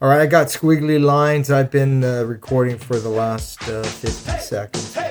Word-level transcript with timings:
All 0.00 0.08
right, 0.08 0.20
I 0.20 0.26
got 0.26 0.46
squiggly 0.46 1.02
lines. 1.02 1.50
I've 1.50 1.72
been 1.72 2.04
uh, 2.04 2.22
recording 2.22 2.78
for 2.78 3.00
the 3.00 3.08
last 3.08 3.68
uh, 3.68 3.82
50 3.82 4.38
seconds 4.38 5.07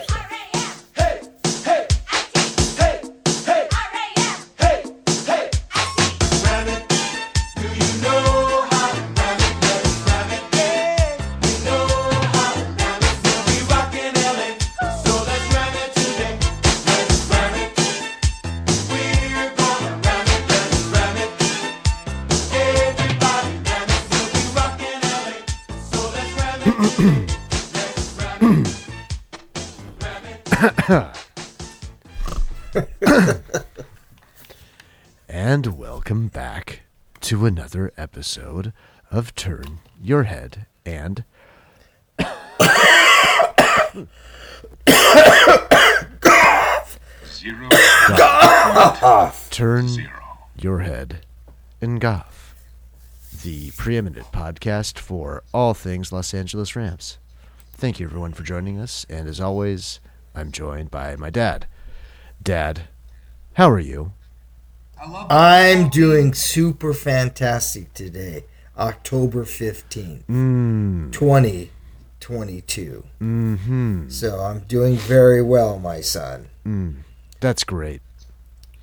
to 37.28 37.46
another 37.46 37.92
episode 37.98 38.72
of 39.12 39.36
Turn 39.36 39.80
Your 40.02 40.24
Head 40.24 40.66
and 40.86 41.26
Zero. 47.30 47.68
Turn 49.50 49.90
Your 50.56 50.80
Head 50.80 51.26
and 51.82 52.00
Goff, 52.00 52.56
the 53.44 53.72
preeminent 53.72 54.28
podcast 54.32 54.98
for 54.98 55.44
all 55.54 55.74
things 55.74 56.14
Los 56.14 56.34
Angeles 56.34 56.78
Rams. 56.78 57.18
Thank 57.74 58.00
you, 58.00 58.06
everyone, 58.06 58.32
for 58.32 58.44
joining 58.44 58.80
us. 58.80 59.06
And 59.10 59.28
as 59.28 59.42
always, 59.42 60.00
I'm 60.34 60.54
joined 60.54 60.92
by 60.92 61.18
my 61.18 61.30
dad. 61.30 61.68
Dad, 62.42 62.84
how 63.56 63.70
are 63.70 63.82
you? 63.82 64.14
I'm 65.02 65.90
doing 65.90 66.34
super 66.34 66.94
fantastic 66.94 67.94
today, 67.94 68.46
October 68.78 69.44
15th, 69.46 70.24
Mm, 70.30 71.12
2022. 71.12 73.04
mm-hmm. 73.22 74.10
So 74.10 74.40
I'm 74.40 74.60
doing 74.62 74.96
very 74.96 75.42
well, 75.42 75.80
my 75.80 76.02
son. 76.02 76.48
Mm, 76.66 76.96
that's 77.40 77.64
great. 77.64 78.02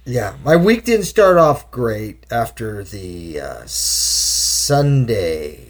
Yeah, 0.06 0.34
my 0.44 0.54
week 0.56 0.84
didn't 0.84 1.06
start 1.06 1.38
off 1.38 1.70
great 1.70 2.26
after 2.30 2.84
the 2.84 3.40
uh, 3.40 3.62
Sunday 3.64 5.60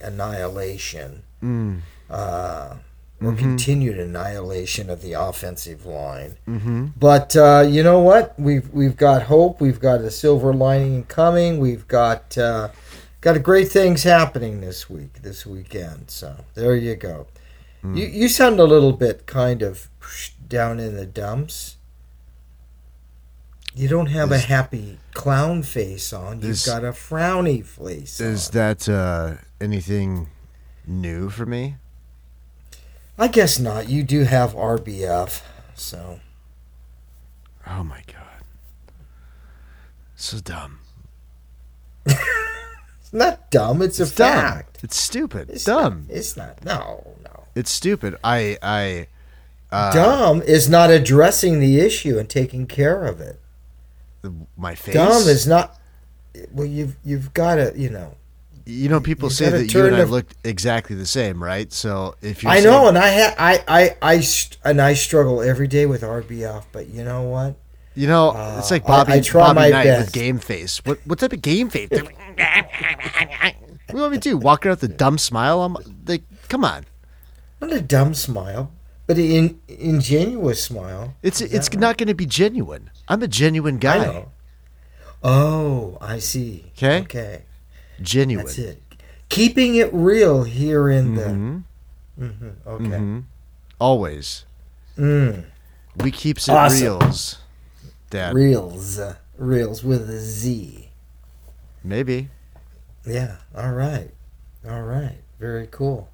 annihilation. 0.00 1.22
Mm, 1.42 1.80
uh, 2.08 2.74
or 3.22 3.34
continued 3.34 3.98
annihilation 3.98 4.88
of 4.88 5.02
the 5.02 5.12
offensive 5.12 5.84
line. 5.84 6.36
mm-hmm. 6.48 6.86
But 6.98 7.36
uh, 7.36 7.66
you 7.68 7.82
know 7.82 8.00
what? 8.00 8.38
We've 8.38 8.68
we've 8.70 8.96
got 8.96 9.24
hope. 9.24 9.60
We've 9.60 9.80
got 9.80 10.00
a 10.00 10.10
silver 10.10 10.54
lining 10.54 11.04
coming. 11.04 11.58
We've 11.58 11.86
got 11.86 12.38
uh, 12.38 12.70
got 13.20 13.36
a 13.36 13.40
great 13.40 13.68
things 13.70 14.04
happening 14.04 14.60
this 14.60 14.88
week, 14.88 15.22
this 15.22 15.44
weekend. 15.44 16.10
So 16.10 16.36
there 16.54 16.74
you 16.74 16.96
go. 16.96 17.26
You 17.82 18.06
you 18.06 18.28
sound 18.28 18.60
a 18.60 18.64
little 18.64 18.92
bit 18.92 19.26
kind 19.26 19.62
of 19.62 19.88
down 20.48 20.78
in 20.80 20.96
the 20.96 21.06
dumps. 21.06 21.76
You 23.74 23.88
don't 23.88 24.06
have 24.06 24.32
a 24.32 24.38
happy 24.38 24.98
clown 25.14 25.62
face 25.62 26.12
on. 26.12 26.40
You've 26.40 26.50
is- 26.50 26.66
got 26.66 26.84
a 26.84 26.92
frowny 26.92 27.64
face. 27.64 28.20
Is 28.20 28.48
on. 28.48 28.54
that 28.54 28.88
uh, 28.88 29.34
anything 29.60 30.28
new 30.86 31.30
for 31.30 31.46
me? 31.46 31.76
I 33.20 33.28
guess 33.28 33.58
not. 33.58 33.88
You 33.90 34.02
do 34.02 34.24
have 34.24 34.54
RBF, 34.54 35.42
so. 35.74 36.20
Oh 37.66 37.84
my 37.84 38.02
god. 38.06 38.42
So 40.16 40.38
dumb. 40.40 40.78
It's 43.02 43.12
not 43.18 43.50
dumb. 43.50 43.82
It's, 43.82 43.98
It's 43.98 44.12
a 44.12 44.16
dumb. 44.16 44.32
fact. 44.40 44.78
It's 44.84 44.96
stupid. 44.96 45.50
It's 45.50 45.64
dumb. 45.64 46.06
Not, 46.08 46.16
it's 46.16 46.36
not. 46.36 46.64
No, 46.64 47.14
no. 47.24 47.44
It's 47.56 47.72
stupid. 47.72 48.16
I 48.22 48.56
I 48.62 49.08
uh, 49.72 49.92
dumb 49.92 50.42
is 50.42 50.68
not 50.68 50.90
addressing 50.90 51.58
the 51.58 51.80
issue 51.80 52.18
and 52.20 52.28
taking 52.30 52.68
care 52.68 53.04
of 53.06 53.20
it. 53.20 53.40
my 54.56 54.76
face. 54.76 54.94
Dumb 54.94 55.28
is 55.28 55.44
not. 55.44 55.76
Well, 56.52 56.68
you've 56.68 56.96
you've 57.04 57.34
got 57.34 57.56
to 57.56 57.72
you 57.76 57.90
know. 57.90 58.14
You 58.70 58.88
know, 58.88 59.00
people 59.00 59.28
you 59.28 59.34
say 59.34 59.50
that 59.50 59.72
you 59.74 59.84
and 59.86 59.96
I 59.96 60.04
look 60.04 60.26
exactly 60.44 60.96
the 60.96 61.06
same, 61.06 61.42
right? 61.42 61.72
So 61.72 62.14
if 62.22 62.42
you 62.42 62.50
I 62.50 62.60
know, 62.60 62.88
and 62.88 62.96
I 62.98 63.10
ha- 63.10 63.34
I 63.38 63.64
I 63.68 63.96
I 64.16 64.22
and 64.64 64.80
I 64.80 64.94
struggle 64.94 65.42
every 65.42 65.68
day 65.68 65.86
with 65.86 66.02
RBF, 66.02 66.64
but 66.72 66.88
you 66.88 67.04
know 67.04 67.22
what? 67.22 67.56
you 67.96 68.06
know, 68.06 68.30
Uh, 68.30 68.56
it's 68.58 68.70
like 68.70 68.86
Bobby, 68.86 69.12
I 69.14 69.20
try 69.20 69.48
Bobby 69.48 69.60
my 69.60 69.68
Knight 69.70 69.84
best. 69.84 70.06
with 70.06 70.12
game 70.14 70.38
face. 70.38 70.80
What 70.84 70.98
what 71.04 71.18
type 71.18 71.32
of 71.32 71.42
game 71.42 71.68
face? 71.70 71.88
what 71.90 72.00
do 72.08 73.96
you 73.96 74.00
want 74.00 74.12
me 74.12 74.18
to 74.18 74.28
do? 74.30 74.36
Walk 74.38 74.64
around 74.64 74.80
with 74.80 74.90
a 74.90 74.94
dumb 74.94 75.18
smile? 75.18 75.62
I'm 75.62 75.76
like, 76.06 76.22
come 76.48 76.64
on. 76.64 76.84
Not 77.60 77.72
a 77.72 77.80
dumb 77.82 78.14
smile, 78.14 78.72
but 79.06 79.18
an 79.18 79.24
in, 79.24 79.60
ingenuous 79.68 80.62
smile. 80.62 81.14
It's 81.22 81.40
Is 81.40 81.52
it's 81.52 81.72
not 81.74 81.98
going 81.98 82.06
to 82.08 82.14
be 82.14 82.26
genuine. 82.26 82.90
I'm 83.08 83.22
a 83.22 83.28
genuine 83.28 83.74
right? 83.80 83.84
I 83.84 83.98
guy. 83.98 84.04
know. 84.12 84.28
Oh, 85.22 85.98
I 86.00 86.18
see. 86.20 86.72
Okay? 86.76 87.00
Okay, 87.00 87.42
Genuine. 88.02 88.46
that's 88.46 88.58
it. 88.58 88.82
Keeping 89.28 89.76
it 89.76 89.92
real 89.92 90.42
here 90.44 90.88
in 90.88 91.14
Mhm, 91.14 91.62
the. 92.18 92.26
hmm 92.26 92.48
okay. 92.66 92.84
mhm. 92.84 93.24
Always. 93.78 94.44
Mm. 94.98 95.44
We 95.96 96.10
keeps 96.10 96.48
it 96.48 96.52
Awesome. 96.52 96.80
reals. 96.82 97.38
Dad. 98.10 98.34
Reels, 98.34 99.00
reels 99.38 99.84
with 99.84 100.10
a 100.10 100.18
Z. 100.18 100.90
Maybe. 101.84 102.28
Yeah. 103.06 103.36
All 103.56 103.72
right. 103.72 104.10
All 104.68 104.82
right. 104.82 105.16
Very 105.38 105.68
cool. 105.70 106.08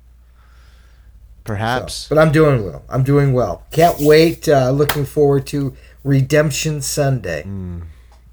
Perhaps. 1.44 1.94
So, 1.94 2.14
but 2.14 2.20
I'm 2.20 2.32
doing 2.32 2.64
well. 2.64 2.82
I'm 2.88 3.02
doing 3.02 3.32
well. 3.32 3.64
Can't 3.70 3.96
wait. 4.00 4.48
Uh, 4.48 4.70
looking 4.70 5.04
forward 5.06 5.46
to 5.48 5.74
Redemption 6.04 6.82
Sunday. 6.82 7.44
Mm. 7.44 7.82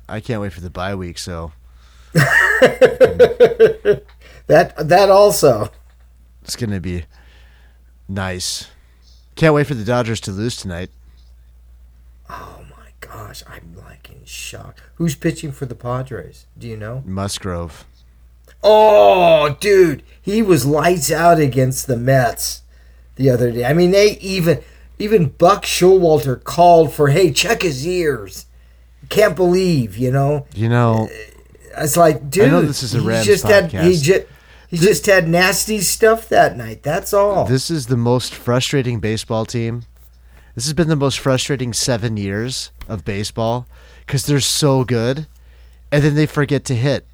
I 0.10 0.20
can't 0.20 0.42
wait 0.42 0.52
for 0.54 0.62
the 0.62 0.70
bye 0.70 0.94
week, 0.96 1.18
so 1.18 1.52
That 4.48 4.90
that 4.90 5.10
also. 5.10 5.70
it's 6.44 6.56
gonna 6.58 6.82
be 6.82 7.06
nice. 8.10 8.68
Can't 9.36 9.54
wait 9.54 9.68
for 9.68 9.74
the 9.74 9.86
Dodgers 9.86 10.20
to 10.22 10.32
lose 10.32 10.58
tonight. 10.58 10.90
Oh 12.30 12.66
my 12.70 12.90
gosh, 13.00 13.42
I'm 13.48 13.74
like 13.76 14.10
in 14.10 14.26
shock. 14.26 14.82
Who's 14.96 15.16
pitching 15.16 15.52
for 15.54 15.66
the 15.66 15.76
Padres? 15.76 16.46
Do 16.58 16.68
you 16.68 16.76
know? 16.76 17.04
Musgrove. 17.06 17.86
Oh, 18.62 19.56
dude, 19.60 20.04
he 20.22 20.42
was 20.42 20.66
lights 20.66 21.12
out 21.12 21.40
against 21.40 21.88
the 21.88 21.98
Mets 21.98 22.64
the 23.16 23.30
other 23.30 23.52
day. 23.52 23.66
I 23.66 23.74
mean, 23.74 23.92
they 23.92 24.18
even 24.20 24.62
even 25.00 25.30
Buck 25.30 25.64
Showalter 25.64 26.42
called 26.44 26.94
for, 26.94 27.10
"Hey, 27.10 27.32
check 27.32 27.62
his 27.62 27.88
ears." 27.88 28.46
Can't 29.10 29.36
believe, 29.36 29.98
you 29.98 30.12
know. 30.12 30.48
You 30.54 30.70
know, 30.70 31.10
uh, 31.12 31.33
It's 31.78 31.98
like, 31.98 32.30
dude, 32.30 32.46
I 32.46 32.50
know 32.50 32.62
this 32.62 32.84
is 32.84 32.94
a 32.96 33.00
he 33.00 33.08
Rams 33.08 33.26
just 33.26 33.44
had 33.46 33.72
he 33.72 33.78
podcast. 33.78 34.04
just 34.04 34.26
he 34.70 34.78
just 34.78 35.06
had 35.06 35.28
nasty 35.28 35.80
stuff 35.82 36.30
that 36.30 36.58
night. 36.58 36.84
That's 36.84 37.14
all. 37.14 37.46
this 37.46 37.70
is 37.72 37.88
the 37.88 37.98
most 37.98 38.34
frustrating 38.34 39.00
baseball 39.00 39.46
team. 39.46 39.84
This 40.56 40.66
has 40.66 40.74
been 40.74 40.88
the 40.88 40.96
most 40.96 41.20
frustrating 41.20 41.74
seven 41.74 42.16
years 42.18 42.72
of 42.88 43.04
baseball 43.04 43.68
because 44.06 44.26
they're 44.26 44.40
so 44.40 44.84
good, 44.84 45.26
and 45.92 46.04
then 46.04 46.14
they 46.16 46.26
forget 46.28 46.64
to 46.66 46.76
hit. 46.76 47.06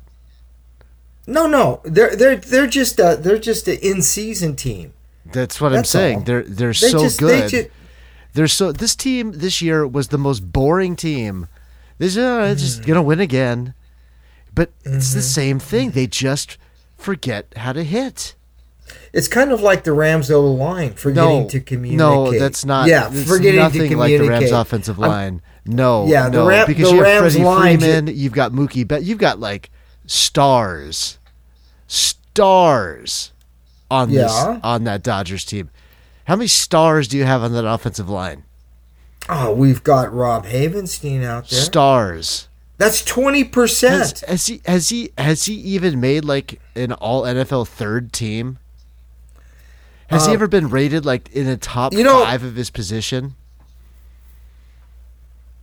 no, 1.27 1.47
no, 1.47 1.81
they're 1.83 2.15
they're 2.15 2.35
they're 2.37 2.67
just 2.67 2.99
a 2.99 3.17
they're 3.19 3.37
just 3.39 3.67
an 3.67 3.77
in 3.81 4.01
season 4.01 4.55
team. 4.55 4.93
That's 5.25 5.61
what 5.61 5.69
That's 5.69 5.93
I'm 5.95 5.99
saying. 5.99 6.17
all. 6.17 6.23
They're 6.23 6.43
they're 6.43 6.69
They 6.73 6.89
so 6.89 6.99
just 6.99 7.19
good. 7.19 7.43
they 7.43 7.47
just 7.49 7.69
They're 8.33 8.47
so 8.47 8.71
this 8.71 8.95
team 8.95 9.33
this 9.33 9.61
year 9.61 9.85
was 9.87 10.07
the 10.09 10.17
most 10.17 10.51
boring 10.51 10.95
team. 10.95 11.47
This 11.97 12.17
uh, 12.17 12.55
just 12.57 12.85
gonna 12.85 13.03
win 13.03 13.19
again, 13.19 13.73
but 14.59 14.73
it's 14.83 15.13
the 15.13 15.19
mm-hmm. 15.19 15.25
same 15.25 15.59
thing. 15.59 15.87
Mm-hmm. 15.87 15.95
They 15.95 16.07
just 16.07 16.57
forget 16.97 17.53
how 17.55 17.71
to 17.71 17.81
hit. 17.81 18.35
It's 19.13 19.29
kind 19.29 19.53
of 19.53 19.61
like 19.61 19.85
the 19.85 19.93
Rams 19.93 20.29
O 20.29 20.51
line 20.51 20.95
forgetting 20.95 21.43
No, 21.43 21.47
to 21.47 21.61
communicate. 21.61 21.97
no, 21.97 22.37
that's 22.37 22.65
not. 22.65 22.89
Yeah, 22.89 23.09
forgetting 23.09 23.53
to 23.53 23.63
nothing 23.63 23.97
like 23.97 24.17
the 24.17 24.27
Rams 24.27 24.51
offensive 24.51 24.99
I'm- 24.99 25.09
line. 25.09 25.41
no, 25.65 26.07
Yeah, 26.07 26.25
the 26.25 26.39
no, 26.39 26.47
Ram- 26.47 26.67
because 26.67 26.89
the 26.89 26.97
you 26.97 27.03
have 27.03 27.21
Rams 27.21 27.33
Freddie 27.35 27.45
line 27.45 27.79
Freeman, 27.79 28.07
you've 28.07 28.33
got 28.33 28.51
Mookie 28.51 28.85
Betts, 28.85 29.05
you've 29.05 29.17
got 29.17 29.39
like 29.39 29.71
stars, 30.05 31.19
stars 31.87 33.31
on 33.89 34.11
this 34.11 34.29
on 34.61 34.83
that 34.83 35.03
Dodgers 35.03 35.45
team. 35.45 35.69
How 36.25 36.35
many 36.35 36.47
stars 36.47 37.07
do 37.07 37.17
you 37.17 37.23
have 37.23 37.43
on 37.43 37.53
that 37.53 37.65
offensive 37.65 38.09
line? 38.09 38.43
Oh, 39.29 39.53
we've 39.53 39.83
got 39.83 40.13
Rob 40.13 40.45
Havenstein 40.45 41.23
out 41.23 41.47
there. 41.47 41.61
Stars. 41.61 42.48
That's 42.79 43.03
twenty 43.03 43.43
percent. 43.43 44.21
Has, 44.27 44.47
he 44.47 44.61
has 44.65 44.89
he 44.89 45.11
has 45.17 45.45
he 45.45 45.53
even 45.53 45.99
made 46.01 46.25
like 46.25 46.59
an 46.75 46.93
all 46.93 47.21
NFL 47.23 47.67
third 47.67 48.11
team? 48.11 48.57
Has 50.07 50.25
he 50.25 50.31
Uh, 50.31 50.35
ever 50.35 50.47
been 50.47 50.69
rated 50.69 51.05
like 51.05 51.29
in 51.31 51.45
the 51.45 51.57
top 51.57 51.93
you 51.93 52.03
know- 52.03 52.23
five 52.23 52.43
of 52.43 52.55
his 52.55 52.71
position? 52.71 53.35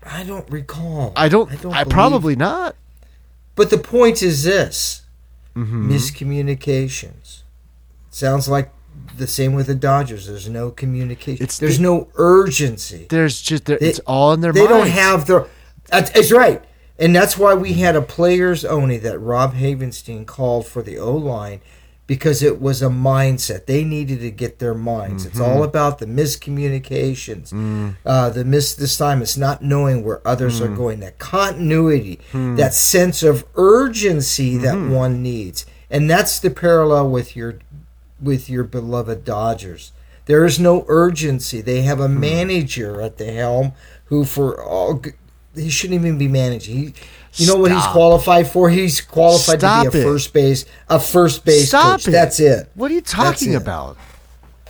I 0.05 0.23
don't 0.23 0.49
recall. 0.51 1.13
I 1.17 1.29
don't. 1.29 1.51
I, 1.51 1.57
believe- 1.57 1.89
probably 1.89 2.37
not. 2.37 2.77
But 3.57 3.71
the 3.71 3.79
point 3.79 4.23
is 4.23 4.45
this: 4.45 5.03
Mm-hmm. 5.57 5.91
miscommunications. 5.91 7.43
Sounds 8.11 8.47
like 8.49 8.71
the 9.17 9.27
same 9.27 9.55
with 9.55 9.67
the 9.67 9.75
Dodgers. 9.75 10.27
There's 10.29 10.49
no 10.49 10.71
communication. 10.71 11.43
It's 11.43 11.59
There's 11.59 11.79
the- 11.79 11.83
no 11.83 12.09
urgency. 12.17 13.07
There's 13.09 13.41
just 13.41 13.65
there, 13.65 13.79
They- 13.79 13.89
it's 13.89 14.01
all 14.01 14.33
in 14.35 14.43
their 14.43 14.53
They 14.53 14.61
minds. 14.67 14.73
don't 14.77 14.89
have 14.91 15.27
the. 15.27 15.49
That's, 15.87 16.11
it's 16.17 16.31
right, 16.33 16.63
and 16.99 17.15
that's 17.15 17.37
why 17.39 17.55
we 17.55 17.75
had 17.75 17.97
a 17.97 18.03
players 18.03 18.65
only 18.65 18.99
that 18.99 19.19
Rob 19.19 19.55
Havenstein 19.55 20.27
called 20.27 20.67
for 20.67 20.83
the 20.83 20.99
O 20.99 21.15
line 21.15 21.61
because 22.07 22.41
it 22.43 22.61
was 22.61 22.83
a 22.83 22.89
mindset. 22.89 23.67
They 23.67 23.83
needed 23.83 24.21
to 24.21 24.31
get 24.31 24.59
their 24.61 24.75
minds. 24.75 25.27
It's 25.27 25.39
Mm-hmm. 25.41 25.51
all 25.51 25.63
about 25.65 25.99
the 25.99 26.07
miscommunications, 26.07 27.53
Mm. 27.53 27.97
uh, 28.05 28.31
the 28.31 28.45
missed 28.45 28.81
assignments, 28.81 29.37
not 29.37 29.63
knowing 29.63 30.05
where 30.05 30.21
others 30.27 30.61
are 30.61 30.69
going, 30.69 31.01
that 31.01 31.19
continuity, 31.19 32.21
Hmm. 32.33 32.57
that 32.57 32.75
sense 32.75 33.23
of 33.23 33.45
urgency 33.57 34.57
that 34.59 34.75
Mm-hmm. 34.75 34.93
one 34.93 35.23
needs, 35.23 35.67
and 35.91 36.09
that's 36.11 36.39
the 36.39 36.51
parallel 36.51 37.11
with 37.11 37.37
your 37.37 37.59
with 38.23 38.49
your 38.49 38.65
beloved 38.65 39.25
Dodgers. 39.27 39.93
There 40.25 40.47
is 40.47 40.59
no 40.59 40.85
urgency. 40.89 41.61
They 41.61 41.83
have 41.83 41.99
Hmm. 41.99 42.05
a 42.05 42.09
manager 42.09 43.01
at 43.03 43.19
the 43.19 43.31
helm 43.31 43.73
who, 44.07 44.25
for 44.25 44.63
all, 44.63 45.03
he 45.57 45.71
shouldn't 45.71 45.99
even 46.01 46.19
be 46.19 46.29
managing. 46.29 46.77
He, 46.77 46.95
you 47.35 47.47
know 47.47 47.57
what 47.57 47.71
he's 47.71 47.87
qualified 47.87 48.47
for? 48.49 48.71
He's 48.71 49.01
qualified 49.01 49.61
Stop 49.61 49.85
to 49.87 49.91
be 49.91 49.99
a 49.99 50.01
it. 50.01 50.05
first 50.05 50.33
base, 50.33 50.65
a 50.89 50.99
first 51.01 51.45
base 51.45 51.69
Stop 51.69 52.01
coach. 52.01 52.09
it. 52.09 52.11
That's 52.13 52.41
it. 52.41 52.71
What 52.75 52.91
are 52.91 52.95
you 52.95 53.01
talking 53.01 53.55
about? 53.55 53.97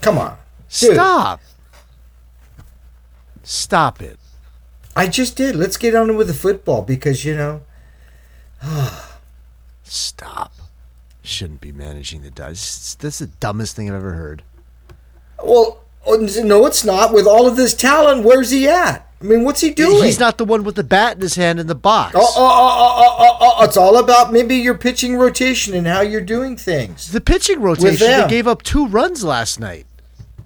Come 0.00 0.18
on, 0.18 0.36
Dude, 0.68 0.94
Stop. 0.94 1.40
Stop 3.42 4.02
it. 4.02 4.18
I 4.94 5.06
just 5.08 5.36
did. 5.36 5.54
Let's 5.54 5.76
get 5.76 5.94
on 5.94 6.16
with 6.16 6.26
the 6.26 6.34
football 6.34 6.82
because 6.82 7.24
you 7.24 7.36
know 7.36 7.62
Stop. 9.84 10.52
Shouldn't 11.22 11.60
be 11.60 11.72
managing 11.72 12.22
the 12.22 12.30
Dodgers. 12.30 12.96
That's 13.00 13.18
the 13.18 13.26
dumbest 13.26 13.76
thing 13.76 13.88
I've 13.88 13.96
ever 13.96 14.12
heard. 14.12 14.42
Well, 15.42 15.84
oh, 16.06 16.16
no, 16.44 16.66
it's 16.66 16.84
not. 16.84 17.12
With 17.12 17.26
all 17.26 17.46
of 17.46 17.56
this 17.56 17.74
talent, 17.74 18.24
where's 18.24 18.50
he 18.50 18.68
at? 18.68 19.05
I 19.20 19.24
mean, 19.24 19.44
what's 19.44 19.62
he 19.62 19.70
doing? 19.70 20.04
He's 20.04 20.20
not 20.20 20.36
the 20.36 20.44
one 20.44 20.62
with 20.62 20.74
the 20.74 20.84
bat 20.84 21.16
in 21.16 21.22
his 21.22 21.36
hand 21.36 21.58
in 21.58 21.66
the 21.68 21.74
box. 21.74 22.14
Oh, 22.16 22.34
oh, 22.36 23.56
oh, 23.58 23.64
It's 23.64 23.76
all 23.76 23.96
about 23.98 24.30
maybe 24.32 24.56
your 24.56 24.76
pitching 24.76 25.16
rotation 25.16 25.72
and 25.74 25.86
how 25.86 26.02
you're 26.02 26.20
doing 26.20 26.56
things. 26.56 27.12
The 27.12 27.20
pitching 27.22 27.60
rotation, 27.62 28.06
they 28.06 28.26
gave 28.28 28.46
up 28.46 28.62
two 28.62 28.86
runs 28.86 29.24
last 29.24 29.58
night. 29.58 29.86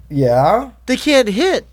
Yeah, 0.09 0.71
They 0.85 0.97
can't 0.97 1.27
hit. 1.29 1.65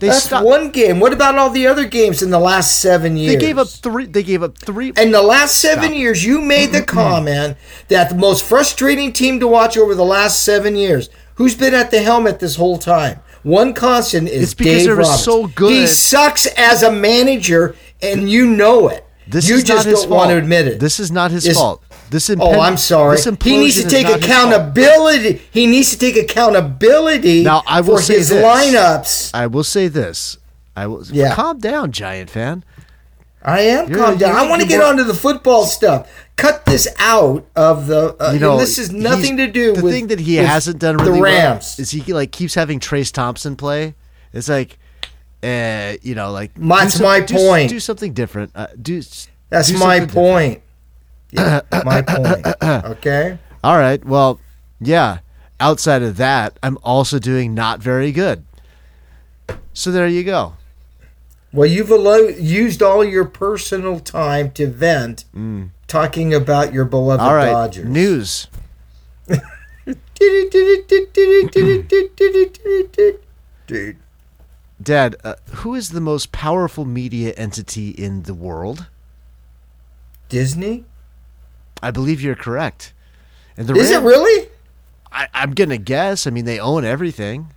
They 0.00 0.08
that's 0.08 0.24
stopped. 0.24 0.46
one 0.46 0.70
game. 0.70 0.98
What 0.98 1.12
about 1.12 1.36
all 1.36 1.50
the 1.50 1.66
other 1.66 1.84
games 1.84 2.22
in 2.22 2.30
the 2.30 2.38
last 2.38 2.80
seven 2.80 3.18
years? 3.18 3.34
They 3.34 3.38
gave 3.40 3.58
up 3.58 3.68
three. 3.68 4.06
They 4.06 4.22
gave 4.22 4.42
up 4.42 4.56
three. 4.56 4.92
In 4.96 5.10
the 5.12 5.20
last 5.20 5.60
seven 5.60 5.90
Stop. 5.90 5.94
years, 5.96 6.24
you 6.24 6.40
made 6.40 6.72
the 6.72 6.82
comment 6.82 7.58
that 7.88 8.08
the 8.08 8.14
most 8.14 8.44
frustrating 8.44 9.12
team 9.12 9.38
to 9.40 9.46
watch 9.46 9.76
over 9.76 9.94
the 9.94 10.04
last 10.04 10.42
seven 10.42 10.74
years. 10.74 11.10
Who's 11.34 11.54
been 11.54 11.74
at 11.74 11.90
the 11.90 12.00
helmet 12.00 12.40
this 12.40 12.56
whole 12.56 12.78
time? 12.78 13.20
One 13.42 13.72
constant 13.74 14.28
is 14.28 14.42
It's 14.42 14.54
because 14.54 14.72
Dave 14.78 14.84
they 14.84 14.90
were 14.90 14.96
Roberts. 14.96 15.24
so 15.24 15.46
good. 15.48 15.72
He 15.72 15.86
sucks 15.86 16.46
as 16.46 16.82
a 16.82 16.92
manager, 16.92 17.74
and 18.02 18.30
you 18.30 18.46
know 18.46 18.88
it. 18.88 19.04
This 19.26 19.48
you 19.48 19.56
is 19.56 19.64
just 19.64 19.86
not 19.86 19.90
his 19.90 20.00
don't 20.00 20.08
fault. 20.08 20.18
want 20.18 20.30
to 20.30 20.36
admit 20.36 20.66
it. 20.66 20.80
This 20.80 20.98
is 21.00 21.10
not 21.12 21.30
his 21.30 21.44
This- 21.44 21.56
fault. 21.56 21.82
This 22.10 22.28
Oh, 22.40 22.58
I'm 22.60 22.76
sorry. 22.76 23.16
This 23.16 23.24
He 23.44 23.56
needs 23.56 23.76
to 23.80 23.88
take 23.88 24.02
not 24.08 24.20
his 24.20 24.26
fault. 24.28 24.48
accountability. 24.52 25.42
He 25.52 25.66
needs 25.68 25.90
to 25.90 25.96
take 25.98 26.16
accountability 26.16 27.44
Now, 27.44 27.62
I 27.68 27.80
will 27.82 27.96
for 27.98 28.02
say 28.02 28.18
his 28.18 28.30
this. 28.30 28.44
lineups. 28.44 29.30
I 29.32 29.46
will 29.46 29.62
say 29.62 29.86
this. 29.86 30.36
I 30.76 30.86
will. 30.88 31.04
Yeah. 31.12 31.34
Calm 31.34 31.58
down, 31.60 31.92
Giant 31.92 32.28
fan. 32.30 32.64
I 33.42 33.60
am 33.60 33.88
You're- 33.88 34.00
calm 34.00 34.18
down. 34.18 34.36
I 34.36 34.48
want 34.48 34.62
to 34.62 34.68
get 34.68 34.82
onto 34.82 35.04
the 35.04 35.14
football 35.14 35.64
stuff. 35.64 36.08
Cut 36.36 36.64
this 36.66 36.88
out 36.98 37.46
of 37.56 37.86
the. 37.86 38.16
Uh, 38.20 38.32
You 38.32 38.38
know, 38.40 38.58
this 38.58 38.78
is 38.78 38.92
nothing 38.92 39.36
to 39.38 39.46
do 39.46 39.68
with 39.72 39.76
the 39.78 39.82
with 39.84 39.92
thing 39.94 40.06
that 40.08 40.20
he 40.20 40.36
hasn't 40.36 40.78
done 40.78 40.96
really 40.96 41.12
the 41.12 41.20
well 41.20 41.52
Rams. 41.52 41.78
is 41.78 41.90
he 41.90 42.12
like 42.12 42.32
keeps 42.32 42.54
having 42.54 42.80
Trayce 42.80 43.12
Thompson 43.12 43.56
play. 43.56 43.94
It's 44.32 44.48
like, 44.48 44.78
uh, 45.42 45.94
you 46.02 46.14
know, 46.14 46.30
like 46.32 46.52
that's 46.54 46.94
some- 46.94 47.02
my 47.04 47.20
do- 47.20 47.34
point. 47.34 47.68
Do 47.70 47.80
something 47.80 48.12
different. 48.12 48.52
Uh, 48.54 48.68
do 48.80 49.02
That's 49.48 49.68
do 49.68 49.78
my 49.78 50.00
different. 50.00 50.12
point. 50.12 50.62
Yeah, 51.32 51.60
my 51.84 52.02
point. 52.02 52.46
Okay. 52.62 53.38
All 53.62 53.76
right. 53.78 54.04
Well, 54.04 54.40
yeah. 54.80 55.18
Outside 55.60 56.02
of 56.02 56.16
that, 56.16 56.58
I'm 56.62 56.78
also 56.82 57.18
doing 57.18 57.52
not 57.54 57.80
very 57.80 58.12
good. 58.12 58.44
So 59.74 59.90
there 59.92 60.06
you 60.08 60.24
go. 60.24 60.54
Well, 61.52 61.68
you've 61.68 61.90
allo- 61.90 62.28
used 62.28 62.82
all 62.82 63.04
your 63.04 63.24
personal 63.24 63.98
time 63.98 64.52
to 64.52 64.68
vent, 64.68 65.24
talking 65.88 66.32
about 66.32 66.72
your 66.72 66.84
beloved 66.84 67.20
Mm. 67.22 67.26
All 67.26 67.34
right. 67.34 67.50
Dodgers. 67.50 67.86
News. 67.86 68.46
Dude, 73.66 73.96
Dad, 74.82 75.16
uh, 75.24 75.34
who 75.56 75.74
is 75.74 75.90
the 75.90 76.00
most 76.00 76.32
powerful 76.32 76.84
media 76.84 77.32
entity 77.36 77.90
in 77.90 78.22
the 78.22 78.34
world? 78.34 78.86
Disney? 80.28 80.84
I 81.82 81.90
believe 81.90 82.20
you're 82.20 82.34
correct. 82.34 82.92
And 83.56 83.66
the 83.66 83.74
Is 83.74 83.90
it 83.90 84.02
really? 84.02 84.48
I, 85.12 85.28
I'm 85.34 85.52
gonna 85.52 85.76
guess. 85.78 86.26
I 86.26 86.30
mean, 86.30 86.44
they 86.44 86.58
own 86.58 86.84
everything. 86.84 87.48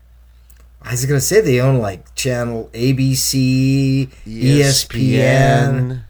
I 0.86 0.92
was 0.92 1.06
gonna 1.06 1.22
say 1.22 1.42
they 1.42 1.60
own 1.62 1.80
like 1.80 2.14
channel 2.16 2.70
ABC, 2.74 3.34
E 3.36 4.10
ESPN, 4.28 6.04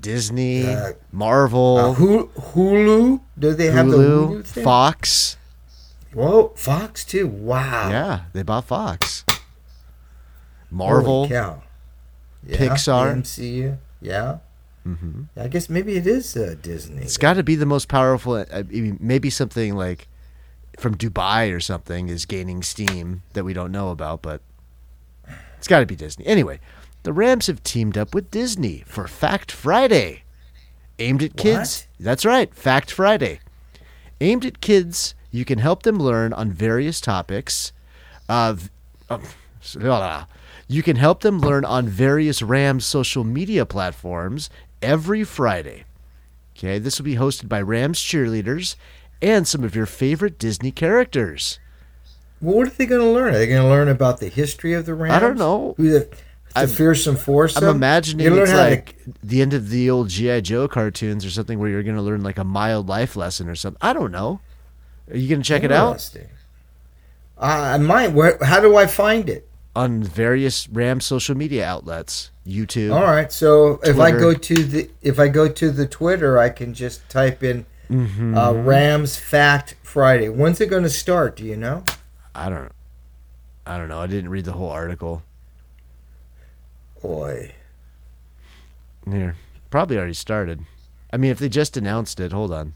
Disney, 0.00 0.66
Uh, 0.66 0.92
Marvel, 1.10 1.76
uh, 1.78 1.94
Hulu, 1.94 2.28
Hulu. 2.52 3.20
Do 3.38 3.54
they 3.54 3.70
have 3.70 3.88
the 3.90 3.96
Hulu, 3.96 4.28
Hulu 4.28 4.44
thing? 4.46 4.64
Fox. 4.64 5.36
Whoa, 6.12 6.52
Fox 6.56 7.04
too. 7.04 7.26
Wow. 7.26 7.88
Yeah, 7.90 8.20
they 8.32 8.42
bought 8.42 8.66
Fox. 8.66 9.24
Holy 9.28 9.40
Marvel. 10.70 11.28
cow. 11.28 11.62
Yeah, 12.46 12.56
Pixar. 12.58 13.16
MCU. 13.16 13.78
Yeah. 14.00 14.38
Mm-hmm. 14.86 15.22
I 15.36 15.46
guess 15.48 15.68
maybe 15.70 15.96
it 15.96 16.06
is 16.06 16.36
uh, 16.36 16.56
Disney. 16.60 17.02
It's 17.02 17.16
got 17.16 17.34
to 17.34 17.42
be 17.44 17.54
the 17.54 17.66
most 17.66 17.88
powerful. 17.88 18.34
I 18.36 18.64
maybe 19.00 19.30
something 19.30 19.76
like 19.76 20.08
from 20.78 20.96
Dubai 20.96 21.54
or 21.54 21.60
something 21.60 22.08
is 22.08 22.26
gaining 22.26 22.62
steam 22.62 23.22
that 23.34 23.44
we 23.44 23.52
don't 23.52 23.72
know 23.72 23.90
about, 23.90 24.22
but 24.22 24.40
it's 25.58 25.68
got 25.68 25.80
to 25.80 25.86
be 25.86 25.96
Disney. 25.96 26.26
Anyway, 26.26 26.60
the 27.02 27.12
Rams 27.12 27.46
have 27.46 27.62
teamed 27.62 27.98
up 27.98 28.14
with 28.14 28.30
Disney 28.30 28.82
for 28.86 29.06
Fact 29.06 29.52
Friday, 29.52 30.24
aimed 30.98 31.22
at 31.22 31.36
kids. 31.36 31.86
That's 32.00 32.24
right, 32.24 32.54
Fact 32.54 32.90
Friday, 32.90 33.40
aimed 34.20 34.44
at 34.44 34.60
kids. 34.60 35.14
You 35.30 35.44
can 35.44 35.58
help 35.58 35.82
them 35.82 35.98
learn 35.98 36.32
on 36.32 36.50
various 36.52 37.00
topics. 37.00 37.72
Of, 38.28 38.70
um, 39.08 39.22
of 39.22 39.36
you 40.68 40.82
can 40.82 40.96
help 40.96 41.20
them 41.20 41.38
learn 41.38 41.64
on 41.64 41.88
various 41.88 42.42
Rams 42.42 42.84
social 42.84 43.24
media 43.24 43.66
platforms 43.66 44.50
every 44.80 45.24
Friday. 45.24 45.84
Okay, 46.56 46.78
this 46.78 46.98
will 46.98 47.04
be 47.04 47.16
hosted 47.16 47.48
by 47.48 47.60
Rams 47.60 47.98
cheerleaders 47.98 48.76
and 49.22 49.46
some 49.48 49.64
of 49.64 49.74
your 49.74 49.86
favorite 49.86 50.38
Disney 50.38 50.70
characters. 50.72 51.58
Well, 52.40 52.56
what 52.56 52.66
are 52.66 52.70
they 52.70 52.86
going 52.86 53.00
to 53.00 53.06
learn? 53.10 53.34
Are 53.34 53.38
they 53.38 53.46
going 53.46 53.62
to 53.62 53.68
learn 53.68 53.88
about 53.88 54.18
the 54.18 54.28
history 54.28 54.74
of 54.74 54.84
the 54.84 54.94
Rams? 54.94 55.14
I 55.14 55.20
don't 55.20 55.38
know. 55.38 55.74
Who 55.76 55.90
the, 55.90 55.98
the 56.00 56.16
I'm- 56.56 56.68
fearsome 56.68 57.16
foursome? 57.16 57.64
I'm 57.64 57.76
imagining 57.76 58.26
it's 58.36 58.50
how 58.50 58.56
to- 58.64 58.70
like 58.70 58.96
the 59.22 59.40
end 59.40 59.54
of 59.54 59.70
the 59.70 59.88
old 59.88 60.08
GI 60.08 60.42
Joe 60.42 60.66
cartoons 60.68 61.24
or 61.24 61.30
something 61.30 61.58
where 61.58 61.70
you're 61.70 61.84
going 61.84 61.96
to 61.96 62.02
learn 62.02 62.22
like 62.22 62.38
a 62.38 62.44
mild 62.44 62.88
life 62.88 63.14
lesson 63.16 63.48
or 63.48 63.54
something. 63.54 63.78
I 63.80 63.92
don't 63.92 64.10
know. 64.10 64.40
Are 65.10 65.16
you 65.16 65.28
going 65.28 65.40
to 65.42 65.46
check 65.46 65.62
it 65.62 65.72
out 65.72 66.10
Uh, 67.38 67.40
I 67.40 67.78
might. 67.78 68.12
Where, 68.12 68.38
how 68.42 68.60
do 68.60 68.76
I 68.76 68.86
find 68.86 69.28
it? 69.28 69.48
on 69.74 70.02
various 70.02 70.68
Ram 70.68 71.00
social 71.00 71.34
media 71.34 71.64
outlets? 71.64 72.30
YouTube. 72.46 72.94
All 72.94 73.04
right. 73.04 73.32
So 73.32 73.80
if 73.82 73.98
I 73.98 74.10
go 74.10 74.34
to 74.34 74.54
the 74.64 74.90
if 75.00 75.18
I 75.18 75.28
go 75.28 75.48
to 75.48 75.70
the 75.70 75.86
Twitter, 75.86 76.38
I 76.38 76.50
can 76.50 76.74
just 76.74 77.08
type 77.08 77.42
in 77.42 77.64
Mm-hmm. 77.92 78.36
uh, 78.36 78.52
Rams 78.52 79.16
Fact 79.16 79.76
Friday. 79.82 80.28
When's 80.28 80.60
it 80.60 80.66
going 80.70 80.82
to 80.84 80.90
start? 80.90 81.36
Do 81.36 81.44
you 81.44 81.56
know? 81.56 81.84
I 82.34 82.48
don't. 82.48 82.72
I 83.66 83.76
don't 83.76 83.88
know. 83.88 84.00
I 84.00 84.06
didn't 84.06 84.30
read 84.30 84.44
the 84.46 84.52
whole 84.52 84.70
article. 84.70 85.22
Boy, 87.02 87.52
Here, 89.10 89.34
probably 89.70 89.96
already 89.98 90.14
started. 90.14 90.60
I 91.12 91.16
mean, 91.16 91.30
if 91.32 91.38
they 91.38 91.48
just 91.48 91.76
announced 91.76 92.20
it, 92.20 92.32
hold 92.32 92.52
on. 92.52 92.74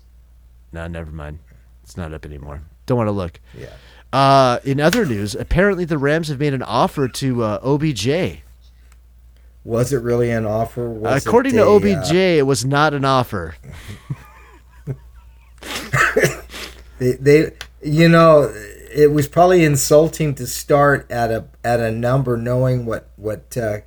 No, 0.72 0.86
never 0.88 1.12
mind. 1.12 1.38
It's 1.84 1.96
not 1.96 2.12
up 2.12 2.26
anymore. 2.26 2.62
Don't 2.86 2.98
want 2.98 3.08
to 3.08 3.12
look. 3.12 3.40
yeah. 3.56 3.68
Uh, 4.12 4.58
in 4.64 4.80
other 4.80 5.04
news, 5.06 5.34
apparently 5.34 5.84
the 5.84 5.98
Rams 5.98 6.28
have 6.28 6.38
made 6.40 6.54
an 6.54 6.62
offer 6.62 7.06
to 7.08 7.42
uh, 7.42 7.58
OBJ. 7.62 8.40
Was 9.64 9.92
it 9.92 9.98
really 9.98 10.30
an 10.30 10.46
offer? 10.46 10.88
Was 10.88 11.26
According 11.26 11.54
it 11.54 11.58
to 11.58 11.66
OBJ, 11.66 12.12
uh, 12.12 12.14
it 12.14 12.46
was 12.46 12.64
not 12.64 12.94
an 12.94 13.04
offer. 13.04 13.56
they, 16.98 17.12
they, 17.12 17.50
you 17.82 18.08
know, 18.08 18.52
it 18.94 19.12
was 19.12 19.28
probably 19.28 19.64
insulting 19.64 20.34
to 20.36 20.46
start 20.46 21.10
at 21.10 21.30
a 21.30 21.44
at 21.64 21.80
a 21.80 21.90
number, 21.90 22.36
knowing 22.36 22.86
what 22.86 23.08
what 23.16 23.56
uh, 23.56 23.78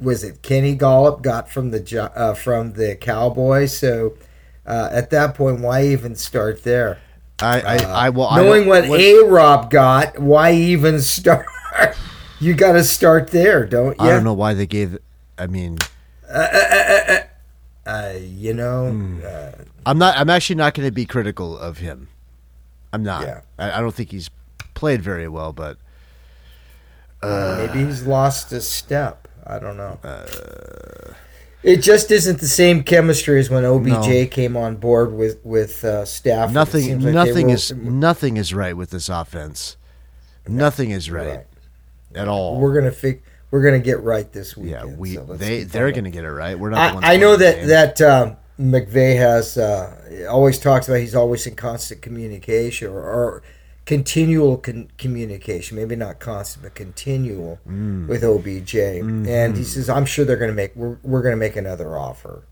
was 0.00 0.22
it 0.24 0.42
Kenny 0.42 0.74
Gallup 0.74 1.22
got 1.22 1.50
from 1.50 1.70
the 1.70 2.10
uh, 2.14 2.34
from 2.34 2.72
the 2.74 2.94
Cowboys. 2.96 3.76
So 3.76 4.16
uh, 4.66 4.88
at 4.92 5.10
that 5.10 5.34
point, 5.34 5.60
why 5.60 5.84
even 5.86 6.14
start 6.14 6.62
there? 6.62 6.98
I, 7.40 7.60
I, 7.60 7.76
I 8.06 8.10
will. 8.10 8.28
I 8.28 8.38
Uh, 8.38 8.42
Knowing 8.44 8.68
don't- 8.68 8.88
what 8.88 9.00
A 9.00 9.22
Rob 9.24 9.70
got, 9.70 10.18
why 10.20 10.52
even 10.52 11.00
start? 11.16 11.46
you 12.40 12.54
got 12.54 12.72
to 12.72 12.84
start 12.84 13.28
there, 13.32 13.66
don't 13.66 13.98
you? 13.98 14.06
I 14.06 14.10
don't 14.10 14.22
know 14.24 14.34
why 14.34 14.54
they 14.54 14.66
gave. 14.66 14.96
I 15.36 15.48
mean, 15.48 15.78
Uh, 17.86 18.12
you 18.20 18.54
know, 18.54 18.90
Hmm. 18.90 19.20
Uh, 19.86 19.90
I'm 19.90 19.98
not. 19.98 20.16
I'm 20.16 20.30
actually 20.30 20.56
not 20.56 20.74
going 20.74 20.86
to 20.88 20.92
be 20.92 21.06
critical 21.06 21.56
of 21.58 21.78
him. 21.78 22.08
I'm 22.92 23.02
not. 23.02 23.22
Yeah. 23.26 23.40
I, 23.58 23.78
I 23.78 23.80
don't 23.80 23.94
think 23.94 24.10
he's 24.10 24.30
played 24.74 25.02
very 25.02 25.28
well, 25.28 25.52
but 25.52 25.78
maybe 27.22 27.84
he's 27.84 28.04
lost 28.06 28.52
a 28.52 28.60
step. 28.60 29.28
I 29.46 29.58
don't 29.58 29.76
know. 29.76 29.98
Uh, 30.02 31.12
it 31.62 31.78
just 31.82 32.10
isn't 32.10 32.40
the 32.40 32.46
same 32.48 32.82
chemistry 32.82 33.40
as 33.40 33.48
when 33.50 33.64
OBJ 33.64 33.88
No. 33.88 34.26
came 34.26 34.56
on 34.56 34.76
board 34.76 35.14
with 35.14 35.38
with 35.44 35.84
uh, 35.84 36.04
Stafford. 36.04 36.54
Nothing. 36.54 37.00
like 37.00 37.14
nothing 37.14 37.46
were- 37.48 37.54
is 37.54 37.72
nothing 37.72 38.36
is 38.36 38.52
right 38.54 38.76
with 38.76 38.90
this 38.90 39.08
offense. 39.08 39.76
Nothing 40.46 40.90
is 40.90 41.10
right, 41.10 41.26
Right. 41.38 41.46
at 42.14 42.28
all. 42.28 42.60
We're 42.60 42.74
gonna 42.74 42.90
fix. 42.90 43.22
We're 43.50 43.62
gonna 43.62 43.78
get 43.78 44.02
right 44.02 44.30
this 44.32 44.56
week. 44.56 44.72
yeah, 44.72 44.84
we 44.84 45.14
so 45.14 45.24
they 45.24 45.62
they're 45.62 45.90
going 45.92 46.04
to 46.04 46.10
get 46.10 46.24
it 46.24 46.30
right. 46.30 46.58
We're 46.58 46.70
not. 46.70 46.88
the 46.88 46.94
ones 46.96 47.06
I, 47.06 47.14
I 47.14 47.16
know 47.16 47.36
that 47.36 47.66
that 47.68 48.00
um, 48.02 48.36
McVay 48.58 49.16
has 49.16 49.58
uh, 49.58 50.26
always 50.30 50.58
talks 50.58 50.88
about 50.88 51.00
he's 51.00 51.14
always 51.14 51.46
in 51.46 51.56
constant 51.56 52.02
communication 52.02 52.88
or, 52.88 53.00
or 53.02 53.42
continual 53.84 54.56
con- 54.58 54.88
communication, 54.96 55.76
maybe 55.76 55.96
not 55.96 56.20
constant 56.20 56.62
but 56.62 56.74
continual 56.74 57.58
Mm. 57.68 58.06
with 58.06 58.22
OBJ. 58.22 58.72
Mm-hmm. 58.74 59.28
And 59.28 59.56
he 59.56 59.64
says, 59.64 59.88
"I'm 59.90 60.06
sure 60.06 60.24
they're 60.24 60.36
going 60.36 60.50
to 60.50 60.54
make 60.54 60.74
we're, 60.76 60.98
we're 61.02 61.22
going 61.22 61.32
to 61.32 61.36
make 61.38 61.56
another 61.56 61.96
offer." 61.98 62.44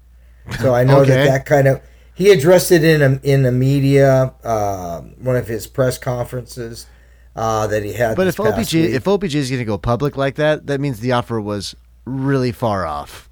So 0.61 0.75
I 0.75 0.83
know 0.85 1.01
Okay. 1.01 1.11
that 1.11 1.25
that 1.27 1.47
kind 1.47 1.69
of 1.69 1.81
he 2.15 2.31
addressed 2.31 2.73
it 2.73 2.85
in 2.85 3.01
a, 3.01 3.21
in 3.23 3.43
the 3.43 3.53
media, 3.53 4.35
uh, 4.45 5.01
one 5.01 5.37
of 5.37 5.47
his 5.47 5.67
press 5.67 5.99
conferences 5.99 6.87
uh, 7.37 7.67
that 7.69 7.85
he 7.85 7.93
had. 7.95 8.17
But 8.17 8.27
if 8.27 8.39
OBJ 8.41 8.75
week. 8.75 8.91
if 8.91 9.07
OBJ 9.07 9.35
is 9.37 9.51
going 9.51 9.61
to 9.61 9.65
go 9.65 9.79
public 9.79 10.17
like 10.17 10.35
that, 10.35 10.67
that 10.67 10.81
means 10.81 11.01
the 11.01 11.13
offer 11.13 11.41
was 11.41 11.75
really 12.05 12.53
far 12.53 12.85
off. 12.85 13.31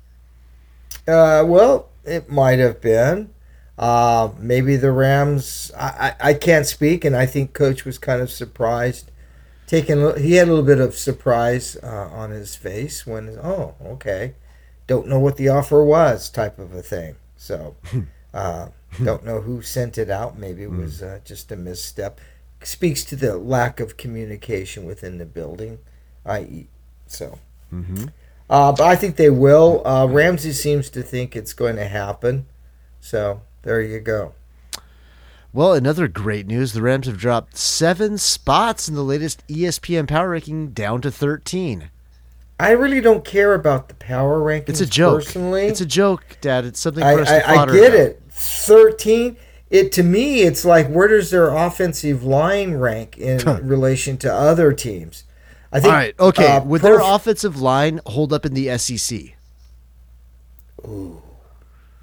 Uh, 1.06 1.42
well, 1.44 1.89
it 2.10 2.28
might 2.28 2.58
have 2.58 2.80
been. 2.80 3.30
Uh, 3.78 4.30
maybe 4.38 4.76
the 4.76 4.92
Rams. 4.92 5.70
I, 5.76 6.14
I, 6.20 6.28
I 6.30 6.34
can't 6.34 6.66
speak, 6.66 7.04
and 7.04 7.16
I 7.16 7.24
think 7.24 7.54
Coach 7.54 7.84
was 7.84 7.98
kind 7.98 8.20
of 8.20 8.30
surprised. 8.30 9.10
Taking 9.66 10.18
he 10.18 10.34
had 10.34 10.48
a 10.48 10.50
little 10.50 10.64
bit 10.64 10.80
of 10.80 10.96
surprise 10.96 11.76
uh, 11.82 12.08
on 12.12 12.30
his 12.30 12.56
face 12.56 13.06
when 13.06 13.38
oh 13.42 13.76
okay, 13.82 14.34
don't 14.86 15.06
know 15.06 15.18
what 15.18 15.36
the 15.36 15.48
offer 15.48 15.82
was 15.82 16.28
type 16.28 16.58
of 16.58 16.74
a 16.74 16.82
thing. 16.82 17.16
So 17.36 17.76
uh, 18.34 18.68
don't 19.02 19.24
know 19.24 19.40
who 19.40 19.62
sent 19.62 19.96
it 19.96 20.10
out. 20.10 20.36
Maybe 20.36 20.64
it 20.64 20.72
was 20.72 21.02
uh, 21.02 21.20
just 21.24 21.52
a 21.52 21.56
misstep. 21.56 22.20
Speaks 22.62 23.04
to 23.04 23.16
the 23.16 23.38
lack 23.38 23.80
of 23.80 23.96
communication 23.96 24.84
within 24.84 25.18
the 25.18 25.24
building, 25.24 25.78
i.e. 26.26 26.66
So. 27.06 27.38
Mm-hmm. 27.72 28.06
Uh, 28.50 28.72
but 28.72 28.82
I 28.82 28.96
think 28.96 29.14
they 29.14 29.30
will. 29.30 29.80
Uh, 29.86 30.06
Ramsey 30.06 30.52
seems 30.52 30.90
to 30.90 31.02
think 31.02 31.36
it's 31.36 31.52
going 31.52 31.76
to 31.76 31.86
happen. 31.86 32.46
So 32.98 33.42
there 33.62 33.80
you 33.80 34.00
go. 34.00 34.34
Well, 35.52 35.72
another 35.72 36.08
great 36.08 36.46
news: 36.46 36.72
the 36.72 36.82
Rams 36.82 37.06
have 37.06 37.16
dropped 37.16 37.56
seven 37.56 38.18
spots 38.18 38.88
in 38.88 38.96
the 38.96 39.02
latest 39.04 39.46
ESPN 39.48 40.08
Power 40.08 40.30
Ranking, 40.30 40.70
down 40.70 41.00
to 41.02 41.10
thirteen. 41.10 41.90
I 42.58 42.72
really 42.72 43.00
don't 43.00 43.24
care 43.24 43.54
about 43.54 43.88
the 43.88 43.94
power 43.94 44.38
rankings. 44.40 44.68
It's 44.68 44.80
a 44.82 44.86
joke. 44.86 45.24
Personally, 45.24 45.66
It's 45.66 45.80
a 45.80 45.86
joke, 45.86 46.36
Dad. 46.42 46.66
It's 46.66 46.78
something 46.78 47.02
I, 47.02 47.14
for 47.14 47.20
us 47.22 47.28
to 47.28 47.48
I, 47.48 47.62
I 47.62 47.66
get 47.66 47.94
about. 47.94 48.00
it. 48.00 48.22
Thirteen. 48.30 49.36
It 49.70 49.92
to 49.92 50.02
me, 50.02 50.40
it's 50.42 50.64
like 50.64 50.88
where 50.88 51.06
does 51.06 51.30
their 51.30 51.50
offensive 51.50 52.24
line 52.24 52.74
rank 52.74 53.16
in 53.16 53.38
relation 53.66 54.16
to 54.18 54.32
other 54.32 54.72
teams? 54.72 55.24
I 55.72 55.80
think. 55.80 55.92
All 55.92 55.98
right, 55.98 56.14
okay. 56.20 56.56
uh, 56.56 56.64
Would 56.64 56.82
their 56.82 57.00
offensive 57.00 57.60
line 57.60 58.00
hold 58.06 58.32
up 58.32 58.44
in 58.44 58.54
the 58.54 58.76
SEC? 58.78 59.36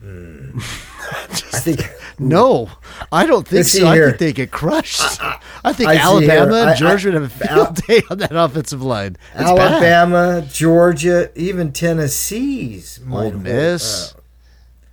I 0.04 1.60
think. 1.60 1.82
No, 2.20 2.68
I 3.12 3.28
don't 3.28 3.48
think 3.48 3.66
so. 3.66 3.86
I 3.86 3.94
here. 3.94 4.08
think 4.08 4.18
they 4.18 4.34
get 4.34 4.50
crushed. 4.50 5.22
I 5.64 5.72
think 5.72 5.88
I 5.88 5.98
Alabama 5.98 6.56
and 6.70 6.76
Georgia 6.76 7.10
would 7.12 7.22
have 7.22 7.26
a 7.26 7.48
field 7.48 7.76
day 7.88 8.02
on 8.10 8.18
that 8.18 8.36
offensive 8.36 8.82
line. 8.82 9.18
It's 9.36 9.44
bad. 9.52 9.72
Alabama, 9.74 10.48
Georgia, 10.52 11.30
even 11.40 11.72
Tennessee's 11.74 13.00
might 13.06 13.34
Ole 13.36 13.40
Miss. 13.40 14.14
uh, 14.16 14.20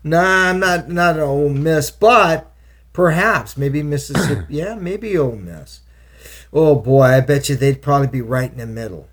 Nah, 0.05 0.51
I'm 0.51 0.61
not 0.61 0.91
not 0.91 1.15
an 1.15 1.23
Ole 1.23 1.49
Miss, 1.49 1.91
but 1.91 2.53
perhaps 2.93 3.57
maybe 3.57 3.83
Mississippi. 3.83 4.45
yeah, 4.51 4.75
maybe 4.75 5.17
Ole 5.17 5.37
Miss. 5.37 5.81
Oh 6.55 6.77
boy, 6.77 7.03
I 7.03 7.21
bet 7.21 7.49
you 7.49 7.57
they'd 7.57 7.83
probably 7.83 8.07
be 8.07 8.23
right 8.23 8.51
in 8.51 8.59
the 8.59 8.67
middle. 8.67 9.09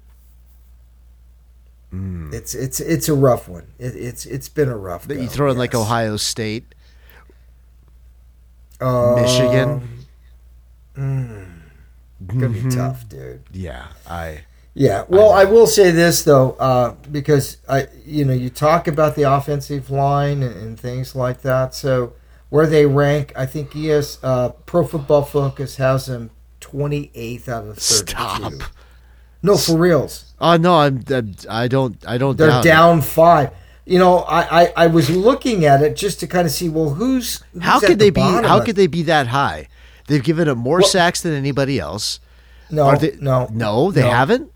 Hmm. 1.90 2.30
It's 2.32 2.54
it's 2.56 2.80
it's 2.80 3.10
a 3.10 3.14
rough 3.16 3.50
one. 3.50 3.68
It, 3.80 3.96
it's 3.96 4.26
it's 4.26 4.48
been 4.48 4.70
a 4.70 4.78
rough. 4.78 5.08
That 5.08 5.16
go, 5.16 5.22
you 5.22 5.28
throw 5.28 5.52
in 5.52 5.58
like. 5.58 5.74
Ohio 5.76 6.16
State, 6.18 6.74
Um, 8.80 9.16
Michigan. 9.16 10.06
Gonna 10.96 12.50
be 12.50 12.62
Mhm. 12.62 12.76
tough, 12.76 13.10
dude. 13.10 13.42
Yeah, 13.52 13.88
I. 14.08 14.42
Yeah. 14.74 15.04
Well, 15.10 15.32
I 15.32 15.44
will 15.44 15.68
say 15.68 15.92
this 15.92 16.24
though, 16.24 16.52
uh, 16.52 16.94
because 17.12 17.58
I, 17.68 17.88
you 18.06 18.24
know, 18.24 18.34
you 18.34 18.50
talk 18.50 18.88
about 18.88 19.16
the 19.16 19.24
offensive 19.24 19.90
line 19.90 20.42
and, 20.44 20.56
and 20.56 20.80
things 20.80 21.14
like 21.16 21.42
that. 21.42 21.74
So 21.74 22.14
where 22.50 22.68
they 22.68 22.86
rank, 22.86 23.34
I 23.36 23.46
think 23.48 23.76
ES 23.76 24.20
uh, 24.24 24.50
Pro 24.66 24.86
Football 24.86 25.24
Focus 25.24 25.76
has 25.78 26.06
them 26.06 26.30
twenty 26.72 27.12
eighth 27.14 27.48
out 27.50 27.66
of 27.68 27.78
thirty 27.78 28.06
two. 28.06 28.12
Stop. 28.12 28.54
No, 29.44 29.58
for 29.58 29.78
reals, 29.78 30.34
Oh 30.40 30.58
no, 30.58 30.76
I'm. 30.76 31.04
I'm- 31.10 31.36
I 31.50 31.68
don't. 31.68 31.98
I 32.08 32.18
don't. 32.18 32.38
they're 32.38 32.48
doubt 32.50 32.66
it. 32.66 32.68
down 32.68 33.02
five. 33.02 33.52
You 33.86 33.98
know, 34.00 34.20
I, 34.20 34.62
I, 34.64 34.74
I 34.78 34.88
was 34.88 35.10
looking 35.10 35.66
at 35.66 35.82
it 35.82 35.96
just 35.96 36.20
to 36.20 36.28
kind 36.28 36.46
of 36.46 36.52
see, 36.54 36.70
well, 36.70 36.92
who's, 36.92 37.42
who's 37.52 37.64
How 37.64 37.80
could 37.80 37.90
the 37.98 38.06
they 38.06 38.10
be? 38.12 38.22
How 38.22 38.64
could 38.64 38.76
they 38.76 38.86
be 38.88 39.02
that 39.04 39.28
high? 39.28 39.68
They've 40.08 40.24
given 40.24 40.48
up 40.48 40.58
more 40.58 40.80
Well- 40.80 40.88
sacks 40.88 41.22
than 41.22 41.34
anybody 41.34 41.80
else. 41.80 42.20
No, 42.70 42.84
Are 42.86 42.98
they, 42.98 43.18
no, 43.20 43.50
no, 43.52 43.92
they 43.92 44.02
no. 44.04 44.10
haven't. 44.12 44.52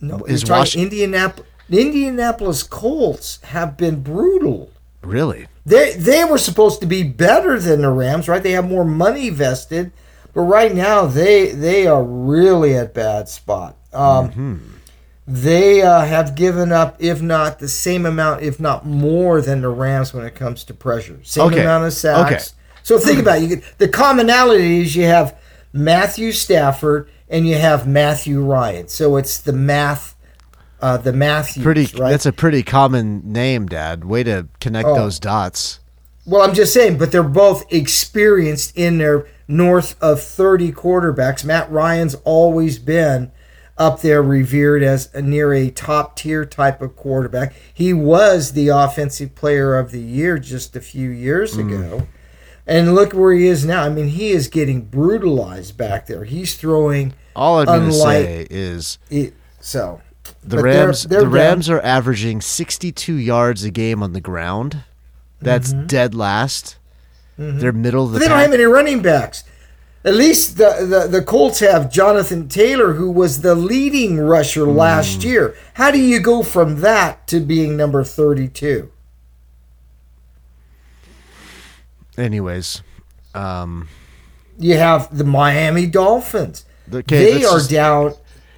No, 0.00 0.24
Is 0.24 0.42
you're 0.46 0.82
Indianapolis. 0.84 1.48
The 1.70 1.80
Indianapolis 1.80 2.62
Colts 2.64 3.40
have 3.44 3.76
been 3.76 4.02
brutal. 4.02 4.70
Really? 5.02 5.46
They 5.64 5.94
they 5.94 6.24
were 6.24 6.38
supposed 6.38 6.80
to 6.80 6.86
be 6.86 7.02
better 7.02 7.58
than 7.58 7.80
the 7.82 7.90
Rams, 7.90 8.28
right? 8.28 8.42
They 8.42 8.52
have 8.52 8.68
more 8.68 8.84
money 8.84 9.30
vested, 9.30 9.92
but 10.36 10.42
right 10.42 10.72
now 10.72 11.06
they 11.06 11.50
they 11.50 11.88
are 11.88 12.04
really 12.04 12.74
at 12.76 12.94
bad 12.94 13.28
spot. 13.28 13.76
Um, 13.92 14.28
Mm-hmm. 14.30 14.56
They 15.28 15.82
uh, 15.82 16.02
have 16.04 16.36
given 16.36 16.70
up, 16.70 16.94
if 17.00 17.20
not 17.20 17.58
the 17.58 17.66
same 17.66 18.06
amount, 18.06 18.44
if 18.44 18.60
not 18.60 18.86
more 18.86 19.40
than 19.40 19.60
the 19.60 19.68
Rams 19.70 20.14
when 20.14 20.24
it 20.24 20.36
comes 20.36 20.62
to 20.64 20.72
pressure. 20.74 21.18
Same 21.24 21.46
Okay. 21.46 21.62
amount 21.62 21.84
of 21.84 21.92
sacks. 21.92 22.30
Okay. 22.30 22.44
So 22.84 22.96
think 23.00 23.18
about 23.18 23.38
it. 23.38 23.42
You 23.42 23.56
get, 23.56 23.64
the 23.78 23.88
commonality 23.88 24.82
is 24.82 24.94
you 24.94 25.02
have 25.06 25.36
Matthew 25.72 26.30
Stafford 26.30 27.10
and 27.28 27.44
you 27.48 27.56
have 27.56 27.88
Matthew 27.88 28.40
Ryan. 28.40 28.86
So 28.86 29.16
it's 29.16 29.38
the 29.38 29.52
math, 29.52 30.14
uh, 30.80 30.98
the 30.98 31.12
Matthews, 31.12 31.64
Pretty. 31.64 31.86
right? 32.00 32.10
That's 32.12 32.26
a 32.26 32.32
pretty 32.32 32.62
common 32.62 33.32
name, 33.32 33.66
Dad. 33.66 34.04
Way 34.04 34.22
to 34.22 34.46
connect 34.60 34.86
Oh. 34.86 34.94
those 34.94 35.18
dots. 35.18 35.80
Well, 36.26 36.42
I'm 36.42 36.54
just 36.54 36.74
saying, 36.74 36.98
but 36.98 37.12
they're 37.12 37.22
both 37.22 37.72
experienced 37.72 38.76
in 38.76 38.98
their 38.98 39.28
north 39.46 39.94
of 40.02 40.20
30 40.20 40.72
quarterbacks. 40.72 41.44
Matt 41.44 41.70
Ryan's 41.70 42.16
always 42.24 42.80
been 42.80 43.30
up 43.78 44.00
there 44.00 44.22
revered 44.22 44.82
as 44.82 45.12
a 45.14 45.22
near 45.22 45.52
a 45.52 45.70
top 45.70 46.16
tier 46.16 46.44
type 46.44 46.82
of 46.82 46.96
quarterback. 46.96 47.54
He 47.72 47.92
was 47.92 48.52
the 48.52 48.68
offensive 48.68 49.34
player 49.34 49.76
of 49.76 49.92
the 49.92 50.00
year 50.00 50.38
just 50.38 50.74
a 50.74 50.80
few 50.80 51.10
years 51.10 51.56
mm. 51.56 51.66
ago. 51.66 52.08
And 52.66 52.96
look 52.96 53.12
where 53.12 53.32
he 53.32 53.46
is 53.46 53.64
now. 53.64 53.84
I 53.84 53.88
mean, 53.90 54.08
he 54.08 54.30
is 54.30 54.48
getting 54.48 54.82
brutalized 54.82 55.76
back 55.76 56.06
there. 56.06 56.24
He's 56.24 56.56
throwing 56.56 57.14
All 57.36 57.60
I'm 57.60 57.66
going 57.66 57.84
to 57.84 57.92
say 57.92 58.46
is 58.50 58.98
it, 59.08 59.34
so 59.60 60.00
the 60.42 60.56
but 60.56 60.62
they're- 60.62 60.86
Rams. 60.86 61.04
they're 61.04 61.20
the 61.20 61.26
down. 61.26 61.32
Rams 61.32 61.70
are 61.70 61.80
averaging 61.82 62.40
62 62.40 63.14
yards 63.14 63.62
a 63.62 63.70
game 63.70 64.02
on 64.02 64.14
the 64.14 64.20
ground. 64.20 64.82
That's 65.46 65.72
dead 65.72 66.14
last. 66.14 66.76
They're 67.38 67.72
middle 67.72 68.04
of 68.04 68.12
the 68.12 68.18
Mm-hmm. 68.18 68.22
they 68.24 68.28
don't 68.28 68.38
have 68.38 68.52
any 68.52 68.64
running 68.64 69.00
backs. 69.02 69.44
At 70.04 70.14
least 70.14 70.56
the, 70.56 70.86
the, 70.88 71.08
the 71.18 71.22
Colts 71.24 71.58
have 71.60 71.90
Jonathan 71.90 72.48
Taylor, 72.48 72.92
who 72.94 73.10
was 73.10 73.40
the 73.42 73.54
leading 73.54 74.18
rusher 74.18 74.64
last 74.64 75.24
year. 75.24 75.56
How 75.74 75.90
do 75.90 75.98
you 75.98 76.20
go 76.20 76.42
from 76.44 76.80
that 76.80 77.26
to 77.28 77.40
being 77.40 77.76
number 77.76 78.04
32? 78.04 78.90
Anyways, 82.16 82.82
um, 83.34 83.88
You 84.58 84.76
have 84.78 85.16
the 85.16 85.24
Miami 85.24 85.86
Dolphins. 85.86 86.64
okay, 86.92 87.32
they 87.38 87.44
are 87.44 87.58
just- 87.58 87.70
down. 87.70 88.14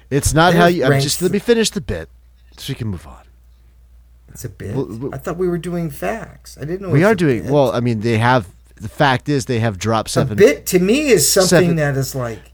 It's 0.09 0.33
not 0.33 0.53
how 0.55 0.65
you. 0.67 0.85
I'm 0.85 1.01
just 1.01 1.21
let 1.21 1.31
me 1.31 1.37
finish 1.39 1.69
the 1.69 1.81
bit, 1.81 2.09
so 2.57 2.71
we 2.71 2.75
can 2.75 2.87
move 2.87 3.05
on. 3.05 3.21
It's 4.31 4.45
a 4.45 4.49
bit. 4.49 4.75
Well, 4.75 4.87
well- 4.89 5.15
I 5.15 5.17
thought 5.17 5.37
we 5.37 5.47
were 5.47 5.57
doing 5.57 5.89
facts. 5.89 6.57
I 6.59 6.65
didn't 6.65 6.81
know 6.81 6.89
We 6.89 7.03
are 7.03 7.15
doing 7.15 7.43
bit. 7.43 7.51
well. 7.51 7.71
I 7.71 7.79
mean, 7.79 8.01
they 8.01 8.17
have. 8.17 8.47
The 8.75 8.89
fact 8.89 9.27
is, 9.27 9.45
they 9.45 9.59
have 9.59 9.77
dropped 9.77 10.09
seven. 10.09 10.33
A 10.33 10.35
bit 10.35 10.65
to 10.67 10.79
me 10.79 11.09
is 11.09 11.29
something 11.29 11.47
seven- 11.47 11.75
that 11.75 11.97
is 11.97 12.15
like 12.15 12.53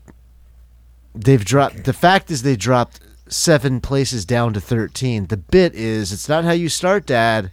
They've 1.14 1.44
dropped. 1.46 1.86
The 1.86 1.94
fact 1.94 2.30
is, 2.30 2.42
they 2.44 2.56
dropped 2.56 3.00
seven 3.28 3.80
places 3.80 4.26
down 4.26 4.54
to 4.54 4.62
thirteen. 4.62 5.28
The 5.28 5.38
bit 5.38 5.74
is, 5.76 6.12
it's 6.12 6.28
not 6.28 6.44
how 6.44 6.52
you 6.52 6.68
start, 6.68 7.06
Dad. 7.06 7.52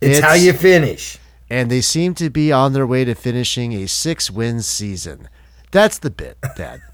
it's, 0.00 0.20
how 0.20 0.34
you 0.34 0.52
finish. 0.52 1.18
And 1.50 1.70
they 1.70 1.80
seem 1.82 2.14
to 2.14 2.30
be 2.30 2.50
on 2.50 2.72
their 2.72 2.86
way 2.86 3.04
to 3.04 3.14
finishing 3.14 3.74
a 3.74 3.86
six-win 3.86 4.62
season. 4.62 5.28
That's 5.72 5.98
the 5.98 6.10
bit, 6.10 6.38
Dad. 6.56 6.80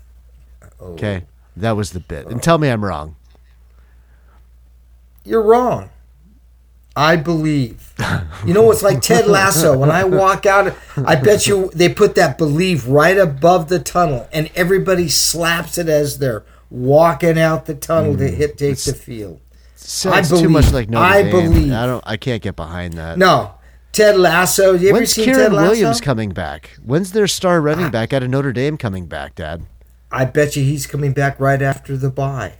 Oh. 0.82 0.94
Okay, 0.94 1.24
that 1.58 1.72
was 1.72 1.90
the 1.90 2.00
bit. 2.00 2.24
And 2.26 2.36
oh. 2.36 2.38
tell 2.38 2.56
me 2.56 2.70
I'm 2.70 2.82
wrong. 2.82 3.16
You're 5.24 5.42
wrong. 5.42 5.90
I 6.96 7.16
believe. 7.16 7.94
You 8.46 8.54
know, 8.54 8.70
it's 8.70 8.82
like 8.82 9.02
Ted 9.02 9.26
Lasso. 9.26 9.76
When 9.76 9.90
I 9.90 10.04
walk 10.04 10.46
out, 10.46 10.74
I 10.96 11.16
bet 11.16 11.46
you 11.46 11.70
they 11.74 11.88
put 11.88 12.14
that 12.14 12.38
believe 12.38 12.86
right 12.86 13.18
above 13.18 13.68
the 13.68 13.78
tunnel, 13.78 14.26
and 14.32 14.50
everybody 14.54 15.08
slaps 15.08 15.76
it 15.76 15.88
as 15.88 16.18
they're 16.18 16.44
walking 16.70 17.38
out 17.38 17.66
the 17.66 17.74
tunnel 17.74 18.16
to 18.16 18.24
mm. 18.30 18.34
hit 18.34 18.56
take 18.56 18.78
the 18.78 18.94
field. 18.94 19.40
I 20.06 20.22
too 20.22 20.48
much 20.48 20.72
like 20.72 20.88
Notre 20.88 21.04
I 21.04 21.22
Dame. 21.22 21.30
believe. 21.30 21.72
I 21.72 21.86
don't. 21.86 22.04
I 22.06 22.16
can't 22.16 22.42
get 22.42 22.56
behind 22.56 22.94
that. 22.94 23.18
No, 23.18 23.54
Ted 23.92 24.16
Lasso. 24.16 24.74
You 24.74 24.90
ever 24.90 24.98
When's 24.98 25.12
seen 25.12 25.28
Kyren? 25.28 25.52
Williams 25.52 26.00
coming 26.00 26.30
back? 26.30 26.78
When's 26.82 27.12
their 27.12 27.26
star 27.26 27.60
running 27.60 27.86
ah. 27.86 27.90
back 27.90 28.12
out 28.12 28.22
of 28.22 28.30
Notre 28.30 28.52
Dame 28.52 28.76
coming 28.76 29.06
back, 29.06 29.34
Dad? 29.34 29.62
I 30.12 30.24
bet 30.24 30.56
you 30.56 30.64
he's 30.64 30.86
coming 30.86 31.12
back 31.12 31.38
right 31.38 31.60
after 31.60 31.96
the 31.96 32.10
bye. 32.10 32.54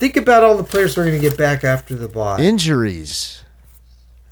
Think 0.00 0.16
about 0.16 0.42
all 0.42 0.56
the 0.56 0.64
players 0.64 0.94
who 0.94 1.02
are 1.02 1.04
going 1.04 1.20
to 1.20 1.28
get 1.28 1.38
back 1.38 1.62
after 1.62 1.94
the 1.94 2.08
bye. 2.08 2.40
Injuries. 2.40 3.44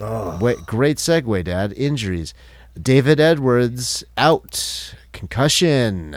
oh, 0.01 0.39
Wait, 0.41 0.57
great 0.67 0.97
segue, 0.97 1.45
Dad. 1.45 1.73
Injuries. 1.77 2.35
David 2.81 3.21
Edwards 3.21 4.03
out. 4.17 4.95
Concussion. 5.13 6.17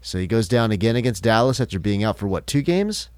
So 0.00 0.18
he 0.18 0.26
goes 0.26 0.48
down 0.48 0.70
again 0.72 0.96
against 0.96 1.22
Dallas 1.22 1.60
after 1.60 1.78
being 1.78 2.02
out 2.04 2.16
for 2.18 2.26
what, 2.26 2.46
two 2.46 2.62
games? 2.62 3.08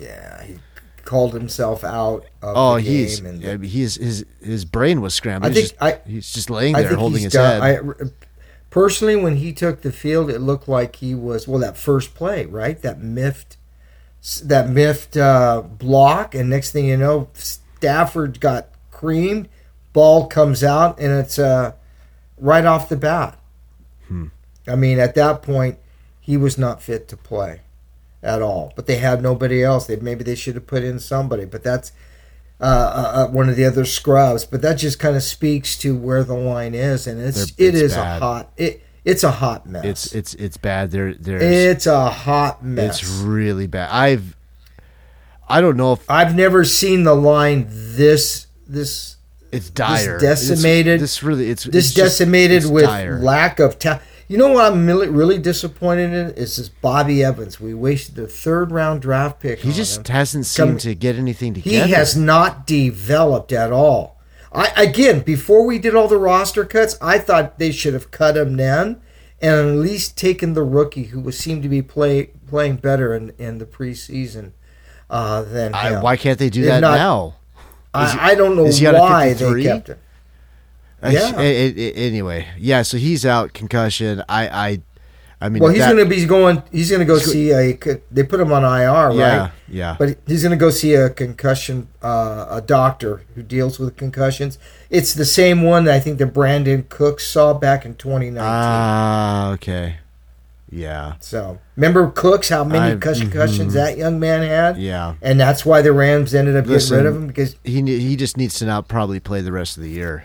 yeah, 0.00 0.42
he 0.42 0.56
called 1.04 1.34
himself 1.34 1.84
out 1.84 2.24
of 2.42 2.54
Oh, 2.56 2.76
the 2.76 2.82
game. 2.82 2.92
he's 2.92 3.18
and 3.20 3.42
yeah, 3.42 3.56
he's 3.58 3.94
his 3.96 4.24
his 4.42 4.64
brain 4.64 5.00
was 5.02 5.14
scrambled. 5.14 5.52
I 5.52 5.54
he's, 5.54 5.70
think 5.72 5.80
just, 5.80 5.82
I- 6.06 6.08
he's 6.10 6.32
just 6.32 6.48
laying 6.50 6.74
there 6.74 6.94
holding 6.96 7.18
he's 7.18 7.24
his 7.24 7.32
done. 7.34 7.60
head. 7.62 7.90
I, 8.00 8.04
personally, 8.70 9.16
when 9.16 9.36
he 9.36 9.52
took 9.52 9.82
the 9.82 9.92
field, 9.92 10.30
it 10.30 10.40
looked 10.40 10.66
like 10.66 10.96
he 10.96 11.14
was 11.14 11.46
well. 11.46 11.60
That 11.60 11.76
first 11.76 12.14
play, 12.14 12.46
right? 12.46 12.80
That 12.80 13.00
miffed, 13.02 13.55
that 14.44 14.68
miffed 14.68 15.16
uh, 15.16 15.62
block, 15.62 16.34
and 16.34 16.50
next 16.50 16.72
thing 16.72 16.86
you 16.86 16.96
know, 16.96 17.28
Stafford 17.34 18.40
got 18.40 18.68
creamed. 18.90 19.48
Ball 19.92 20.26
comes 20.26 20.62
out, 20.64 20.98
and 20.98 21.12
it's 21.12 21.38
uh, 21.38 21.72
right 22.36 22.64
off 22.64 22.88
the 22.88 22.96
bat. 22.96 23.38
Hmm. 24.08 24.26
I 24.68 24.76
mean, 24.76 24.98
at 24.98 25.14
that 25.14 25.42
point, 25.42 25.78
he 26.20 26.36
was 26.36 26.58
not 26.58 26.82
fit 26.82 27.08
to 27.08 27.16
play 27.16 27.60
at 28.22 28.42
all. 28.42 28.72
But 28.76 28.86
they 28.86 28.96
had 28.96 29.22
nobody 29.22 29.62
else. 29.62 29.86
They 29.86 29.96
maybe 29.96 30.24
they 30.24 30.34
should 30.34 30.54
have 30.56 30.66
put 30.66 30.82
in 30.82 30.98
somebody. 30.98 31.44
But 31.44 31.62
that's 31.62 31.92
uh, 32.60 32.64
uh, 32.64 33.12
uh, 33.28 33.30
one 33.30 33.48
of 33.48 33.56
the 33.56 33.64
other 33.64 33.84
scrubs. 33.84 34.44
But 34.44 34.60
that 34.62 34.74
just 34.74 34.98
kind 34.98 35.14
of 35.16 35.22
speaks 35.22 35.78
to 35.78 35.96
where 35.96 36.24
the 36.24 36.34
line 36.34 36.74
is, 36.74 37.06
and 37.06 37.20
it's 37.20 37.52
They're- 37.52 37.68
it 37.68 37.74
it's 37.74 37.82
is 37.82 37.96
a 37.96 38.18
hot 38.18 38.52
it 38.56 38.82
it's 39.06 39.24
a 39.24 39.30
hot 39.30 39.66
mess. 39.66 39.84
it's 39.84 40.12
it's 40.14 40.34
it's 40.34 40.56
bad. 40.58 40.90
There 40.90 41.14
there's 41.14 41.42
it's 41.42 41.86
a 41.86 42.10
hot 42.10 42.62
mess. 42.64 43.00
it's 43.02 43.10
really 43.10 43.66
bad. 43.66 43.88
I've 43.90 44.36
I 45.48 45.60
don't 45.60 45.76
know 45.76 45.92
if 45.92 46.10
I've 46.10 46.34
never 46.34 46.64
seen 46.64 47.04
the 47.04 47.14
line 47.14 47.66
this 47.70 48.48
this 48.66 49.16
it's 49.52 49.70
dire. 49.70 50.18
decimated- 50.18 50.94
It's, 50.94 51.02
this 51.02 51.22
really 51.22 51.48
it's 51.50 51.64
this 51.64 51.86
it's 51.86 51.94
just- 51.94 52.18
decimated 52.18 52.58
it's 52.58 52.66
with 52.66 52.84
dire. 52.84 53.18
lack 53.20 53.60
of 53.60 53.78
talent. 53.78 54.02
You 54.28 54.38
know 54.38 54.48
what 54.50 54.72
I'm 54.72 54.84
really, 54.88 55.38
disappointed 55.38 56.12
in 56.12 56.30
is 56.34 56.56
this 56.56 56.68
Bobby 56.68 57.22
Evans. 57.22 57.60
We 57.60 57.74
wasted 57.74 58.16
the 58.16 58.26
third 58.26 58.72
round 58.72 59.00
draft 59.02 59.38
pick. 59.38 59.60
He 59.60 59.70
just 59.70 60.08
hasn't 60.08 60.52
Come- 60.56 60.70
seemed 60.70 60.80
to 60.80 60.96
get 60.96 61.14
anything 61.14 61.54
together. 61.54 61.86
He 61.86 61.92
has 61.92 62.16
not 62.16 62.66
developed 62.66 63.52
at 63.52 63.70
all. 63.70 64.18
I 64.52 64.72
again, 64.76 65.20
before 65.20 65.64
we 65.64 65.78
did 65.78 65.94
all 65.94 66.08
the 66.08 66.16
roster 66.18 66.64
cuts, 66.64 66.98
I 67.00 67.18
thought 67.20 67.60
they 67.60 67.70
should 67.70 67.94
have 67.94 68.10
cut 68.10 68.36
him 68.36 68.56
then, 68.56 69.00
and 69.40 69.68
at 69.70 69.76
least 69.76 70.16
taken 70.16 70.54
the 70.54 70.62
rookie 70.62 71.04
who 71.04 71.20
was 71.20 71.38
seemed 71.38 71.62
to 71.62 71.68
be 71.68 71.82
play, 71.82 72.30
playing 72.48 72.76
better 72.76 73.14
in, 73.14 73.30
in 73.38 73.58
the 73.58 73.66
preseason 73.66 74.52
uh, 75.10 75.42
than 75.42 75.74
I, 75.74 76.00
why 76.00 76.16
can't 76.16 76.38
they 76.38 76.50
do 76.50 76.60
If 76.62 76.66
that 76.68 76.80
not- 76.80 76.96
now? 76.96 77.34
he- 77.58 77.62
I, 77.94 78.30
I 78.32 78.34
don't 78.34 78.56
know 78.56 78.66
is 78.66 78.78
he 78.78 78.86
on 78.86 78.94
a 78.94 78.98
why 78.98 79.28
they 79.28 79.34
53? 79.34 79.62
kept 79.64 79.88
him. 79.88 79.98
Yeah. 81.02 81.32
a- 81.38 81.72
a- 81.76 81.92
anyway, 81.94 82.48
yeah. 82.58 82.82
So 82.82 82.96
he's 82.98 83.24
out 83.24 83.52
concussion. 83.52 84.22
I 84.28 84.48
I 84.48 84.80
I 85.38 85.50
mean, 85.50 85.62
Well, 85.62 85.70
he's 85.70 85.84
going 85.84 85.98
to 85.98 86.06
be 86.06 86.24
going. 86.24 86.62
He's 86.72 86.88
going 86.90 87.00
to 87.00 87.06
go 87.06 87.18
see 87.18 87.50
a. 87.52 87.78
They 88.10 88.22
put 88.22 88.40
him 88.40 88.52
on 88.52 88.64
IR, 88.64 89.12
yeah 89.18 89.38
right? 89.38 89.50
yeah. 89.68 89.96
But 89.98 90.16
he's 90.26 90.42
going 90.42 90.52
to 90.52 90.56
go 90.56 90.70
see 90.70 90.94
a 90.94 91.10
concussion, 91.10 91.88
uh, 92.02 92.46
a 92.48 92.62
doctor 92.62 93.22
who 93.34 93.42
deals 93.42 93.78
with 93.78 93.96
concussions. 93.96 94.58
It's 94.88 95.12
the 95.12 95.26
same 95.26 95.62
one 95.62 95.84
that 95.84 95.94
I 95.94 96.00
think 96.00 96.18
that 96.18 96.32
Brandin 96.32 96.88
Cook 96.88 97.20
saw 97.20 97.52
back 97.52 97.84
in 97.84 97.96
2019. 97.96 98.38
Ah, 98.42 99.50
okay. 99.52 99.96
Yeah, 100.68 101.14
so 101.20 101.60
remember 101.76 102.10
Cooks, 102.10 102.48
how 102.48 102.64
many 102.64 102.94
I- 102.94 102.98
concussions 102.98 103.72
mhm. 103.72 103.74
that 103.74 103.96
young 103.96 104.18
man 104.18 104.42
had, 104.42 104.76
yeah. 104.78 105.14
and 105.22 105.38
that's 105.38 105.64
why 105.64 105.80
the 105.80 105.92
Rams 105.92 106.34
ended 106.34 106.56
up 106.56 106.66
getting 106.66 106.92
rid 106.96 107.06
of 107.06 107.14
him 107.14 107.28
because 107.28 107.54
He 107.62 107.82
he 107.82 108.16
just 108.16 108.36
needs 108.36 108.56
to 108.56 108.66
not 108.66 108.88
probably 108.88 109.20
play 109.20 109.42
the 109.42 109.52
rest 109.52 109.76
of 109.76 109.84
the 109.84 109.90
year. 109.90 110.24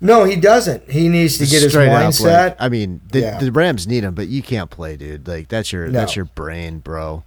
No, 0.00 0.24
he 0.24 0.36
doesn't. 0.36 0.88
He 0.90 1.08
needs 1.08 1.38
to 1.38 1.44
get 1.46 1.62
his 1.62 1.72
Straight 1.72 1.88
up, 1.88 2.02
mindset. 2.02 2.44
like, 2.50 2.56
I 2.60 2.68
mean, 2.68 3.00
the, 3.10 3.20
Yeah. 3.20 3.38
the 3.38 3.50
Rams 3.50 3.86
need 3.88 4.04
him, 4.04 4.14
but 4.14 4.28
you 4.28 4.42
can't 4.42 4.70
play, 4.70 4.96
dude. 4.96 5.26
Like 5.26 5.48
that's 5.48 5.72
your 5.72 5.86
No. 5.88 5.98
that's 6.00 6.14
your 6.14 6.26
brain, 6.26 6.78
bro. 6.78 7.24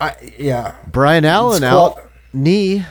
I, 0.00 0.14
yeah. 0.36 0.74
Brian 0.90 1.24
Allen 1.24 1.56
It's 1.58 1.64
out 1.64 1.94
called- 1.96 2.08
knee. 2.32 2.84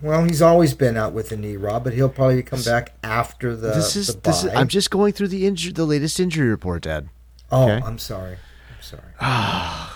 Well, 0.00 0.24
he's 0.24 0.40
always 0.40 0.72
been 0.74 0.96
out 0.96 1.12
with 1.12 1.30
a 1.32 1.36
knee, 1.36 1.56
Rob, 1.56 1.84
but 1.84 1.92
he'll 1.92 2.08
probably 2.08 2.42
come 2.42 2.62
back 2.62 2.92
after 3.04 3.54
the. 3.54 3.72
this 3.72 3.96
is 3.96 4.06
the 4.14 4.20
this 4.20 4.44
is. 4.44 4.50
I'm 4.54 4.68
just 4.68 4.90
going 4.90 5.12
through 5.12 5.28
the 5.28 5.46
injury, 5.46 5.72
the 5.72 5.84
latest 5.84 6.18
injury 6.18 6.48
report, 6.48 6.82
Dad. 6.84 7.08
Oh, 7.52 7.64
okay. 7.64 7.84
I'm 7.84 7.98
sorry. 7.98 8.36
I'm 8.70 8.80
sorry. 8.82 9.02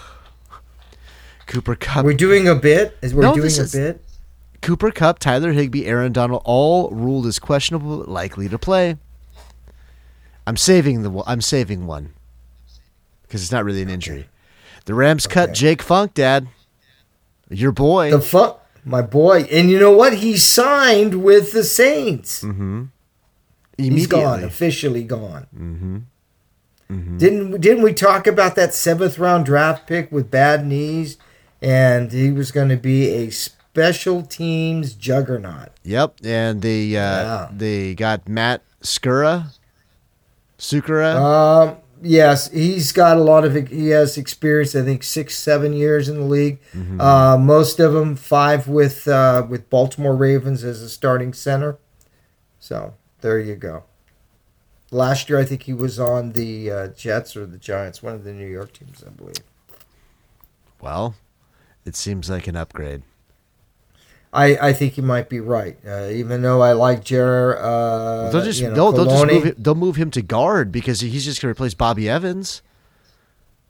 Cooper 1.46 1.74
Kupp, 1.76 2.04
We're 2.04 2.14
doing 2.14 2.48
a 2.48 2.54
bit. 2.54 2.98
Is 3.00 3.14
we're 3.14 3.22
No, 3.22 3.32
doing 3.34 3.44
this 3.44 3.74
a 3.74 3.78
bit. 3.78 4.03
Cooper 4.64 4.90
Kupp, 4.90 5.18
Tyler 5.18 5.52
Higbee, 5.52 5.84
Aaron 5.84 6.10
Donald, 6.12 6.40
all 6.46 6.88
ruled 6.90 7.26
as 7.26 7.38
questionable, 7.38 7.98
likely 8.08 8.48
to 8.48 8.58
play. 8.58 8.96
I'm 10.46 10.56
saving 10.56 11.02
the. 11.02 11.10
one- 11.10 11.24
I'm 11.26 11.42
saving 11.42 11.86
one 11.86 12.14
because 13.22 13.42
it's 13.42 13.52
not 13.52 13.64
really 13.64 13.82
an 13.82 13.90
injury. 13.90 14.26
The 14.86 14.94
Rams 14.94 15.26
cut 15.26 15.52
Jake 15.52 15.82
Funk, 15.82 16.14
Dad. 16.14 16.48
Your 17.50 17.72
boy. 17.72 18.10
The 18.10 18.20
fuck, 18.20 18.66
my 18.86 19.02
boy, 19.02 19.42
and 19.52 19.70
you 19.70 19.78
know 19.78 19.92
what? 19.92 20.14
He 20.14 20.38
signed 20.38 21.22
with 21.22 21.52
the 21.52 21.62
Saints. 21.64 22.42
mm-hmm. 22.42 22.84
He's 23.76 24.06
gone, 24.06 24.44
officially 24.44 25.04
gone. 25.04 25.46
Mm-hmm. 25.54 25.96
Mm-hmm. 26.90 27.18
Didn't 27.18 27.60
didn't 27.60 27.82
we 27.82 27.92
talk 27.92 28.26
about 28.26 28.54
that 28.56 28.72
seventh 28.72 29.18
round 29.18 29.44
draft 29.44 29.86
pick 29.86 30.10
with 30.12 30.30
bad 30.30 30.66
knees, 30.66 31.18
and 31.60 32.12
he 32.12 32.30
was 32.30 32.50
going 32.50 32.68
to 32.70 32.76
be 32.76 33.08
a 33.10 33.30
special 33.78 34.22
teams 34.22 34.94
juggernaut? 34.94 35.70
Yep, 35.82 36.20
and 36.24 36.62
they 36.62 36.96
uh, 36.96 37.00
Yeah. 37.00 37.48
they 37.52 37.94
got 37.96 38.28
Matt 38.28 38.62
Skura, 38.82 39.46
Sukura. 40.58 41.16
Um, 41.16 41.76
yes, 42.00 42.50
he's 42.52 42.92
got 42.92 43.16
a 43.16 43.20
lot 43.20 43.44
of 43.44 43.54
he 43.68 43.88
has 43.88 44.16
experience. 44.16 44.76
I 44.76 44.82
think 44.82 45.02
six 45.02 45.36
seven 45.36 45.72
years 45.72 46.08
in 46.08 46.18
the 46.18 46.24
league. 46.24 46.60
Mhm. 46.72 47.00
Uh, 47.00 47.36
most 47.36 47.80
of 47.80 47.92
them 47.94 48.14
five 48.14 48.68
with 48.68 49.08
uh, 49.08 49.44
with 49.48 49.68
Baltimore 49.70 50.14
Ravens 50.14 50.62
as 50.62 50.80
a 50.80 50.88
starting 50.88 51.32
center. 51.32 51.76
So 52.60 52.94
there 53.22 53.40
you 53.40 53.56
go. 53.56 53.82
Last 54.92 55.28
year, 55.28 55.40
I 55.40 55.44
think 55.44 55.64
he 55.64 55.72
was 55.72 55.98
on 55.98 56.32
the 56.32 56.70
uh, 56.70 56.86
Jets 56.88 57.36
or 57.36 57.44
the 57.46 57.58
Giants, 57.58 58.00
one 58.04 58.14
of 58.14 58.22
the 58.22 58.32
New 58.32 58.46
York 58.46 58.72
teams, 58.72 59.02
I 59.04 59.10
believe. 59.10 59.34
well, 60.80 61.16
it 61.84 61.96
seems 61.96 62.30
like 62.30 62.46
an 62.46 62.54
upgrade. 62.54 63.02
I, 64.34 64.68
I 64.68 64.72
think 64.72 64.96
you 64.96 65.02
might 65.02 65.28
be 65.28 65.40
right. 65.40 65.78
Uh, 65.86 66.08
even 66.10 66.42
though 66.42 66.60
I 66.60 66.72
like 66.72 67.04
Jer, 67.04 67.56
uh, 67.58 68.30
they'll 68.30 68.44
just 68.44 68.60
you 68.60 68.68
know, 68.68 68.74
they'll, 68.74 68.92
they'll 68.92 69.04
just 69.04 69.26
move 69.26 69.44
him, 69.44 69.54
they'll 69.58 69.74
move 69.74 69.96
him 69.96 70.10
to 70.10 70.22
guard 70.22 70.72
because 70.72 71.00
he's 71.00 71.24
just 71.24 71.40
going 71.40 71.54
to 71.54 71.56
replace 71.56 71.74
Bobby 71.74 72.08
Evans. 72.08 72.60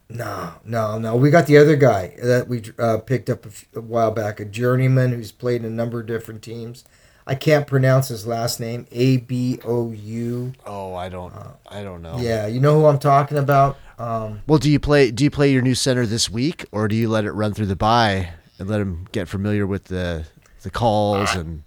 No, 0.09 0.55
no, 0.64 0.98
no. 0.98 1.16
We 1.16 1.31
got 1.31 1.46
the 1.46 1.59
other 1.59 1.77
guy 1.77 2.14
that 2.22 2.48
we 2.48 2.62
uh, 2.79 2.98
picked 2.98 3.31
up 3.31 3.46
a 3.74 3.81
while 3.81 4.11
back, 4.11 4.40
a 4.40 4.44
journeyman 4.44 5.12
who's 5.12 5.33
played 5.33 5.62
in 5.62 5.66
a 5.66 5.74
number 5.74 6.00
of 6.00 6.07
different 6.07 6.42
teams. 6.42 6.85
I 7.27 7.35
can't 7.35 7.66
pronounce 7.66 8.09
his 8.09 8.27
last 8.27 8.61
name. 8.61 8.87
A 8.92 9.16
B 9.16 9.59
O 9.64 9.92
U. 9.92 10.53
Oh, 10.66 10.94
I 10.94 11.09
don't 11.09 11.33
I 11.70 11.83
don't 11.83 12.03
know. 12.03 12.18
Yeah, 12.18 12.46
you 12.46 12.61
know 12.61 12.81
who 12.81 12.87
I'm 12.87 12.98
talking 12.98 13.38
about. 13.38 13.79
Um, 13.98 14.42
Well, 14.46 14.59
do 14.59 14.70
you 14.70 14.79
play 14.79 15.11
do 15.11 15.24
you 15.24 15.31
play 15.31 15.50
your 15.50 15.62
new 15.62 15.74
center 15.74 16.05
this 16.05 16.29
week 16.29 16.66
or 16.70 16.87
do 16.87 16.94
you 16.94 17.09
let 17.09 17.24
it 17.24 17.33
run 17.33 17.55
through 17.55 17.66
the 17.66 17.77
bye 17.77 18.31
and 18.59 18.68
let 18.68 18.81
him 18.81 19.09
get 19.12 19.27
familiar 19.29 19.66
with 19.66 19.85
the 19.85 20.27
the 20.64 20.70
calls 20.70 21.35
and 21.37 21.62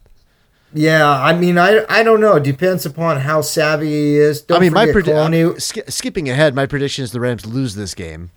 yeah, 0.74 1.10
I 1.10 1.34
mean, 1.34 1.58
I 1.58 1.86
I 1.90 2.04
don't 2.04 2.20
know. 2.20 2.36
It 2.36 2.44
depends 2.44 2.86
upon 2.86 3.22
how 3.22 3.40
savvy 3.42 3.88
he 3.88 4.18
is. 4.18 4.42
Don't 4.42 4.58
I 4.58 4.62
mean, 4.62 4.74
my 4.74 4.92
forget 4.92 5.06
predi- 5.16 5.16
Coloni- 5.16 5.56
uh, 5.56 5.60
sk- 5.60 5.90
skipping 5.90 6.28
ahead, 6.30 6.54
my 6.54 6.66
prediction 6.66 7.04
is 7.06 7.14
the 7.14 7.22
Rams 7.22 7.46
lose 7.46 7.76
this 7.76 7.96
game 7.96 8.32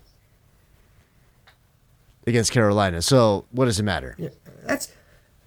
against 2.26 2.52
Carolina. 2.52 3.02
So, 3.02 3.46
what 3.50 3.64
does 3.64 3.80
it 3.80 3.82
matter? 3.82 4.16
That's 4.64 4.92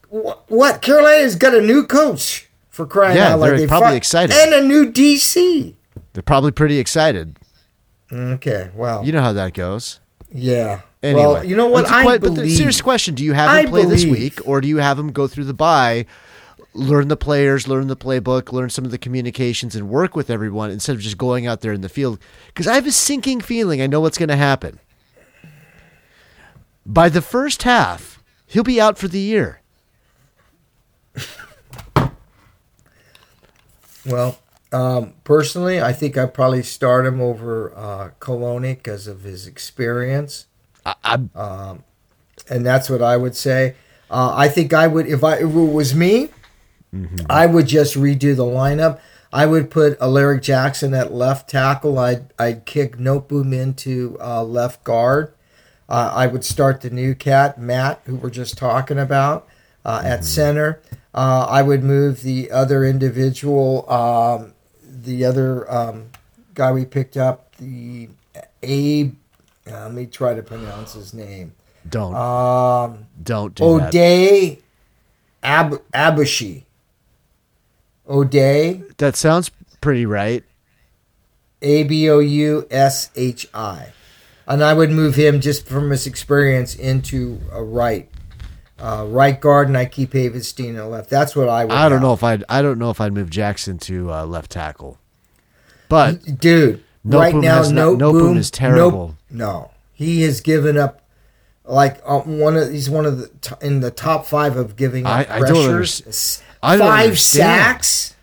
what, 0.10 0.44
what 0.52 0.82
Carolina's 0.82 1.36
got 1.36 1.54
a 1.56 1.62
new 1.62 1.88
coach 1.88 2.50
for 2.70 2.86
crying 2.86 3.16
Yeah, 3.18 3.30
out 3.34 3.40
loud. 3.40 3.48
they're 3.52 3.58
They 3.60 3.68
probably 3.68 3.90
fi- 3.92 3.96
excited. 3.96 4.36
and 4.36 4.54
a 4.54 4.62
new 4.62 4.92
DC. 4.92 5.76
They're 6.14 6.22
probably 6.24 6.52
pretty 6.52 6.80
excited. 6.80 7.38
Okay, 8.12 8.70
well, 8.76 9.06
You 9.06 9.12
know 9.14 9.22
how 9.22 9.34
that 9.34 9.54
goes. 9.54 10.00
yeah. 10.32 10.82
Anyway, 11.04 11.22
well, 11.22 11.44
you 11.44 11.56
know 11.56 11.68
what? 11.68 11.84
But 11.84 11.90
the 11.90 11.96
I 11.96 12.04
but 12.06 12.22
the 12.22 12.30
believe. 12.32 12.58
serious 12.58 12.82
question: 12.82 13.14
Do 13.14 13.24
you 13.24 13.34
have 13.34 13.50
I 13.50 13.62
him 13.62 13.70
play 13.70 13.86
this 13.86 14.06
week, 14.06 14.40
or 14.48 14.62
do 14.62 14.68
you 14.68 14.78
have 14.78 14.98
him 14.98 15.12
go 15.12 15.28
through 15.28 15.44
the 15.44 15.54
bye, 15.54 16.06
learn 16.74 17.10
the 17.10 17.18
players, 17.18 17.68
learn 17.68 17.88
the 17.88 17.98
playbook, 17.98 18.54
learn 18.54 18.70
some 18.70 18.86
of 18.86 18.92
the 18.92 18.98
communications, 18.98 19.76
and 19.76 19.90
work 19.90 20.16
with 20.16 20.30
everyone 20.30 20.72
instead 20.72 20.96
of 20.96 21.02
just 21.02 21.18
going 21.18 21.46
out 21.46 21.60
there 21.60 21.74
in 21.74 21.82
the 21.82 21.90
field? 21.90 22.20
Because 22.48 22.68
I 22.68 22.76
have 22.76 22.88
a 22.88 22.92
sinking 22.92 23.42
feeling 23.42 23.82
I 23.82 23.88
know 23.88 24.00
what's 24.00 24.18
going 24.18 24.30
to 24.30 24.38
happen. 24.38 24.80
By 26.86 27.10
the 27.10 27.22
first 27.22 27.64
half, 27.64 28.24
he'll 28.48 28.64
be 28.64 28.80
out 28.80 28.98
for 28.98 29.08
the 29.08 29.20
year. 29.20 29.62
Well, 34.06 34.38
um, 34.72 35.14
personally, 35.24 35.82
I 35.82 35.94
think 35.94 36.18
I'd 36.18 36.34
probably 36.34 36.64
start 36.64 37.06
him 37.06 37.22
over 37.22 37.74
uh, 37.76 38.10
Coloni 38.20 38.76
because 38.76 39.08
of 39.08 39.24
his 39.24 39.48
experience, 39.48 40.48
I, 40.86 40.96
I'm 41.04 41.84
and 42.50 42.66
that's 42.66 42.90
what 42.90 43.02
I 43.02 43.18
would 43.18 43.36
say. 43.36 43.76
Uh, 44.10 44.34
I 44.36 44.48
think 44.48 44.74
I 44.74 44.88
would 44.88 45.08
if 45.08 45.24
I 45.24 45.36
if 45.36 45.44
it 45.44 45.48
was 45.48 45.96
me, 45.96 46.30
I 47.30 47.46
would 47.46 47.68
just 47.68 47.96
redo 47.96 48.36
the 48.36 48.44
lineup. 48.46 49.00
I 49.32 49.48
would 49.48 49.72
put 49.72 50.00
Alaric 50.00 50.44
Jackson 50.44 50.94
at 50.94 51.12
left 51.12 51.50
tackle. 51.50 51.98
I'd 51.98 52.32
I'd 52.38 52.66
kick 52.66 52.98
Noteboom 52.98 53.54
into 53.54 54.18
uh, 54.22 54.44
left 54.44 54.84
guard. 54.84 55.34
Uh, 55.90 56.12
I 56.14 56.28
would 56.28 56.46
start 56.46 56.82
the 56.82 56.90
new 56.90 57.16
cat 57.16 57.60
Matt, 57.60 58.02
who 58.06 58.16
we're 58.16 58.30
just 58.30 58.58
talking 58.58 58.98
about, 58.98 59.48
uh, 59.84 60.02
at 60.04 60.24
center. 60.24 60.82
Uh, 61.14 61.46
I 61.50 61.62
would 61.62 61.84
move 61.84 62.22
the 62.22 62.52
other 62.52 62.86
individual, 62.86 63.90
um, 63.92 64.54
the 64.84 65.26
other 65.26 65.70
um, 65.72 66.10
guy 66.54 66.72
we 66.72 66.86
picked 66.86 67.18
up, 67.18 67.56
the 67.58 68.10
Abe. 68.62 69.16
Uh, 69.70 69.84
let 69.84 69.94
me 69.94 70.06
try 70.06 70.34
to 70.34 70.44
pronounce 70.44 70.94
his 70.94 71.14
name. 71.14 71.54
don't 71.90 72.14
Um, 72.16 73.08
don't 73.22 73.56
do 73.56 73.64
that. 73.80 73.88
O'Day 73.88 74.60
Ab- 75.42 75.82
Aboushi. 75.94 76.64
O'Day, 78.08 78.84
That 78.98 79.16
sounds 79.16 79.50
pretty 79.82 80.06
right. 80.06 80.44
A 81.62 81.84
B 81.84 82.10
O 82.10 82.20
U 82.20 82.68
S 82.70 83.10
H 83.16 83.48
I. 83.54 83.94
And 84.46 84.62
I 84.62 84.74
would 84.74 84.92
move 84.92 85.16
him 85.16 85.40
just 85.40 85.66
from 85.68 85.90
his 85.90 86.06
experience 86.06 86.76
into 86.76 87.40
a 87.52 87.64
right. 87.64 88.10
Uh, 88.78 89.06
right 89.08 89.40
guard, 89.40 89.70
and 89.70 89.78
I 89.78 89.86
keep 89.86 90.12
Havenstein 90.12 90.76
at 90.78 90.84
left. 90.90 91.10
That's 91.10 91.36
what 91.38 91.48
I 91.48 91.64
would. 91.64 91.72
I 91.72 91.84
don't 91.88 92.00
have. 92.00 92.02
know 92.02 92.14
if 92.14 92.24
I'd 92.24 92.44
I 92.50 92.62
don't 92.62 92.78
know 92.80 92.90
if 92.90 93.00
I'd 93.00 93.14
move 93.14 93.30
Jackson 93.30 93.78
to 93.80 94.12
uh, 94.12 94.26
left 94.26 94.52
tackle, 94.52 94.98
but 95.88 96.40
dude. 96.40 96.84
Right 97.06 97.36
now, 97.36 97.64
no, 97.70 97.96
No 97.96 98.34
is 98.34 98.50
terrible. 98.50 99.18
No, 99.30 99.72
he 99.94 100.22
has 100.24 100.42
given 100.42 100.78
up. 100.78 101.02
Like 101.66 102.02
uh, 102.06 102.20
one 102.20 102.58
of 102.58 102.72
he's 102.72 102.90
one 102.90 103.06
of 103.06 103.18
the 103.20 103.28
t- 103.42 103.56
in 103.62 103.80
the 103.80 103.90
top 103.92 104.26
five 104.26 104.58
of 104.58 104.76
giving 104.76 105.06
up 105.06 105.30
I- 105.30 105.36
I 105.38 105.40
don't 105.40 105.48
pressures. 105.70 106.42
I 106.62 106.78
Five 106.78 107.18
sacks. 107.20 108.16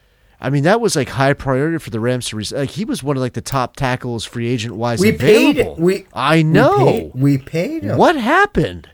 I 0.42 0.48
mean 0.50 0.64
that 0.64 0.80
was 0.80 0.94
like 0.96 1.08
high 1.10 1.32
priority 1.34 1.78
for 1.78 1.88
the 1.90 2.00
Rams 2.00 2.28
to 2.28 2.36
re- 2.36 2.44
like 2.52 2.70
he 2.70 2.84
was 2.84 3.02
one 3.02 3.16
of 3.16 3.22
like 3.22 3.32
the 3.34 3.40
top 3.42 3.76
tackles 3.76 4.24
free 4.26 4.48
agent 4.48 4.76
wise 4.76 5.00
We 5.00 5.12
paid 5.12 5.58
available. 5.58 5.82
we. 5.82 6.06
I 6.14 6.36
we 6.36 6.42
know 6.44 6.86
paid- 6.86 7.10
We 7.14 7.38
paid, 7.38 7.82
him. 7.82 7.96
what 7.98 8.16
happened. 8.16 8.88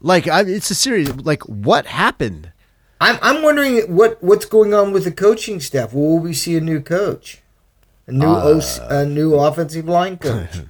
Like 0.00 0.26
I, 0.28 0.40
it's 0.42 0.70
a 0.70 0.74
serious 0.74 1.10
like 1.16 1.42
what 1.44 1.86
happened. 1.86 2.52
I'm 3.00 3.18
I'm 3.22 3.42
wondering 3.42 3.94
what 3.94 4.22
what's 4.22 4.44
going 4.44 4.74
on 4.74 4.92
with 4.92 5.04
the 5.04 5.12
coaching 5.12 5.60
staff. 5.60 5.92
Will 5.92 6.18
we 6.18 6.32
see 6.32 6.56
a 6.56 6.60
new 6.60 6.80
coach, 6.80 7.42
a 8.10 8.12
new 8.12 8.26
Uh, 8.26 8.58
OC, 8.58 8.90
a 8.90 9.06
new 9.06 9.34
offensive 9.34 9.88
line 9.88 10.18
coach? 10.18 10.50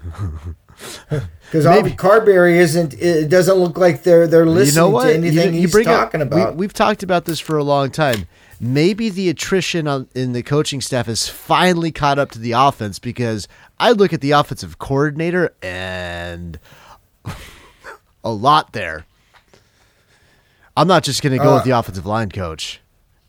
Because 1.10 1.66
Maybe. 1.66 1.90
Carberry 1.90 2.56
isn't. 2.58 2.94
It 2.94 3.28
doesn't 3.28 3.56
look 3.56 3.76
like 3.76 4.02
they're 4.02 4.26
they're 4.26 4.46
listening 4.46 4.84
you 4.86 4.90
know 4.92 5.00
to 5.04 5.12
anything 5.12 5.52
you, 5.54 5.60
he's 5.62 5.72
bring 5.72 5.84
talking 5.84 6.22
up, 6.22 6.28
about. 6.28 6.54
We, 6.54 6.60
we've 6.60 6.72
talked 6.72 7.02
about 7.02 7.26
this 7.26 7.38
for 7.38 7.58
a 7.58 7.64
long 7.64 7.90
time. 7.90 8.26
Maybe 8.58 9.10
the 9.10 9.28
attrition 9.28 9.86
on, 9.86 10.08
in 10.14 10.32
the 10.32 10.42
coaching 10.42 10.80
staff 10.80 11.04
has 11.06 11.28
finally 11.28 11.92
caught 11.92 12.18
up 12.18 12.30
to 12.30 12.38
the 12.38 12.52
offense 12.52 12.98
because 12.98 13.46
I 13.78 13.90
look 13.92 14.14
at 14.14 14.22
the 14.22 14.30
offensive 14.30 14.78
coordinator 14.78 15.54
and 15.60 16.58
a 18.24 18.30
lot 18.32 18.72
there. 18.72 19.04
I'm 20.76 20.86
not 20.88 21.02
just 21.02 21.20
going 21.22 21.32
to 21.36 21.44
go 21.44 21.50
Uh, 21.52 21.54
with 21.56 21.64
the 21.64 21.72
offensive 21.72 22.06
line 22.06 22.30
coach. 22.30 22.80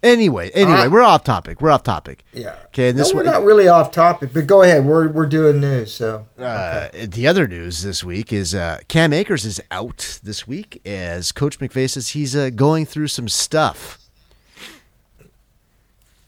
Anyway, 0.04 0.50
anyway, 0.56 0.88
we're 0.88 1.04
off 1.04 1.24
topic. 1.24 1.62
We're 1.62 1.70
off 1.70 1.84
topic. 1.84 2.24
yeah. 2.34 2.56
Okay, 2.68 2.90
and 2.90 2.98
this 2.98 3.12
no, 3.14 3.18
we're 3.18 3.24
not 3.24 3.44
really 3.44 3.68
off 3.68 3.92
topic, 3.92 4.32
but 4.34 4.48
go 4.48 4.64
ahead. 4.64 4.84
We're 4.84 5.08
we're 5.10 5.28
doing 5.28 5.60
news, 5.62 5.94
so 5.94 6.26
Uh, 6.40 6.88
The 7.08 7.28
other 7.28 7.48
news 7.48 7.84
this 7.84 8.04
week 8.04 8.34
is 8.34 8.56
uh, 8.56 8.80
Cam 8.88 9.14
Akers 9.14 9.46
is 9.46 9.62
out 9.70 10.20
this 10.24 10.48
week 10.48 10.82
as 10.88 11.32
Coach 11.32 11.60
McVay 11.60 11.88
says 11.88 12.10
he's 12.10 12.36
uh, 12.36 12.50
going 12.50 12.86
through 12.88 13.10
some 13.10 13.30
stuff. 13.30 14.00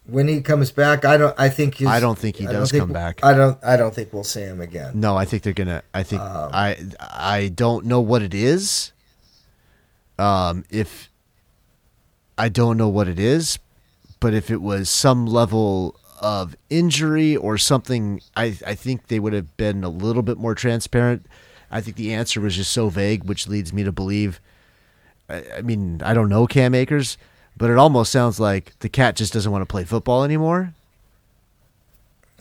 when 0.05 0.27
he 0.27 0.41
comes 0.41 0.69
back, 0.71 1.05
I 1.05 1.17
don't. 1.17 1.33
I 1.39 1.49
think 1.49 1.75
his, 1.77 1.87
I 1.87 1.99
don't 1.99 2.17
think 2.19 2.35
he 2.35 2.45
does 2.45 2.69
think- 2.71 2.81
come 2.83 2.91
back. 2.93 3.23
I 3.23 3.33
don't. 3.33 3.57
I 3.63 3.77
don't 3.77 3.93
think 3.95 4.13
we'll 4.13 4.23
see 4.23 4.41
him 4.41 4.61
again. 4.61 4.91
No, 4.99 5.15
I 5.17 5.25
think 5.25 5.43
they're 5.43 5.53
gonna. 5.53 5.81
I 5.93 6.03
think 6.03 6.21
Um, 6.21 6.49
I 6.53 6.77
I 6.99 7.47
don't 7.53 7.85
know 7.85 8.01
what 8.01 8.21
it 8.21 8.33
is. 8.33 8.91
Um, 10.19 10.63
if 10.69 11.09
I 12.37 12.49
don't 12.49 12.77
know 12.77 12.89
what 12.89 13.07
it 13.07 13.17
is, 13.19 13.57
but 14.23 14.33
if 14.33 14.49
it 14.49 14.61
was 14.61 14.89
some 14.89 15.25
level 15.25 15.99
of 16.21 16.55
injury 16.69 17.35
or 17.35 17.57
something, 17.57 18.21
I 18.37 18.57
I 18.65 18.73
think 18.73 19.07
they 19.07 19.19
would 19.19 19.33
have 19.33 19.57
been 19.57 19.83
a 19.83 19.89
little 19.89 20.23
bit 20.23 20.37
more 20.37 20.55
transparent. 20.55 21.25
I 21.69 21.81
think 21.81 21.97
the 21.97 22.13
answer 22.13 22.39
was 22.39 22.55
just 22.55 22.71
so 22.71 22.87
vague, 22.87 23.25
which 23.25 23.49
leads 23.49 23.73
me 23.73 23.83
to 23.83 23.91
believe. 23.91 24.39
I, 25.27 25.43
I 25.57 25.61
mean, 25.61 26.01
I 26.05 26.13
don't 26.13 26.29
know 26.29 26.47
Cam 26.47 26.73
Akers, 26.73 27.17
but 27.57 27.69
it 27.69 27.77
almost 27.77 28.13
sounds 28.13 28.39
like 28.39 28.79
the 28.79 28.87
cat 28.87 29.17
just 29.17 29.33
doesn't 29.33 29.51
want 29.51 29.61
to 29.61 29.65
play 29.65 29.83
football 29.83 30.23
anymore. 30.23 30.73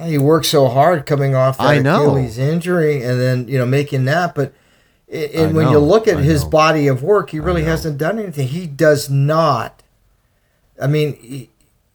He 0.01 0.18
worked 0.18 0.47
so 0.47 0.68
hard 0.68 1.05
coming 1.05 1.35
off 1.35 1.59
that 1.59 1.66
I 1.66 1.79
know. 1.81 2.11
Achilles 2.11 2.38
injury, 2.38 3.03
and 3.03 3.21
then 3.21 3.49
you 3.49 3.59
know 3.59 3.66
making 3.66 4.05
that. 4.05 4.37
But 4.37 4.53
and 5.12 5.57
when 5.57 5.68
you 5.71 5.81
look 5.81 6.07
at 6.07 6.18
I 6.18 6.23
his 6.23 6.45
know. 6.45 6.51
body 6.51 6.87
of 6.87 7.03
work, 7.03 7.31
he 7.31 7.40
really 7.40 7.64
hasn't 7.64 7.99
done 7.99 8.21
anything. 8.21 8.47
He 8.47 8.68
does 8.68 9.11
not. 9.11 9.83
I 10.81 10.87
mean, 10.87 11.14
he, 11.16 11.51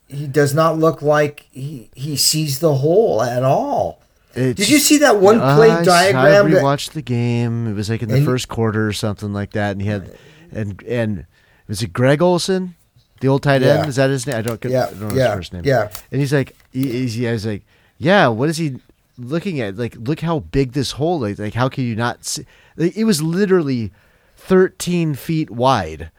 he 0.08 0.28
does 0.28 0.54
not 0.54 0.78
look 0.78 1.02
like 1.02 1.46
he 1.52 1.90
he 1.96 2.16
sees 2.16 2.60
the 2.60 2.76
hole 2.76 3.22
at 3.22 3.44
all. 3.44 4.02
It 4.36 4.56
Did 4.56 4.70
you 4.70 4.78
see 4.80 5.00
that 5.00 5.18
one 5.20 5.40
play 5.40 5.72
I, 5.72 5.84
diagram 5.84 6.46
I 6.46 6.50
that- 6.50 6.62
rewatched 6.64 6.92
the 6.92 7.02
game. 7.02 7.68
It 7.68 7.74
was 7.74 7.90
like 7.90 8.04
in 8.04 8.10
the 8.10 8.24
first 8.24 8.48
quarter 8.50 8.88
or 8.88 8.94
something 8.94 9.34
like 9.34 9.52
that, 9.52 9.72
and 9.72 9.82
he 9.82 9.88
had 9.88 10.16
and 10.52 10.82
and 10.84 11.26
was 11.68 11.82
it 11.82 11.92
Greg 11.92 12.22
Olsen, 12.22 12.76
the 13.20 13.28
old 13.28 13.44
tight 13.44 13.64
end? 13.64 13.84
Yeah. 13.84 13.88
Is 13.88 13.96
that 13.98 14.10
his 14.10 14.26
name? 14.28 14.36
I 14.38 14.42
don't, 14.42 14.64
Yeah, 14.64 14.86
I 14.86 14.90
don't 14.92 15.00
know 15.10 15.16
yeah, 15.16 15.28
his 15.30 15.36
first 15.36 15.54
name. 15.54 15.64
yeah. 15.66 15.90
and 16.12 16.22
he's 16.22 16.32
like, 16.32 16.56
he, 16.72 16.90
he's, 16.92 17.16
he 17.16 17.26
was 17.26 17.46
like, 17.46 17.64
yeah. 17.98 18.28
What 18.28 18.48
is 18.48 18.58
he 18.58 18.78
looking 19.18 19.60
at? 19.60 19.76
Like, 19.76 19.96
look 19.98 20.20
how 20.22 20.40
big 20.40 20.72
this 20.74 20.92
hole 20.92 21.26
is. 21.26 21.40
Like, 21.40 21.56
how 21.56 21.68
can 21.68 21.84
you 21.84 21.96
not 21.96 22.24
see? 22.24 22.46
Like, 22.78 22.96
it 22.96 23.04
was 23.06 23.22
literally 23.24 23.92
thirteen 24.38 25.16
feet 25.16 25.50
wide. 25.50 26.12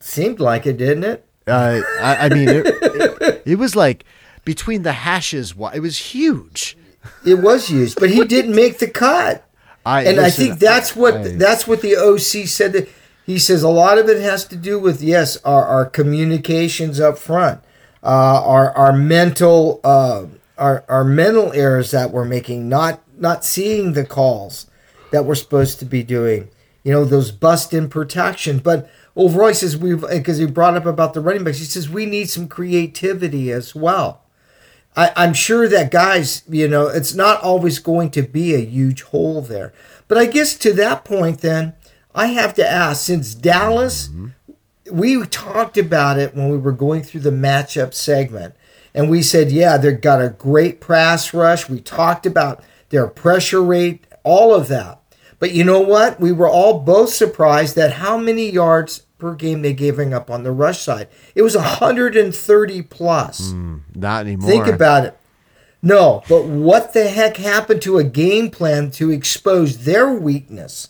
Seemed 0.00 0.38
like 0.38 0.66
it, 0.66 0.76
didn't 0.76 1.04
it? 1.04 1.25
Uh, 1.46 1.80
I, 2.00 2.16
I 2.26 2.28
mean, 2.28 2.48
it, 2.48 2.66
it, 2.66 3.42
it 3.46 3.54
was 3.58 3.76
like 3.76 4.04
between 4.44 4.82
the 4.82 4.92
hashes. 4.92 5.54
It 5.74 5.80
was 5.80 5.98
huge. 5.98 6.76
It 7.24 7.36
was 7.36 7.68
huge, 7.68 7.94
but 7.94 8.10
he 8.10 8.24
didn't 8.24 8.54
make 8.54 8.78
the 8.78 8.88
cut. 8.88 9.44
I 9.84 10.02
and 10.04 10.18
I 10.18 10.30
think 10.30 10.58
that's 10.58 10.96
what 10.96 11.14
I- 11.14 11.28
that's 11.36 11.66
what 11.68 11.80
the 11.82 11.96
OC 11.96 12.48
said 12.48 12.72
that 12.72 12.88
He 13.24 13.38
says 13.38 13.62
a 13.62 13.68
lot 13.68 13.98
of 13.98 14.08
it 14.08 14.20
has 14.20 14.44
to 14.46 14.56
do 14.56 14.78
with 14.78 15.00
yes, 15.02 15.36
our, 15.44 15.64
our 15.64 15.86
communications 15.86 16.98
up 17.00 17.18
front, 17.18 17.60
uh, 18.02 18.06
our 18.44 18.72
our 18.76 18.92
mental 18.92 19.80
uh, 19.84 20.26
our 20.58 20.84
our 20.88 21.04
mental 21.04 21.52
errors 21.52 21.92
that 21.92 22.10
we're 22.10 22.24
making, 22.24 22.68
not 22.68 23.00
not 23.18 23.44
seeing 23.44 23.92
the 23.92 24.04
calls 24.04 24.66
that 25.12 25.24
we're 25.24 25.34
supposed 25.36 25.78
to 25.78 25.84
be 25.84 26.02
doing. 26.02 26.48
You 26.82 26.92
know 26.92 27.04
those 27.04 27.30
bust 27.30 27.72
in 27.72 27.88
protection, 27.88 28.58
but 28.58 28.90
overall, 29.16 29.48
he 29.48 29.54
says 29.54 29.76
we've 29.76 30.04
eh, 30.04 30.18
because 30.18 30.38
he 30.38 30.46
brought 30.46 30.76
up 30.76 30.86
about 30.86 31.14
the 31.14 31.20
running 31.20 31.42
backs. 31.42 31.58
He 31.58 31.64
says 31.64 31.88
we 31.88 32.06
need 32.06 32.30
some 32.30 32.46
creativity 32.46 33.50
as 33.50 33.74
well. 33.74 34.22
I, 34.94 35.12
I'm 35.16 35.34
sure 35.34 35.68
that 35.68 35.90
guys, 35.90 36.42
you 36.48 36.68
know, 36.68 36.86
it's 36.88 37.14
not 37.14 37.42
always 37.42 37.78
going 37.78 38.10
to 38.12 38.22
be 38.22 38.54
a 38.54 38.64
huge 38.64 39.02
hole 39.02 39.42
there. 39.42 39.72
But 40.08 40.18
I 40.18 40.26
guess 40.26 40.56
to 40.58 40.72
that 40.74 41.04
point, 41.04 41.40
then 41.40 41.74
I 42.14 42.28
have 42.28 42.54
to 42.54 42.68
ask 42.68 43.04
since 43.04 43.34
Dallas, 43.34 44.08
mm-hmm. 44.08 44.28
we 44.90 45.24
talked 45.26 45.76
about 45.76 46.18
it 46.18 46.34
when 46.34 46.48
we 46.48 46.56
were 46.56 46.72
going 46.72 47.02
through 47.02 47.20
the 47.20 47.30
matchup 47.30 47.92
segment, 47.92 48.54
and 48.94 49.10
we 49.10 49.20
said, 49.20 49.52
yeah, 49.52 49.76
they've 49.76 50.00
got 50.00 50.22
a 50.22 50.30
great 50.30 50.80
pass 50.80 51.34
rush. 51.34 51.68
We 51.68 51.80
talked 51.80 52.24
about 52.24 52.64
their 52.88 53.06
pressure 53.06 53.62
rate, 53.62 54.06
all 54.22 54.54
of 54.54 54.68
that. 54.68 55.02
But 55.38 55.52
you 55.52 55.64
know 55.64 55.80
what? 55.80 56.18
We 56.18 56.32
were 56.32 56.48
all 56.48 56.80
both 56.80 57.10
surprised 57.10 57.76
at 57.76 57.92
how 57.94 58.16
many 58.16 58.50
yards 58.50 59.02
per 59.18 59.34
game 59.34 59.62
they 59.62 59.72
giving 59.72 60.12
up 60.12 60.30
on 60.30 60.42
the 60.42 60.52
rush 60.52 60.80
side. 60.80 61.08
It 61.34 61.42
was 61.42 61.56
130 61.56 62.82
plus. 62.82 63.52
Not 63.94 64.26
anymore. 64.26 64.48
Think 64.48 64.66
about 64.66 65.04
it. 65.04 65.18
No, 65.82 66.22
but 66.28 66.44
what 66.46 66.92
the 66.94 67.06
heck 67.08 67.36
happened 67.36 67.80
to 67.82 67.98
a 67.98 68.04
game 68.04 68.50
plan 68.50 68.90
to 68.92 69.10
expose 69.10 69.84
their 69.84 70.10
weakness? 70.10 70.88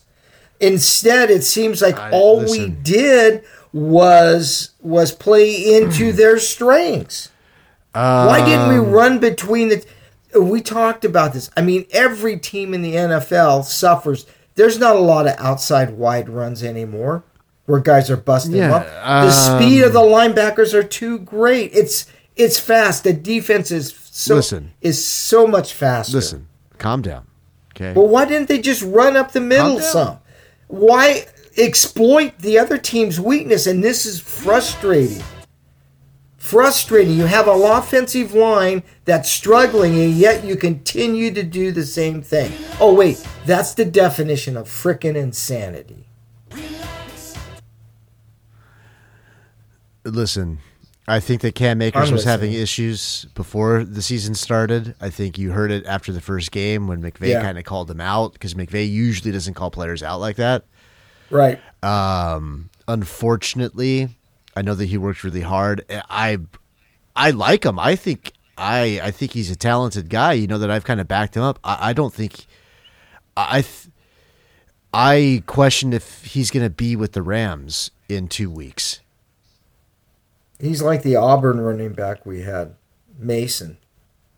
Instead, 0.61 1.31
it 1.31 1.45
seems 1.45 1.83
like 1.83 1.99
I- 1.99 2.11
all 2.13 2.41
we 2.51 2.69
did 2.69 3.45
was 3.73 4.71
was 4.81 5.13
play 5.13 5.77
into 5.77 6.13
their 6.13 6.39
strengths. 6.39 7.31
Why 7.93 8.43
didn't 8.45 8.69
we 8.69 8.77
Um, 8.79 8.91
run 8.91 9.19
between 9.19 9.69
the? 9.69 9.85
We 10.39 10.61
talked 10.61 11.05
about 11.05 11.33
this. 11.33 11.51
I 11.57 11.63
mean, 11.63 11.87
every 11.93 12.39
team 12.39 12.75
in 12.75 12.83
the 12.83 12.95
NFL 12.95 13.65
suffers. 13.65 14.27
There's 14.55 14.79
not 14.79 14.97
a 14.97 15.01
lot 15.01 15.27
of 15.27 15.35
outside 15.39 15.91
wide 15.99 16.29
runs 16.31 16.63
anymore, 16.63 17.23
where 17.67 17.81
guys 17.81 18.11
are 18.11 18.17
busting 18.17 18.55
Yeah, 18.57 18.75
up. 18.75 18.87
The 18.87 19.11
um, 19.55 19.61
speed 19.61 19.83
of 19.83 19.93
the 19.93 20.01
linebackers 20.01 20.73
are 20.73 20.83
too 20.83 21.19
great. 21.19 21.73
It's 21.75 22.07
it's 22.35 22.59
fast. 22.59 23.05
The 23.05 23.13
defense 23.13 23.71
is 23.71 23.93
so 24.11 24.37
Listen. 24.37 24.73
is 24.81 25.05
so 25.05 25.47
much 25.47 25.73
faster. 25.73 26.17
Listen, 26.17 26.49
calm 26.79 27.03
down. 27.03 27.27
Okay. 27.75 27.93
Well, 27.93 28.09
why 28.09 28.25
didn't 28.25 28.49
they 28.49 28.59
just 28.61 28.83
run 28.83 29.17
up 29.17 29.33
the 29.33 29.41
middle 29.41 29.81
some? 29.81 30.19
Why 30.69 31.27
exploit 31.57 32.39
the 32.39 32.59
other 32.59 32.79
team's 32.79 33.21
weakness? 33.21 33.67
And 33.67 33.85
this 33.85 34.07
is 34.07 34.21
frustrating. 34.21 35.23
Frustrating. 36.39 37.17
You 37.17 37.27
have 37.27 37.49
an 37.49 37.61
offensive 37.61 38.33
line 38.33 38.83
that's 39.05 39.29
struggling, 39.31 39.99
and 39.99 40.13
yet 40.13 40.45
you 40.45 40.57
continue 40.57 41.33
to 41.35 41.43
do 41.43 41.73
the 41.73 41.85
same 41.85 42.23
thing. 42.23 42.53
Oh, 42.81 42.95
wait. 42.95 43.27
That's 43.47 43.75
the 43.75 43.85
definition 43.85 44.57
of 44.57 44.69
frickin' 44.69 45.17
insanity. 45.17 46.07
Listen, 50.07 50.59
I 51.09 51.21
think 51.21 51.41
that 51.43 51.55
Cam 51.55 51.81
Akers 51.83 52.09
I'm 52.09 52.15
was 52.15 52.25
having 52.25 52.53
issues 52.53 53.27
before 53.35 53.85
the 53.85 54.03
season 54.03 54.35
started. 54.35 54.95
I 55.01 55.11
think 55.11 55.39
you 55.39 55.53
heard 55.53 55.71
it 55.71 55.87
after 55.87 56.13
the 56.13 56.21
first 56.21 56.51
game 56.51 56.87
when 56.89 57.03
McVay 57.03 57.29
Yeah. 57.29 57.43
kind 57.43 57.59
of 57.59 57.65
called 57.65 57.91
him 57.91 58.01
out 58.01 58.33
because 58.33 58.55
McVay 58.55 58.91
usually 58.91 59.31
doesn't 59.33 59.55
call 59.55 59.71
players 59.71 60.03
out 60.03 60.21
like 60.21 60.37
that. 60.37 60.65
Right. 61.31 61.61
Um, 61.83 62.71
unfortunately, 62.89 64.09
I 64.57 64.63
know 64.63 64.75
that 64.75 64.87
he 64.87 64.97
worked 64.99 65.23
really 65.25 65.41
hard. 65.43 65.85
I 66.11 66.39
I 67.15 67.31
like 67.31 67.65
him. 67.65 67.79
I 67.79 67.97
think 67.97 68.33
I 68.59 69.01
I 69.03 69.11
think 69.11 69.33
he's 69.33 69.51
a 69.51 69.57
talented 69.57 70.09
guy. 70.09 70.33
You 70.35 70.47
know 70.47 70.59
that 70.59 70.71
I've 70.71 70.85
kind 70.85 71.01
of 71.01 71.09
backed 71.09 71.37
him 71.37 71.43
up. 71.43 71.59
I, 71.65 71.91
I 71.91 71.93
don't 71.93 72.13
think 72.15 72.47
I 73.37 73.63
th- 73.63 73.89
I 74.95 75.43
question 75.47 75.93
if 75.93 76.25
he's 76.25 76.51
going 76.51 76.65
to 76.65 76.71
be 76.71 76.97
with 76.97 77.13
the 77.13 77.23
Rams 77.23 77.91
in 78.09 78.29
two 78.29 78.51
weeks. 78.51 79.01
He's 80.59 80.83
like 80.83 81.03
the 81.03 81.17
Auburn 81.17 81.61
running 81.61 81.93
back 81.93 82.25
we 82.25 82.43
had, 82.43 82.75
Mason. 83.19 83.79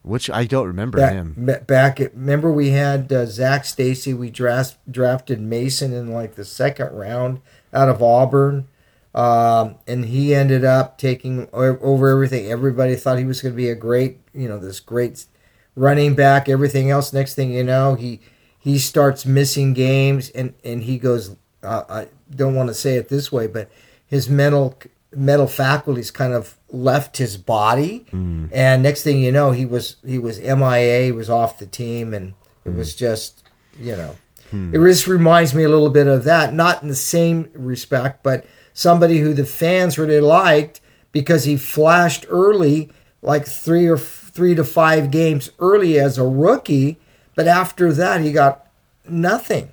Which 0.02 0.31
I 0.31 0.44
don't 0.46 0.66
remember 0.66 0.96
Back, 0.98 1.12
him. 1.12 1.35
back 1.66 2.00
at, 2.00 2.14
remember 2.14 2.50
we 2.50 2.70
had 2.70 3.12
uh, 3.12 3.26
Zac 3.26 3.64
Stacy. 3.64 4.14
We 4.14 4.31
draft, 4.31 4.78
drafted 4.90 5.40
Mason 5.40 5.92
in 5.92 6.12
like 6.12 6.35
the 6.35 6.44
second 6.44 6.92
round 6.94 7.40
out 7.74 7.88
of 7.90 8.02
Auburn, 8.02 8.68
um, 9.14 9.74
and 9.87 10.07
he 10.07 10.35
ended 10.35 10.64
up 10.64 10.96
taking 10.96 11.48
over 11.52 12.09
everything. 12.09 12.46
Everybody 12.50 12.94
thought 12.94 13.18
he 13.18 13.24
was 13.24 13.42
going 13.42 13.52
to 13.52 13.57
be 13.57 13.68
a 13.68 13.74
great, 13.74 14.18
you 14.33 14.48
know, 14.48 14.59
this 14.59 14.81
great 14.81 15.26
running 15.74 16.14
back. 16.14 16.48
Everything 16.48 16.90
else. 16.90 17.12
Next 17.12 17.35
thing 17.35 17.52
you 17.52 17.64
know, 17.64 17.94
he 17.94 18.20
he 18.59 18.78
starts 18.78 19.26
missing 19.26 19.74
games, 19.74 20.31
and 20.31 20.54
and 20.64 20.85
he 20.85 20.98
goes. 20.98 21.37
Uh, 21.62 21.83
I 21.88 22.09
don't 22.35 22.54
want 22.54 22.68
to 22.68 22.74
say 22.74 22.94
it 22.96 23.09
this 23.09 23.33
way, 23.33 23.46
but 23.48 23.68
his 24.07 24.28
mental 24.31 24.78
mental 25.14 25.47
faculties 25.47 26.11
kind 26.11 26.33
of 26.33 26.57
left 26.71 27.16
his 27.16 27.37
body. 27.37 28.07
Hmm. 28.11 28.47
And 28.53 28.83
next 28.83 29.03
thing 29.03 29.23
you 29.23 29.33
know 29.33 29.53
he 29.53 29.64
was 29.64 29.97
he 30.07 30.18
was 30.18 30.38
mia 30.40 31.05
he 31.05 31.12
was 31.12 31.31
off 31.31 31.59
the 31.59 31.66
team 31.66 32.14
and 32.14 32.35
it 32.64 32.75
was 32.75 32.94
hmm. 32.94 32.99
just 32.99 33.42
you 33.79 33.97
know 33.97 34.16
hmm. 34.51 34.75
it 34.75 34.79
just 34.79 35.07
reminds 35.07 35.55
me 35.55 35.64
a 35.64 35.68
little 35.68 35.90
bit 35.90 36.07
of 36.07 36.25
that 36.25 36.53
not 36.53 36.83
in 36.83 36.88
the 36.88 36.94
same 36.94 37.51
respect 37.55 38.23
but 38.23 38.44
somebody 38.75 39.18
who 39.18 39.33
the 39.33 39.47
fans 39.47 39.99
really 39.99 40.21
liked 40.21 40.81
because 41.12 41.44
he 41.44 41.57
flashed 41.57 42.27
early 42.29 42.90
like 43.23 43.47
three 43.47 43.87
or 43.87 43.97
f- 43.97 44.31
three 44.33 44.55
to 44.55 44.64
five 44.64 45.11
games 45.11 45.51
early 45.59 45.99
as 45.99 46.18
a 46.18 46.25
rookie 46.25 46.99
but 47.35 47.49
after 47.49 47.92
that 47.92 48.21
he 48.21 48.33
got 48.33 48.66
nothing. 49.09 49.71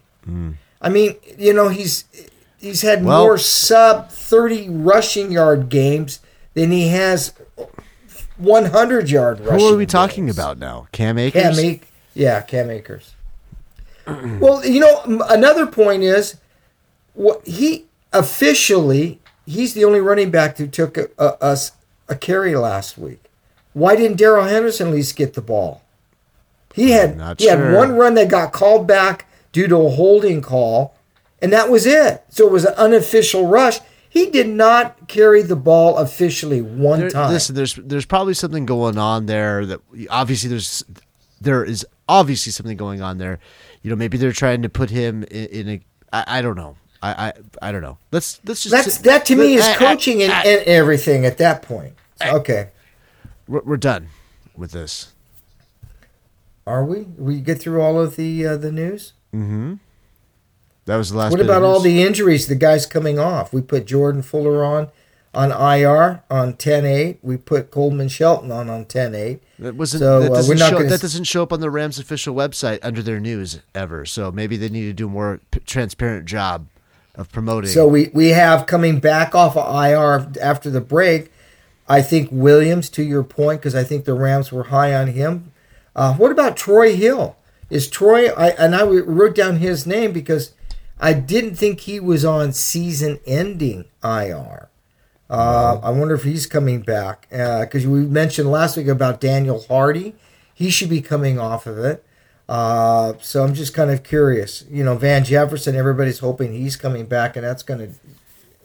I 0.81 0.89
mean 0.89 1.15
you 1.37 1.51
know 1.51 1.67
he's 1.67 2.05
he's 2.57 2.81
had 2.81 3.03
Well- 3.03 3.23
more 3.23 3.37
sub 3.37 4.09
30 4.09 4.69
rushing 4.69 5.31
yard 5.31 5.69
games 5.69 6.19
than 6.53 6.71
he 6.71 6.89
has 6.89 7.33
100 8.37 9.09
yard 9.09 9.39
rushing 9.41 9.59
Who 9.59 9.73
are 9.73 9.77
we 9.77 9.85
talking 9.85 10.29
about 10.29 10.57
now? 10.57 10.87
Cam 10.91 11.17
Akers? 11.17 11.41
Cam 11.57 11.65
Ak- 11.65 11.87
yeah, 12.13 12.41
Cam 12.41 12.69
Akers. 12.69 13.13
well, 14.07 14.65
you 14.65 14.79
know, 14.79 15.21
another 15.29 15.65
point 15.65 16.03
is 16.03 16.37
what 17.13 17.45
he 17.47 17.85
officially 18.13 19.19
he's 19.45 19.73
the 19.73 19.85
only 19.85 19.99
running 19.99 20.31
back 20.31 20.57
who 20.57 20.67
took 20.67 20.97
a 21.17 22.15
carry 22.19 22.55
last 22.55 22.97
week. 22.97 23.23
Why 23.73 23.95
didn't 23.95 24.17
Darrell 24.17 24.45
Henderson 24.45 24.87
at 24.87 24.93
least 24.93 25.15
get 25.15 25.33
the 25.33 25.41
ball? 25.41 25.81
He 26.73 26.91
had 26.91 27.39
he 27.39 27.47
had 27.47 27.73
one 27.73 27.95
run 27.95 28.15
that 28.15 28.29
got 28.29 28.51
called 28.51 28.87
back 28.87 29.27
due 29.51 29.67
to 29.67 29.75
a 29.77 29.89
holding 29.89 30.41
call, 30.41 30.95
and 31.41 31.51
that 31.53 31.69
was 31.69 31.85
it. 31.85 32.23
So 32.29 32.45
it 32.47 32.51
was 32.51 32.65
an 32.65 32.73
unofficial 32.75 33.47
rush. 33.47 33.79
He 34.09 34.29
did 34.29 34.47
not 34.47 35.07
carry 35.09 35.41
the 35.41 35.55
ball 35.57 35.97
officially 35.97 36.61
one 36.61 36.99
There- 36.99 37.09
time. 37.09 37.31
Listen, 37.31 37.55
there's 37.55 37.75
there's 37.75 38.05
probably 38.05 38.33
something 38.33 38.65
going 38.65 38.97
on 38.97 39.25
there 39.25 39.65
that 39.65 39.81
obviously 40.09 40.49
there's 40.49 40.83
there 41.41 41.63
is 41.65 41.85
obviously 42.07 42.51
something 42.51 42.77
going 42.77 43.01
on 43.01 43.17
there. 43.17 43.39
You 43.81 43.89
know, 43.89 43.95
maybe 43.97 44.17
they're 44.17 44.31
trying 44.31 44.61
to 44.61 44.69
put 44.69 44.89
him 44.89 45.23
in, 45.25 45.45
in 45.47 45.69
a. 45.69 45.81
I, 46.13 46.39
I 46.39 46.41
don't 46.41 46.55
know. 46.55 46.77
I, 47.03 47.27
I 47.27 47.33
I 47.69 47.71
don't 47.73 47.81
know. 47.81 47.97
Let's 48.11 48.39
let's 48.45 48.63
just 48.63 48.71
That's 48.71 48.97
that 48.99 49.25
to 49.25 49.35
me 49.35 49.55
is 49.55 49.67
I- 49.67 49.75
coaching 49.75 50.23
and, 50.23 50.31
I- 50.31 50.43
and 50.43 50.61
everything 50.67 51.25
at 51.25 51.37
that 51.39 51.61
point. 51.61 51.93
Okay, 52.25 52.69
we're, 53.49 53.61
we're 53.63 53.77
done 53.77 54.07
with 54.55 54.71
this. 54.71 55.11
are 56.65 56.85
we? 56.85 57.01
We 57.17 57.41
get 57.41 57.59
through 57.59 57.81
all 57.81 57.99
of 57.99 58.15
the 58.15 58.47
uh, 58.47 58.55
the 58.57 58.71
news. 58.71 59.11
That 60.85 60.97
was 60.97 61.11
the 61.11 61.17
last. 61.17 61.31
What 61.31 61.37
bit 61.37 61.45
of 61.45 61.49
about 61.49 61.63
all 61.63 61.79
the 61.79 62.03
injuries? 62.03 62.47
The 62.47 62.55
guys 62.55 62.85
coming 62.85 63.19
off. 63.19 63.51
We 63.51 63.61
put 63.61 63.85
Jordan 63.85 64.21
Fuller 64.21 64.63
on 64.63 64.89
on 65.35 65.51
IR 65.51 66.23
on 66.29 66.53
10-8. 66.53 67.17
We 67.21 67.37
put 67.37 67.69
Coleman 67.69 68.07
Shelton 68.07 68.51
on 68.51 68.69
on 68.69 68.85
10-8. 68.85 69.39
That 69.59 69.75
wasn't. 69.75 69.99
So, 69.99 70.21
that, 70.21 70.31
uh, 70.31 70.35
doesn't 70.35 70.57
we're 70.57 70.65
show, 70.65 70.77
gonna 70.77 70.89
that 70.89 71.01
doesn't 71.01 71.25
show 71.25 71.43
up 71.43 71.51
on 71.51 71.59
the 71.59 71.69
Rams 71.69 71.99
official 71.99 72.33
website 72.33 72.79
under 72.81 73.01
their 73.01 73.19
news 73.19 73.59
ever. 73.73 74.05
So 74.05 74.31
maybe 74.31 74.57
they 74.57 74.69
need 74.69 74.85
to 74.85 74.93
do 74.93 75.07
a 75.07 75.11
more 75.11 75.41
p- 75.51 75.59
transparent 75.61 76.25
job 76.25 76.67
of 77.15 77.31
promoting. 77.31 77.71
So 77.71 77.87
we 77.87 78.09
we 78.13 78.29
have 78.29 78.65
coming 78.65 78.99
back 78.99 79.35
off 79.35 79.57
of 79.57 79.65
IR 79.65 80.31
after 80.41 80.69
the 80.69 80.81
break. 80.81 81.31
I 81.87 82.01
think 82.01 82.29
Williams, 82.31 82.89
to 82.91 83.03
your 83.03 83.23
point, 83.23 83.61
because 83.61 83.75
I 83.75 83.83
think 83.83 84.05
the 84.05 84.15
Rams 84.15 84.51
were 84.51 84.65
high 84.65 84.93
on 84.95 85.07
him. 85.07 85.51
Uh, 85.95 86.13
what 86.15 86.31
about 86.31 86.57
Troy 86.57 86.95
Hill? 86.95 87.37
Is 87.69 87.89
Troy? 87.89 88.29
I 88.33 88.49
and 88.51 88.75
I 88.75 88.83
wrote 88.83 89.35
down 89.35 89.57
his 89.57 89.85
name 89.85 90.11
because 90.11 90.51
I 90.99 91.13
didn't 91.13 91.55
think 91.55 91.81
he 91.81 91.99
was 91.99 92.23
on 92.23 92.53
season-ending 92.53 93.85
IR. 94.03 94.69
Uh, 95.29 95.79
I 95.81 95.89
wonder 95.89 96.13
if 96.13 96.23
he's 96.23 96.45
coming 96.45 96.81
back 96.81 97.27
because 97.29 97.85
we 97.87 98.01
mentioned 98.01 98.51
last 98.51 98.77
week 98.77 98.87
about 98.87 99.19
Daniel 99.19 99.63
Hardy. 99.67 100.15
He 100.53 100.69
should 100.69 100.89
be 100.89 101.01
coming 101.01 101.39
off 101.39 101.67
of 101.67 101.79
it. 101.79 102.05
Uh, 102.47 103.13
so 103.21 103.43
I'm 103.43 103.53
just 103.53 103.73
kind 103.73 103.89
of 103.89 104.03
curious. 104.03 104.63
You 104.69 104.83
know, 104.83 104.95
Van 104.95 105.23
Jefferson, 105.23 105.75
everybody's 105.75 106.19
hoping 106.19 106.53
he's 106.53 106.75
coming 106.75 107.05
back, 107.05 107.35
and 107.35 107.45
that's 107.45 107.63
going 107.63 107.97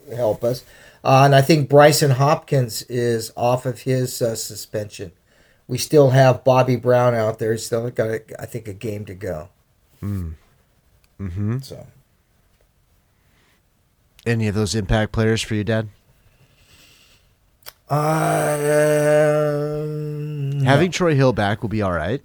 to 0.09 0.15
help 0.15 0.43
us. 0.43 0.63
Uh, 1.03 1.23
and 1.25 1.35
I 1.35 1.41
think 1.41 1.69
Brycen 1.69 2.11
Hopkins 2.11 2.83
is 2.83 3.31
off 3.35 3.65
of 3.65 3.81
his 3.81 4.21
uh, 4.21 4.35
suspension. 4.35 5.11
We 5.67 5.77
still 5.77 6.11
have 6.11 6.43
Bobby 6.43 6.75
Brown 6.75 7.15
out 7.15 7.39
there. 7.39 7.53
He's 7.53 7.65
still 7.65 7.89
got, 7.89 8.09
a, 8.09 8.41
I 8.41 8.45
think, 8.45 8.67
a 8.67 8.73
game 8.73 9.05
to 9.05 9.15
go. 9.15 9.49
Mm. 10.01 10.35
Mm-hmm. 11.19 11.59
So 11.59 11.87
Any 14.25 14.47
of 14.47 14.55
those 14.55 14.75
impact 14.75 15.11
players 15.11 15.41
for 15.41 15.55
you, 15.55 15.63
Dad? 15.63 15.89
Uh, 17.89 19.83
um, 19.83 20.61
Having 20.61 20.91
Troy 20.91 21.15
Hill 21.15 21.33
back 21.33 21.61
will 21.61 21.69
be 21.69 21.81
all 21.81 21.91
right. 21.91 22.21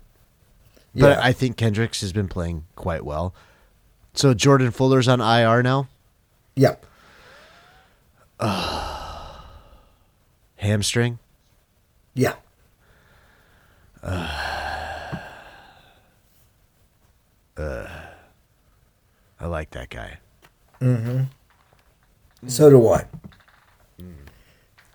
But 0.94 1.18
Yeah. 1.18 1.20
I 1.22 1.32
think 1.32 1.56
Kendricks 1.56 2.00
has 2.02 2.12
been 2.12 2.28
playing 2.28 2.64
quite 2.76 3.04
well. 3.04 3.34
So 4.14 4.32
Jordan 4.34 4.70
Fuller's 4.70 5.08
on 5.08 5.20
IR 5.20 5.62
now. 5.62 5.88
Yep. 6.54 6.86
Hamstring. 10.56 11.18
Yeah. 12.14 12.34
Uh, 17.58 17.88
I 19.40 19.46
like 19.46 19.70
that 19.70 19.88
guy. 19.88 20.18
Mm-hmm. 20.82 21.22
So 22.46 22.70
do 22.70 22.88
I. 22.88 23.06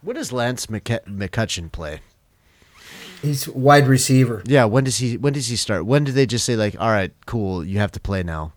What 0.01 0.15
does 0.15 0.31
Lance 0.31 0.65
McC- 0.67 1.05
McCutcheon 1.05 1.71
play? 1.71 1.99
He's 3.21 3.47
wide 3.47 3.87
receiver. 3.87 4.41
Yeah, 4.45 4.65
when 4.65 4.83
does 4.83 4.97
he 4.97 5.15
when 5.17 5.33
does 5.33 5.47
he 5.47 5.55
start? 5.55 5.85
When 5.85 6.03
do 6.03 6.11
they 6.11 6.25
just 6.25 6.43
say 6.43 6.55
like, 6.55 6.75
"All 6.79 6.89
right, 6.89 7.13
cool, 7.27 7.63
you 7.63 7.77
have 7.77 7.91
to 7.91 7.99
play 7.99 8.23
now"? 8.23 8.53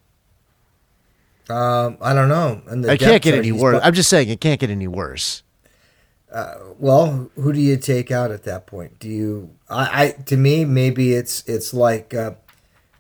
Um, 1.51 1.99
I 2.01 2.15
don't 2.15 2.31
know. 2.31 2.63
And 2.69 2.83
the 2.83 2.93
It 2.93 3.01
can't 3.01 3.23
get 3.23 3.35
any 3.35 3.53
worse. 3.53 3.81
I'm 3.83 3.93
just 3.93 4.09
saying 4.09 4.31
it 4.31 4.41
can't 4.41 4.59
get 4.59 4.71
any 4.71 4.89
worse. 4.89 5.43
Uh, 6.33 6.55
well, 6.79 7.31
who 7.37 7.53
do 7.53 7.61
you 7.61 7.77
take 7.77 8.11
out 8.11 8.31
at 8.31 8.45
that 8.45 8.67
point? 8.67 8.99
Do 8.99 9.09
you? 9.11 9.51
I, 9.69 10.05
I 10.05 10.11
to 10.25 10.37
me, 10.39 10.65
maybe 10.65 11.13
it's 11.13 11.45
it's 11.47 11.75
like 11.75 12.15
uh, 12.15 12.33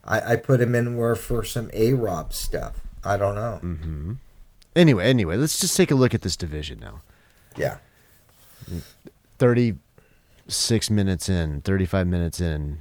I, 0.05 0.33
I 0.33 0.37
put 0.37 0.61
him 0.61 0.75
in 0.75 0.99
where 0.99 1.17
for 1.17 1.43
some 1.43 1.71
A 1.73 1.95
Rob 1.95 2.35
stuff. 2.35 2.83
I 3.03 3.17
don't 3.17 3.35
know. 3.35 3.61
Mm. 3.63 4.19
Anyway, 4.77 5.05
anyway, 5.05 5.37
let's 5.37 5.61
just 5.61 5.77
take 5.77 5.91
a 5.91 5.95
look 5.95 6.15
at 6.15 6.23
this 6.23 6.37
division 6.37 6.81
now. 6.81 7.01
Yeah. 7.57 7.79
36 9.39 10.91
minutes 10.91 11.29
in, 11.29 11.61
35 11.61 12.07
minutes 12.07 12.41
in, 12.41 12.79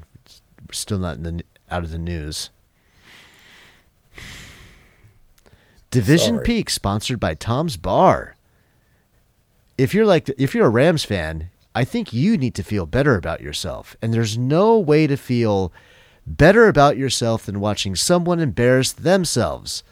we're 0.62 0.74
still 0.74 1.00
not 1.00 1.18
in 1.18 1.24
the 1.24 1.44
out 1.70 1.84
of 1.84 1.92
the 1.92 1.98
news. 1.98 2.50
Division 5.92 6.36
Sorry. 6.36 6.46
Peak 6.46 6.70
sponsored 6.70 7.20
by 7.20 7.36
Tom's 7.36 7.78
Bar. 7.78 8.36
If 9.78 9.94
you're 9.94 10.06
like 10.06 10.30
if 10.40 10.56
you're 10.56 10.66
a 10.66 10.70
Rams 10.70 11.04
fan, 11.04 11.50
I 11.76 11.84
think 11.84 12.14
you 12.14 12.38
need 12.38 12.56
to 12.56 12.64
feel 12.64 12.86
better 12.86 13.16
about 13.16 13.42
yourself. 13.42 13.96
And 14.02 14.14
there's 14.14 14.38
no 14.38 14.80
way 14.80 15.06
to 15.08 15.18
feel 15.18 15.72
better 16.26 16.68
about 16.68 16.98
yourself 16.98 17.46
than 17.46 17.60
watching 17.60 17.96
someone 17.96 18.40
embarrass 18.40 18.92
themselves. 18.92 19.84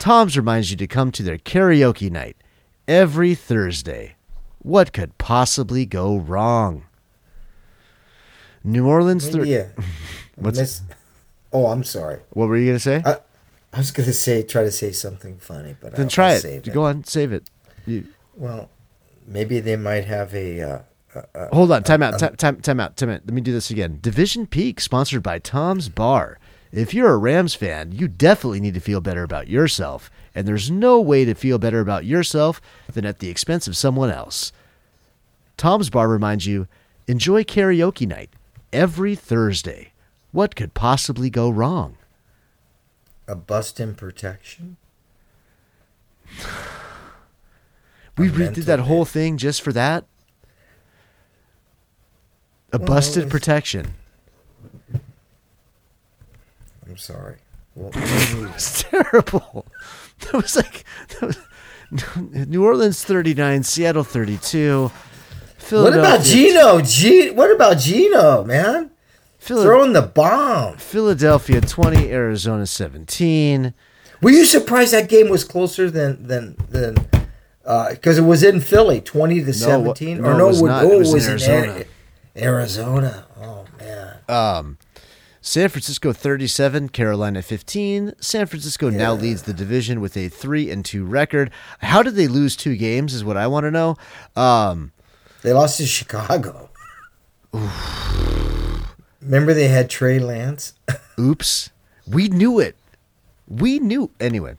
Tom's 0.00 0.36
reminds 0.36 0.70
you 0.72 0.76
to 0.78 0.86
come 0.88 1.12
to 1.12 1.22
their 1.22 1.38
karaoke 1.38 2.10
night 2.10 2.36
every 2.88 3.34
Thursday. 3.36 4.16
What 4.58 4.92
could 4.92 5.16
possibly 5.18 5.86
go 5.86 6.16
wrong? 6.16 6.84
New 8.64 8.86
Orleans. 8.88 9.28
Thir- 9.28 9.44
Yeah. 9.44 9.66
What's- 10.36 10.58
Miss- 10.58 10.82
oh, 11.52 11.66
I'm 11.66 11.84
sorry. 11.84 12.20
what 12.30 12.48
were 12.48 12.56
you 12.56 12.66
gonna 12.66 12.78
say? 12.80 13.02
I, 13.04 13.18
I 13.72 13.78
was 13.78 13.90
gonna 13.90 14.12
say 14.12 14.42
try 14.42 14.64
to 14.64 14.70
say 14.72 14.90
something 14.92 15.38
funny, 15.38 15.76
but 15.80 15.92
then 15.94 16.06
I'll, 16.06 16.10
try 16.10 16.34
I'll 16.34 16.44
it. 16.46 16.72
Go 16.72 16.84
on, 16.84 17.04
save 17.04 17.32
it. 17.32 17.48
You, 17.86 18.06
Well, 18.34 18.70
maybe 19.26 19.60
they 19.60 19.76
might 19.76 20.04
have 20.06 20.34
a. 20.34 20.60
Uh, 20.62 20.80
hold 21.52 21.72
on. 21.72 21.82
Time 21.82 22.02
out. 22.02 22.18
Time, 22.18 22.36
time, 22.36 22.60
time 22.60 22.80
out. 22.80 22.96
Time 22.96 23.10
out. 23.10 23.22
Let 23.24 23.34
me 23.34 23.40
do 23.40 23.52
this 23.52 23.70
again. 23.70 23.98
Division 24.00 24.46
Peak, 24.46 24.80
sponsored 24.80 25.22
by 25.22 25.38
Tom's 25.38 25.88
Bar. 25.88 26.38
If 26.72 26.94
you're 26.94 27.12
a 27.12 27.18
Rams 27.18 27.54
fan, 27.54 27.92
you 27.92 28.06
definitely 28.06 28.60
need 28.60 28.74
to 28.74 28.80
feel 28.80 29.00
better 29.00 29.22
about 29.22 29.48
yourself. 29.48 30.10
And 30.34 30.46
there's 30.46 30.70
no 30.70 31.00
way 31.00 31.24
to 31.24 31.34
feel 31.34 31.58
better 31.58 31.80
about 31.80 32.04
yourself 32.04 32.60
than 32.92 33.04
at 33.04 33.18
the 33.18 33.28
expense 33.28 33.66
of 33.66 33.76
someone 33.76 34.10
else. 34.10 34.52
Tom's 35.56 35.90
Bar 35.90 36.08
reminds 36.08 36.46
you 36.46 36.68
enjoy 37.08 37.42
karaoke 37.42 38.06
night 38.06 38.30
every 38.72 39.16
Thursday. 39.16 39.92
What 40.30 40.54
could 40.54 40.74
possibly 40.74 41.28
go 41.30 41.50
wrong? 41.50 41.96
a 43.30 43.36
bust 43.36 43.78
in 43.78 43.94
protection. 43.94 44.76
We 48.18 48.28
redid 48.28 48.64
that 48.66 48.80
whole 48.80 49.06
thing 49.06 49.38
just 49.38 49.62
for 49.62 49.72
that? 49.72 50.04
A 52.70 52.76
Well, 52.76 52.86
busted 52.86 53.30
protection. 53.30 53.94
I'm 56.90 56.96
sorry. 56.96 57.36
Well, 57.74 57.90
It's 57.94 58.82
terrible. 58.82 59.66
That 60.20 60.34
was 60.34 60.54
like 60.54 60.84
that 61.18 61.22
was, 61.22 61.38
New 62.48 62.62
Orleans 62.62 63.02
39, 63.02 63.62
Seattle 63.62 64.04
32. 64.04 64.90
what 65.70 65.94
about 65.96 66.22
Geno? 66.22 66.82
G. 66.82 67.30
What 67.30 67.50
about 67.50 67.78
Geno, 67.78 68.44
man? 68.44 68.90
Phila- 69.38 69.62
Throwing 69.62 69.94
the 69.94 70.02
bomb. 70.02 70.76
Philadelphia 70.76 71.62
20, 71.62 72.10
Arizona 72.12 72.66
17. 72.66 73.72
Were 74.20 74.30
you 74.30 74.44
surprised 74.44 74.92
that 74.92 75.08
game 75.08 75.30
was 75.30 75.42
closer 75.42 75.90
than 75.90 76.26
than 76.26 76.56
than? 76.68 76.96
Because 77.64 78.18
it 78.18 78.24
was 78.24 78.42
in 78.42 78.60
Philly, 78.60 79.00
twenty 79.00 79.42
to 79.42 79.52
seventeen, 79.54 80.20
no, 80.20 80.28
or 80.36 80.40
it 80.40 80.44
was. 80.44 80.62
Oh, 80.62 80.90
It 80.92 80.98
was 80.98 81.14
in 81.14 81.20
in 81.22 81.30
Arizona. 81.30 81.72
Ari- 81.72 81.86
Arizona. 82.36 83.26
Oh 83.40 83.64
man. 83.78 84.16
Um, 84.28 84.78
San 85.42 85.68
Francisco 85.70 86.12
37, 86.12 86.90
Carolina 86.90 87.40
15. 87.42 88.12
San 88.20 88.46
Francisco 88.46 88.90
now 88.90 89.14
leads 89.14 89.42
the 89.42 89.54
division 89.54 90.00
with 90.00 90.16
a 90.16 90.28
3 90.28 90.70
and 90.70 90.84
2 90.84 91.04
record. 91.04 91.50
How 91.78 92.02
did 92.02 92.14
they 92.14 92.28
lose 92.28 92.56
two 92.56 92.76
games 92.76 93.14
is 93.14 93.24
what 93.24 93.36
I 93.38 93.46
want 93.46 93.64
to 93.64 93.70
know. 93.70 93.96
Um, 94.36 94.92
They 95.42 95.52
lost 95.54 95.78
to 95.78 95.86
Chicago. 95.86 96.68
Remember 99.22 99.54
they 99.54 99.68
had 99.68 99.88
Trey 99.88 100.18
Lance. 100.18 100.74
Oops. 101.18 101.70
We 102.06 102.28
knew 102.28 102.58
it. 102.60 102.76
We 103.48 103.78
knew. 103.78 104.10
Anyway, 104.20 104.56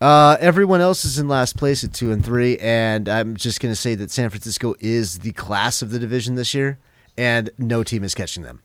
uh, 0.00 0.36
everyone 0.40 0.80
else 0.80 1.04
is 1.04 1.18
in 1.18 1.28
last 1.28 1.56
place 1.56 1.84
at 1.84 1.92
two 1.92 2.10
and 2.10 2.24
three, 2.24 2.56
and 2.58 3.08
I'm 3.08 3.36
just 3.36 3.60
going 3.60 3.72
to 3.72 3.80
say 3.80 3.94
that 3.96 4.10
San 4.10 4.30
Francisco 4.30 4.74
is 4.80 5.20
the 5.20 5.32
class 5.32 5.82
of 5.82 5.90
the 5.90 5.98
division 5.98 6.34
this 6.36 6.54
year, 6.54 6.78
and 7.16 7.50
no 7.58 7.82
team 7.84 8.02
is 8.02 8.14
catching 8.14 8.42
them, 8.42 8.62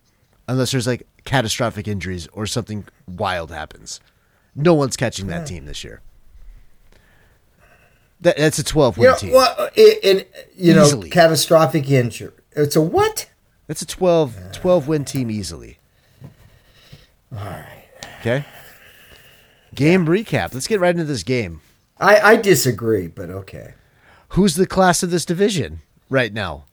unless 0.48 0.72
there's 0.72 0.88
like 0.88 1.06
catastrophic 1.28 1.90
injuries 1.90 2.28
or 2.32 2.48
something 2.48 2.86
wild 3.06 3.52
happens. 3.52 4.00
No 4.56 4.74
one's 4.74 4.96
catching 4.96 5.28
that 5.28 5.42
hmm. 5.42 5.46
team 5.46 5.66
this 5.66 5.84
year. 5.84 6.02
That, 8.22 8.38
that's 8.38 8.58
a 8.58 8.64
12 8.64 8.98
You 8.98 9.02
win 9.02 9.12
know 9.12 9.18
team. 9.18 9.34
what? 9.34 9.74
It, 9.76 10.00
it, 10.04 10.54
you 10.56 10.74
know, 10.74 11.02
catastrophic 11.12 11.92
injury. 11.92 12.32
It's 12.54 12.76
a 12.76 12.82
what? 12.82 13.30
That's 13.68 13.82
a 13.82 13.86
12, 13.86 14.54
12 14.54 14.88
win 14.88 15.06
team 15.06 15.30
easily. 15.30 15.78
All 17.32 17.44
right. 17.44 17.84
Okay. 18.22 18.46
Game 19.76 20.08
recap. 20.08 20.54
Let's 20.54 20.66
get 20.66 20.80
right 20.80 20.96
into 20.96 21.04
this 21.04 21.24
game. 21.24 21.60
I, 22.00 22.20
I 22.20 22.36
disagree, 22.38 23.08
but 23.08 23.30
okay. 23.30 23.74
Who's 24.30 24.56
the 24.56 24.66
class 24.66 25.04
of 25.04 25.12
this 25.12 25.26
division 25.26 25.82
right 26.10 26.34
now? 26.34 26.64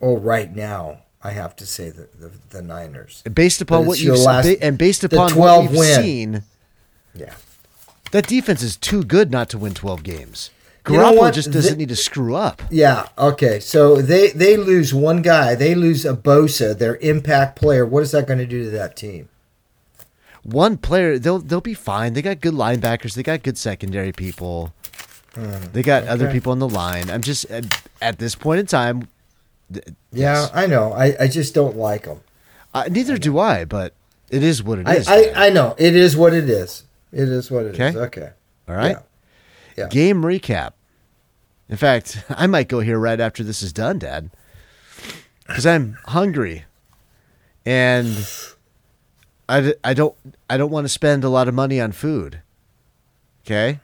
Oh, 0.00 0.18
right 0.18 0.54
now 0.54 1.00
I 1.26 1.30
have 1.32 1.54
to 1.56 1.66
say 1.66 1.90
the 1.90 2.08
the, 2.22 2.30
the 2.50 2.62
Niners. 2.62 3.22
Based 3.42 3.60
upon 3.60 3.86
what 3.86 3.98
you've 3.98 4.16
your 4.16 4.24
last- 4.24 4.46
ba- 4.46 4.62
and 4.64 4.78
based 4.78 5.02
upon 5.04 5.30
12 5.30 5.64
what 5.64 5.70
you've 5.70 5.78
win. 5.78 6.02
seen, 6.02 6.42
Yeah. 7.14 7.34
that 8.12 8.26
defense 8.26 8.62
is 8.62 8.76
too 8.76 9.02
good 9.02 9.30
not 9.30 9.48
to 9.50 9.58
win 9.58 9.74
12 9.74 10.02
games. 10.02 10.50
You 10.88 10.96
know 10.98 11.12
Garoppolo 11.12 11.32
just 11.32 11.50
doesn't 11.50 11.72
The- 11.74 11.78
need 11.78 11.88
to 11.88 11.96
screw 11.96 12.36
up. 12.36 12.62
Yeah. 12.70 13.08
Okay. 13.18 13.58
So 13.58 14.00
they 14.00 14.30
they 14.30 14.56
lose 14.56 14.94
one 14.94 15.20
guy. 15.20 15.56
They 15.56 15.74
lose 15.74 16.04
a 16.04 16.14
Bosa, 16.14 16.78
their 16.78 16.96
impact 17.12 17.56
player. 17.60 17.84
What 17.84 18.02
is 18.04 18.12
that 18.12 18.26
going 18.28 18.38
to 18.38 18.46
do 18.46 18.62
to 18.64 18.70
that 18.70 18.94
team? 18.96 19.28
One 20.44 20.76
player, 20.76 21.18
they'll 21.18 21.40
they'll 21.40 21.60
be 21.60 21.74
fine. 21.74 22.12
They 22.12 22.22
got 22.22 22.40
good 22.40 22.54
linebackers. 22.54 23.14
They 23.14 23.24
got 23.24 23.42
good 23.42 23.58
secondary 23.58 24.12
people. 24.12 24.72
Hmm, 25.34 25.64
they 25.72 25.82
got 25.82 26.04
other 26.06 26.30
people 26.30 26.52
on 26.52 26.60
the 26.60 26.68
line. 26.68 27.10
I'm 27.10 27.20
just 27.22 27.46
at, 27.50 27.64
at 28.00 28.18
this 28.20 28.36
point 28.36 28.60
in 28.60 28.66
time. 28.66 29.08
Yeah. 30.12 30.48
I 30.52 30.66
know. 30.66 30.92
I, 30.92 31.14
I 31.20 31.28
just 31.28 31.54
don't 31.54 31.76
like 31.76 32.04
them. 32.04 32.20
Uh, 32.74 32.84
neither 32.90 33.18
do 33.18 33.38
I, 33.38 33.64
but 33.64 33.94
it 34.30 34.42
is 34.42 34.62
what 34.62 34.78
it 34.78 34.86
I, 34.86 34.96
is. 34.96 35.08
I. 35.08 35.46
I 35.46 35.50
know. 35.50 35.74
It 35.78 35.96
is 35.96 36.16
what 36.16 36.34
it 36.34 36.48
is. 36.48 36.84
It 37.12 37.28
is 37.28 37.50
what 37.50 37.64
it 37.66 37.74
is. 37.74 37.80
Okay. 37.80 37.98
Okay. 37.98 38.30
All 38.68 38.74
right. 38.74 38.96
Yeah. 38.96 39.02
Yeah. 39.76 39.88
Game 39.88 40.22
recap. 40.22 40.72
In 41.68 41.76
fact, 41.76 42.24
I 42.30 42.46
might 42.46 42.68
go 42.68 42.80
here 42.80 42.98
right 42.98 43.20
after 43.20 43.42
this 43.42 43.62
is 43.62 43.72
done, 43.72 43.98
Dad, 43.98 44.30
because 45.46 45.66
I'm 45.66 45.98
hungry, 46.06 46.64
and 47.64 48.28
I, 49.48 49.74
I 49.82 49.94
don't 49.94 50.14
I 50.48 50.56
don't 50.56 50.70
want 50.70 50.84
to 50.84 50.88
spend 50.88 51.24
a 51.24 51.28
lot 51.28 51.48
of 51.48 51.54
money 51.54 51.80
on 51.80 51.92
food. 51.92 52.40
Okay, 53.44 53.80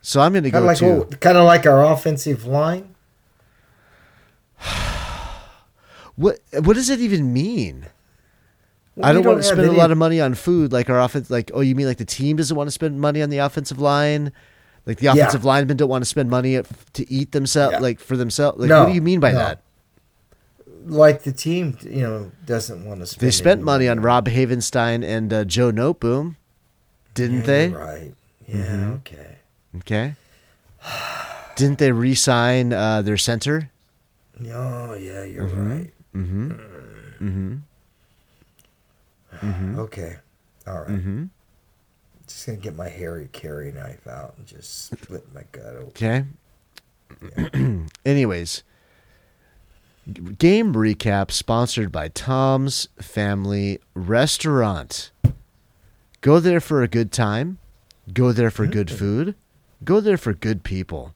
so 0.00 0.20
I'm 0.20 0.32
going 0.32 0.44
to 0.44 0.50
go 0.50 0.60
like 0.60 0.78
to 0.78 1.06
kind 1.20 1.36
of 1.36 1.44
like 1.44 1.66
our 1.66 1.84
offensive 1.84 2.44
line. 2.44 2.91
what 6.16 6.38
what 6.60 6.74
does 6.74 6.90
it 6.90 7.00
even 7.00 7.32
mean? 7.32 7.86
Well, 8.96 9.06
I 9.06 9.10
we 9.12 9.22
don't, 9.22 9.32
want 9.32 9.38
to 9.42 9.48
spend 9.48 9.60
a 9.68 9.72
lot 9.72 9.90
of 9.90 9.96
money 9.98 10.20
on 10.20 10.34
food 10.34 10.70
like 10.72 10.90
our 10.90 11.00
offense. 11.00 11.30
Like, 11.30 11.50
oh, 11.54 11.60
you 11.60 11.74
mean 11.74 11.86
like 11.86 11.96
the 11.96 12.04
team 12.04 12.36
doesn't 12.36 12.56
want 12.56 12.66
to 12.68 12.72
spend 12.72 13.00
money 13.00 13.22
on 13.22 13.30
the 13.30 13.38
offensive 13.38 13.80
line? 13.80 14.32
Like 14.84 14.98
the 14.98 15.06
offensive 15.06 15.44
linemen 15.44 15.76
don't 15.76 15.88
want 15.88 16.02
to 16.02 16.08
spend 16.08 16.28
money 16.28 16.60
to 16.92 17.10
eat 17.12 17.32
themselves, 17.32 17.72
Yeah. 17.74 17.78
like 17.78 18.00
for 18.00 18.16
themselves. 18.16 18.58
Like, 18.58 18.68
No, 18.68 18.80
what 18.82 18.88
do 18.88 18.94
you 18.94 19.00
mean 19.02 19.20
by 19.20 19.32
no. 19.32 19.38
that? 19.38 19.62
like 20.84 21.22
the 21.22 21.32
team. 21.32 21.78
You 21.82 22.00
know, 22.02 22.32
doesn't 22.44 22.84
want 22.84 23.00
to 23.00 23.06
spend. 23.06 23.26
They 23.26 23.30
spent 23.30 23.58
any 23.58 23.64
money 23.64 23.88
on 23.88 24.00
Rob 24.00 24.26
Havenstein 24.28 25.04
and 25.04 25.32
uh, 25.32 25.44
Joe 25.44 25.70
Noteboom, 25.70 26.34
didn't 27.14 27.40
Yeah, 27.40 27.46
they? 27.46 27.68
Right. 27.68 28.14
Yeah. 28.48 28.56
Mhm. 28.66 28.94
Okay. 28.98 29.36
Okay. 29.78 30.14
Didn't 31.56 31.78
they 31.78 31.92
re-sign 31.92 32.72
uh, 32.72 33.02
their 33.02 33.16
center? 33.18 33.70
Oh 34.50 34.94
yeah, 34.94 35.24
you're 35.24 35.48
Mhm. 35.48 35.70
right. 35.70 35.92
Mm-hmm. 36.14 36.52
Mm-hmm. 37.26 37.56
Mm-hmm. 39.46 39.78
Okay. 39.80 40.16
All 40.66 40.80
right. 40.82 40.90
Mm-hmm. 40.90 41.24
Just 42.26 42.46
gonna 42.46 42.58
get 42.58 42.76
my 42.76 42.88
hairy 42.88 43.28
carry 43.32 43.72
knife 43.72 44.06
out 44.06 44.34
and 44.38 44.46
just 44.46 44.86
split 44.90 45.24
my 45.34 45.42
gut 45.52 45.76
open. 45.76 45.88
Okay. 45.88 47.86
Anyways, 48.06 48.62
game 50.38 50.74
recap 50.74 51.30
sponsored 51.30 51.92
by 51.92 52.08
Tom's 52.08 52.88
Family 53.00 53.78
Restaurant. 53.94 55.10
Go 56.20 56.38
there 56.40 56.60
for 56.60 56.82
a 56.82 56.88
good 56.88 57.12
time. 57.12 57.58
Go 58.12 58.32
there 58.32 58.50
for 58.50 58.66
good 58.66 58.90
food. 58.90 59.34
Go 59.84 60.00
there 60.00 60.16
for 60.16 60.32
good 60.32 60.62
people. 60.62 61.14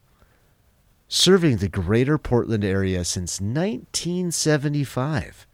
Serving 1.09 1.57
the 1.57 1.69
greater 1.69 2.17
Portland 2.17 2.65
area 2.65 3.03
since 3.05 3.39
1975. 3.39 5.45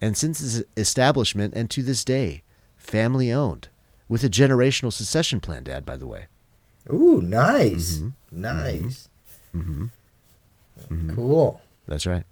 And 0.00 0.16
since 0.16 0.40
its 0.42 0.62
establishment 0.76 1.54
and 1.54 1.68
to 1.70 1.82
this 1.82 2.04
day, 2.04 2.42
family 2.76 3.32
owned. 3.32 3.68
With 4.08 4.22
a 4.24 4.28
generational 4.28 4.92
succession 4.92 5.40
plan, 5.40 5.64
Dad, 5.64 5.84
by 5.84 5.96
the 5.96 6.06
way. 6.06 6.26
Ooh, 6.92 7.20
nice, 7.20 7.96
Mhm. 7.98 8.12
nice, 8.30 9.08
Mm-hmm. 9.54 9.86
cool. 11.14 11.60
That's 11.88 12.06
right. 12.06 12.22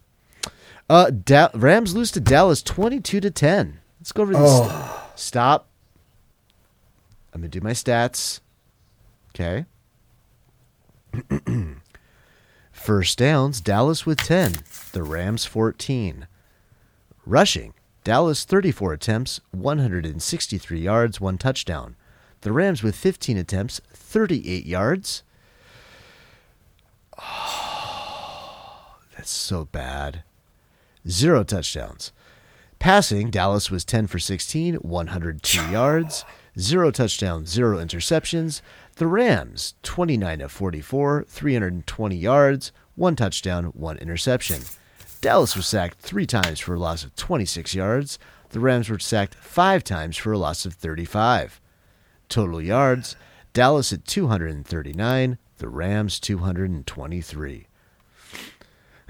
Uh, 0.89 1.11
da- 1.11 1.49
Rams 1.55 1.95
lose 1.97 2.11
to 2.13 2.21
Dallas 2.21 2.63
twenty-two 2.63 3.21
to 3.21 3.31
ten. 3.31 3.81
Let's 4.01 4.13
go 4.13 4.23
over 4.23 4.33
this. 4.35 4.41
Oh, 4.45 5.11
Stop. 5.17 5.67
I'm 7.33 7.41
gonna 7.41 7.49
do 7.49 7.61
my 7.61 7.73
stats. 7.73 8.39
Okay. 9.35 9.65
First 12.85 13.17
downs, 13.17 13.63
Dallas 13.63 14.05
with 14.05 14.19
ten. 14.19 14.57
The 14.93 15.03
Rams 15.03 15.47
fourteen. 15.47 16.27
Rushing, 17.25 17.73
Dallas 18.05 18.45
thirty-four 18.45 18.93
attempts, 18.93 19.41
one 19.53 19.79
hundred 19.79 20.05
and 20.05 20.23
sixty-three 20.23 20.83
yards, 20.83 21.19
one 21.19 21.39
touchdown. 21.39 21.97
The 22.43 22.53
Rams 22.53 22.83
with 22.83 22.95
fifteen 22.95 23.39
attempts, 23.39 23.81
thirty-eight 23.95 24.67
yards. 24.67 25.23
That's 29.17 29.31
so 29.31 29.65
bad. 29.65 30.23
Zero 31.09 31.43
touchdowns. 31.43 32.13
Passing, 32.79 33.31
Dallas 33.31 33.71
was 33.71 33.83
10 33.87 34.09
for 34.09 34.19
16, 34.19 34.75
102 34.75 35.71
yards, 35.71 36.27
zero 36.59 36.91
touchdowns, 36.91 37.49
zero 37.49 37.79
interceptions. 37.79 38.61
The 38.97 39.07
Rams, 39.09 39.75
29 39.83 40.41
of 40.41 40.53
44, 40.53 41.25
320 41.27 42.17
yards, 42.17 42.71
one 42.95 43.17
touchdown, 43.17 43.65
one 43.67 43.97
interception. 43.99 44.63
Dallas 45.21 45.57
was 45.57 45.67
sacked 45.67 45.99
three 45.99 46.27
times 46.27 46.61
for 46.61 46.75
a 46.75 46.79
loss 46.79 47.03
of 47.03 47.17
26 47.17 47.75
yards. 47.75 48.21
The 48.51 48.61
Rams 48.61 48.89
were 48.89 49.01
sacked 49.01 49.35
five 49.35 49.83
times 49.83 50.17
for 50.17 50.33
a 50.33 50.39
loss 50.39 50.65
of 50.65 50.75
35. 50.75 51.61
Total 52.29 52.63
yards, 52.63 53.17
Dallas 53.53 53.93
at 53.93 54.05
239, 54.05 55.39
the 55.59 55.69
Rams 55.69 56.21
223. 56.21 57.67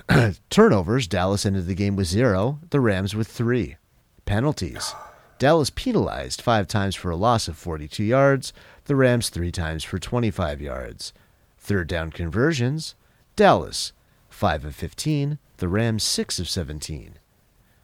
Turnovers, 0.50 1.06
Dallas 1.06 1.44
ended 1.44 1.66
the 1.66 1.74
game 1.74 1.96
with 1.96 2.06
zero, 2.06 2.58
the 2.70 2.80
Rams 2.80 3.14
with 3.14 3.28
three. 3.28 3.76
Penalties. 4.24 4.94
Dallas 5.38 5.70
penalized 5.70 6.40
five 6.40 6.68
times 6.68 6.94
for 6.94 7.10
a 7.10 7.16
loss 7.16 7.48
of 7.48 7.56
42 7.56 8.04
yards, 8.04 8.52
the 8.84 8.96
Rams 8.96 9.30
three 9.30 9.50
times 9.50 9.82
for 9.82 9.98
25 9.98 10.60
yards. 10.60 11.12
Third 11.58 11.88
down 11.88 12.10
conversions, 12.10 12.94
Dallas 13.36 13.92
5 14.28 14.64
of 14.66 14.74
15, 14.74 15.38
the 15.58 15.68
Rams 15.68 16.02
6 16.02 16.38
of 16.38 16.48
17. 16.48 17.14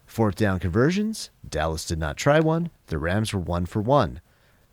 Fourth 0.06 0.36
down 0.36 0.58
conversions, 0.58 1.30
Dallas 1.48 1.84
did 1.84 1.98
not 1.98 2.16
try 2.16 2.40
one, 2.40 2.70
the 2.88 2.98
Rams 2.98 3.32
were 3.32 3.40
1 3.40 3.66
for 3.66 3.80
1. 3.80 4.20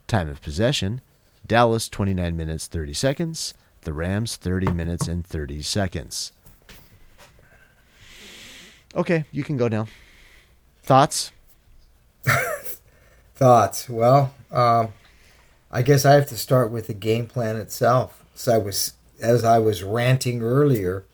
Time 0.07 0.29
of 0.29 0.41
possession, 0.41 1.01
Dallas 1.45 1.87
29 1.87 2.35
minutes 2.35 2.67
30 2.67 2.93
seconds, 2.93 3.53
the 3.81 3.93
Rams 3.93 4.35
30 4.35 4.71
minutes 4.71 5.07
and 5.07 5.25
30 5.25 5.61
seconds. 5.61 6.31
Okay, 8.95 9.25
you 9.31 9.43
can 9.43 9.57
go 9.57 9.67
now. 9.67 9.87
Thoughts? 10.81 11.31
thoughts. 13.35 13.89
Well, 13.89 14.33
um, 14.51 14.89
I 15.71 15.81
guess 15.81 16.05
I 16.05 16.13
have 16.13 16.27
to 16.27 16.37
start 16.37 16.71
with 16.71 16.87
the 16.87 16.93
game 16.93 17.27
plan 17.27 17.55
itself. 17.55 18.23
So 18.35 18.53
I 18.53 18.57
was, 18.57 18.93
as 19.21 19.43
I 19.43 19.59
was 19.59 19.83
ranting 19.83 20.41
earlier, 20.41 21.05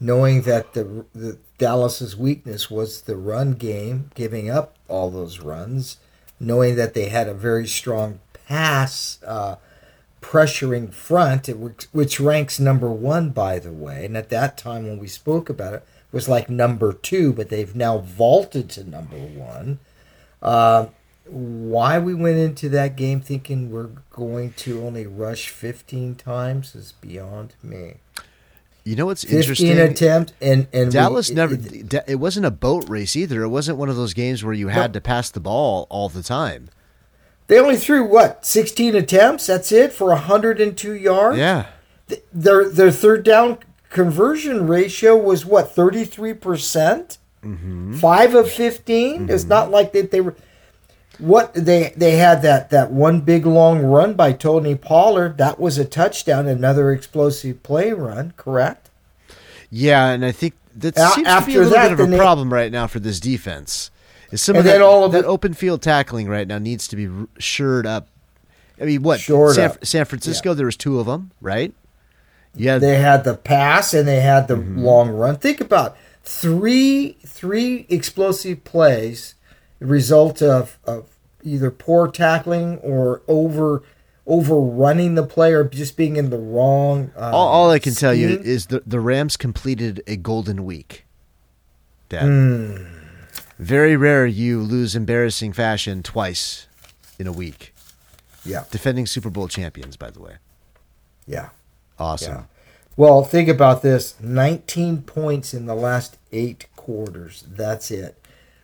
knowing 0.00 0.42
that 0.42 0.74
the, 0.74 1.04
the 1.14 1.38
Dallas's 1.58 2.16
weakness 2.16 2.70
was 2.70 3.02
the 3.02 3.16
run 3.16 3.52
game, 3.52 4.10
giving 4.14 4.50
up 4.50 4.74
all 4.88 5.10
those 5.10 5.40
runs, 5.40 5.98
knowing 6.38 6.76
that 6.76 6.94
they 6.94 7.08
had 7.08 7.28
a 7.28 7.34
very 7.34 7.66
strong 7.66 8.20
pass 8.46 9.18
uh, 9.26 9.56
pressuring 10.20 10.92
front, 10.92 11.46
which 11.92 12.20
ranks 12.20 12.60
number 12.60 12.90
one, 12.90 13.30
by 13.30 13.58
the 13.58 13.72
way. 13.72 14.04
And 14.04 14.16
at 14.16 14.28
that 14.30 14.58
time, 14.58 14.84
when 14.84 14.98
we 14.98 15.08
spoke 15.08 15.48
about 15.48 15.74
it, 15.74 15.86
was 16.12 16.28
like 16.28 16.48
number 16.48 16.92
two, 16.92 17.32
but 17.32 17.50
they've 17.50 17.74
now 17.74 17.98
vaulted 17.98 18.70
to 18.70 18.84
number 18.84 19.16
one. 19.16 19.78
Uh, 20.42 20.86
why 21.28 21.98
we 21.98 22.14
went 22.14 22.38
into 22.38 22.68
that 22.68 22.94
game 22.96 23.20
thinking 23.20 23.70
we're 23.72 23.90
going 24.10 24.52
to 24.58 24.84
only 24.84 25.06
rush 25.06 25.48
15 25.48 26.14
times 26.14 26.74
is 26.76 26.92
beyond 27.00 27.54
me. 27.62 27.94
You 28.84 28.94
know 28.94 29.06
what's 29.06 29.24
15 29.24 29.38
interesting? 29.40 29.78
attempt 29.80 30.32
and 30.40 30.68
and 30.72 30.86
we- 30.86 30.92
Dallas 30.92 31.28
it- 31.30 31.34
never. 31.34 31.54
it- 31.54 31.88
Da- 31.88 32.04
it 32.06 32.16
wasn't 32.16 32.46
a 32.46 32.52
boat 32.52 32.88
race 32.88 33.16
either. 33.16 33.42
It 33.42 33.48
wasn't 33.48 33.78
one 33.78 33.88
of 33.88 33.96
those 33.96 34.14
games 34.14 34.44
where 34.44 34.54
you 34.54 34.68
had 34.68 34.92
to 34.92 35.00
pass 35.00 35.28
the 35.30 35.40
ball 35.40 35.88
all 35.90 36.08
the 36.08 36.22
time. 36.22 36.68
they 37.48 37.58
only 37.60 37.76
threw 37.76 38.04
what 38.04 38.44
16 38.46 38.94
attempts. 38.96 39.46
That's 39.46 39.70
it 39.72 39.92
for 39.92 40.08
102 40.10 40.94
yards. 40.94 41.38
Yeah. 41.38 41.66
Their 42.32 42.68
their 42.68 42.92
third 42.92 43.24
down 43.24 43.58
conversion 43.90 44.66
ratio 44.68 45.16
was 45.16 45.44
what 45.44 45.72
33 45.74 46.34
percent. 46.34 47.18
Mm-hmm. 47.46 47.94
Five 47.94 48.34
of 48.34 48.50
15. 48.50 49.28
It's 49.30 49.44
not 49.44 49.70
like 49.70 49.92
that 49.92 50.10
they 50.10 50.20
were. 50.20 50.34
What 51.18 51.54
they 51.54 51.94
they 51.96 52.16
had 52.16 52.42
that 52.42 52.68
that 52.70 52.90
one 52.90 53.20
big 53.22 53.46
long 53.46 53.80
run 53.82 54.12
by 54.14 54.32
Tony 54.32 54.74
Pollard. 54.74 55.38
That 55.38 55.58
was 55.58 55.78
a 55.78 55.84
touchdown. 55.86 56.46
Another 56.46 56.92
explosive 56.92 57.62
play 57.62 57.92
run. 57.92 58.34
Correct. 58.36 58.90
Yeah, 59.70 60.08
and 60.08 60.24
I 60.26 60.32
think 60.32 60.52
that 60.76 60.96
A- 60.98 61.08
seems 61.14 61.26
to 61.28 61.42
be 61.46 61.54
a 61.56 61.58
little 61.60 61.72
that, 61.72 61.84
bit 61.88 61.92
of 61.92 62.00
a 62.00 62.06
they- 62.10 62.18
problem 62.18 62.52
right 62.52 62.70
now 62.70 62.86
for 62.86 63.00
this 63.00 63.18
defense. 63.18 63.90
Is 64.30 64.42
some 64.42 64.56
of 64.56 64.64
that, 64.64 64.82
all 64.82 65.04
of 65.04 65.12
that 65.12 65.20
it- 65.20 65.24
open 65.24 65.54
field 65.54 65.80
tackling 65.80 66.28
right 66.28 66.46
now 66.46 66.58
needs 66.58 66.86
to 66.88 66.96
be 66.96 67.08
shored 67.38 67.86
up. 67.86 68.08
I 68.78 68.84
mean, 68.84 69.02
what 69.02 69.20
San. 69.20 69.82
San 69.82 70.04
Francisco? 70.04 70.52
There 70.52 70.66
was 70.66 70.76
two 70.76 71.00
of 71.00 71.06
them, 71.06 71.30
right? 71.40 71.72
Yeah, 72.54 72.76
They 72.78 72.98
had 72.98 73.24
the 73.24 73.34
pass 73.34 73.94
and 73.94 74.06
they 74.06 74.20
had 74.20 74.48
the 74.48 74.56
Mm-hmm. 74.56 74.80
long 74.80 75.08
run. 75.10 75.36
Think 75.36 75.60
about 75.62 75.96
three 76.26 77.16
three 77.24 77.86
explosive 77.88 78.64
plays, 78.64 79.34
result 79.80 80.42
of, 80.42 80.78
of 80.84 81.08
either 81.42 81.70
poor 81.70 82.08
tackling 82.08 82.78
or 82.78 83.22
over 83.28 83.82
overrunning 84.26 85.14
the 85.14 85.22
play 85.24 85.52
or 85.52 85.62
just 85.62 85.96
being 85.96 86.16
in 86.16 86.30
the 86.30 86.38
wrong. 86.38 87.12
Uh, 87.16 87.30
all, 87.32 87.48
all 87.48 87.70
I 87.70 87.78
can 87.78 87.94
tell 87.94 88.12
you 88.12 88.28
is 88.40 88.66
the 88.66 88.82
the 88.84 89.00
Rams 89.00 89.36
completed 89.36 90.02
a 90.06 90.16
golden 90.16 90.64
week. 90.64 91.04
Dad. 92.08 92.24
Hmm. 92.24 92.84
Very 93.58 93.96
rare 93.96 94.26
you 94.26 94.60
lose 94.60 94.94
embarrassing 94.94 95.52
fashion 95.54 96.02
twice 96.02 96.66
in 97.18 97.26
a 97.26 97.32
week. 97.32 97.72
yeah, 98.44 98.64
Defending 98.70 99.06
Super 99.06 99.30
Bowl 99.30 99.48
champions, 99.48 99.96
by 99.96 100.10
the 100.10 100.20
way. 100.20 100.34
yeah, 101.26 101.48
Awesome. 101.98 102.34
yeah. 102.34 102.42
Well, 102.96 103.24
think 103.24 103.48
about 103.48 103.82
this: 103.82 104.14
nineteen 104.20 105.02
points 105.02 105.52
in 105.52 105.66
the 105.66 105.74
last 105.74 106.18
eight 106.32 106.66
quarters. 106.76 107.44
That's 107.48 107.90
it. 107.90 108.16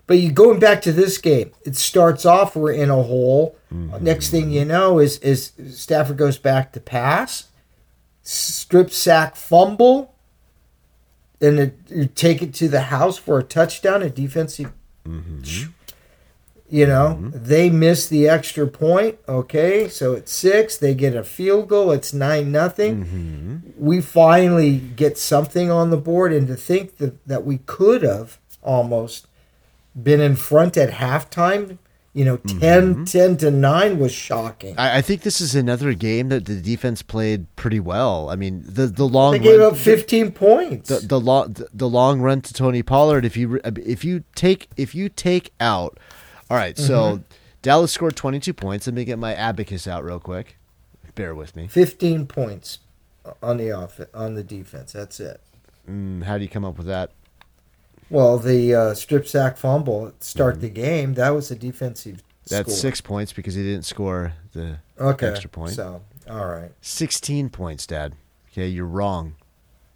But 0.07 0.19
you 0.19 0.33
going 0.33 0.59
back 0.59 0.83
to 0.83 0.93
this 0.93 1.19
game, 1.19 1.53
it 1.65 1.77
starts 1.77 2.27
off 2.27 2.57
we're 2.57 2.73
in 2.73 2.91
a 2.91 3.03
hole. 3.03 3.57
Mm-hmm. 3.73 4.05
Next 4.05 4.31
thing 4.31 4.51
you 4.51 4.65
know 4.65 4.99
is 4.99 5.19
is 5.19 5.53
Stafford 5.71 6.17
goes 6.17 6.39
back 6.39 6.73
to 6.73 6.81
pass, 6.81 7.49
strip 8.23 8.91
sack 8.91 9.37
fumble, 9.37 10.15
and 11.41 11.59
it, 11.59 11.79
you 11.89 12.07
take 12.07 12.43
it 12.43 12.55
to 12.55 12.69
the 12.69 12.83
house 12.83 13.19
for 13.19 13.39
a 13.39 13.43
touchdown, 13.43 14.03
a 14.03 14.11
defensive. 14.11 14.73
Mm-hmm. 15.07 15.71
You 16.73 16.87
know, 16.87 17.19
mm-hmm. 17.21 17.31
they 17.35 17.69
miss 17.69 18.09
the 18.09 18.27
extra 18.31 18.67
point. 18.67 19.19
Okay, 19.29 19.91
so 19.91 20.15
it's 20.15 20.33
six. 20.33 20.79
They 20.79 20.95
get 20.95 21.15
a 21.15 21.23
field 21.23 21.69
goal. 21.69 21.91
It's 21.91 22.15
nine 22.15 22.51
nothing. 22.51 23.05
Mm-hmm. 23.05 23.57
We 23.77 24.01
finally 24.01 24.79
get 24.79 25.19
something 25.19 25.71
on 25.71 25.91
the 25.91 25.99
board, 25.99 26.33
and 26.33 26.47
to 26.47 26.57
think 26.57 26.97
that 26.97 27.23
that 27.27 27.45
we 27.45 27.59
could 27.59 28.01
have 28.01 28.39
almost 28.63 29.27
been 30.03 30.23
in 30.23 30.35
front 30.35 30.79
at 30.79 30.93
halftime. 30.93 31.77
You 32.15 32.25
know, 32.25 32.39
mm-hmm. 32.39 32.59
10, 32.59 33.05
10 33.05 33.37
to 33.39 33.51
nine 33.51 33.99
was 33.99 34.13
shocking. 34.13 34.75
I, 34.79 34.99
I 34.99 35.03
think 35.03 35.23
this 35.23 35.43
is 35.43 35.55
another 35.55 35.93
game 35.93 36.31
that 36.31 36.47
the 36.47 36.61
defense 36.61 37.03
played 37.03 37.55
pretty 37.57 37.81
well. 37.81 38.31
I 38.31 38.37
mean, 38.37 38.63
the 38.65 38.87
the 38.87 39.05
long 39.05 39.33
They 39.33 39.41
gave 39.41 39.61
run- 39.61 39.73
up 39.73 39.77
fifteen 39.77 40.33
points. 40.33 40.89
the 40.89 41.07
the 41.07 41.21
long 41.21 41.55
the 41.75 41.89
long 41.89 42.23
run 42.23 42.41
to 42.41 42.55
Tony 42.55 42.83
Pollard. 42.83 43.27
If 43.27 43.37
you 43.37 43.61
if 43.65 44.07
you 44.07 44.25
take 44.35 44.71
if 44.79 44.95
you 44.95 45.11
take 45.11 45.53
out, 45.61 45.99
all 46.53 46.59
right. 46.59 46.77
So 46.77 47.15
Mm-hmm. 47.15 47.23
Dallas 47.63 47.93
scored 47.93 48.17
twenty 48.17 48.41
two 48.41 48.53
points. 48.53 48.87
Let 48.87 48.95
me 48.95 49.05
get 49.05 49.19
my 49.19 49.35
abacus 49.35 49.87
out 49.87 50.05
real 50.05 50.19
quick. 50.21 50.57
Bear 51.15 51.35
with 51.35 51.55
me. 51.57 51.69
Fifteen 51.69 52.27
points 52.27 52.81
on 53.43 53.57
the 53.59 53.71
off 53.73 54.01
on 54.13 54.35
the 54.35 54.43
defense. 54.43 54.93
That's 54.93 55.21
it. 55.21 55.41
Mm, 55.89 56.25
how 56.25 56.37
do 56.39 56.43
you 56.45 56.51
come 56.51 56.65
up 56.65 56.77
with 56.77 56.89
that? 56.89 57.13
Well, 58.11 58.37
the 58.39 58.75
uh, 58.75 58.95
strip 58.95 59.27
sack 59.29 59.57
fumble 59.57 60.09
at 60.09 60.23
start 60.25 60.61
the 60.61 60.69
game. 60.69 61.15
That 61.15 61.31
was 61.31 61.51
a 61.51 61.55
defensive. 61.55 62.17
Mm-hmm. 62.17 62.27
That's 62.55 62.73
score. 62.73 62.91
six 62.91 63.01
points 63.01 63.33
because 63.33 63.55
he 63.55 63.63
didn't 63.63 63.85
score 63.85 64.33
the 64.53 64.79
Okay. 64.99 65.29
extra 65.29 65.49
point. 65.49 65.73
So, 65.73 66.03
all 66.29 66.47
right. 66.47 66.73
Sixteen 66.81 67.49
points, 67.49 67.87
Dad. 67.87 68.15
Okay, 68.51 68.67
you're 68.69 68.85
wrong. 68.87 69.37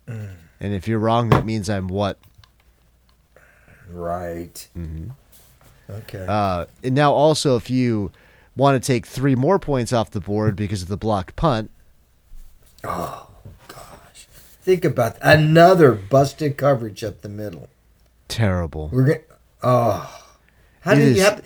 Mm. 0.07 0.31
And 0.61 0.73
if 0.73 0.87
you're 0.89 1.01
wrong, 1.01 1.29
that 1.31 1.45
means 1.45 1.69
I'm 1.69 1.89
what? 1.89 2.19
Right. 3.89 4.69
Mm-hmm. 4.77 5.11
Okay. 5.89 6.25
Uh, 6.29 6.67
and 6.83 6.95
now 6.95 7.13
also, 7.13 7.57
if 7.57 7.71
you 7.71 8.11
want 8.57 8.83
to 8.83 8.87
take 8.87 9.07
three 9.07 9.35
more 9.35 9.59
points 9.59 9.93
off 9.93 10.11
the 10.11 10.21
board 10.21 10.57
because 10.57 10.83
of 10.83 10.89
the 10.89 10.97
blocked 10.97 11.37
punt, 11.37 11.71
Oh 12.85 13.29
gosh! 13.69 14.27
Think 14.63 14.85
about 14.85 15.21
that. 15.21 15.39
another 15.39 15.93
busted 15.93 16.57
coverage 16.57 17.03
up 17.05 17.23
the 17.23 17.29
middle. 17.29 17.69
terrible. 18.29 18.91
We're 18.93 19.05
gonna. 19.05 19.21
Oh, 19.63 20.23
how 20.81 20.93
It 20.93 20.97
did 20.97 21.17
you 21.17 21.23
have? 21.23 21.45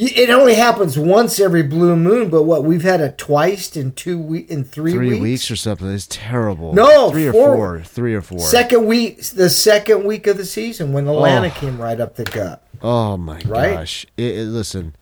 It 0.00 0.30
only 0.30 0.54
happens 0.54 0.96
once 0.96 1.40
every 1.40 1.64
blue 1.64 1.96
moon, 1.96 2.30
but 2.30 2.44
what 2.44 2.62
we've 2.62 2.84
had 2.84 3.00
it 3.00 3.18
twice 3.18 3.76
in 3.76 3.90
two 3.92 4.16
week 4.16 4.48
in 4.48 4.62
three, 4.62 4.92
Three 4.92 5.08
weeks. 5.10 5.20
weeks 5.22 5.50
or 5.50 5.56
something. 5.56 5.90
It's 5.92 6.06
terrible. 6.08 6.72
No, 6.72 7.10
three 7.10 7.26
or 7.26 7.32
four- 7.32 7.56
four. 7.56 7.80
Three 7.82 8.14
or 8.14 8.22
four. 8.22 8.38
Second 8.38 8.86
week, 8.86 9.20
the 9.30 9.50
second 9.50 10.04
week 10.04 10.28
of 10.28 10.36
the 10.36 10.44
season 10.44 10.92
when 10.92 11.08
Atlanta 11.08 11.48
Oh. 11.48 11.50
came 11.50 11.80
right 11.82 11.98
up 12.00 12.14
the 12.14 12.22
gut. 12.24 12.62
Oh 12.82 13.16
my 13.16 13.40
Right? 13.46 13.74
gosh! 13.74 14.06
It, 14.16 14.38
it- 14.38 14.44
listen, 14.46 14.94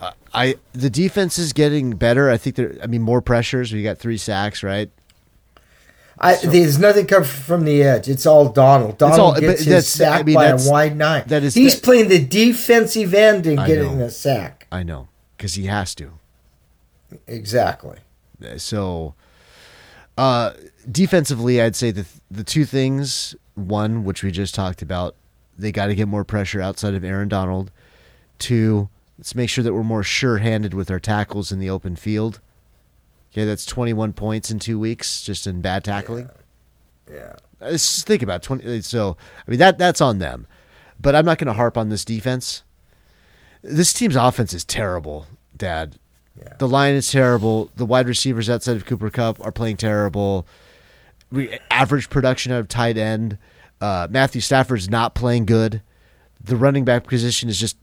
I, 0.00 0.12
I 0.32 0.54
the 0.72 0.90
defense 0.90 1.38
is 1.38 1.52
getting 1.52 1.92
better. 1.96 2.30
I 2.30 2.36
think 2.36 2.56
there. 2.56 2.76
I 2.82 2.86
mean, 2.86 3.02
more 3.02 3.20
pressures. 3.20 3.72
We 3.72 3.82
got 3.82 3.98
three 3.98 4.16
sacks, 4.18 4.62
right? 4.62 4.90
I, 6.20 6.34
there's 6.36 6.80
nothing 6.80 7.06
coming 7.06 7.28
from 7.28 7.64
the 7.64 7.80
edge. 7.82 8.08
It's 8.08 8.26
all 8.26 8.48
Donald. 8.48 8.98
Donald 8.98 9.20
all- 9.20 9.40
gets 9.40 9.62
his 9.62 9.86
sack 9.86 10.20
I 10.20 10.22
mean, 10.24 10.34
by 10.34 10.46
a 10.46 10.56
wide 10.58 10.96
nine. 10.96 11.22
that 11.28 11.44
is- 11.44 11.54
He's 11.54 11.76
that- 11.76 11.84
playing 11.84 12.08
the 12.08 12.18
defensive 12.24 13.14
end 13.14 13.46
and 13.46 13.56
getting 13.64 14.00
a 14.00 14.10
sack. 14.10 14.66
I 14.72 14.82
know 14.82 15.06
because 15.36 15.54
he 15.54 15.66
has 15.66 15.94
to. 15.94 16.10
Exactly. 17.28 17.98
So, 18.56 19.14
uh, 20.16 20.52
defensively, 20.90 21.60
I'd 21.62 21.76
say 21.76 21.90
the 21.90 22.04
the 22.30 22.44
two 22.44 22.64
things. 22.64 23.34
One, 23.54 24.04
which 24.04 24.22
we 24.22 24.30
just 24.30 24.54
talked 24.54 24.82
about, 24.82 25.16
they 25.58 25.72
got 25.72 25.86
to 25.86 25.94
get 25.94 26.08
more 26.08 26.24
pressure 26.24 26.60
outside 26.60 26.94
of 26.94 27.04
Aaron 27.04 27.28
Donald. 27.28 27.70
Two, 28.38 28.88
let's 29.18 29.34
make 29.34 29.50
sure 29.50 29.64
that 29.64 29.74
we're 29.74 29.82
more 29.82 30.04
sure-handed 30.04 30.72
with 30.72 30.90
our 30.90 31.00
tackles 31.00 31.50
in 31.50 31.58
the 31.58 31.68
open 31.68 31.96
field. 31.96 32.40
Okay, 33.32 33.44
that's 33.44 33.66
21 33.66 34.12
points 34.14 34.50
in 34.50 34.58
two 34.58 34.78
weeks 34.78 35.22
just 35.22 35.46
in 35.46 35.60
bad 35.60 35.84
tackling. 35.84 36.30
Yeah. 37.10 37.34
Uh, 37.60 37.70
let's 37.70 37.94
just 37.94 38.06
think 38.06 38.22
about 38.22 38.42
20. 38.42 38.78
Uh, 38.78 38.82
so, 38.82 39.16
I 39.46 39.50
mean, 39.50 39.58
that 39.58 39.78
that's 39.78 40.00
on 40.00 40.18
them. 40.18 40.46
But 41.00 41.14
I'm 41.14 41.24
not 41.24 41.38
going 41.38 41.46
to 41.46 41.52
harp 41.52 41.76
on 41.76 41.88
this 41.88 42.04
defense. 42.04 42.62
This 43.62 43.92
team's 43.92 44.16
offense 44.16 44.52
is 44.52 44.64
terrible, 44.64 45.26
Dad. 45.56 45.96
Yeah. 46.38 46.54
The 46.58 46.68
line 46.68 46.94
is 46.94 47.10
terrible. 47.10 47.70
The 47.76 47.86
wide 47.86 48.06
receivers 48.06 48.48
outside 48.48 48.76
of 48.76 48.86
Cooper 48.86 49.10
Kupp 49.10 49.44
are 49.44 49.52
playing 49.52 49.76
terrible. 49.76 50.46
We 51.30 51.58
average 51.70 52.10
production 52.10 52.52
out 52.52 52.60
of 52.60 52.68
tight 52.68 52.96
end. 52.96 53.38
Uh, 53.80 54.06
Matthew 54.10 54.40
Stafford's 54.40 54.90
not 54.90 55.14
playing 55.14 55.46
good. 55.46 55.82
The 56.42 56.56
running 56.56 56.84
back 56.84 57.06
position 57.06 57.48
is 57.48 57.58
just 57.58 57.76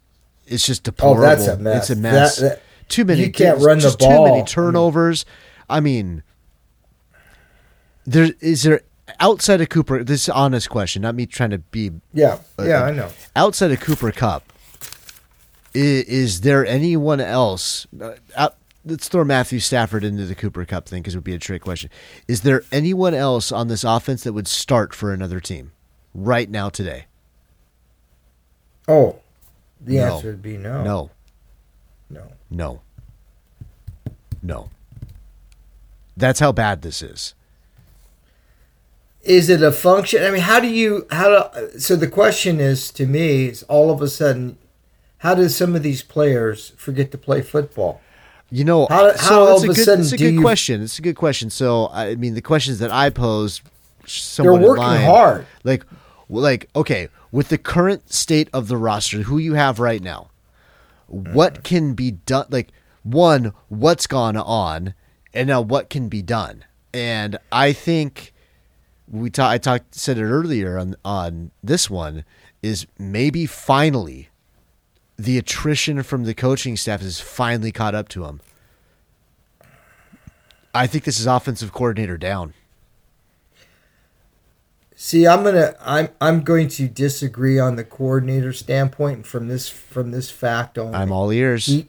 it's 0.47 0.65
just 0.65 0.81
Oh, 0.87 0.91
deplorable. 0.91 1.21
that's 1.23 1.47
a 1.47 1.57
mess. 1.57 1.77
It's 1.77 1.89
a 1.89 1.95
mess. 2.01 2.35
That- 2.37 2.49
that- 2.49 2.61
too 2.87 3.03
many. 3.03 3.21
you 3.23 3.31
can't 3.31 3.59
run 3.61 3.77
the 3.79 3.83
just 3.83 3.99
Too 3.99 4.23
many 4.23 4.43
turnovers. 4.43 5.25
I 5.67 5.79
mean, 5.79 6.21
there 8.05 8.31
is 8.39 8.63
there 8.63 8.81
outside 9.19 9.61
of 9.61 9.69
Cooper. 9.69 10.03
This 10.03 10.23
is 10.23 10.27
an 10.29 10.35
honest 10.35 10.69
question, 10.69 11.01
not 11.01 11.15
me 11.15 11.25
trying 11.25 11.49
to 11.51 11.57
be 11.59 11.91
Yeah. 12.13 12.37
Yeah, 12.59 12.83
I 12.83 12.91
know. 12.91 13.09
outside 13.35 13.71
of 13.71 13.79
Cooper 13.79 14.11
Kupp, 14.11 14.53
is, 15.73 16.03
is 16.03 16.41
there 16.41 16.65
anyone 16.65 17.19
else? 17.19 17.87
Uh, 17.99 18.11
out, 18.37 18.55
let's 18.85 19.07
throw 19.07 19.23
Matthew 19.23 19.59
Stafford 19.59 20.03
into 20.03 20.25
the 20.25 20.35
Cooper 20.35 20.63
Kupp 20.65 20.87
thing 20.87 21.01
because 21.01 21.15
it 21.15 21.17
would 21.17 21.23
be 21.23 21.33
a 21.33 21.39
trick 21.39 21.63
question. 21.63 21.89
Is 22.27 22.41
there 22.41 22.63
anyone 22.71 23.13
else 23.15 23.51
on 23.51 23.67
this 23.67 23.83
offense 23.83 24.23
that 24.23 24.33
would 24.33 24.47
start 24.47 24.93
for 24.93 25.11
another 25.11 25.39
team 25.39 25.71
right 26.15 26.49
now 26.49 26.69
today? 26.69 27.05
Oh, 28.87 29.17
the 29.81 29.97
No. 29.97 30.15
answer 30.15 30.27
would 30.29 30.41
be 30.41 30.57
no. 30.57 30.83
No, 30.83 31.09
No. 32.09 32.27
no, 32.49 32.81
no. 34.41 34.69
That's 36.17 36.39
how 36.39 36.51
bad 36.51 36.81
this 36.81 37.01
is. 37.01 37.33
Is 39.23 39.49
it 39.49 39.61
a 39.63 39.71
function? 39.71 40.23
I 40.23 40.29
mean, 40.31 40.41
how 40.41 40.59
do 40.59 40.67
you 40.67 41.07
how 41.11 41.49
do? 41.49 41.79
So 41.79 41.95
the 41.95 42.07
question 42.07 42.59
is 42.59 42.91
to 42.91 43.05
me 43.07 43.47
is 43.47 43.63
all 43.63 43.89
of 43.91 44.01
a 44.01 44.07
sudden, 44.07 44.57
how 45.19 45.33
do 45.33 45.49
some 45.49 45.75
of 45.75 45.81
these 45.83 46.03
players 46.03 46.73
forget 46.77 47.11
to 47.11 47.17
play 47.17 47.41
football? 47.41 48.01
You 48.51 48.63
know, 48.63 48.85
How- 48.87 49.13
so 49.15 49.17
how 49.29 49.39
all 49.41 49.57
of 49.57 49.63
a 49.63 49.67
good, 49.73 49.77
sudden 49.83 50.01
it's 50.01 50.11
a 50.11 50.17
good 50.17 50.35
you- 50.35 50.41
question. 50.41 50.83
It's 50.83 50.99
a 50.99 51.01
good 51.01 51.15
question. 51.15 51.49
So, 51.49 51.89
I 51.91 52.13
mean, 52.15 52.35
the 52.35 52.41
questions 52.41 52.77
that 52.79 52.91
I 52.91 53.09
pose, 53.09 53.61
They're 54.37 54.53
working 54.53 54.83
line, 54.83 55.03
hard. 55.03 55.47
Like, 55.63 55.83
like, 56.29 56.69
okay, 56.75 57.09
with 57.31 57.49
the 57.49 57.57
current 57.57 58.11
state 58.11 58.49
of 58.53 58.67
the 58.67 58.77
roster, 58.77 59.23
who 59.23 59.37
you 59.37 59.53
have 59.53 59.79
right 59.79 60.01
now, 60.01 60.29
what 61.07 61.53
mm-hmm. 61.53 61.61
can 61.63 61.93
be 61.93 62.11
done? 62.11 62.45
Like, 62.49 62.71
one, 63.03 63.53
what's 63.69 64.07
gone 64.07 64.37
on, 64.37 64.93
and 65.33 65.47
now 65.47 65.61
what 65.61 65.89
can 65.89 66.09
be 66.09 66.21
done? 66.21 66.65
And 66.93 67.37
I 67.51 67.73
think 67.73 68.33
we 69.07 69.29
ta- 69.29 69.49
I 69.49 69.57
talked 69.57 69.95
said 69.95 70.17
it 70.17 70.23
earlier 70.23 70.77
on 70.77 70.95
on 71.05 71.51
this 71.63 71.89
one 71.89 72.25
is 72.63 72.87
maybe 72.97 73.45
finally 73.45 74.29
the 75.17 75.37
attrition 75.37 76.03
from 76.03 76.23
the 76.23 76.33
coaching 76.33 76.75
staff 76.75 77.01
has 77.01 77.19
finally 77.19 77.71
caught 77.71 77.95
up 77.95 78.09
to 78.09 78.25
him. 78.25 78.41
I 80.73 80.87
think 80.87 81.03
this 81.05 81.19
is 81.19 81.25
offensive 81.25 81.71
coordinator 81.71 82.17
down. 82.17 82.53
See, 84.95 85.27
I'm 85.27 85.43
gonna 85.43 85.75
I'm 85.81 86.09
I'm 86.21 86.41
going 86.41 86.69
to 86.69 86.87
disagree 86.87 87.59
on 87.59 87.75
the 87.75 87.83
coordinator 87.83 88.53
standpoint 88.53 89.27
from 89.27 89.47
this 89.49 89.67
from 89.67 90.11
this 90.11 90.29
fact 90.31 90.77
only. 90.77 90.95
I'm 90.95 91.11
all 91.11 91.31
ears. 91.31 91.65
He 91.65 91.87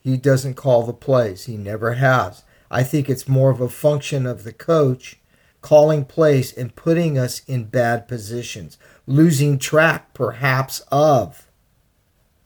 he 0.00 0.16
doesn't 0.16 0.54
call 0.54 0.84
the 0.84 0.92
plays. 0.92 1.44
He 1.44 1.56
never 1.56 1.94
has. 1.94 2.42
I 2.70 2.82
think 2.82 3.08
it's 3.08 3.28
more 3.28 3.50
of 3.50 3.60
a 3.60 3.68
function 3.68 4.26
of 4.26 4.44
the 4.44 4.52
coach 4.52 5.18
calling 5.60 6.04
plays 6.04 6.52
and 6.52 6.74
putting 6.74 7.18
us 7.18 7.42
in 7.46 7.64
bad 7.64 8.08
positions, 8.08 8.78
losing 9.06 9.58
track 9.58 10.12
perhaps 10.14 10.80
of 10.90 11.46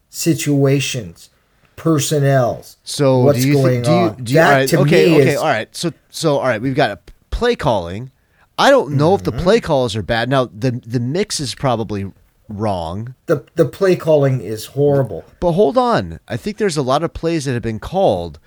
situations, 0.09 1.29
personnels. 1.75 2.77
So 2.83 3.19
what's 3.19 3.41
do 3.41 3.47
you 3.47 3.53
going 3.55 3.81
do 3.83 3.89
you, 3.91 3.95
on? 3.97 4.23
Do 4.23 4.33
you, 4.33 4.39
That 4.39 4.51
right, 4.51 4.69
to 4.69 4.79
okay, 4.81 5.05
me 5.07 5.21
okay, 5.21 5.31
is- 5.33 5.37
all 5.37 5.45
right. 5.47 5.75
So 5.75 5.91
so 6.09 6.37
all 6.37 6.47
right, 6.47 6.61
we've 6.61 6.75
got 6.75 6.91
a 6.91 6.99
play 7.31 7.55
calling. 7.55 8.11
I 8.57 8.69
don't 8.69 8.91
know 8.95 9.15
if 9.15 9.23
the 9.23 9.31
Mm-hmm. 9.31 9.43
play 9.43 9.59
calls 9.59 9.95
are 9.95 10.01
bad. 10.03 10.29
Now 10.29 10.45
the 10.45 10.71
the 10.71 10.99
mix 10.99 11.39
is 11.39 11.55
probably 11.55 12.11
wrong. 12.47 13.15
The 13.25 13.45
the 13.55 13.65
play 13.65 13.95
calling 13.95 14.41
is 14.41 14.65
horrible. 14.67 15.25
But 15.39 15.53
hold 15.53 15.77
on. 15.77 16.19
I 16.27 16.37
think 16.37 16.57
there's 16.57 16.77
a 16.77 16.81
lot 16.81 17.03
of 17.03 17.13
plays 17.13 17.45
that 17.45 17.53
have 17.53 17.61
been 17.63 17.79
called 17.79 18.39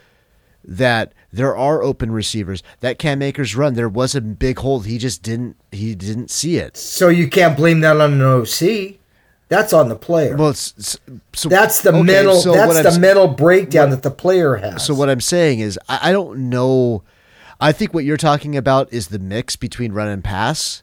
that 0.64 1.12
there 1.32 1.56
are 1.56 1.82
open 1.82 2.10
receivers. 2.10 2.62
That 2.80 2.98
Cam 2.98 3.22
Akers 3.22 3.54
run, 3.56 3.74
there 3.74 3.88
was 3.88 4.14
a 4.14 4.20
big 4.20 4.58
hole. 4.58 4.80
He 4.80 4.98
just 4.98 5.22
didn't 5.22 5.56
he 5.72 5.94
didn't 5.94 6.30
see 6.30 6.56
it. 6.56 6.76
So 6.76 7.08
you 7.08 7.28
can't 7.28 7.56
blame 7.56 7.80
that 7.80 8.00
on 8.00 8.14
an 8.14 8.22
OC. 8.22 8.96
That's 9.48 9.72
on 9.72 9.88
the 9.88 9.96
player. 9.96 10.36
Well, 10.36 10.52
so 10.52 10.98
that's 11.48 11.80
the 11.80 11.90
okay, 11.90 12.02
mental. 12.02 12.36
so 12.36 12.52
that's 12.52 12.82
the 12.82 12.90
I'm, 12.90 13.00
mental 13.00 13.28
breakdown 13.28 13.88
that 13.90 14.02
the 14.02 14.10
player 14.10 14.56
has. 14.56 14.84
So 14.84 14.94
what 14.94 15.08
I'm 15.08 15.22
saying 15.22 15.60
is, 15.60 15.78
I, 15.88 16.10
I 16.10 16.12
don't 16.12 16.50
know. 16.50 17.02
I 17.60 17.72
think 17.72 17.92
what 17.92 18.04
you're 18.04 18.16
talking 18.16 18.56
about 18.56 18.92
is 18.92 19.08
the 19.08 19.18
mix 19.18 19.56
between 19.56 19.92
run 19.92 20.08
and 20.08 20.22
pass, 20.22 20.82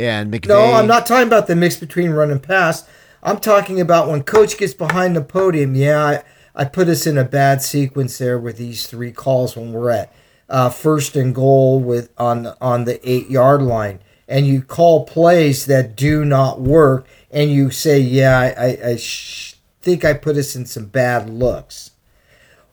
and 0.00 0.32
McVay. 0.32 0.48
No, 0.48 0.72
I'm 0.74 0.86
not 0.86 1.06
talking 1.06 1.26
about 1.26 1.46
the 1.46 1.56
mix 1.56 1.76
between 1.76 2.10
run 2.10 2.30
and 2.30 2.42
pass. 2.42 2.88
I'm 3.22 3.38
talking 3.38 3.80
about 3.80 4.08
when 4.08 4.22
coach 4.22 4.58
gets 4.58 4.74
behind 4.74 5.16
the 5.16 5.22
podium. 5.22 5.74
Yeah, 5.74 6.04
I, 6.04 6.22
I 6.54 6.64
put 6.64 6.88
us 6.88 7.06
in 7.06 7.18
a 7.18 7.24
bad 7.24 7.62
sequence 7.62 8.18
there 8.18 8.38
with 8.38 8.56
these 8.56 8.86
three 8.86 9.12
calls 9.12 9.56
when 9.56 9.72
we're 9.72 9.90
at 9.90 10.12
uh, 10.48 10.70
first 10.70 11.16
and 11.16 11.34
goal 11.34 11.80
with 11.80 12.10
on 12.18 12.48
on 12.60 12.84
the 12.84 13.08
eight 13.08 13.30
yard 13.30 13.62
line, 13.62 14.00
and 14.26 14.46
you 14.46 14.62
call 14.62 15.04
plays 15.04 15.66
that 15.66 15.96
do 15.96 16.24
not 16.24 16.60
work, 16.60 17.06
and 17.30 17.50
you 17.50 17.70
say, 17.70 18.00
"Yeah, 18.00 18.38
I, 18.38 18.46
I, 18.46 18.90
I 18.90 18.96
sh- 18.96 19.56
think 19.82 20.04
I 20.04 20.14
put 20.14 20.36
us 20.36 20.56
in 20.56 20.66
some 20.66 20.86
bad 20.86 21.30
looks." 21.30 21.92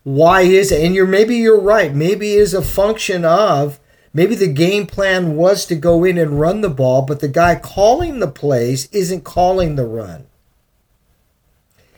Why 0.06 0.42
is 0.42 0.72
it? 0.72 0.86
And 0.86 0.94
you're 0.94 1.08
maybe 1.08 1.36
you're 1.36 1.60
right. 1.60 1.94
Maybe 1.94 2.34
it 2.34 2.40
is 2.40 2.54
a 2.54 2.62
function 2.62 3.26
of 3.26 3.80
maybe 4.14 4.36
the 4.36 4.48
game 4.48 4.86
plan 4.86 5.36
was 5.36 5.66
to 5.66 5.76
go 5.76 6.04
in 6.04 6.20
and 6.20 6.40
run 6.40 6.62
the 6.62 6.70
ball, 6.70 7.02
but 7.02 7.22
the 7.22 7.28
guy 7.28 7.56
calling 7.56 8.20
the 8.20 8.28
plays 8.28 8.88
isn't 8.92 9.24
calling 9.24 9.76
the 9.76 9.86
run. 9.88 10.28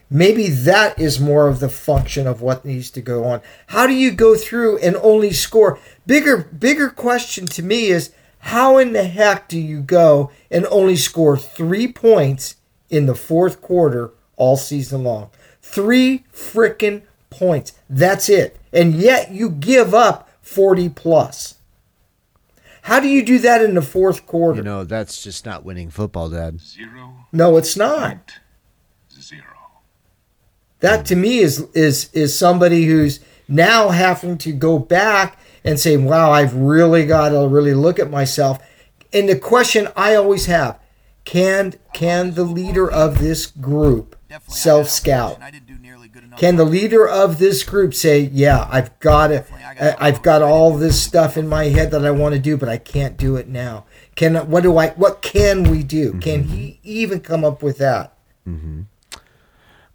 Maybe 0.10 0.47
that 0.47 0.97
is 0.97 1.20
more 1.20 1.49
of 1.49 1.60
the 1.60 1.68
function 1.68 2.28
of 2.28 2.41
what 2.41 2.64
needs 2.64 2.89
to 2.91 3.01
go 3.01 3.26
on. 3.26 3.41
How 3.68 3.86
do 3.86 3.93
you 3.93 4.12
go 4.12 4.36
through 4.36 4.78
and 4.78 4.95
only 5.01 5.32
score? 5.32 5.78
Bigger 6.05 6.38
bigger 6.38 6.89
question 6.89 7.45
to 7.47 7.62
me 7.62 7.88
is 7.88 8.14
how 8.39 8.78
in 8.78 8.93
the 8.93 9.03
heck 9.03 9.49
do 9.49 9.60
you 9.60 9.82
go 9.82 10.32
and 10.49 10.66
only 10.68 10.95
score 10.95 11.36
3 11.36 11.91
points 11.91 12.55
in 12.89 13.05
the 13.05 13.16
fourth 13.16 13.62
quarter 13.62 14.12
all 14.38 14.55
season 14.55 15.03
long? 15.03 15.30
3 15.62 16.24
frickin' 16.34 17.01
points. 17.30 17.74
That's 17.90 18.30
it. 18.30 18.60
And 18.72 18.96
yet 18.96 19.32
you 19.32 19.50
give 19.50 19.94
up 19.94 20.30
40 20.42 20.90
plus. 20.90 21.56
How 22.84 23.02
do 23.02 23.08
you 23.10 23.24
do 23.24 23.38
that 23.40 23.62
in 23.62 23.76
the 23.76 23.82
fourth 23.82 24.26
quarter? 24.26 24.60
You 24.60 24.64
know, 24.64 24.84
that's 24.86 25.22
just 25.22 25.46
not 25.46 25.66
winning 25.66 25.90
football, 25.90 26.30
Dad. 26.30 26.62
Zero 26.62 27.18
no, 27.32 27.58
it's 27.58 27.76
not. 27.76 28.28
point 29.10 29.22
zero. 29.22 29.44
That 30.80 31.06
to 31.08 31.16
me 31.16 31.40
is 31.40 31.68
is 31.74 32.10
is 32.14 32.38
somebody 32.38 32.86
who's 32.86 33.20
now 33.48 33.90
having 33.90 34.38
to 34.40 34.54
go 34.54 34.80
back 34.80 35.38
and 35.64 35.80
say, 35.80 35.98
"Wow, 35.98 36.32
I've 36.32 36.56
really 36.56 37.06
got 37.06 37.30
to 37.30 37.48
really 37.48 37.74
look 37.74 38.00
at 38.00 38.10
myself." 38.10 38.60
And 39.12 39.28
the 39.28 39.38
question 39.38 39.90
I 39.96 40.16
always 40.16 40.46
have: 40.46 40.80
Can 41.26 41.74
can 41.94 42.36
the 42.36 42.44
leader 42.44 42.90
of 42.90 43.20
this 43.20 43.48
group 43.48 44.16
self 44.48 44.90
scout? 44.90 45.40
Can 46.38 46.56
the 46.56 46.66
leader 46.66 47.08
of 47.08 47.40
this 47.40 47.64
group 47.64 47.94
say, 47.94 48.20
"Yeah, 48.20 48.68
I've 48.72 48.98
got 49.00 49.32
it. 49.32 49.48
I've 49.80 50.22
got 50.22 50.42
all 50.42 50.78
this 50.78 51.02
stuff 51.02 51.38
in 51.38 51.48
my 51.48 51.66
head 51.66 51.92
that 51.92 52.06
I 52.06 52.12
want 52.12 52.36
to 52.36 52.40
do, 52.40 52.58
but 52.58 52.70
I 52.70 52.78
can't 52.78 53.18
do 53.18 53.36
it 53.36 53.48
now." 53.48 53.86
Can 54.16 54.36
what 54.50 54.64
do 54.64 54.78
I? 54.78 54.90
What 54.90 55.22
can 55.22 55.70
we 55.70 55.84
do? 55.84 56.14
Can 56.20 56.44
he 56.44 56.80
even 56.84 57.20
come 57.20 57.44
up 57.44 57.62
with 57.62 57.78
that? 57.78 58.14
Mm-hmm. 58.48 58.82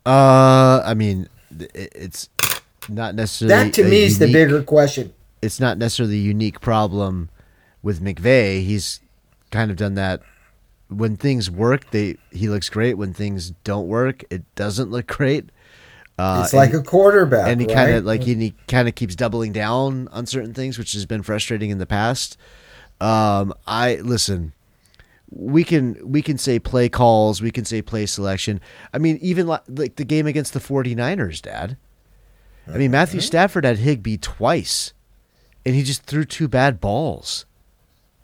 Uh, 0.04 0.82
I 0.84 0.94
mean, 0.94 1.28
it, 1.58 1.92
it's 1.94 2.28
not 2.88 3.14
necessarily 3.14 3.64
That 3.64 3.74
to 3.74 3.82
a 3.82 3.88
me 3.88 4.02
is 4.02 4.18
the 4.18 4.32
bigger 4.32 4.62
question. 4.62 5.12
It's 5.40 5.60
not 5.60 5.78
necessarily 5.78 6.16
a 6.16 6.22
unique 6.22 6.60
problem 6.60 7.30
with 7.82 8.00
McVay. 8.00 8.64
He's 8.64 9.00
kind 9.50 9.70
of 9.70 9.76
done 9.76 9.94
that. 9.94 10.22
When 10.88 11.16
things 11.16 11.50
work, 11.50 11.90
they 11.90 12.16
he 12.30 12.48
looks 12.48 12.68
great. 12.68 12.94
When 12.94 13.14
things 13.14 13.52
don't 13.64 13.88
work, 13.88 14.24
it 14.30 14.42
doesn't 14.54 14.90
look 14.90 15.06
great. 15.18 15.50
Uh, 16.18 16.42
It's 16.44 16.52
like 16.52 16.74
a 16.74 16.82
quarterback, 16.82 17.48
and 17.48 17.60
he 17.60 17.66
right? 17.66 17.74
kind 17.74 17.90
of 17.94 18.04
like 18.04 18.22
he, 18.22 18.34
he 18.34 18.54
kind 18.68 18.86
of 18.88 18.94
keeps 18.94 19.16
doubling 19.16 19.52
down 19.52 20.08
on 20.08 20.26
certain 20.26 20.52
things, 20.54 20.78
which 20.78 20.92
has 20.92 21.06
been 21.06 21.22
frustrating 21.22 21.70
in 21.70 21.78
the 21.78 21.86
past. 21.86 22.36
Um, 23.00 23.52
I 23.66 23.96
listen. 23.96 24.52
We 25.34 25.64
can 25.64 25.96
we 26.04 26.20
can 26.20 26.36
say 26.36 26.58
play 26.58 26.90
calls, 26.90 27.40
we 27.40 27.50
can 27.50 27.64
say 27.64 27.80
play 27.80 28.04
selection. 28.04 28.60
I 28.92 28.98
mean, 28.98 29.18
even 29.22 29.46
like, 29.46 29.62
like 29.66 29.96
the 29.96 30.04
game 30.04 30.26
against 30.26 30.52
the 30.52 30.60
49ers, 30.60 31.40
Dad. 31.40 31.78
I 32.68 32.76
mean, 32.76 32.90
Matthew 32.90 33.18
Mm-hmm. 33.18 33.26
Stafford 33.26 33.64
had 33.64 33.78
Higbee 33.78 34.18
twice, 34.18 34.92
and 35.64 35.74
he 35.74 35.82
just 35.82 36.02
threw 36.02 36.24
two 36.26 36.46
bad 36.48 36.80
balls. 36.80 37.46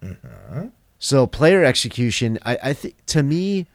Mm-hmm. 0.02 0.66
So 0.98 1.26
player 1.26 1.64
execution, 1.64 2.38
I, 2.44 2.58
I 2.62 2.72
think 2.74 2.94
to 3.06 3.22
me, 3.22 3.66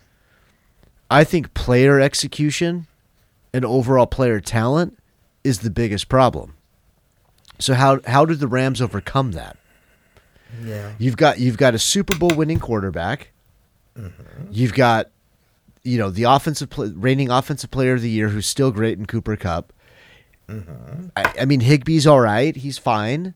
I 1.10 1.24
think 1.24 1.54
player 1.56 2.00
execution 2.00 2.86
and 3.54 3.64
overall 3.66 4.08
player 4.08 4.40
talent 4.40 4.98
is 5.44 5.60
the 5.60 5.70
biggest 5.70 6.10
problem. 6.10 6.56
So 7.60 7.74
how 7.76 8.00
how 8.08 8.26
did 8.26 8.40
the 8.40 8.48
Rams 8.48 8.82
overcome 8.82 9.32
that? 9.34 9.58
Yeah. 10.64 10.92
You've 10.98 11.18
got 11.18 11.40
you've 11.40 11.58
got 11.58 11.74
a 11.76 11.80
Super 11.80 12.18
Bowl 12.18 12.32
winning 12.36 12.60
quarterback. 12.60 13.32
Mm-hmm. 13.98 14.48
You've 14.52 14.74
got 14.74 15.10
you 15.84 15.98
know 15.98 16.10
the 16.10 16.24
offensive 16.24 16.70
reigning 16.78 17.30
offensive 17.30 17.72
player 17.72 17.94
of 17.94 18.02
the 18.02 18.10
year 18.10 18.30
who's 18.30 18.46
still 18.48 18.72
great 18.72 18.98
in 18.98 19.06
Cooper 19.06 19.36
Kupp. 19.36 19.72
Mm-hmm. 20.50 21.08
I, 21.16 21.34
I 21.42 21.46
mean 21.46 21.62
Higbee's 21.62 22.08
all 22.08 22.20
right. 22.20 22.56
He's 22.56 22.78
fine, 22.78 23.34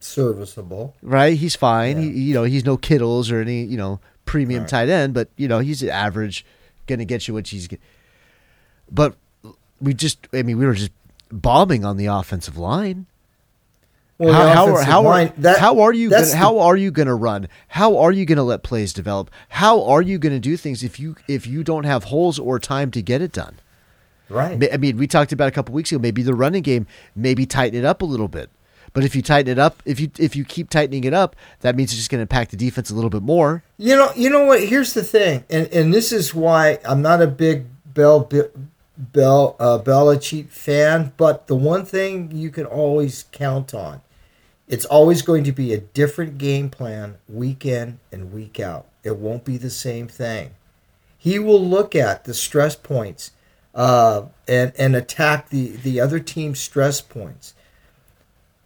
Serviceable. 0.00 0.94
right? 1.02 1.36
He's 1.36 1.54
fine. 1.56 1.98
He, 1.98 2.08
you 2.08 2.34
know 2.34 2.42
he's 2.42 2.64
no 2.64 2.76
Kittles 2.76 3.30
or 3.30 3.40
any 3.40 3.62
you 3.64 3.76
know 3.76 4.00
premium 4.24 4.66
tight 4.66 4.88
end, 4.88 5.14
but 5.14 5.28
you 5.36 5.46
know 5.48 5.60
he's 5.60 5.82
average, 5.84 6.44
gonna 6.86 7.04
get 7.04 7.28
you 7.28 7.34
what 7.34 7.46
he's. 7.48 7.68
get- 7.68 7.80
But 8.92 9.16
we 9.80 9.94
just 9.94 10.28
I 10.32 10.42
mean 10.42 10.58
we 10.58 10.66
were 10.66 10.74
just 10.74 10.92
bombing 11.30 11.84
on 11.84 11.96
the 11.96 12.06
offensive 12.06 12.56
line. 12.58 13.06
Well, 14.18 14.32
how, 14.32 14.54
how, 14.54 14.74
are, 14.76 14.82
how, 14.84 15.06
are, 15.06 15.24
that- 15.38 15.58
how 15.58 15.80
are 15.80 15.92
you 15.92 16.08
gonna, 16.10 16.26
the- 16.26 16.36
how 16.36 16.60
are 16.60 16.76
you 16.76 16.92
going 16.92 17.08
to 17.08 17.14
run? 17.14 17.48
How 17.68 17.96
are 17.96 18.12
you 18.12 18.24
going 18.24 18.36
to 18.36 18.44
let 18.44 18.62
plays 18.62 18.92
develop? 18.92 19.32
How 19.48 19.82
are 19.84 20.00
you 20.02 20.16
going 20.18 20.32
to 20.34 20.38
do 20.38 20.56
things 20.56 20.84
if 20.84 21.00
you 21.00 21.16
if 21.26 21.44
you 21.44 21.64
don't 21.64 21.82
have 21.84 22.04
holes 22.04 22.38
or 22.38 22.60
time 22.60 22.92
to 22.92 23.02
get 23.02 23.20
it 23.20 23.32
done? 23.32 23.56
right? 24.28 24.72
I 24.72 24.76
mean, 24.76 24.96
we 24.96 25.06
talked 25.08 25.32
about 25.32 25.48
a 25.48 25.50
couple 25.50 25.74
weeks 25.74 25.90
ago. 25.90 25.98
Maybe 25.98 26.22
the 26.22 26.34
running 26.34 26.62
game, 26.62 26.86
maybe 27.16 27.46
tighten 27.46 27.76
it 27.78 27.84
up 27.84 28.00
a 28.00 28.04
little 28.04 28.28
bit. 28.28 28.48
But 28.92 29.04
if 29.04 29.16
you 29.16 29.22
tighten 29.22 29.50
it 29.50 29.58
up, 29.58 29.82
if 29.86 29.98
you 29.98 30.10
if 30.18 30.36
you 30.36 30.44
keep 30.44 30.70
tightening 30.70 31.02
it 31.04 31.14
up, 31.14 31.34
that 31.60 31.74
means 31.74 31.90
it's 31.90 31.98
just 31.98 32.10
going 32.10 32.18
to 32.20 32.22
impact 32.22 32.52
the 32.52 32.56
defense 32.56 32.90
a 32.90 32.94
little 32.94 33.10
bit 33.10 33.22
more. 33.22 33.64
You 33.76 33.96
know, 33.96 34.12
you 34.14 34.30
know 34.30 34.44
what? 34.44 34.62
Here's 34.62 34.92
the 34.94 35.02
thing, 35.02 35.44
and 35.50 35.66
and 35.68 35.92
this 35.92 36.12
is 36.12 36.32
why 36.34 36.78
I'm 36.84 37.02
not 37.02 37.20
a 37.22 37.26
big 37.26 37.66
Bell 37.92 38.20
Bell 38.96 39.56
uh, 39.58 39.78
Belichick 39.78 40.48
fan. 40.50 41.12
But 41.16 41.46
the 41.46 41.54
one 41.56 41.84
thing 41.84 42.30
you 42.32 42.50
can 42.50 42.66
always 42.66 43.24
count 43.32 43.74
on, 43.74 44.00
it's 44.68 44.84
always 44.84 45.22
going 45.22 45.44
to 45.44 45.52
be 45.52 45.72
a 45.72 45.78
different 45.78 46.38
game 46.38 46.70
plan 46.70 47.16
week 47.28 47.64
in 47.66 47.98
and 48.10 48.32
week 48.32 48.60
out. 48.60 48.86
It 49.02 49.16
won't 49.16 49.44
be 49.44 49.56
the 49.56 49.70
same 49.70 50.08
thing. 50.08 50.50
He 51.18 51.38
will 51.38 51.60
look 51.64 51.94
at 51.94 52.24
the 52.24 52.34
stress 52.34 52.74
points 52.76 53.30
uh, 53.74 54.22
and 54.48 54.72
and 54.78 54.94
attack 54.96 55.48
the 55.50 55.68
the 55.76 56.00
other 56.00 56.18
team's 56.20 56.60
stress 56.60 57.00
points. 57.00 57.54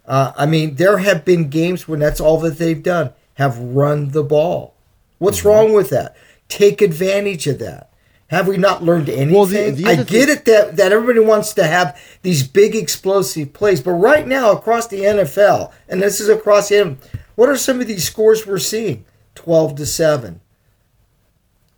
Uh, 0.06 0.32
I 0.36 0.46
mean, 0.46 0.76
there 0.76 0.98
have 0.98 1.24
been 1.24 1.48
games 1.50 1.88
when 1.88 1.98
that's 2.00 2.20
all 2.20 2.38
that 2.40 2.58
they've 2.58 2.82
done 2.82 3.12
have 3.34 3.58
run 3.58 4.10
the 4.10 4.22
ball. 4.22 4.74
What's 5.18 5.38
Mm-hmm. 5.40 5.48
wrong 5.48 5.72
with 5.74 5.90
that? 5.90 6.16
Take 6.48 6.80
advantage 6.80 7.46
of 7.46 7.58
that. 7.58 7.90
Have 8.28 8.48
we 8.48 8.56
not 8.56 8.82
learned 8.82 9.08
anything? 9.08 9.32
Well, 9.34 9.46
the- 9.46 9.70
the 9.70 9.86
I 9.86 9.96
get 10.02 10.28
it 10.28 10.44
that, 10.46 10.76
that 10.76 10.92
everybody 10.92 11.20
wants 11.20 11.52
to 11.54 11.64
have 11.64 11.96
these 12.22 12.46
big 12.46 12.74
explosive 12.74 13.52
plays, 13.52 13.80
but 13.80 13.92
right 13.92 14.26
now 14.26 14.50
across 14.50 14.88
the 14.88 15.04
NFL, 15.04 15.70
and 15.88 16.02
this 16.02 16.20
is 16.20 16.28
across 16.28 16.68
the 16.70 16.96
what 17.36 17.48
are 17.48 17.56
some 17.56 17.80
of 17.80 17.86
these 17.86 18.04
scores 18.04 18.46
we're 18.46 18.58
seeing? 18.58 19.04
12 19.36 19.76
to 19.76 19.86
7, 19.86 20.40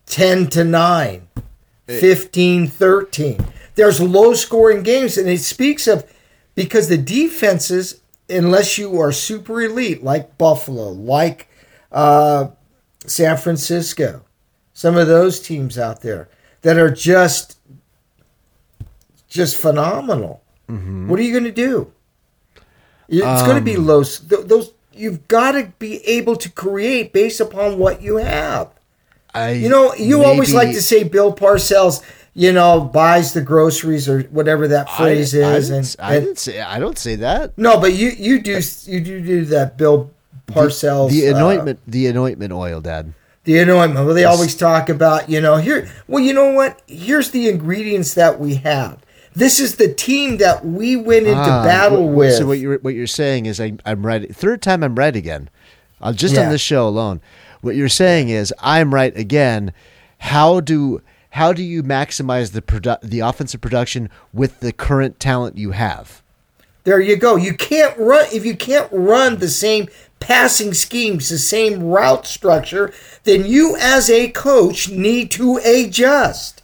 10 0.07 0.46
to 0.49 0.64
9, 0.64 1.28
15 1.86 2.68
13. 2.68 3.44
There's 3.74 4.01
low 4.01 4.34
scoring 4.34 4.82
games, 4.82 5.18
and 5.18 5.28
it 5.28 5.40
speaks 5.40 5.86
of 5.86 6.05
because 6.55 6.88
the 6.88 6.96
defenses, 6.99 8.01
unless 8.30 8.78
you 8.78 8.99
are 9.01 9.12
super 9.12 9.61
elite 9.62 10.03
like 10.03 10.38
Buffalo, 10.38 10.88
like 10.90 11.49
uh, 11.92 12.49
San 13.07 13.36
Francisco, 13.36 14.24
some 14.72 14.96
of 14.96 15.07
those 15.09 15.40
teams 15.40 15.78
out 15.78 16.01
there 16.03 16.28
that 16.62 16.76
are 16.78 16.90
just 16.90 17.59
just 19.28 19.56
phenomenal. 19.56 20.42
What 20.66 21.18
are 21.18 21.22
you 21.22 21.32
going 21.32 21.44
to 21.44 21.52
do? 21.52 21.92
It's 23.09 23.42
going 23.42 23.56
to 23.56 23.62
be 23.62 23.76
low. 23.76 24.02
th- 24.04 24.46
Those 24.46 24.72
you've 24.92 25.26
got 25.28 25.52
to 25.52 25.72
be 25.78 26.04
able 26.06 26.36
to 26.36 26.50
create 26.50 27.12
based 27.12 27.40
upon 27.40 27.78
what 27.78 28.02
you 28.02 28.16
have. 28.16 28.68
I, 29.34 29.52
You 29.52 29.68
know, 29.70 29.94
you 29.94 30.24
always 30.24 30.52
like 30.52 30.68
to 30.70 30.82
say 30.82 31.04
Bill 31.04 31.32
Parcells, 31.34 32.02
you 32.34 32.52
know, 32.52 32.80
buys 32.82 33.32
the 33.32 33.40
groceries 33.40 34.09
or 34.09 34.22
whatever 34.24 34.68
that 34.68 34.90
phrase 34.90 35.34
I, 35.34 35.54
is, 35.56 35.68
didn't, 35.68 35.78
and, 35.78 35.96
I 36.00 36.14
and- 36.16 36.24
didn't 36.26 36.38
say 36.38 36.61
I 36.61 36.78
don't 36.78 36.98
say 36.98 37.16
that. 37.16 37.56
no, 37.56 37.80
but 37.80 37.94
you 37.94 38.09
you 38.11 38.40
do 38.40 38.61
you 38.84 39.00
do 39.00 39.20
do 39.22 39.44
that 39.46 39.76
Bill 39.78 40.11
Parcells 40.48 41.11
The 41.11 41.28
uh, 41.28 41.36
anointment, 41.36 41.80
the 41.86 42.06
anointment 42.09 42.52
oil, 42.52 42.80
Dad. 42.82 43.12
Do 43.49 43.55
you 43.55 43.64
know 43.64 43.76
what? 43.76 43.94
Well, 43.94 44.12
they 44.12 44.26
always 44.26 44.55
talk 44.55 44.90
about, 44.90 45.30
you 45.30 45.40
know, 45.40 45.57
here. 45.57 45.88
Well, 46.07 46.22
you 46.22 46.34
know 46.34 46.53
what? 46.53 46.82
Here's 46.86 47.30
the 47.30 47.49
ingredients 47.49 48.12
that 48.12 48.38
we 48.38 48.57
have. 48.57 48.99
This 49.32 49.59
is 49.59 49.76
the 49.76 49.90
team 49.90 50.36
that 50.36 50.66
we 50.66 50.96
went 50.96 51.26
into 51.26 51.40
Ah, 51.40 51.64
battle 51.64 52.12
wh- 52.12 52.14
with. 52.14 52.34
So 52.34 52.44
what 52.46 52.59
you're 52.59 52.76
what 52.80 52.92
you're 52.92 53.07
saying 53.07 53.46
is 53.46 53.59
I, 53.59 53.72
I'm 53.86 54.05
right. 54.05 54.36
Third 54.36 54.61
time 54.61 54.82
I'm 54.82 54.94
right 54.96 55.16
again. 55.16 55.49
Uh, 55.99 56.12
just 56.12 56.34
Yeah. 56.34 56.42
on 56.42 56.51
this 56.51 56.61
show 56.61 56.86
alone, 56.86 57.22
what 57.62 57.74
you're 57.74 57.88
saying 57.88 58.28
is 58.28 58.53
I'm 58.61 58.92
right 58.92 59.16
again. 59.16 59.72
How 60.18 60.61
do 60.61 61.01
how 61.30 61.55
do 61.55 61.62
you 61.62 61.82
maximize 61.82 62.53
the 62.53 62.61
produ- 62.61 63.01
the 63.01 63.20
offensive 63.20 63.62
production 63.62 64.11
with 64.34 64.61
the 64.61 64.74
current 64.74 65.20
talent 65.20 65.57
you 65.57 65.70
have? 65.70 66.20
There 66.84 67.01
you 67.01 67.16
go. 67.16 67.36
You 67.36 67.55
can't 67.55 67.96
run 67.99 68.26
if 68.30 68.44
you 68.44 68.55
can't 68.57 68.88
run 68.92 69.38
the 69.38 69.49
same 69.49 69.88
passing 70.21 70.75
schemes, 70.75 71.29
the 71.29 71.39
same 71.39 71.83
route 71.85 72.27
structure, 72.27 72.93
then 73.25 73.47
you 73.47 73.77
as 73.79 74.11
a 74.11 74.29
coach 74.31 74.89
need 74.91 75.31
to 75.33 75.57
adjust. 75.59 76.62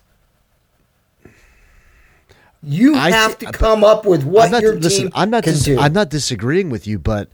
You 2.62 2.94
I 2.94 3.10
have 3.10 3.34
thi- 3.34 3.46
to 3.46 3.52
come 3.52 3.84
up 3.84 4.06
with 4.06 4.24
what 4.24 4.46
I'm 4.46 4.50
not, 4.52 4.62
your 4.62 4.76
listen, 4.76 5.04
team 5.04 5.12
I'm 5.14 5.30
not 5.30 5.44
dis- 5.44 5.64
do. 5.64 5.78
I'm 5.78 5.92
not 5.92 6.08
disagreeing 6.08 6.70
with 6.70 6.86
you, 6.86 6.98
but 6.98 7.28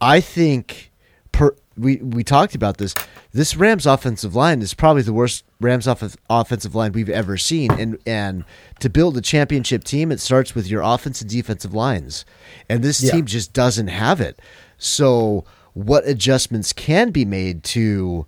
I 0.00 0.20
think 0.20 0.90
per 1.30 1.54
we 1.76 1.96
we 1.96 2.24
talked 2.24 2.54
about 2.56 2.78
this. 2.78 2.94
This 3.32 3.56
Rams 3.56 3.86
offensive 3.86 4.34
line 4.34 4.62
is 4.62 4.74
probably 4.74 5.02
the 5.02 5.12
worst 5.12 5.44
Rams 5.60 5.86
off- 5.86 6.16
offensive 6.28 6.74
line 6.74 6.92
we've 6.92 7.08
ever 7.08 7.36
seen, 7.36 7.70
and 7.72 7.98
and 8.04 8.44
to 8.80 8.90
build 8.90 9.16
a 9.16 9.20
championship 9.20 9.84
team, 9.84 10.10
it 10.10 10.18
starts 10.20 10.56
with 10.56 10.66
your 10.68 10.82
offense 10.82 11.20
and 11.20 11.30
defensive 11.30 11.72
lines, 11.72 12.24
and 12.68 12.82
this 12.82 13.00
Yeah. 13.00 13.12
team 13.12 13.26
just 13.26 13.52
doesn't 13.52 13.88
have 13.88 14.20
it. 14.20 14.40
So, 14.78 15.44
what 15.72 16.06
adjustments 16.06 16.72
can 16.72 17.10
be 17.10 17.24
made 17.24 17.62
to 17.64 18.26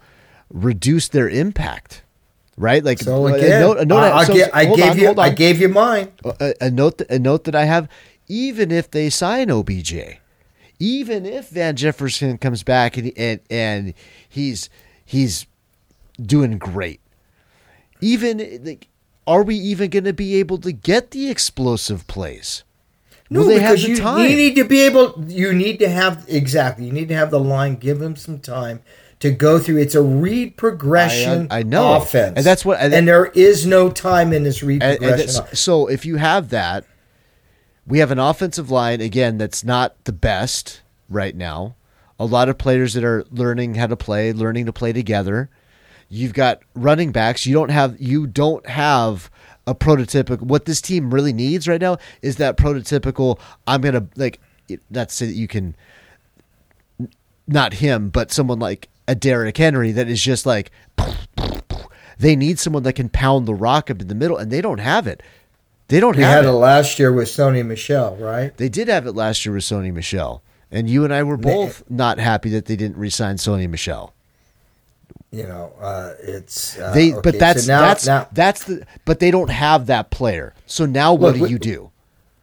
reduce 0.50 1.08
their 1.08 1.28
impact? 1.28 2.02
Right, 2.58 2.82
like 2.82 3.00
so 3.00 3.26
a 3.26 3.32
note- 3.38 3.78
a 3.78 3.84
note- 3.84 3.98
I, 3.98 4.12
I 4.18 4.24
so- 4.24 4.34
ga- 4.34 4.50
I 4.54 4.64
gave 4.64 4.90
on, 4.92 4.98
you 4.98 5.14
I 5.18 5.28
gave 5.30 5.60
you 5.60 5.68
mine. 5.68 6.10
a, 6.24 6.54
a 6.62 6.70
note 6.70 7.02
a 7.10 7.18
note 7.18 7.44
that 7.44 7.54
I 7.54 7.64
have 7.66 7.86
even 8.28 8.70
if 8.72 8.90
they 8.90 9.10
sign 9.10 9.50
OBJ 9.50 10.18
even 10.78 11.24
if 11.26 11.48
Van 11.50 11.76
Jefferson 11.76 12.38
comes 12.38 12.62
back 12.62 12.96
and 12.96 13.12
and, 13.16 13.40
and 13.50 13.94
he's 14.28 14.70
he's 15.04 15.46
doing 16.20 16.56
great 16.56 17.00
even 18.00 18.62
like 18.64 18.88
are 19.26 19.42
we 19.42 19.56
even 19.56 19.90
going 19.90 20.04
to 20.04 20.12
be 20.14 20.36
able 20.36 20.56
to 20.58 20.72
get 20.72 21.10
the 21.10 21.28
explosive 21.28 22.06
plays 22.06 22.64
No, 23.28 23.40
Will 23.40 23.48
they 23.48 23.58
have 23.58 23.72
because 23.76 23.82
the 23.84 23.88
you, 23.90 23.96
time? 23.96 24.30
you 24.30 24.36
need 24.36 24.54
to 24.56 24.64
be 24.64 24.82
able. 24.82 25.24
You 25.26 25.52
need 25.52 25.78
to 25.80 25.88
have 25.88 26.24
exactly. 26.28 26.86
You 26.86 26.92
need 26.92 27.08
to 27.08 27.14
have 27.16 27.30
the 27.30 27.40
line. 27.40 27.74
Give 27.76 27.98
them 27.98 28.14
some 28.16 28.38
time 28.38 28.82
to 29.18 29.30
go 29.32 29.58
through. 29.58 29.78
It's 29.78 29.94
a 29.96 30.02
read 30.02 30.56
progression. 30.56 31.48
I- 31.50 31.60
I 31.60 31.62
know. 31.62 31.94
offense, 31.96 32.34
And 32.36 32.44
that's 32.46 32.64
what- 32.64 32.78
And, 32.80 32.92
and- 32.94 33.08
there 33.08 33.26
is 33.26 33.66
no 33.66 33.88
time 33.90 34.32
in 34.32 34.44
this 34.44 34.62
read 34.62 34.82
And- 34.82 34.92
and 34.92 34.98
progression. 35.00 35.28
it's- 35.44 35.58
so 35.58 35.86
if 35.88 36.04
you 36.06 36.16
have 36.16 36.50
that, 36.50 36.84
we 37.86 37.98
have 37.98 38.10
an 38.10 38.18
offensive 38.18 38.70
line 38.70 39.00
again 39.00 39.38
that's 39.38 39.64
not 39.64 39.94
the 40.04 40.12
best 40.12 40.82
right 41.08 41.34
now. 41.34 41.74
A 42.20 42.24
lot 42.26 42.48
of 42.48 42.58
players 42.58 42.94
that 42.94 43.04
are 43.04 43.24
learning 43.30 43.74
how 43.76 43.86
to 43.88 43.96
play, 43.96 44.32
learning 44.32 44.66
to 44.66 44.72
play 44.72 44.92
together. 44.92 45.48
You've 46.08 46.34
got 46.34 46.60
running 46.74 47.10
backs. 47.10 47.44
You 47.46 47.54
don't 47.54 47.70
have 47.70 47.96
you 47.98 48.26
don't 48.26 48.66
have 48.68 49.30
a 49.66 49.74
prototypical. 49.74 50.42
What 50.42 50.64
this 50.64 50.80
team 50.80 51.12
really 51.12 51.32
needs 51.32 51.66
right 51.66 51.80
now 51.80 51.98
is 52.22 52.36
that 52.36 52.56
prototypical. 52.56 53.38
I'm 53.66 53.80
gonna 53.80 54.06
like 54.16 54.40
not 54.90 55.10
say 55.10 55.26
that 55.26 55.34
you 55.34 55.48
can 55.48 55.76
not 57.46 57.74
him, 57.74 58.08
but 58.08 58.32
someone 58.32 58.58
like 58.58 58.88
a 59.08 59.14
Derrick 59.14 59.56
Henry 59.56 59.92
that 59.92 60.08
is 60.08 60.22
just 60.22 60.46
like 60.46 60.70
they 62.18 62.34
need 62.34 62.58
someone 62.58 62.82
that 62.84 62.94
can 62.94 63.08
pound 63.08 63.46
the 63.46 63.54
rock 63.54 63.90
up 63.90 64.00
in 64.00 64.08
the 64.08 64.14
middle, 64.14 64.36
and 64.36 64.50
they 64.50 64.60
don't 64.60 64.78
have 64.78 65.06
it. 65.06 65.22
They 65.88 66.00
don't 66.00 66.16
we 66.16 66.22
have 66.22 66.44
had 66.44 66.44
it. 66.44 66.48
it 66.48 66.52
last 66.52 66.98
year 66.98 67.12
with 67.12 67.28
Sony 67.28 67.64
Michel, 67.64 68.16
right? 68.16 68.56
They 68.56 68.68
did 68.68 68.88
have 68.88 69.06
it 69.06 69.12
last 69.12 69.46
year 69.46 69.54
with 69.54 69.64
Sony 69.64 69.92
Michel, 69.92 70.42
and 70.70 70.88
you 70.90 71.04
and 71.04 71.14
I 71.14 71.22
were 71.22 71.36
both 71.36 71.84
not 71.88 72.18
happy 72.18 72.50
that 72.50 72.66
they 72.66 72.74
didn't 72.74 72.96
re-sign 72.96 73.36
Sony 73.36 73.68
Michel. 73.68 74.12
You 75.36 75.46
know, 75.46 75.72
uh, 75.80 76.14
it's 76.22 76.78
uh, 76.78 76.92
They, 76.94 77.12
okay, 77.12 77.20
but 77.22 77.38
that's 77.38 77.66
so 77.66 77.72
now, 77.72 77.80
that's 77.82 78.06
now 78.06 78.28
that's 78.32 78.64
the. 78.64 78.86
But 79.04 79.20
they 79.20 79.30
don't 79.30 79.50
have 79.50 79.86
that 79.86 80.10
player. 80.10 80.54
So 80.66 80.86
now 80.86 81.12
what 81.12 81.28
Look, 81.28 81.36
do 81.36 81.42
we- 81.42 81.48
you 81.50 81.58
do? 81.58 81.90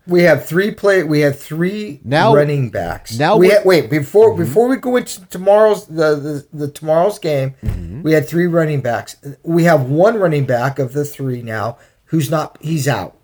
we 0.05 0.23
have 0.23 0.45
three 0.45 0.71
play. 0.71 1.01
We 1.03 1.21
have 1.21 1.39
three 1.39 2.01
Now- 2.03 2.35
running 2.35 2.69
backs. 2.69 3.17
now 3.17 3.37
we 3.37 3.47
we- 3.47 3.53
had, 3.53 3.65
wait 3.65 3.89
before 3.89 4.31
Mm-hmm. 4.33 4.43
before 4.43 4.67
we 4.67 4.75
go 4.75 4.95
into 4.97 5.25
tomorrow's 5.27 5.87
the 5.87 6.15
the, 6.15 6.47
the 6.53 6.67
tomorrow's 6.67 7.19
game. 7.19 7.55
Mm-hmm. 7.63 8.03
We 8.03 8.11
had 8.13 8.27
three 8.27 8.45
running 8.47 8.81
backs. 8.81 9.15
We 9.43 9.63
have 9.63 9.83
one 9.89 10.17
running 10.17 10.45
back 10.45 10.77
of 10.77 10.91
the 10.93 11.05
three 11.05 11.41
now 11.41 11.77
who's 12.11 12.29
not. 12.29 12.57
He's 12.61 12.87
out. 12.87 13.15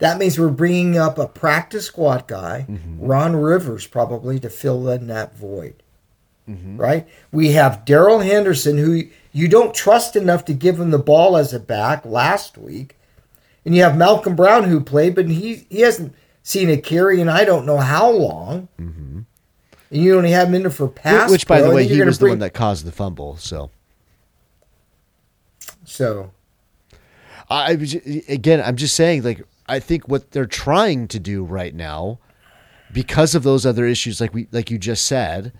That 0.00 0.18
means 0.18 0.38
we're 0.38 0.48
bringing 0.48 0.98
up 0.98 1.18
a 1.18 1.28
practice 1.28 1.86
squad 1.86 2.26
guy, 2.26 2.66
Mm-hmm. 2.68 3.06
Ron 3.06 3.36
Rivers, 3.36 3.86
probably 3.86 4.40
to 4.40 4.50
fill 4.50 4.88
in 4.90 5.06
that 5.06 5.36
void. 5.38 5.83
Mm-hmm. 6.48 6.76
Right? 6.76 7.08
We 7.32 7.52
have 7.52 7.84
Darrell 7.84 8.20
Henderson, 8.20 8.78
who 8.78 9.04
you 9.32 9.48
don't 9.48 9.74
trust 9.74 10.14
enough 10.14 10.44
to 10.46 10.54
give 10.54 10.78
him 10.78 10.90
the 10.90 10.98
ball 10.98 11.36
as 11.36 11.52
a 11.52 11.60
back 11.60 12.04
last 12.04 12.58
week. 12.58 12.96
And 13.64 13.74
you 13.74 13.82
have 13.82 13.96
Malcolm 13.96 14.36
Brown, 14.36 14.64
who 14.64 14.80
played, 14.80 15.14
but 15.14 15.28
he, 15.28 15.66
he 15.70 15.80
hasn't 15.80 16.14
seen 16.42 16.68
a 16.68 16.76
carry 16.76 17.20
in 17.20 17.28
I 17.28 17.44
don't 17.44 17.64
know 17.64 17.78
how 17.78 18.10
long. 18.10 18.68
Mm-hmm. 18.78 19.20
And 19.90 20.02
you 20.02 20.16
only 20.16 20.32
have 20.32 20.48
him 20.48 20.54
in 20.54 20.62
there 20.62 20.70
for 20.70 20.88
pass. 20.88 21.30
Which, 21.30 21.46
by 21.46 21.60
pro. 21.60 21.70
the 21.70 21.74
way, 21.74 21.86
he 21.86 22.02
was 22.02 22.18
the 22.18 22.28
one 22.28 22.40
that 22.40 22.52
caused 22.52 22.84
the 22.84 22.92
fumble. 22.92 23.36
So 23.36 23.70
So, 25.84 26.32
I 27.48 27.72
again, 28.28 28.62
I'm 28.64 28.76
just 28.76 28.94
saying, 28.94 29.22
like, 29.22 29.42
I 29.66 29.78
think 29.78 30.08
what 30.08 30.32
they're 30.32 30.46
trying 30.46 31.08
to 31.08 31.18
do 31.18 31.44
right 31.44 31.74
now, 31.74 32.18
because 32.92 33.34
of 33.34 33.42
those 33.42 33.64
other 33.64 33.86
issues, 33.86 34.20
like 34.20 34.34
we, 34.34 34.46
like 34.52 34.70
you 34.70 34.78
just 34.78 35.06
said, 35.06 35.52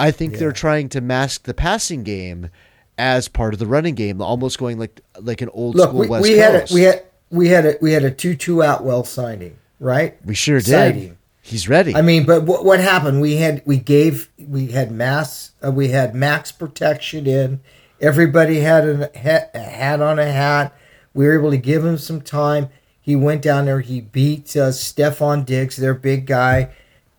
I 0.00 0.10
think 0.10 0.38
they're 0.38 0.52
trying 0.52 0.88
to 0.90 1.00
mask 1.00 1.44
the 1.44 1.54
passing 1.54 2.02
game 2.02 2.50
as 2.98 3.28
part 3.28 3.54
of 3.54 3.60
the 3.60 3.66
running 3.66 3.94
game, 3.94 4.20
almost 4.20 4.58
going 4.58 4.78
like 4.78 5.00
like 5.18 5.40
an 5.40 5.48
old 5.50 5.74
look, 5.74 5.90
school 5.90 6.00
we, 6.00 6.08
West 6.08 6.22
we 6.22 6.38
had 6.38 6.54
a, 6.54 6.60
Coast. 6.60 6.74
we 6.74 6.82
had 6.82 7.04
we 7.30 7.48
had 7.48 7.66
a 7.66 7.74
we 7.80 7.92
had 7.92 8.04
a 8.04 8.10
Tutu 8.10 8.60
Atwell 8.60 9.04
signing, 9.04 9.56
right? 9.78 10.16
We 10.24 10.34
sure 10.34 10.60
did. 10.60 11.16
He's 11.42 11.68
ready. 11.68 11.96
I 11.96 12.02
mean, 12.02 12.26
but 12.26 12.44
what, 12.44 12.64
what 12.64 12.80
happened? 12.80 13.20
We 13.20 13.36
had 13.36 13.62
we 13.64 13.78
gave 13.78 14.30
we 14.38 14.68
had 14.68 14.92
mass 14.92 15.52
uh, 15.64 15.70
we 15.70 15.88
had 15.88 16.14
max 16.14 16.52
protection 16.52 17.26
in. 17.26 17.60
Everybody 18.00 18.60
had 18.60 18.88
a 18.88 19.18
hat, 19.18 19.50
a 19.54 19.58
hat 19.58 20.00
on 20.00 20.18
a 20.18 20.30
hat. 20.30 20.74
We 21.12 21.26
were 21.26 21.38
able 21.38 21.50
to 21.50 21.58
give 21.58 21.84
him 21.84 21.98
some 21.98 22.20
time. 22.20 22.68
He 23.00 23.16
went 23.16 23.42
down 23.42 23.66
there. 23.66 23.80
He 23.80 24.00
beat 24.00 24.56
uh, 24.56 24.72
Stefan 24.72 25.44
Diggs, 25.44 25.76
their 25.76 25.94
big 25.94 26.26
guy. 26.26 26.70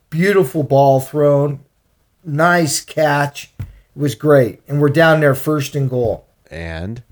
Beautiful 0.09 0.63
ball 0.63 0.99
thrown, 0.99 1.63
nice 2.23 2.81
catch. 2.81 3.51
It 3.59 3.65
was 3.95 4.15
great, 4.15 4.61
and 4.67 4.79
we're 4.81 4.89
down 4.89 5.19
there 5.19 5.35
first 5.35 5.75
and 5.75 5.89
goal, 5.89 6.25
and 6.49 7.03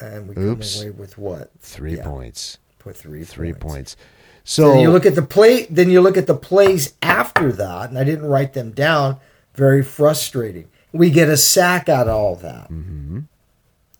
and 0.00 0.28
we 0.28 0.42
Oops. 0.42 0.80
away 0.80 0.90
with 0.90 1.16
what 1.18 1.50
three 1.60 1.96
Yeah, 1.96 2.04
points. 2.04 2.58
Put 2.78 2.96
three 2.96 3.24
Three 3.24 3.52
points. 3.52 3.94
points. 3.94 3.96
So 4.44 4.74
So 4.74 4.80
you 4.80 4.90
look 4.90 5.06
at 5.06 5.14
the 5.14 5.22
play. 5.22 5.66
Then 5.70 5.88
you 5.90 6.00
look 6.00 6.16
at 6.16 6.26
the 6.26 6.34
plays 6.34 6.94
after 7.02 7.50
that, 7.52 7.88
and 7.90 7.98
I 7.98 8.04
didn't 8.04 8.26
write 8.26 8.52
them 8.54 8.70
down. 8.72 9.18
Very 9.54 9.82
frustrating. 9.82 10.68
We 10.92 11.10
get 11.10 11.28
a 11.28 11.36
sack 11.36 11.88
out 11.88 12.08
of 12.08 12.14
all 12.14 12.36
that. 12.36 12.70
Mm-hmm. 12.70 13.20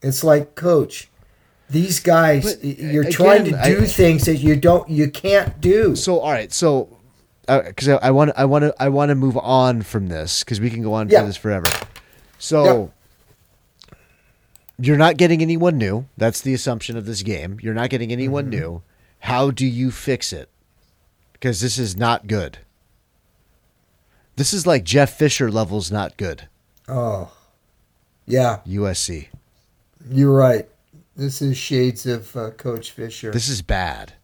It's 0.03 0.23
like, 0.23 0.55
coach, 0.55 1.09
these 1.71 1.99
guys, 2.01 2.57
But, 2.57 2.65
you're 2.65 3.03
again, 3.03 3.13
trying 3.13 3.45
to 3.45 3.51
do 3.53 3.83
I- 3.83 3.87
things 3.87 4.27
that 4.27 4.37
you 4.37 4.55
don't, 4.57 4.89
you 4.91 5.11
can't 5.11 5.61
do. 5.61 5.97
So 5.97 6.19
all 6.21 6.31
right, 6.33 6.53
so 6.53 6.94
because 7.47 7.89
I 7.89 8.11
want 8.11 8.33
I 8.37 8.45
want 8.45 8.63
to 8.65 8.75
I 8.83 8.89
want 8.89 9.11
to 9.11 9.15
move 9.15 9.37
on 9.37 9.83
from 9.83 10.09
this 10.09 10.43
because 10.45 10.61
we 10.61 10.71
can 10.71 10.83
go 10.83 10.93
on 10.95 11.09
Yeah. 11.09 11.21
for 11.21 11.27
this 11.27 11.37
forever. 11.37 11.69
So 12.39 12.91
you're 14.79 14.97
not 14.99 15.17
getting 15.17 15.41
anyone 15.43 15.79
new. 15.79 16.07
That's 16.17 16.41
the 16.41 16.55
assumption 16.55 16.97
of 16.97 17.07
this 17.07 17.23
game. 17.23 17.59
You're 17.63 17.75
not 17.75 17.91
getting 17.91 18.11
anyone 18.13 18.45
Mm-hmm. 18.45 18.61
new. 18.61 18.83
How 19.21 19.51
do 19.51 19.67
you 19.67 19.91
fix 19.91 20.33
it? 20.33 20.49
Because 21.33 21.61
this 21.61 21.79
is 21.79 21.97
not 21.97 22.27
good. 22.27 22.59
This 24.37 24.53
is 24.53 24.67
like 24.67 24.85
Jeff 24.85 25.17
Fisher 25.17 25.51
levels 25.51 25.91
not 25.93 26.17
good. 26.17 26.49
Oh, 26.89 27.33
yeah, 28.27 28.59
USC. 28.67 29.29
you're 30.11 30.35
right. 30.35 30.69
This 31.17 31.41
is 31.41 31.57
shades 31.57 32.05
of 32.07 32.37
uh, 32.37 32.51
Coach 32.51 32.91
Fisher. 32.91 33.31
This 33.31 33.49
is 33.49 33.63
bad. 33.63 34.15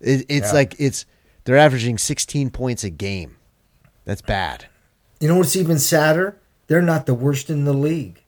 It, 0.00 0.26
it's 0.28 0.48
Yeah. 0.48 0.52
like 0.52 0.74
it's 0.78 1.06
they're 1.46 1.56
averaging 1.56 1.96
16 1.96 2.50
points 2.50 2.84
a 2.84 2.90
game. 2.90 3.36
That's 4.04 4.20
bad. 4.22 4.66
you 5.20 5.28
know 5.28 5.36
what's 5.38 5.56
even 5.56 5.78
sadder? 5.78 6.36
They're 6.66 6.82
not 6.82 7.06
the 7.06 7.14
worst 7.14 7.48
in 7.48 7.64
the 7.64 7.72
league. 7.72 8.22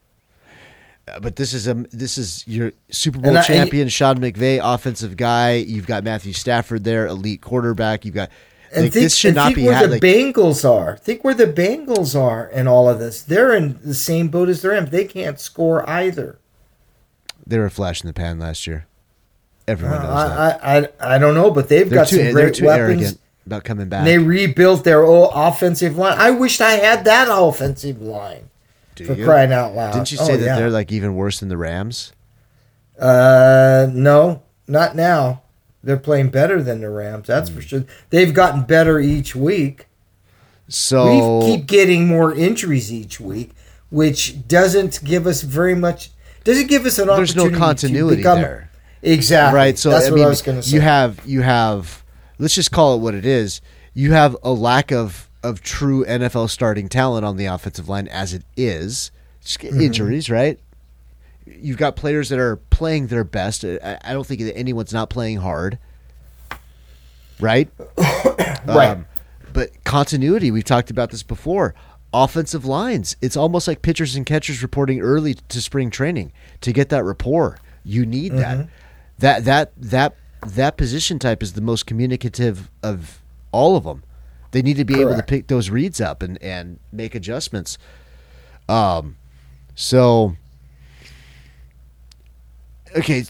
Uh, 1.07 1.19
but 1.19 1.35
this 1.35 1.53
is 1.53 1.67
a 1.67 1.73
this 1.91 2.17
is 2.17 2.45
your 2.47 2.71
Super 2.91 3.19
Bowl 3.19 3.37
I- 3.37 3.41
champion 3.43 3.87
Sean 3.89 4.17
McVay, 4.19 4.59
offensive 4.61 5.15
guy. 5.17 5.53
You've 5.55 5.87
got 5.87 6.03
Matthew 6.03 6.33
Stafford 6.33 6.83
there, 6.83 7.05
elite 7.07 7.41
quarterback. 7.41 8.05
You've 8.05 8.15
got 8.15 8.29
And 8.73 8.83
Like, 8.85 8.93
think, 8.93 9.03
this 9.03 9.15
should 9.15 9.29
and 9.29 9.35
not 9.37 9.45
think 9.47 9.55
be 9.57 9.65
where 9.65 9.73
ha- 9.75 9.81
the 9.83 9.87
like- 9.89 10.01
Bengals 10.01 10.69
are. 10.69 10.97
Think 10.97 11.23
where 11.23 11.33
the 11.33 11.47
Bengals 11.47 12.19
are 12.19 12.47
in 12.49 12.67
all 12.67 12.87
of 12.89 12.99
this. 12.99 13.21
They're 13.21 13.55
in 13.55 13.79
the 13.83 13.95
same 13.95 14.27
boat 14.27 14.47
as 14.49 14.61
the 14.61 14.69
Rams. 14.69 14.91
They 14.91 15.05
can't 15.05 15.39
score 15.39 15.87
either. 15.89 16.37
They 17.47 17.57
were 17.57 17.65
a 17.65 17.71
flash 17.71 18.01
in 18.03 18.07
the 18.07 18.13
pan 18.13 18.37
last 18.37 18.67
year. 18.67 18.85
Everyone 19.69 19.97
Uh, 19.97 20.01
knows 20.03 20.29
that. 20.29 20.63
I, 20.63 20.77
I 21.09 21.15
I 21.15 21.17
don't 21.19 21.35
know, 21.35 21.51
but 21.51 21.69
they've 21.69 21.89
They're 21.89 21.99
got 21.99 22.07
too, 22.07 22.23
some 22.23 22.31
great 22.33 22.59
weapons. 22.61 22.67
arrogant 23.01 23.19
about 23.45 23.63
coming 23.63 23.87
back. 23.89 24.05
They 24.05 24.17
rebuilt 24.17 24.83
their 24.83 25.03
old 25.03 25.31
offensive 25.33 25.97
line. 25.97 26.17
I 26.17 26.31
wished 26.31 26.61
I 26.61 26.71
had 26.73 27.05
that 27.05 27.27
offensive 27.31 28.01
line 28.01 28.49
Do 28.95 29.05
for 29.05 29.13
you? 29.13 29.25
crying 29.25 29.51
out 29.53 29.75
loud. 29.75 29.93
Didn't 29.93 30.11
you 30.11 30.17
Oh, 30.21 30.25
say 30.25 30.37
that 30.37 30.45
yeah. 30.45 30.55
they're 30.55 30.69
like 30.69 30.91
even 30.91 31.15
worse 31.15 31.39
than 31.39 31.49
the 31.49 31.57
Rams? 31.57 32.11
Uh, 32.99 33.87
no, 33.93 34.43
not 34.67 34.95
now. 34.95 35.41
They're 35.83 35.97
playing 35.97 36.29
better 36.29 36.61
than 36.61 36.81
the 36.81 36.89
Rams. 36.89 37.27
Hmm. 37.27 37.31
That's 37.31 37.49
for 37.49 37.61
sure. 37.61 37.85
They've 38.09 38.33
gotten 38.33 38.63
better 38.63 38.99
each 38.99 39.35
week. 39.35 39.85
So 40.67 41.39
we 41.39 41.45
keep 41.55 41.65
getting 41.67 42.07
more 42.07 42.33
injuries 42.35 42.91
each 42.93 43.19
week, 43.19 43.51
which 43.89 44.47
doesn't 44.47 45.03
give 45.03 45.25
us 45.25 45.41
very 45.41 45.73
much. 45.75 46.11
Doesn't 46.43 46.67
give 46.67 46.85
us 46.85 46.99
an 46.99 47.07
there's 47.07 47.35
no 47.35 47.43
opportunity. 47.43 47.53
to 47.53 47.59
continuity 47.59 48.15
become, 48.17 48.41
there. 48.41 48.68
Exactly. 49.01 49.55
right? 49.55 49.77
So 49.77 49.89
that's 49.91 50.07
I 50.07 50.09
what 50.11 50.15
mean, 50.17 50.25
I 50.25 50.29
was 50.29 50.41
going 50.41 50.57
to 50.57 50.63
say. 50.63 50.75
you 50.75 50.81
have 50.81 51.21
you 51.25 51.41
have 51.41 52.03
let's 52.37 52.55
just 52.55 52.71
call 52.71 52.95
it 52.95 52.99
what 52.99 53.13
it 53.15 53.25
is. 53.25 53.61
You 53.93 54.11
have 54.13 54.35
a 54.43 54.51
lack 54.51 54.91
of 54.91 55.29
of 55.41 55.61
true 55.61 56.03
nfl 56.05 56.49
starting 56.49 56.89
talent 56.89 57.23
on 57.25 57.37
the 57.37 57.45
offensive 57.45 57.87
line 57.87 58.07
as 58.09 58.33
it 58.33 58.43
is. 58.57 59.11
Just 59.41 59.59
Mm-hmm. 59.61 59.79
injuries 59.81 60.29
right? 60.29 60.59
You've 61.45 61.77
got 61.77 61.95
players 61.95 62.29
that 62.29 62.37
are 62.39 62.57
playing 62.57 63.07
their 63.07 63.23
best. 63.23 63.63
I, 63.65 63.97
I 64.03 64.13
don't 64.13 64.27
think 64.27 64.41
that 64.41 64.55
anyone's 64.57 64.93
not 64.93 65.09
playing 65.09 65.37
hard. 65.37 65.79
Right? 67.39 67.69
Right. 68.67 68.89
Um, 68.89 69.05
but 69.53 69.83
continuity 69.83 70.51
we've 70.51 70.63
talked 70.65 70.91
about 70.91 71.09
this 71.09 71.23
before. 71.23 71.73
Offensive 72.13 72.65
lines 72.65 73.15
it's 73.21 73.37
almost 73.37 73.67
like 73.67 73.81
pitchers 73.81 74.15
and 74.15 74.25
catchers 74.25 74.61
reporting 74.61 74.99
early 74.99 75.35
to 75.35 75.61
spring 75.61 75.89
training 75.89 76.31
to 76.61 76.71
get 76.73 76.89
that 76.89 77.03
rapport. 77.03 77.57
You 77.83 78.05
need 78.05 78.33
that 78.33 78.67
that 79.19 79.45
that 79.45 79.71
that 79.77 80.15
that 80.45 80.77
position 80.77 81.19
type 81.19 81.43
is 81.43 81.53
the 81.53 81.61
most 81.61 81.85
communicative 81.85 82.69
of 82.81 83.21
all 83.51 83.75
of 83.75 83.83
them 83.83 84.03
they 84.51 84.61
need 84.61 84.77
to 84.77 84.85
be 84.85 84.99
able 84.99 85.15
to 85.15 85.23
pick 85.23 85.47
those 85.47 85.69
reads 85.69 86.01
up 86.01 86.21
and 86.23 86.41
and 86.41 86.79
make 86.91 87.13
adjustments 87.15 87.77
um 88.67 89.15
so 89.75 90.35
okay 92.95 93.23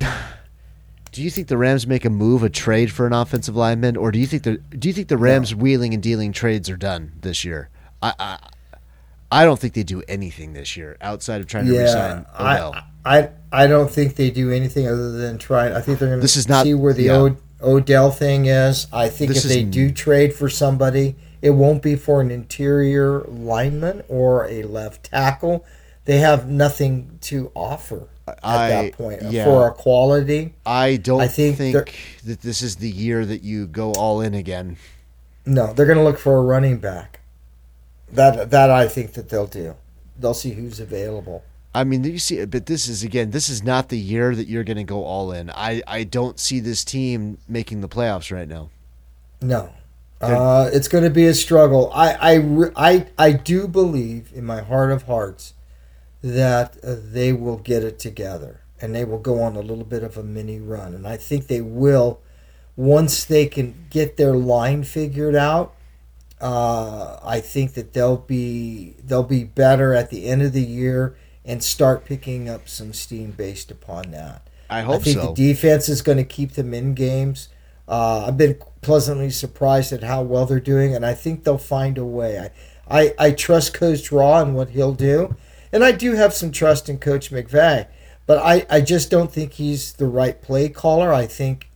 do 1.16 1.22
you 1.22 1.30
think 1.30 1.48
the 1.48 1.56
Rams 1.56 1.86
make 1.86 2.04
a 2.04 2.10
move, 2.10 2.42
a 2.42 2.50
trade 2.50 2.92
for 2.92 3.06
an 3.06 3.14
offensive 3.14 3.56
lineman, 3.56 3.96
or 3.96 4.12
do 4.12 4.18
you 4.18 4.26
think 4.26 4.42
the 4.42 4.58
do 4.58 4.86
you 4.86 4.92
think 4.92 5.08
the 5.08 5.16
Rams 5.16 5.54
wheeling 5.54 5.94
and 5.94 6.02
dealing 6.02 6.30
trades 6.30 6.68
are 6.68 6.76
done 6.76 7.12
this 7.22 7.42
year? 7.42 7.70
I 8.02 8.12
I, 8.18 8.38
I 9.32 9.44
don't 9.46 9.58
think 9.58 9.72
they 9.72 9.82
do 9.82 10.02
anything 10.08 10.52
this 10.52 10.76
year 10.76 10.98
outside 11.00 11.40
of 11.40 11.46
trying 11.46 11.66
to 11.68 11.72
yeah, 11.72 11.80
resign 11.80 12.26
I, 12.34 12.58
Odell. 12.58 12.82
I 13.06 13.30
I 13.52 13.66
don't 13.68 13.90
think 13.90 14.16
they 14.16 14.30
do 14.30 14.50
anything 14.50 14.86
other 14.88 15.12
than 15.12 15.38
try. 15.38 15.74
I 15.74 15.80
think 15.80 15.98
they're 15.98 16.08
going 16.08 16.20
to 16.20 16.24
is 16.24 16.48
not- 16.48 16.64
see 16.64 16.74
where 16.74 16.92
the 16.92 17.04
yeah. 17.04 17.16
O, 17.16 17.36
Odell 17.62 18.10
thing 18.10 18.46
is. 18.46 18.86
I 18.92 19.08
think 19.08 19.32
This 19.32 19.44
if 19.44 19.50
they 19.50 19.62
do 19.62 19.90
trade 19.90 20.34
for 20.34 20.48
somebody, 20.50 21.16
it 21.40 21.50
won't 21.50 21.82
be 21.82 21.94
for 21.96 22.20
an 22.20 22.30
interior 22.30 23.20
lineman 23.22 24.02
or 24.08 24.46
a 24.46 24.64
left 24.64 25.04
tackle. 25.04 25.64
They 26.04 26.18
have 26.18 26.48
nothing 26.50 27.18
to 27.22 27.50
offer 27.54 28.08
at 28.26 28.38
I- 28.42 28.68
that 28.68 28.92
point 28.92 29.22
yeah. 29.22 29.44
for 29.44 29.68
a 29.68 29.72
quality. 29.72 30.54
I 30.66 30.96
don't 30.96 31.20
I 31.20 31.28
think 31.28 31.56
think, 31.56 31.94
that 32.24 32.42
this 32.42 32.60
is 32.60 32.76
the 32.76 32.90
year 32.90 33.24
that 33.24 33.42
you 33.42 33.66
go 33.66 33.92
all 33.92 34.20
in 34.20 34.34
again. 34.34 34.76
No, 35.46 35.72
they're 35.72 35.86
going 35.86 35.98
to 35.98 36.04
look 36.04 36.18
for 36.18 36.36
a 36.38 36.42
running 36.42 36.78
back. 36.78 37.20
That 38.12 38.50
that 38.50 38.70
I 38.70 38.86
think 38.88 39.14
that 39.14 39.28
they'll 39.28 39.46
do. 39.46 39.76
They'll 40.18 40.34
see 40.34 40.50
who's 40.52 40.80
available. 40.80 41.42
I 41.76 41.84
mean, 41.84 42.04
you 42.04 42.18
see, 42.18 42.42
but 42.46 42.64
this 42.64 42.88
is 42.88 43.02
again, 43.02 43.32
this 43.32 43.50
is 43.50 43.62
not 43.62 43.90
the 43.90 43.98
year 43.98 44.34
that 44.34 44.48
you're 44.48 44.64
going 44.64 44.78
to 44.78 44.84
go 44.84 45.04
all 45.04 45.30
in. 45.30 45.50
I 45.50 45.82
I 45.86 46.04
don't 46.04 46.40
see 46.40 46.58
this 46.58 46.82
team 46.84 47.36
making 47.46 47.82
the 47.82 47.88
playoffs 47.88 48.34
right 48.34 48.48
now. 48.48 48.70
No, 49.42 49.74
uh, 50.22 50.70
it's 50.72 50.88
going 50.88 51.04
to 51.04 51.10
be 51.10 51.26
a 51.26 51.34
struggle. 51.34 51.92
I 51.92 52.14
I, 52.14 52.70
I 52.76 53.06
I 53.18 53.32
do 53.32 53.68
believe 53.68 54.30
in 54.34 54.46
my 54.46 54.62
heart 54.62 54.90
of 54.90 55.02
hearts 55.02 55.52
that 56.22 56.82
uh, 56.82 56.96
they 56.98 57.34
will 57.34 57.58
get 57.58 57.84
it 57.84 57.98
together 57.98 58.62
and 58.80 58.94
they 58.94 59.04
will 59.04 59.18
go 59.18 59.42
on 59.42 59.54
a 59.54 59.60
little 59.60 59.84
bit 59.84 60.02
of 60.02 60.16
a 60.16 60.22
mini 60.22 60.58
run, 60.58 60.94
and 60.94 61.06
I 61.06 61.18
think 61.18 61.46
they 61.46 61.60
will 61.60 62.20
once 62.74 63.22
they 63.26 63.44
can 63.44 63.86
get 63.90 64.16
their 64.16 64.34
line 64.34 64.82
figured 64.82 65.36
out. 65.36 65.74
Uh, 66.40 67.18
I 67.22 67.40
think 67.40 67.74
that 67.74 67.92
they'll 67.92 68.16
be 68.16 68.94
they'll 69.04 69.22
be 69.22 69.44
better 69.44 69.92
at 69.92 70.08
the 70.08 70.24
end 70.26 70.40
of 70.40 70.54
the 70.54 70.62
year 70.62 71.16
and 71.46 71.62
start 71.62 72.04
picking 72.04 72.48
up 72.48 72.68
some 72.68 72.92
steam 72.92 73.30
based 73.30 73.70
upon 73.70 74.10
that. 74.10 74.42
I 74.68 74.80
I 74.80 74.82
hope 74.82 75.02
think 75.02 75.18
so. 75.18 75.28
the 75.28 75.34
defense 75.34 75.88
is 75.88 76.02
going 76.02 76.18
to 76.18 76.24
keep 76.24 76.52
them 76.52 76.74
in 76.74 76.94
games. 76.94 77.48
Uh, 77.88 78.26
I've 78.26 78.36
been 78.36 78.58
pleasantly 78.82 79.30
surprised 79.30 79.92
at 79.92 80.02
how 80.02 80.22
well 80.22 80.44
they're 80.44 80.58
doing, 80.58 80.94
and 80.94 81.06
I 81.06 81.14
think 81.14 81.44
they'll 81.44 81.56
find 81.56 81.98
a 81.98 82.04
way. 82.04 82.38
I, 82.38 82.50
I, 83.00 83.14
I 83.18 83.30
trust 83.30 83.74
Coach 83.74 84.10
Ra 84.10 84.42
and 84.42 84.56
what 84.56 84.70
he'll 84.70 84.92
do, 84.92 85.36
and 85.72 85.84
I 85.84 85.92
do 85.92 86.14
have 86.14 86.32
some 86.34 86.50
trust 86.50 86.88
in 86.88 86.98
Coach 86.98 87.30
McVay, 87.30 87.86
but 88.26 88.38
I, 88.38 88.66
I 88.68 88.80
just 88.80 89.08
don't 89.08 89.32
think 89.32 89.52
he's 89.52 89.92
the 89.92 90.06
right 90.06 90.42
play 90.42 90.68
caller. 90.68 91.12
I 91.12 91.26
think 91.26 91.68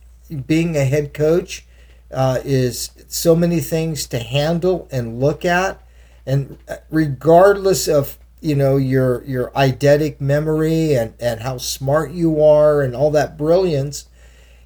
being 0.47 0.75
a 0.75 0.83
head 0.83 1.13
coach 1.13 1.65
uh, 2.11 2.39
is 2.43 2.91
so 3.07 3.35
many 3.35 3.61
things 3.61 4.05
to 4.07 4.19
handle 4.19 4.89
and 4.91 5.19
look 5.19 5.45
at, 5.45 5.81
and 6.25 6.57
regardless 6.89 7.87
of 7.87 8.17
you 8.41 8.55
know 8.55 8.77
your 8.77 9.23
your 9.23 9.51
eidetic 9.51 10.19
memory 10.19 10.93
and 10.93 11.13
and 11.19 11.41
how 11.41 11.57
smart 11.57 12.11
you 12.11 12.41
are 12.41 12.81
and 12.81 12.95
all 12.95 13.11
that 13.11 13.37
brilliance 13.37 14.07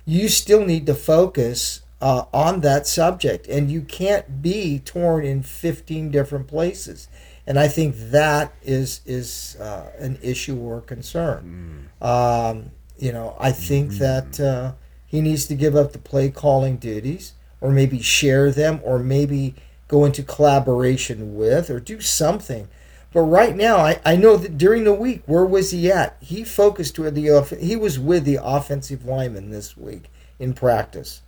you 0.05 0.29
still 0.29 0.63
need 0.65 0.85
to 0.85 0.93
focus 0.93 1.81
uh, 2.01 2.25
on 2.31 2.61
that 2.61 2.85
subject. 2.85 3.47
And 3.47 3.71
you 3.71 3.81
can't 3.81 4.41
be 4.41 4.79
torn 4.79 5.25
in 5.25 5.41
15 5.41 6.11
different 6.11 6.47
places. 6.47 7.07
And 7.47 7.59
i 7.59 7.67
think 7.67 7.95
that 8.11 8.53
is 8.63 9.01
is 9.05 9.55
uh, 9.59 9.91
an 9.99 10.17
issue 10.21 10.57
or 10.57 10.81
concern. 10.81 11.89
Um, 12.01 12.71
you 12.97 13.11
know 13.11 13.35
i 13.39 13.51
think 13.51 13.91
that 13.93 14.39
uh, 14.39 14.71
he 15.05 15.21
needs 15.21 15.45
to 15.47 15.55
give 15.55 15.75
up 15.75 15.91
the 15.91 15.99
play 15.99 16.29
calling 16.29 16.77
duties 16.77 17.33
or 17.61 17.69
maybe 17.69 18.01
share 18.01 18.51
them 18.51 18.79
or 18.83 18.99
maybe 18.99 19.53
go 19.87 20.05
into 20.05 20.23
collaboration 20.23 21.35
with 21.35 21.69
or 21.69 21.79
do 21.79 21.99
something 21.99 22.67
but 23.15 23.21
right 23.21 23.55
now, 23.55 23.77
I, 23.77 24.01
I 24.03 24.17
know 24.17 24.35
that 24.35 24.57
during 24.57 24.83
the 24.83 24.93
week, 24.93 25.23
where 25.25 25.45
was 25.45 25.71
he 25.71 25.89
at? 25.89 26.17
He 26.19 26.43
focused 26.43 26.99
with 26.99 27.15
the 27.15 27.57
he 27.61 27.77
was 27.77 27.97
with 27.97 28.25
the 28.25 28.39
offensive 28.43 29.05
lineman 29.05 29.51
this 29.51 29.77
week 29.77 30.11
in 30.37 30.53
practice. 30.53 31.21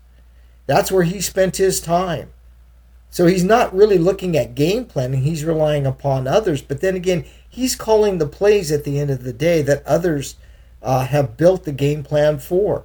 That's 0.65 0.91
where 0.91 1.03
he 1.03 1.21
spent 1.21 1.55
his 1.55 1.79
time. 1.79 2.33
So 3.09 3.25
he's 3.25 3.45
not 3.45 3.73
really 3.73 3.97
looking 3.97 4.35
at 4.35 4.53
game 4.53 4.83
planning. 4.83 5.21
He's 5.21 5.45
relying 5.45 5.85
upon 5.85 6.27
others. 6.27 6.61
But 6.61 6.81
then 6.81 6.97
again, 6.97 7.23
he's 7.47 7.77
calling 7.77 8.17
the 8.17 8.27
plays 8.27 8.69
at 8.69 8.83
the 8.83 8.99
end 8.99 9.09
of 9.09 9.23
the 9.23 9.31
day 9.31 9.61
that 9.61 9.87
others 9.87 10.35
uh, 10.83 11.05
have 11.05 11.37
built 11.37 11.63
the 11.63 11.71
game 11.71 12.03
plan 12.03 12.37
for, 12.37 12.83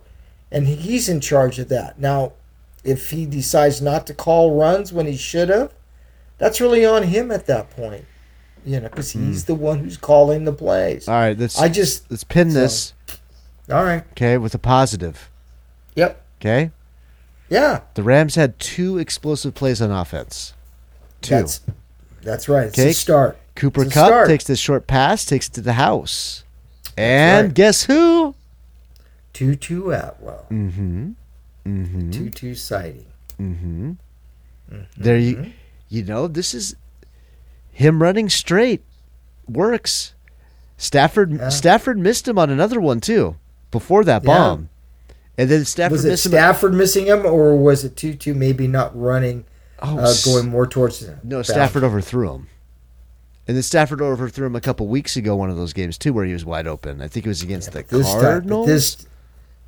and 0.49 0.69
he's 0.69 1.09
in 1.09 1.21
charge 1.21 1.59
of 1.59 1.69
that. 1.71 1.99
Now, 1.99 2.35
if 2.85 3.11
he 3.11 3.27
decides 3.27 3.83
not 3.83 4.07
to 4.07 4.15
call 4.15 4.57
runs 4.57 4.93
when 4.93 5.07
he 5.07 5.17
should 5.17 5.49
have, 5.49 5.75
that's 6.39 6.61
really 6.61 6.87
on 6.87 7.03
him 7.03 7.33
at 7.33 7.47
that 7.47 7.69
point. 7.71 8.05
You 8.65 8.81
know, 8.81 8.89
because 8.89 9.11
he's 9.13 9.45
the 9.47 9.55
one 9.55 9.81
who's 9.81 9.97
calling 9.97 10.45
the 10.45 10.53
plays. 10.53 11.09
All 11.09 11.15
right, 11.15 11.37
let's 11.39 11.59
I 11.59 11.69
just 11.69 12.11
let's 12.11 12.25
pin 12.25 12.51
so- 12.51 12.61
this, 12.61 12.93
all 13.71 13.83
right. 13.85 14.05
okay, 14.13 14.39
with 14.39 14.55
a 14.55 14.59
positive. 14.59 15.29
Yep. 15.97 16.25
Okay, 16.41 16.71
Yeah. 17.51 17.81
the 17.95 18.03
Rams 18.03 18.35
had 18.37 18.59
two 18.59 18.99
explosive 18.99 19.55
plays 19.55 19.83
on 19.83 19.91
offense. 19.91 20.55
Two. 21.23 21.35
That's 21.37 21.61
that's 22.23 22.49
right. 22.49 22.69
It's 22.69 22.79
Okay. 22.79 22.91
a 22.91 22.95
start. 22.95 23.39
Cooper 23.57 23.85
Kupp 23.85 23.93
start. 23.93 24.29
takes 24.29 24.45
this 24.45 24.59
short 24.59 24.87
pass, 24.87 25.25
takes 25.25 25.49
it 25.49 25.53
to 25.55 25.61
the 25.61 25.75
house, 25.75 26.45
and 26.97 27.49
right. 27.49 27.55
guess 27.55 27.85
who? 27.85 28.35
Tutu 29.33 29.91
Atwell. 29.91 30.47
Mm-hmm. 30.51 31.11
Mm-hmm. 31.67 32.11
Tutu 32.11 32.55
sighting. 32.55 33.07
Mm-hmm. 33.41 33.93
There 34.97 35.19
you, 35.19 35.53
you 35.89 36.03
know, 36.05 36.27
this 36.29 36.55
is 36.55 36.77
him 37.83 38.03
running 38.03 38.29
straight 38.29 38.83
works. 39.49 40.15
Stafford 40.77 41.33
Yeah. 41.33 41.49
Stafford 41.51 41.99
missed 41.99 42.27
him 42.27 42.39
on 42.39 42.51
another 42.51 42.81
one 42.81 43.01
too 43.01 43.37
before 43.71 44.05
that 44.05 44.23
Yeah. 44.25 44.27
bomb, 44.27 44.69
and 45.39 45.51
then 45.51 45.65
Stafford 45.65 45.93
Was 45.93 46.05
it 46.05 46.09
missed 46.11 46.27
him. 46.27 46.33
Stafford 46.33 46.75
missing 46.75 47.07
him, 47.07 47.25
or 47.25 47.57
was 47.57 47.85
it 47.85 47.97
Tutu 47.97 48.35
maybe 48.35 48.67
not 48.67 48.99
running, 48.99 49.45
Oh, 49.81 49.99
uh, 49.99 50.15
going 50.25 50.49
more 50.49 50.67
towards 50.67 51.01
the 51.01 51.17
No? 51.23 51.43
Stafford 51.43 51.85
overthrew 51.85 52.33
him. 52.35 52.47
And 53.49 53.57
then 53.57 53.63
Stafford 53.65 54.01
overthrew 54.01 54.47
him 54.47 54.55
a 54.57 54.61
couple 54.61 54.87
weeks 54.87 55.17
ago, 55.17 55.35
one 55.35 55.51
of 55.51 55.57
those 55.57 55.73
games 55.73 55.99
too, 55.99 56.13
where 56.13 56.25
he 56.25 56.33
was 56.33 56.45
wide 56.45 56.67
open. 56.69 57.01
I 57.03 57.09
think 57.09 57.27
it 57.27 57.29
was 57.29 57.43
against 57.43 57.73
the 57.73 57.83
This 57.89 58.07
time, 58.13 58.21
Cardinals. 58.21 58.67
this 58.69 58.97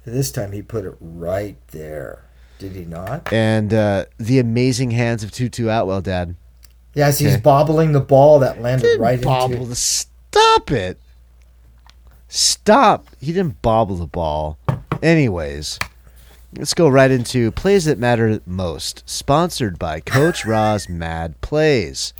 this 0.06 0.30
time 0.30 0.52
he 0.52 0.62
put 0.62 0.84
it 0.84 0.94
right 1.00 1.56
there. 1.68 2.20
Did 2.58 2.72
he 2.72 2.84
not? 2.84 3.32
And 3.32 3.72
uh, 3.74 4.04
the 4.18 4.38
amazing 4.38 4.92
hands 4.92 5.24
of 5.24 5.32
Tutu 5.32 5.68
Atwell, 5.68 6.00
Dad. 6.02 6.36
Yes, 6.94 7.18
he's 7.18 7.36
bobbling 7.36 7.92
the 7.92 8.00
ball 8.00 8.38
that 8.40 8.60
landed 8.62 8.86
Didn't 8.86 9.00
right 9.02 9.20
bobble 9.20 9.54
into. 9.54 9.68
the 9.68 9.74
stop 9.76 10.70
it. 10.70 10.98
Stop. 12.28 13.06
He 13.20 13.32
didn't 13.32 13.62
bobble 13.62 13.96
the 13.96 14.06
ball. 14.06 14.58
Anyways, 15.02 15.78
let's 16.56 16.74
go 16.74 16.88
right 16.88 17.10
into 17.10 17.50
plays 17.52 17.84
that 17.84 17.98
matter 17.98 18.40
most. 18.46 19.02
Sponsored 19.08 19.78
by 19.78 20.00
Coach 20.00 20.44
Ra's 20.46 20.88
Mad 20.88 21.40
Plays. 21.40 22.14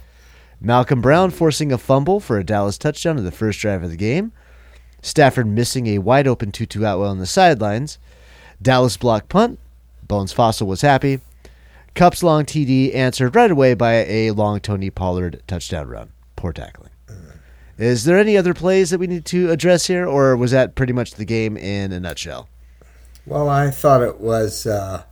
Malcolm 0.61 1.01
Brown 1.01 1.31
forcing 1.31 1.73
a 1.73 1.79
fumble 1.79 2.21
for 2.21 2.39
a 2.39 2.45
Dallas 2.45 2.79
touchdown 2.79 3.19
in 3.19 3.25
the 3.25 3.31
first 3.31 3.61
drive 3.61 3.83
of 3.83 3.91
the 3.91 3.97
game. 3.97 4.33
Stafford 5.03 5.47
missing 5.47 5.87
a 5.87 5.99
wide 5.99 6.27
open 6.27 6.51
Tutu 6.51 6.81
Atwell 6.81 7.11
on 7.11 7.19
the 7.19 7.27
sidelines. 7.27 7.99
Dallas 8.63 8.97
block 8.97 9.29
punt. 9.29 9.59
Bones 10.07 10.33
Fossil 10.33 10.67
was 10.67 10.81
happy. 10.81 11.21
Kupp's 11.95 12.23
long 12.23 12.45
TD 12.45 12.95
answered 12.95 13.35
right 13.37 13.51
away 13.51 13.75
by 13.75 14.05
a 14.05 14.31
long 14.33 14.61
Tony 14.61 14.91
Pollard 14.91 15.43
touchdown 15.47 15.89
run. 15.89 16.13
Poor 16.37 16.53
tackling. 16.53 16.91
Is 17.77 18.05
there 18.05 18.19
any 18.19 18.37
other 18.37 18.55
plays 18.55 18.91
that 18.91 18.99
we 18.99 19.07
need 19.09 19.25
to 19.27 19.51
address 19.51 19.87
here, 19.87 20.07
or 20.07 20.37
was 20.37 20.53
that 20.53 20.75
pretty 20.77 20.93
much 20.93 21.13
the 21.13 21.25
game 21.25 21.57
in 21.57 21.93
a 21.93 21.99
nutshell? 21.99 22.49
Well, 23.27 23.49
I 23.49 23.71
thought 23.71 24.03
it 24.03 24.21
was 24.21 24.65
uh, 24.67 25.05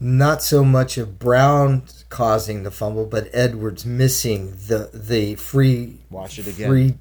not 0.00 0.42
so 0.42 0.64
much 0.64 0.98
of 0.98 1.18
Brown 1.18 1.84
causing 2.08 2.64
the 2.64 2.70
fumble, 2.70 3.06
but 3.06 3.28
Edwards 3.32 3.84
missing 3.86 4.56
the 4.66 4.90
the 4.92 5.36
free. 5.36 5.98
Watch 6.10 6.38
it 6.38 6.48
again. 6.48 6.68
Free, 6.68 6.94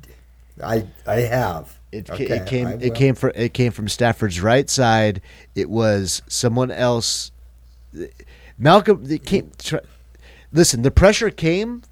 I 0.63 0.87
I 1.07 1.21
have. 1.21 1.79
It, 1.91 2.09
Okay, 2.09 2.25
it 2.25 2.45
came. 2.45 2.67
It 2.67 2.93
came 2.93 3.15
from. 3.15 3.31
It 3.33 3.53
came 3.53 3.71
from 3.71 3.87
Stafford's 3.87 4.41
right 4.41 4.69
side. 4.69 5.21
It 5.55 5.69
was 5.69 6.21
someone 6.27 6.69
else. 6.69 7.31
Malcolm. 8.57 9.03
It 9.09 9.25
came. 9.25 9.51
Listen, 10.51 10.81
the 10.81 10.91
pressure 10.91 11.29
came 11.29 11.83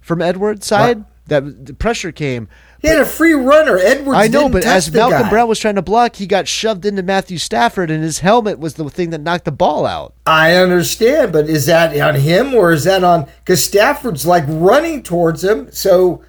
from 0.00 0.20
Edwards' 0.22 0.66
side. 0.66 1.04
That 1.28 1.66
the 1.66 1.74
pressure 1.74 2.12
came. 2.12 2.46
He 2.80 2.86
had 2.86 3.00
a 3.00 3.04
free 3.04 3.32
runner. 3.32 3.78
Edwards. 3.78 4.16
I 4.16 4.28
know, 4.28 4.48
but 4.48 4.64
as 4.64 4.92
Malcolm 4.92 5.22
guy. 5.22 5.28
Brown 5.30 5.48
was 5.48 5.58
trying 5.58 5.74
to 5.74 5.82
block, 5.82 6.14
he 6.16 6.26
got 6.28 6.46
shoved 6.46 6.86
into 6.86 7.02
Matthew 7.02 7.38
Stafford, 7.38 7.90
and 7.90 8.00
his 8.00 8.20
helmet 8.20 8.60
was 8.60 8.74
the 8.74 8.88
thing 8.88 9.10
that 9.10 9.20
knocked 9.20 9.44
the 9.44 9.50
ball 9.50 9.86
out. 9.86 10.14
I 10.24 10.54
understand, 10.54 11.32
but 11.32 11.48
is 11.48 11.66
that 11.66 11.98
on 12.00 12.14
him 12.20 12.54
or 12.54 12.70
is 12.70 12.84
that 12.84 13.02
on? 13.02 13.26
Because 13.38 13.64
Stafford's 13.64 14.24
like 14.24 14.44
running 14.46 15.02
towards 15.02 15.42
him. 15.42 15.72
So 15.72 16.22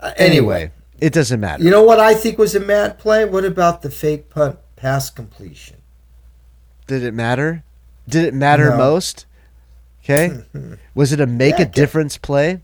uh, 0.00 0.12
Anyway, 0.18 0.72
it 1.00 1.14
doesn't 1.14 1.40
matter. 1.40 1.64
you 1.64 1.70
know 1.70 1.84
what 1.84 1.98
I 2.00 2.12
think 2.12 2.36
was 2.36 2.54
a 2.54 2.60
mad 2.60 2.98
play? 2.98 3.24
What 3.24 3.46
about 3.46 3.80
the 3.80 3.90
fake 3.90 4.28
punt 4.28 4.58
pass 4.76 5.08
completion? 5.08 5.76
Did 6.86 7.02
it 7.02 7.14
matter? 7.14 7.64
Did 8.08 8.24
it 8.24 8.34
matter 8.34 8.70
No. 8.70 8.76
most? 8.78 9.26
Okay. 10.02 10.40
Was 10.94 11.12
it 11.12 11.20
a 11.20 11.26
make 11.26 11.58
Yeah, 11.58 11.64
a 11.64 11.68
difference 11.68 12.16
play? 12.16 12.60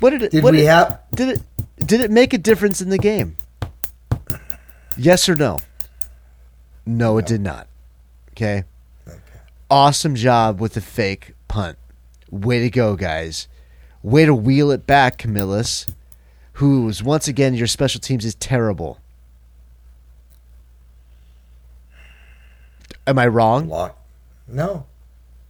What 0.00 0.10
did 0.10 0.22
it? 0.22 0.32
Did 0.32 0.42
what 0.42 0.52
we 0.52 0.58
did, 0.60 0.66
have? 0.66 0.98
Did 1.14 1.28
it? 1.28 1.42
Did 1.86 2.00
it 2.00 2.10
make 2.10 2.32
a 2.32 2.38
difference 2.38 2.80
in 2.80 2.88
the 2.90 2.98
game? 2.98 3.36
Yes 4.96 5.28
or 5.28 5.36
no? 5.36 5.58
No, 6.84 7.18
it 7.18 7.26
did 7.26 7.40
not. 7.40 7.68
Okay. 8.32 8.64
Awesome 9.70 10.14
job 10.14 10.60
with 10.60 10.74
the 10.74 10.80
fake 10.80 11.34
punt. 11.48 11.78
Way 12.30 12.60
to 12.60 12.70
go, 12.70 12.96
guys. 12.96 13.46
Way 14.02 14.24
to 14.26 14.34
wheel 14.34 14.70
it 14.70 14.86
back, 14.86 15.18
Camillus. 15.18 15.86
Who's 16.54 17.02
once 17.02 17.28
again 17.28 17.54
your 17.54 17.66
special 17.66 18.00
teams 18.00 18.24
is 18.24 18.34
terrible. 18.34 18.98
Am 23.06 23.18
I 23.18 23.26
wrong? 23.26 23.68
Lock. 23.68 23.98
No, 24.48 24.86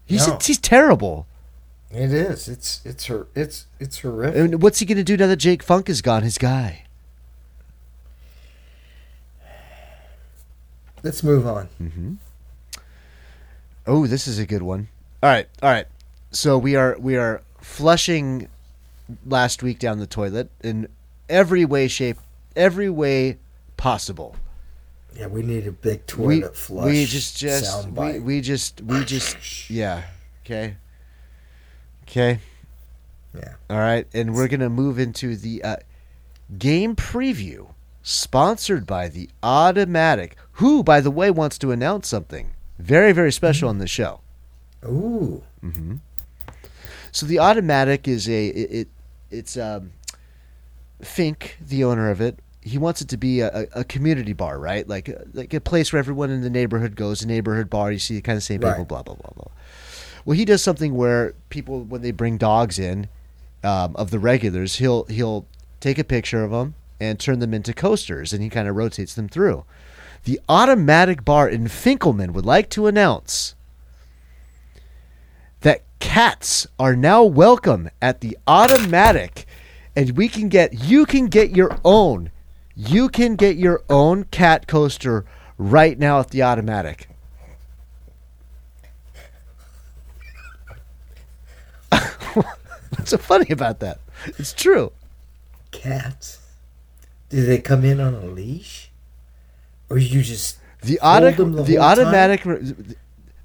He's 0.05 0.27
No. 0.27 0.39
he's 0.43 0.59
terrible. 0.59 1.27
it 1.91 2.13
is. 2.13 2.49
It's 2.49 2.81
it's 2.85 3.07
her. 3.07 3.27
It's 3.35 3.67
it's 3.81 3.99
horrific. 4.01 4.51
Mean, 4.51 4.61
what's 4.61 4.79
he 4.79 4.87
gonna 4.87 5.05
do 5.05 5.17
now 5.17 5.27
that 5.27 5.37
Jake 5.37 5.63
Funk 5.63 5.89
is 5.89 6.01
gone? 6.03 6.23
His 6.23 6.39
guy. 6.39 6.85
Let's 11.03 11.23
move 11.23 11.47
on. 11.47 11.69
Mm-hmm. 11.81 12.15
Oh, 13.87 14.07
this 14.07 14.29
is 14.29 14.39
a 14.39 14.47
good 14.47 14.63
one. 14.63 14.89
All 15.23 15.31
right, 15.31 15.49
all 15.63 15.71
right. 15.71 15.87
So 16.31 16.57
we 16.57 16.77
are 16.77 16.97
we 16.99 17.17
are 17.17 17.43
flushing 17.61 18.49
last 19.27 19.63
week 19.63 19.79
down 19.79 19.99
the 19.99 20.07
toilet 20.07 20.49
in 20.63 20.89
every 21.29 21.65
way, 21.65 21.89
shape, 21.89 22.19
every 22.55 22.89
way 22.89 23.39
possible. 23.77 24.37
Yeah, 25.17 25.27
we 25.27 25.43
need 25.43 25.67
a 25.67 25.73
big 25.73 26.01
We 26.17 26.41
toilet 26.41 26.57
flush. 26.57 26.87
we 26.87 27.05
just 27.05 27.37
just 27.37 27.89
we, 27.89 28.19
we 28.19 28.41
just 28.41 28.81
we 28.83 29.05
just 29.05 29.37
yeah. 29.71 30.05
Okay. 30.45 30.77
Okay. 32.05 32.41
yeah. 33.35 33.55
All 33.71 33.79
right, 33.79 34.07
and 34.13 34.35
we're 34.35 34.49
gonna 34.49 34.69
move 34.71 34.99
into 34.99 35.37
the 35.37 35.63
uh, 35.63 35.77
game 36.59 36.95
preview, 36.97 37.69
sponsored 38.03 38.87
by 38.87 39.09
the 39.09 39.31
Automatic, 39.43 40.37
who, 40.53 40.83
by 40.83 41.01
the 41.01 41.11
way, 41.11 41.31
wants 41.31 41.57
to 41.59 41.71
announce 41.71 42.09
something 42.09 42.51
very, 42.79 43.13
very 43.13 43.33
special 43.33 43.69
on 43.69 43.79
the 43.79 43.87
show. 43.87 44.21
Ooh. 44.85 45.43
Mhm. 45.63 46.01
So 47.13 47.25
the 47.27 47.39
Automatic 47.39 48.09
is 48.09 48.29
a 48.29 48.49
it, 48.49 48.71
it 48.73 48.89
it's 49.31 49.57
um, 49.57 49.93
Fink, 51.01 51.57
the 51.61 51.85
owner 51.85 52.11
of 52.11 52.21
it. 52.21 52.39
He 52.63 52.79
wants 52.79 53.03
it 53.03 53.09
to 53.09 53.17
be 53.17 53.41
a, 53.41 53.67
a, 53.75 53.83
community 53.85 54.33
bar, 54.33 54.59
right? 54.59 54.89
Like 54.89 55.11
like 55.35 55.53
a 55.53 55.61
place 55.61 55.93
where 55.93 55.99
everyone 55.99 56.31
in 56.31 56.43
the 56.43 56.51
neighborhood 56.51 56.95
goes. 56.95 57.23
A 57.23 57.27
neighborhood 57.27 57.69
bar. 57.69 57.91
You 57.91 57.99
see 57.99 58.15
the 58.15 58.23
kind 58.23 58.37
of 58.37 58.43
same 58.43 58.61
people. 58.61 58.71
Right. 58.71 58.89
Blah 58.89 59.03
blah 59.03 59.17
blah 59.17 59.31
blah. 59.35 59.53
Well, 60.25 60.37
he 60.37 60.45
does 60.45 60.63
something 60.63 60.95
where 60.95 61.35
people, 61.51 61.81
when 61.81 62.03
they 62.03 62.13
bring 62.13 62.39
dogs 62.39 62.79
in, 62.79 63.09
um, 63.65 63.97
of 63.97 64.11
the 64.11 64.19
regulars, 64.19 64.77
he'll 64.77 65.05
he'll 65.05 65.47
take 65.81 65.99
a 65.99 66.05
picture 66.05 66.45
of 66.45 66.51
them 66.51 66.75
and 67.01 67.19
turn 67.19 67.41
them 67.41 67.53
into 67.53 67.73
coasters, 67.73 68.33
and 68.33 68.43
he 68.43 68.49
kind 68.49 68.69
of 68.69 68.77
rotates 68.77 69.15
them 69.15 69.29
through. 69.29 69.65
The 70.25 70.41
Automatic 70.49 71.25
Bar 71.25 71.49
in 71.49 71.65
Finkelman 71.65 72.31
would 72.33 72.47
like 72.47 72.71
to 72.71 72.87
announce 72.87 73.57
that 75.63 75.83
cats 75.99 76.67
are 76.79 76.95
now 76.95 77.25
welcome 77.25 77.91
at 78.01 78.21
the 78.21 78.39
Automatic, 78.47 79.47
and 79.97 80.17
we 80.17 80.29
can 80.29 80.49
get 80.49 80.89
you 80.89 81.05
can 81.07 81.27
get 81.27 81.57
your 81.57 81.77
own, 81.85 82.31
you 82.75 83.09
can 83.09 83.37
get 83.37 83.57
your 83.57 83.83
own 83.89 84.25
cat 84.25 84.67
coaster 84.67 85.25
right 85.59 85.99
now 85.99 86.21
at 86.21 86.31
the 86.31 86.43
Automatic. 86.43 87.09
What's 92.35 93.11
so 93.11 93.19
funny 93.19 93.51
about 93.51 93.81
that? 93.81 94.01
It's 94.39 94.53
true. 94.53 94.93
Cats. 95.71 96.39
Do 97.29 97.45
they 97.45 97.59
come 97.59 97.85
in 97.85 98.01
on 98.01 98.15
a 98.15 98.27
leash? 98.27 98.91
Or 99.89 99.99
you 99.99 100.23
just 100.23 100.59
The 100.83 100.99
auto, 101.01 101.31
the 101.31 101.63
the, 101.63 101.79
automatic. 101.79 102.45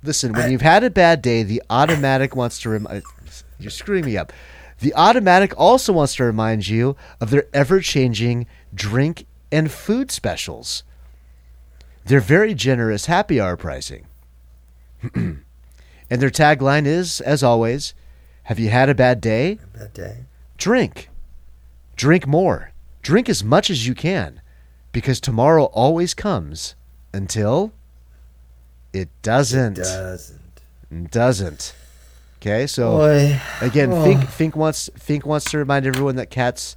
Listen, 0.03 0.33
when 0.33 0.51
you've 0.51 0.61
had 0.61 0.83
a 0.83 0.89
bad 0.89 1.21
day, 1.21 1.43
the 1.43 1.61
automatic 1.69 2.35
wants 2.35 2.59
to 2.61 2.69
remind. 2.69 3.03
You're 3.59 3.71
screwing 3.71 4.05
me 4.05 4.17
up. 4.17 4.33
The 4.79 4.93
automatic 4.95 5.53
also 5.57 5.93
wants 5.93 6.15
to 6.15 6.23
remind 6.23 6.67
you 6.67 6.95
of 7.19 7.29
their 7.29 7.47
ever-changing 7.53 8.45
drink 8.73 9.25
and 9.51 9.71
food 9.71 10.11
specials. 10.11 10.83
They're 12.05 12.19
very 12.19 12.53
generous 12.53 13.05
happy 13.07 13.39
hour 13.39 13.57
pricing. 13.57 14.05
and 15.13 15.43
their 16.09 16.29
tagline 16.29 16.85
is, 16.85 17.21
as 17.21 17.43
always, 17.43 17.93
"Have 18.43 18.59
you 18.59 18.69
had 18.69 18.89
a 18.89 18.95
bad 18.95 19.21
day? 19.21 19.59
that 19.73 19.93
day? 19.93 20.25
Drink. 20.57 21.09
Drink 21.95 22.25
more. 22.27 22.71
Drink 23.01 23.29
as 23.29 23.43
much 23.43 23.69
as 23.69 23.87
you 23.87 23.93
can, 23.95 24.41
because 24.91 25.19
tomorrow 25.19 25.65
always 25.65 26.13
comes 26.13 26.75
until 27.13 27.73
it 28.93 29.09
doesn't. 29.21 29.75
Doesn't. 29.75 31.11
Doesn't. 31.11 31.73
Okay, 32.41 32.67
so 32.67 32.97
Boy. 32.97 33.41
again, 33.61 33.91
Oh. 33.91 34.03
Fink 34.03 34.29
Fink 34.29 34.55
wants 34.55 34.89
Fink 34.97 35.25
wants 35.25 35.49
to 35.51 35.57
remind 35.57 35.85
everyone 35.85 36.15
that 36.15 36.29
cats 36.29 36.75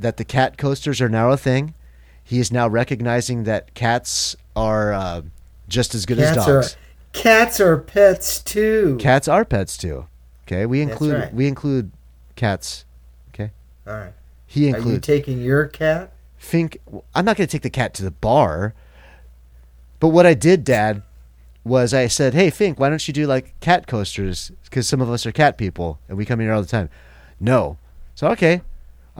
that 0.00 0.16
the 0.16 0.24
cat 0.24 0.56
coasters 0.58 1.00
are 1.00 1.08
now 1.08 1.30
a 1.30 1.36
thing. 1.36 1.74
He 2.22 2.38
is 2.38 2.52
now 2.52 2.68
recognizing 2.68 3.44
that 3.44 3.74
cats 3.74 4.36
are 4.54 4.92
uh, 4.92 5.22
just 5.68 5.94
as 5.94 6.06
good 6.06 6.18
Cats 6.18 6.36
as 6.38 6.48
are 6.48 6.60
dogs. 6.62 6.76
cats 7.12 7.60
are 7.60 7.76
pets 7.78 8.40
too. 8.42 8.96
Cats 9.00 9.28
are 9.28 9.44
pets 9.44 9.76
too. 9.76 10.06
Okay, 10.46 10.66
we 10.66 10.80
include 10.80 11.14
right. 11.14 11.34
we 11.34 11.46
include 11.46 11.92
cats. 12.36 12.84
Okay, 13.32 13.50
All 13.86 13.94
right. 13.94 14.12
he 14.46 14.64
Are 14.64 14.68
you 14.70 14.74
includes 14.76 15.06
taking 15.06 15.40
your 15.40 15.66
cat? 15.66 16.12
Fink. 16.36 16.78
I'm 17.14 17.24
not 17.24 17.36
going 17.36 17.46
to 17.46 17.52
take 17.52 17.62
the 17.62 17.70
cat 17.70 17.94
to 17.94 18.02
the 18.02 18.10
bar, 18.10 18.74
but 20.00 20.08
what 20.08 20.24
I 20.26 20.34
did, 20.34 20.64
Dad, 20.64 21.02
was 21.64 21.92
I 21.92 22.06
said, 22.06 22.34
"Hey, 22.34 22.50
Fink, 22.50 22.80
why 22.80 22.88
don't 22.88 23.06
you 23.06 23.12
do 23.14 23.26
like 23.26 23.58
cat 23.60 23.86
coasters? 23.86 24.50
Because 24.64 24.88
some 24.88 25.00
of 25.00 25.10
us 25.10 25.26
are 25.26 25.32
cat 25.32 25.58
people 25.58 25.98
and 26.08 26.16
we 26.16 26.24
come 26.24 26.40
here 26.40 26.52
all 26.52 26.62
the 26.62 26.68
time." 26.68 26.88
No, 27.38 27.78
so 28.14 28.28
okay, 28.28 28.62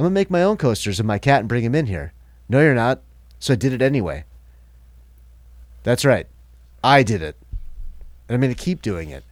I'm 0.01 0.05
gonna 0.05 0.15
make 0.15 0.31
my 0.31 0.43
own 0.43 0.57
coasters 0.57 0.99
of 0.99 1.05
my 1.05 1.19
cat 1.19 1.41
and 1.41 1.49
bring 1.51 1.63
him 1.63 1.75
in 1.75 1.85
here. 1.85 2.15
No, 2.49 2.59
you're 2.63 2.75
not. 2.75 3.03
So 3.39 3.53
I 3.53 3.57
did 3.57 3.75
it 3.75 3.83
anyway. 3.83 4.25
That's 5.83 6.07
right, 6.07 6.27
I 6.83 7.03
did 7.03 7.21
it. 7.21 7.37
and 8.27 8.35
I'm 8.35 8.41
going 8.41 8.55
to 8.55 8.59
keep 8.59 8.81
doing 8.81 9.11
it. 9.11 9.25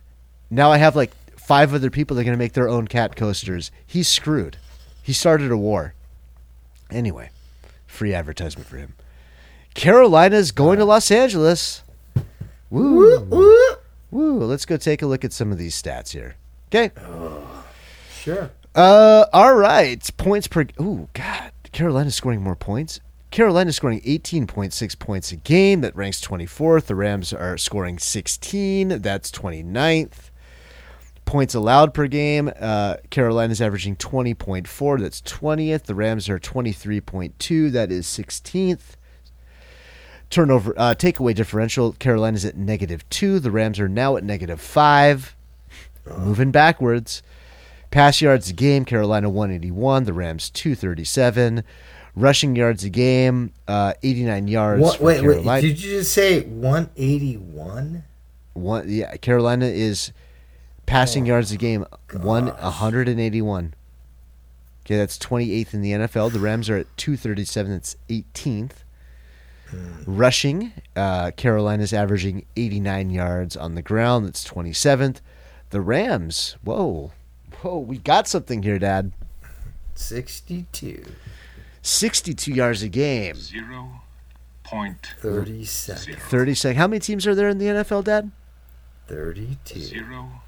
Now 0.51 0.71
I 0.71 0.77
have 0.77 0.95
like 0.95 1.11
five 1.39 1.73
other 1.73 1.89
people 1.89 2.17
that 2.17 2.21
are 2.21 2.25
going 2.25 2.37
to 2.37 2.39
make 2.39 2.53
their 2.53 2.69
own 2.69 2.87
cat 2.87 3.17
coasters. 3.17 3.71
He's 3.87 4.09
screwed. 4.09 4.59
He 5.03 5.15
started 5.15 5.51
a 5.51 5.57
war. 5.57 5.95
Anyway, 6.91 7.31
free 7.87 8.13
advertisement 8.13 8.69
for 8.69 8.77
him. 8.77 8.95
Carolina's 9.73 10.53
going 10.53 10.79
to 10.81 10.85
Los 10.85 11.11
Angeles. 11.11 11.83
Woo. 12.69 13.21
Woo. 13.21 13.77
Woo. 14.11 14.45
Let's 14.45 14.67
go 14.67 14.77
take 14.77 15.01
a 15.01 15.07
look 15.07 15.25
at 15.25 15.33
some 15.33 15.51
of 15.51 15.57
these 15.57 15.81
stats 15.81 16.11
here. 16.11 16.37
Okay. 16.67 16.91
Sure. 18.13 18.51
Uh, 18.79 19.27
all 19.33 19.57
right. 19.57 20.09
Points 20.19 20.47
per. 20.47 20.65
Ooh, 20.81 21.09
God. 21.13 21.51
Carolina's 21.73 22.15
scoring 22.15 22.41
more 22.41 22.55
points. 22.55 23.01
Carolina's 23.33 23.75
scoring 23.75 24.01
18.6 24.03 24.99
points 25.01 25.33
a 25.33 25.37
game. 25.37 25.81
That 25.81 25.97
ranks 25.97 26.21
24th. 26.21 26.85
The 26.85 26.95
Rams 26.95 27.33
are 27.33 27.59
scoring 27.59 27.99
16. 27.99 29.03
That's 29.03 29.33
29th. 29.33 30.31
Points 31.25 31.57
allowed 31.57 31.93
per 31.93 32.07
game. 32.07 32.53
Uh, 32.61 32.99
Carolina's 33.11 33.61
averaging 33.61 33.97
20.4. 33.97 35.01
That's 35.01 35.23
20th. 35.23 35.83
The 35.83 35.97
Rams 35.97 36.29
are 36.29 36.39
23.2. 36.39 37.73
That 37.73 37.91
is 37.91 38.07
16th. 38.07 38.95
Turnover, 40.31 40.73
uh, 40.77 40.95
takeaway 40.95 41.35
differential. 41.35 41.95
Carolina's 41.95 42.45
at 42.45 42.57
negative 42.57 43.09
two. 43.11 43.41
The 43.41 43.51
Rams 43.51 43.81
are 43.81 43.89
now 43.89 44.17
at 44.17 44.23
negative 44.23 44.61
five. 44.61 45.35
Moving 46.17 46.53
backwards. 46.53 47.25
Pass 47.91 48.21
yards 48.21 48.51
a 48.51 48.53
game, 48.53 48.85
Carolina 48.85 49.31
181, 49.31 50.05
the 50.05 50.13
Rams 50.13 50.51
237. 50.51 51.65
Rushing 52.15 52.57
yards 52.57 52.83
a 52.83 52.91
game, 52.91 53.53
uh, 53.69 53.95
89 54.03 54.49
yards 54.49 54.83
What, 54.83 55.01
wait, 55.01 55.23
wait. 55.23 55.61
Did 55.61 55.81
you 55.81 55.99
just 55.99 56.13
say 56.13 56.41
181? 56.41 58.03
One, 58.55 58.85
yeah, 58.89 59.17
Carolina 59.19 59.67
is 59.67 60.13
passing 60.85 61.27
yards 61.27 61.53
a 61.53 61.57
game, 61.57 61.87
one 62.13 62.49
181. 62.49 63.75
Okay, 64.85 64.97
that's 64.97 65.19
28th 65.19 65.75
in 65.75 65.83
the 65.83 65.93
NFL. 65.93 66.33
The 66.33 66.41
Rams 66.41 66.69
are 66.69 66.79
at 66.79 66.97
237. 66.97 67.73
That's 67.73 67.97
18th. 68.09 68.73
Rushing, 70.07 70.73
uh, 70.97 71.31
Carolina's 71.37 71.93
averaging 71.93 72.47
89 72.57 73.11
yards 73.11 73.57
on 73.57 73.75
the 73.75 73.83
ground. 73.83 74.27
That's 74.27 74.43
27th. 74.49 75.21
The 75.71 75.83
Rams, 75.83 76.57
whoa, 76.65 77.13
whoa, 77.63 77.79
we 77.79 77.99
got 77.99 78.27
something 78.29 78.63
here, 78.63 78.79
Dad. 78.79 79.13
62. 79.95 81.05
62 81.83 82.53
yards 82.53 82.83
a 82.83 82.89
game. 82.89 83.35
Zero 83.37 84.03
point 84.63 85.15
30 85.21 85.65
seconds. 85.65 86.05
zero 86.05 86.19
30 86.21 86.55
seconds. 86.55 86.79
How 86.79 86.87
many 86.87 87.01
teams 87.01 87.27
are 87.27 87.35
there 87.35 87.49
in 87.49 87.59
the 87.59 87.67
NFL, 87.67 88.05
Dad? 88.05 88.31
32. 89.09 89.81
zero 89.81 90.43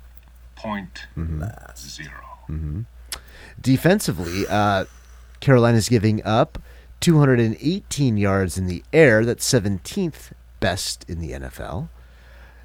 point 0.54 1.06
Last. 1.16 1.96
zero. 1.96 2.10
Hmm. 2.46 2.80
Defensively, 3.60 4.44
uh, 4.48 4.84
Carolina's 5.40 5.88
giving 5.88 6.24
up 6.24 6.58
218 7.00 8.16
yards 8.18 8.58
in 8.58 8.66
the 8.66 8.82
air. 8.92 9.24
That's 9.24 9.50
17th 9.50 10.32
best 10.60 11.08
in 11.08 11.20
the 11.20 11.32
NFL. 11.32 11.88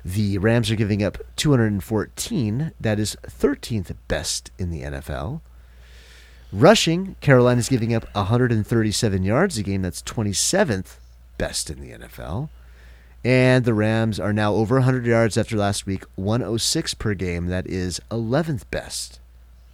The 0.06 0.38
Rams 0.38 0.70
are 0.70 0.76
giving 0.76 1.02
up 1.02 1.18
214. 1.36 2.72
That 2.80 3.00
is 3.00 3.18
13th 3.26 3.96
best 4.08 4.52
in 4.60 4.70
the 4.70 4.84
NFL. 4.84 5.42
Rushing, 6.54 7.16
Carolina's 7.22 7.68
giving 7.68 7.92
up 7.94 8.06
137 8.14 9.24
yards 9.24 9.58
a 9.58 9.64
game. 9.64 9.82
That's 9.82 10.04
27th 10.04 10.98
best 11.40 11.72
in 11.72 11.82
the 11.82 11.92
NFL. 11.92 12.50
And 13.24 13.66
the 13.66 13.74
Rams 13.74 14.20
are 14.20 14.32
now 14.32 14.54
over 14.54 14.76
100 14.76 15.08
yards 15.08 15.36
after 15.38 15.58
last 15.58 15.88
week, 15.88 16.04
106 16.16 16.94
per 16.94 17.16
game. 17.16 17.48
That 17.48 17.66
is 17.66 18.00
11th 18.12 18.70
best 18.70 19.20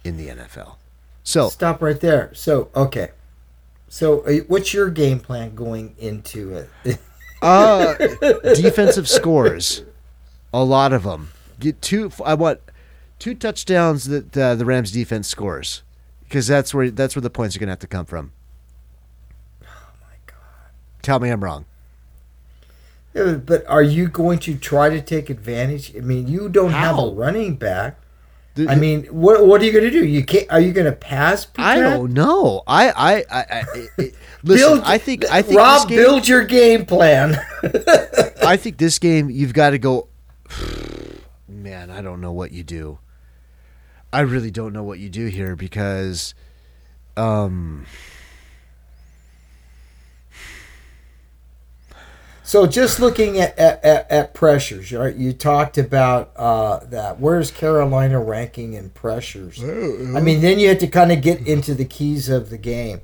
in 0.02 0.16
the 0.16 0.28
NFL. 0.28 0.76
So, 1.22 1.50
Stop 1.50 1.82
right 1.82 2.00
there. 2.00 2.32
So, 2.32 2.70
okay. 2.74 3.10
So, 3.88 4.20
uh, 4.20 4.38
what's 4.48 4.72
your 4.72 4.88
game 4.88 5.20
plan 5.20 5.54
going 5.54 5.94
into 5.98 6.66
it? 6.84 6.98
uh, 7.42 7.94
defensive 8.54 9.06
scores, 9.06 9.82
a 10.52 10.64
lot 10.64 10.92
of 10.92 11.02
them. 11.04 11.30
Get 11.60 11.80
two. 11.82 12.10
I 12.24 12.34
want 12.34 12.60
two 13.18 13.34
touchdowns 13.34 14.04
that 14.06 14.36
uh, 14.36 14.54
the 14.54 14.64
Rams 14.64 14.90
defense 14.92 15.28
scores 15.28 15.82
because 16.24 16.46
that's 16.46 16.74
where 16.74 16.90
that's 16.90 17.14
where 17.14 17.20
the 17.22 17.30
points 17.30 17.54
are 17.56 17.58
going 17.58 17.68
to 17.68 17.72
have 17.72 17.78
to 17.80 17.86
come 17.86 18.06
from. 18.06 18.32
oh 19.62 19.66
my 20.00 20.16
god. 20.26 20.36
Tell 21.02 21.20
me 21.20 21.30
I'm 21.30 21.42
wrong. 21.42 21.64
Yeah, 23.14 23.34
but 23.34 23.66
are 23.66 23.82
you 23.82 24.08
going 24.08 24.38
to 24.40 24.56
try 24.56 24.88
to 24.88 25.00
take 25.00 25.28
advantage? 25.28 25.94
I 25.94 26.00
mean, 26.00 26.28
you 26.28 26.48
don't 26.48 26.70
have 26.72 26.98
a 26.98 27.06
running 27.08 27.56
back. 27.56 27.98
The- 28.54 28.68
I 28.68 28.74
mean, 28.74 29.04
what 29.04 29.46
what 29.46 29.62
are 29.62 29.64
you 29.64 29.72
going 29.72 29.84
to 29.84 29.90
do? 29.90 30.04
You 30.04 30.24
can't. 30.24 30.50
Are 30.50 30.60
you 30.60 30.72
going 30.72 30.86
to 30.86 30.92
pass? 30.92 31.46
I 31.56 31.76
protect? 31.76 31.96
don't 31.96 32.12
know. 32.12 32.62
I 32.66 32.90
I 32.90 33.14
I, 33.16 33.24
I 33.30 33.64
I- 33.98 34.12
listen. 34.42 34.68
Build, 34.68 34.80
I 34.84 34.98
think 34.98 35.24
I 35.30 35.42
think 35.42 35.58
Rob, 35.58 35.88
game, 35.88 35.98
build 35.98 36.26
your 36.28 36.44
game 36.44 36.84
plan. 36.86 37.36
I 38.44 38.56
think 38.56 38.78
this 38.78 38.98
game 38.98 39.30
you've 39.30 39.54
got 39.54 39.70
to 39.70 39.78
go. 39.78 40.08
Man, 41.48 41.90
I 41.90 42.02
don't 42.02 42.20
know 42.20 42.32
what 42.32 42.52
you 42.52 42.62
do. 42.62 42.98
I 44.12 44.20
really 44.20 44.50
don't 44.50 44.72
know 44.72 44.82
what 44.82 44.98
you 44.98 45.08
do 45.08 45.26
here 45.26 45.56
because, 45.56 46.34
um, 47.16 47.86
So 52.52 52.66
just 52.66 53.00
looking 53.00 53.38
at, 53.38 53.58
at, 53.58 53.82
at, 53.82 54.10
at 54.10 54.34
pressures, 54.34 54.92
right? 54.92 55.16
You 55.16 55.32
talked 55.32 55.78
about 55.78 56.32
uh, 56.36 56.80
that. 56.86 57.18
Where's 57.18 57.50
Carolina 57.50 58.20
ranking 58.20 58.74
in 58.74 58.90
pressures? 58.90 59.62
I 59.62 60.20
mean, 60.20 60.42
then 60.42 60.58
you 60.58 60.68
have 60.68 60.78
to 60.80 60.86
kind 60.86 61.12
of 61.12 61.22
get 61.22 61.46
into 61.46 61.74
the 61.74 61.86
keys 61.86 62.28
of 62.28 62.50
the 62.50 62.58
game. 62.58 63.00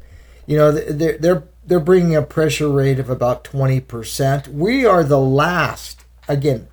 You 0.47 0.59
know, 0.59 0.73
they're 0.73 1.17
they're 1.17 1.45
they're 1.65 1.81
bringing 1.81 2.15
a 2.15 2.21
pressure 2.21 2.69
rate 2.69 2.99
of 2.99 3.09
about 3.09 3.43
twenty 3.43 3.81
percent. 3.81 4.49
We 4.49 4.85
are 4.85 5.03
the 5.03 5.19
last. 5.19 6.05
Again, 6.29 6.69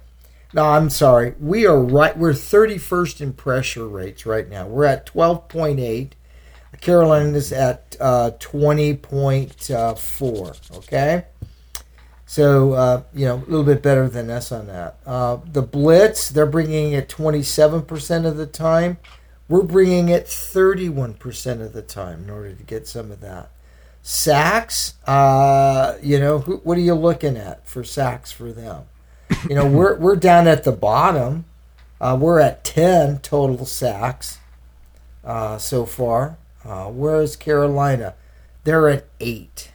no, 0.55 0.63
I'm 0.63 0.89
sorry. 0.89 1.35
We 1.37 1.67
are 1.67 1.77
right. 1.77 2.17
We're 2.17 2.33
thirty 2.33 2.77
first 2.77 3.19
in 3.19 3.33
pressure 3.33 3.85
rates 3.85 4.25
right 4.25 4.47
now. 4.47 4.65
We're 4.65 4.85
at 4.85 5.05
twelve 5.05 5.49
point 5.49 5.81
eight. 5.81 6.15
Carolina's 6.79 7.51
at 7.51 7.97
uh, 7.99 8.31
twenty 8.39 8.95
point 8.95 9.69
four. 9.97 10.53
Okay. 10.73 11.25
So 12.25 12.71
uh, 12.71 13.03
you 13.13 13.25
know 13.25 13.35
a 13.35 13.49
little 13.49 13.65
bit 13.65 13.83
better 13.83 14.07
than 14.07 14.29
us 14.29 14.53
on 14.53 14.67
that. 14.67 14.97
Uh, 15.05 15.39
the 15.45 15.61
blitz 15.61 16.29
they're 16.29 16.45
bringing 16.45 16.93
it 16.93 17.09
27% 17.09 18.25
of 18.25 18.37
the 18.37 18.47
time. 18.47 18.97
We're 19.49 19.61
bringing 19.61 20.07
it 20.07 20.25
31% 20.25 21.61
of 21.61 21.73
the 21.73 21.83
time 21.83 22.23
in 22.23 22.29
order 22.31 22.53
to 22.53 22.63
get 22.63 22.87
some 22.87 23.11
of 23.11 23.19
that. 23.21 23.51
Sacks, 24.01 24.95
uh, 25.05 25.97
you 26.01 26.19
know, 26.19 26.39
who, 26.39 26.57
what 26.57 26.77
are 26.79 26.81
you 26.81 26.95
looking 26.95 27.37
at 27.37 27.67
for 27.67 27.83
sacks 27.83 28.31
for 28.31 28.51
them? 28.51 28.85
You 29.49 29.55
know, 29.55 29.67
we're 29.67 29.95
we're 29.97 30.15
down 30.15 30.47
at 30.47 30.63
the 30.63 30.71
bottom. 30.71 31.45
Uh, 31.99 32.17
we're 32.19 32.39
at 32.39 32.63
10 32.63 33.19
total 33.19 33.65
sacks 33.65 34.39
uh, 35.23 35.57
so 35.57 35.85
far. 35.85 36.37
Uh, 36.63 36.87
whereas 36.87 37.35
Carolina, 37.35 38.15
they're 38.63 38.89
at 38.89 39.05
eight. 39.19 39.71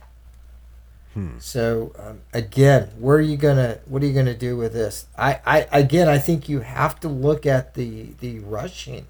So 1.39 1.93
um, 1.99 2.21
again, 2.33 2.91
where 2.99 3.17
are 3.17 3.21
you 3.21 3.37
gonna? 3.37 3.79
What 3.87 4.03
are 4.03 4.07
you 4.07 4.15
gonna 4.15 4.35
do 4.35 4.57
with 4.57 4.73
this? 4.73 5.07
I, 5.19 5.41
I 5.45 5.67
again, 5.73 6.09
I 6.09 6.19
think 6.19 6.49
you 6.49 6.61
have 6.61 6.99
to 7.01 7.09
look 7.09 7.45
at 7.45 7.75
the 7.75 8.15
the 8.21 8.39
rushing, 8.39 9.07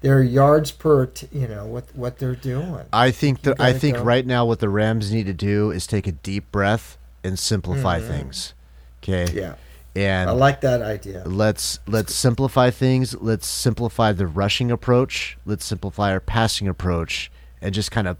their 0.00 0.22
yards 0.22 0.70
per. 0.70 1.06
T- 1.06 1.28
you 1.32 1.48
know 1.48 1.66
what 1.66 1.84
what 1.94 2.18
they're 2.18 2.36
doing. 2.36 2.84
I 2.92 3.10
think 3.10 3.42
that 3.42 3.60
I 3.60 3.72
think 3.72 3.96
go. 3.96 4.02
right 4.02 4.24
now 4.24 4.44
what 4.44 4.60
the 4.60 4.68
Rams 4.68 5.12
need 5.12 5.26
to 5.26 5.32
do 5.32 5.70
is 5.70 5.86
take 5.86 6.06
a 6.06 6.12
deep 6.12 6.52
breath 6.52 6.98
and 7.24 7.38
simplify 7.38 8.00
things. 8.00 8.54
Okay. 9.02 9.24
Mm-hmm. 9.24 9.38
Yeah, 9.38 9.54
And 9.96 10.30
I 10.30 10.32
like 10.32 10.60
that 10.60 10.82
idea. 10.82 11.24
let's 11.26 11.80
let's 11.86 12.14
simplify 12.14 12.70
things. 12.70 13.14
Let's 13.16 13.46
simplify 13.46 14.12
the 14.12 14.26
rushing 14.26 14.70
approach. 14.70 15.36
Let's 15.44 15.64
simplify 15.64 16.12
our 16.12 16.20
passing 16.20 16.68
approach, 16.68 17.30
and 17.60 17.74
just 17.74 17.90
kind 17.90 18.06
of. 18.06 18.16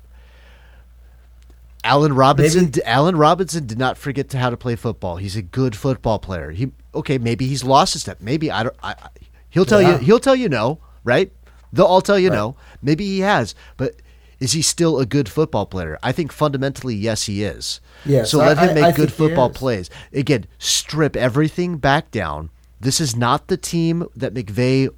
Allen 1.82 2.12
Robinson. 2.12 2.64
Maybe- 2.66 2.82
Allen 2.84 3.16
Robinson 3.16 3.66
did 3.66 3.78
not 3.78 3.96
forget 3.96 4.28
to 4.30 4.38
how 4.38 4.50
to 4.50 4.56
play 4.56 4.76
football. 4.76 5.16
He's 5.16 5.36
a 5.36 5.42
good 5.42 5.74
football 5.74 6.18
player. 6.18 6.50
He 6.50 6.72
okay. 6.94 7.18
Maybe 7.18 7.46
he's 7.46 7.64
lost 7.64 7.94
a 7.94 7.98
step. 7.98 8.18
Maybe 8.20 8.50
I 8.50 8.64
don't. 8.64 8.76
I, 8.82 8.90
I, 8.90 9.08
he'll 9.48 9.64
tell 9.64 9.80
Yeah. 9.80 9.92
you. 9.92 9.98
He'll 9.98 10.18
tell 10.20 10.36
you 10.36 10.48
no. 10.48 10.78
Right? 11.04 11.32
They'll 11.72 11.86
all 11.86 12.02
tell 12.02 12.18
you 12.18 12.28
Right. 12.30 12.36
no. 12.36 12.56
Maybe 12.82 13.06
he 13.06 13.20
has, 13.20 13.54
but 13.76 13.94
is 14.40 14.52
he 14.52 14.62
still 14.62 14.98
a 14.98 15.06
good 15.06 15.28
football 15.28 15.66
player? 15.66 15.98
I 16.02 16.12
think 16.12 16.32
fundamentally, 16.32 16.94
yes, 16.94 17.24
he 17.26 17.44
is. 17.44 17.80
Yes, 18.04 18.30
So 18.30 18.38
let 18.38 18.58
I- 18.58 18.66
him 18.68 18.74
make 18.74 18.84
I 18.84 18.92
good 18.92 19.12
football 19.12 19.50
plays. 19.50 19.90
Again, 20.12 20.46
strip 20.58 21.14
everything 21.16 21.76
back 21.76 22.10
down. 22.10 22.50
This 22.80 23.00
is 23.00 23.14
not 23.14 23.48
the 23.48 23.56
team 23.58 24.06
that 24.16 24.32
McVay. 24.34 24.88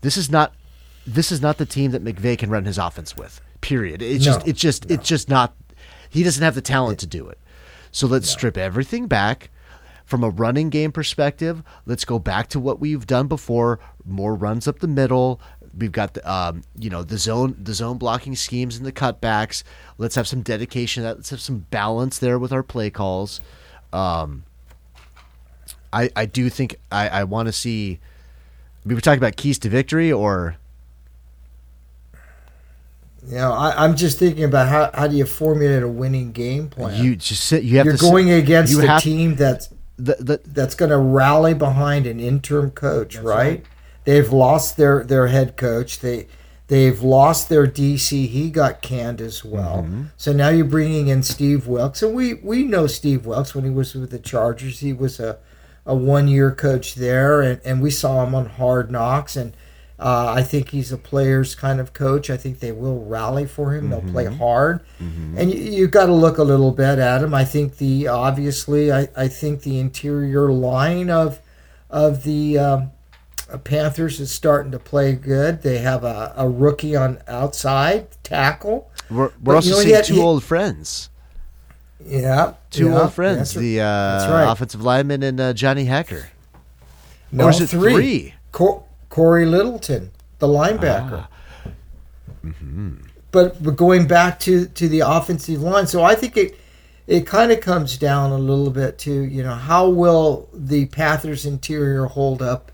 This 0.00 0.16
is 0.16 0.30
not. 0.30 0.54
This 1.06 1.30
is 1.32 1.40
not 1.42 1.58
the 1.58 1.66
team 1.66 1.90
that 1.90 2.02
McVay 2.04 2.38
can 2.38 2.50
run 2.50 2.64
his 2.64 2.78
offense 2.78 3.16
with. 3.16 3.40
Period. 3.60 4.00
It's 4.02 4.24
No, 4.24 4.32
just. 4.34 4.48
It's 4.48 4.60
just. 4.60 4.90
It's 4.90 5.06
just 5.08 5.28
not. 5.28 5.54
He 6.08 6.22
doesn't 6.22 6.42
have 6.42 6.54
the 6.54 6.62
talent 6.62 6.98
to 7.00 7.06
do 7.06 7.28
it. 7.28 7.38
So 7.92 8.06
let's 8.06 8.28
strip 8.30 8.56
everything 8.56 9.06
back. 9.06 9.50
from 10.06 10.24
a 10.24 10.28
running 10.30 10.70
game 10.70 10.90
perspective, 10.90 11.62
let's 11.86 12.04
go 12.04 12.18
back 12.18 12.48
to 12.48 12.58
what 12.58 12.80
we've 12.80 13.06
done 13.06 13.28
before. 13.28 13.78
More 14.04 14.34
runs 14.34 14.66
up 14.66 14.80
the 14.80 14.88
middle. 14.88 15.40
We've 15.76 15.92
got 15.92 16.14
the 16.14 16.30
um, 16.30 16.62
you 16.78 16.90
know 16.90 17.02
the 17.02 17.16
zone 17.18 17.56
the 17.62 17.74
zone 17.74 17.96
blocking 17.98 18.34
schemes 18.34 18.76
and 18.76 18.84
the 18.84 18.92
cutbacks. 18.92 19.62
Let's 19.98 20.14
have 20.16 20.26
some 20.26 20.42
dedication. 20.42 21.04
Let's 21.04 21.30
have 21.30 21.40
some 21.40 21.66
balance 21.70 22.18
there 22.18 22.38
with 22.38 22.52
our 22.52 22.62
play 22.62 22.90
calls. 22.90 23.40
Um, 23.92 24.44
I 25.92 26.10
I 26.16 26.26
do 26.26 26.50
think 26.50 26.76
I 26.90 27.08
I 27.08 27.24
want 27.24 27.46
to 27.46 27.52
see. 27.52 28.00
We 28.84 28.94
were 28.94 29.00
talking 29.00 29.18
about 29.18 29.36
keys 29.36 29.58
to 29.60 29.68
victory, 29.68 30.10
or 30.10 30.56
You 33.28 33.36
know, 33.36 33.52
I, 33.52 33.84
I'm 33.84 33.94
just 33.94 34.18
thinking 34.18 34.44
about 34.44 34.68
how, 34.68 34.90
how 34.94 35.06
do 35.06 35.16
you 35.16 35.26
formulate 35.26 35.82
a 35.82 35.88
winning 35.88 36.32
game 36.32 36.68
plan? 36.68 37.04
you 37.04 37.14
just 37.16 37.44
sit. 37.44 37.62
You 37.62 37.76
have 37.76 37.86
You're 37.86 37.96
to 37.96 37.98
sit- 37.98 38.10
going 38.10 38.30
against 38.30 38.72
you 38.72 38.80
a 38.90 38.98
team 38.98 39.36
that's 39.36 39.68
The, 39.98 40.16
the, 40.18 40.40
that's 40.46 40.74
going 40.74 40.90
to 40.90 40.96
rally 40.96 41.52
behind 41.52 42.06
an 42.06 42.18
interim 42.20 42.70
coach, 42.70 43.16
right? 43.16 43.64
They've 44.10 44.32
lost 44.32 44.76
their 44.76 45.04
their 45.04 45.28
head 45.28 45.56
coach. 45.56 46.00
They 46.00 46.26
they've 46.66 47.00
lost 47.00 47.48
their 47.48 47.64
DC. 47.64 48.26
He 48.26 48.50
got 48.50 48.82
canned 48.82 49.20
as 49.20 49.44
well. 49.44 49.84
Mm-hmm. 49.84 50.06
So 50.16 50.32
now 50.32 50.48
you're 50.48 50.64
bringing 50.64 51.06
in 51.06 51.22
Steve 51.22 51.68
Wilks, 51.68 52.02
and 52.02 52.12
we 52.12 52.34
we 52.34 52.64
know 52.64 52.88
Steve 52.88 53.24
Wilks 53.24 53.54
when 53.54 53.62
he 53.62 53.70
was 53.70 53.94
with 53.94 54.10
the 54.10 54.18
Chargers. 54.18 54.80
He 54.80 54.92
was 54.92 55.20
a 55.20 55.38
a 55.86 55.94
one 55.94 56.26
year 56.26 56.50
coach 56.50 56.96
there, 56.96 57.40
and 57.40 57.60
and 57.64 57.80
we 57.80 57.92
saw 57.92 58.24
him 58.24 58.34
on 58.34 58.46
Hard 58.46 58.90
Knocks 58.90 59.36
and. 59.36 59.56
Uh, 60.02 60.32
I 60.34 60.42
think 60.42 60.70
he's 60.70 60.90
a 60.92 60.96
player's 60.96 61.54
kind 61.54 61.78
of 61.78 61.92
coach. 61.92 62.30
I 62.30 62.38
think 62.38 62.60
they 62.60 62.72
will 62.72 63.04
rally 63.04 63.44
for 63.44 63.74
him. 63.74 63.90
They'll 63.90 64.00
play 64.00 64.24
hard, 64.24 64.80
and 65.36 65.52
you, 65.52 65.60
you 65.60 65.88
got 65.88 66.06
to 66.06 66.14
look 66.14 66.38
a 66.38 66.42
little 66.42 66.72
bit 66.72 66.98
at 66.98 67.22
him. 67.22 67.34
I 67.34 67.44
think 67.44 67.76
the 67.76 68.08
obviously, 68.08 68.90
I, 68.90 69.08
I 69.14 69.28
think 69.28 69.60
the 69.60 69.78
interior 69.78 70.50
line 70.50 71.10
of 71.10 71.42
of 71.90 72.22
the 72.24 72.58
um, 72.58 72.92
Panthers 73.58 74.20
is 74.20 74.30
starting 74.30 74.72
to 74.72 74.78
play 74.78 75.12
good. 75.14 75.62
They 75.62 75.78
have 75.78 76.04
a, 76.04 76.32
a 76.36 76.48
rookie 76.48 76.94
on 76.96 77.18
outside 77.28 78.08
tackle. 78.22 78.90
we're 79.10 79.32
we're 79.42 79.56
also 79.56 79.68
you 79.70 79.74
know, 79.74 79.80
seeing 79.82 79.94
had- 79.94 80.04
two 80.04 80.14
he- 80.14 80.20
old 80.20 80.44
friends. 80.44 81.08
Yeah, 82.04 82.54
Two 82.70 82.88
yeah, 82.88 83.02
old 83.02 83.12
friends. 83.12 83.52
The 83.52 83.80
uh, 83.82 83.84
right. 84.32 84.50
offensive 84.50 84.80
lineman 84.82 85.22
and 85.22 85.38
uh, 85.38 85.52
Johnny 85.52 85.84
Hekker. 85.84 86.24
no, 87.30 87.44
or 87.44 87.50
is 87.50 87.60
it 87.60 87.66
three. 87.68 87.92
three? 87.92 88.34
Co- 88.52 88.84
Corey 89.10 89.44
Littleton, 89.44 90.10
the 90.38 90.46
linebacker. 90.46 91.26
Ah. 91.26 92.48
But, 93.32 93.62
but 93.62 93.76
going 93.76 94.06
back 94.06 94.40
to, 94.40 94.66
to 94.66 94.88
the 94.88 95.00
offensive 95.00 95.60
line, 95.60 95.86
so 95.86 96.02
I 96.02 96.14
think 96.14 96.36
it 96.36 96.56
it 97.06 97.26
kind 97.26 97.50
of 97.52 97.60
comes 97.60 97.96
down 97.98 98.30
a 98.30 98.38
little 98.38 98.70
bit 98.70 98.98
to 99.00 99.12
you 99.12 99.42
know 99.42 99.54
how 99.54 99.88
will 99.88 100.48
the 100.52 100.86
Panthers 100.86 101.44
interior 101.44 102.06
hold 102.06 102.40
up 102.40 102.70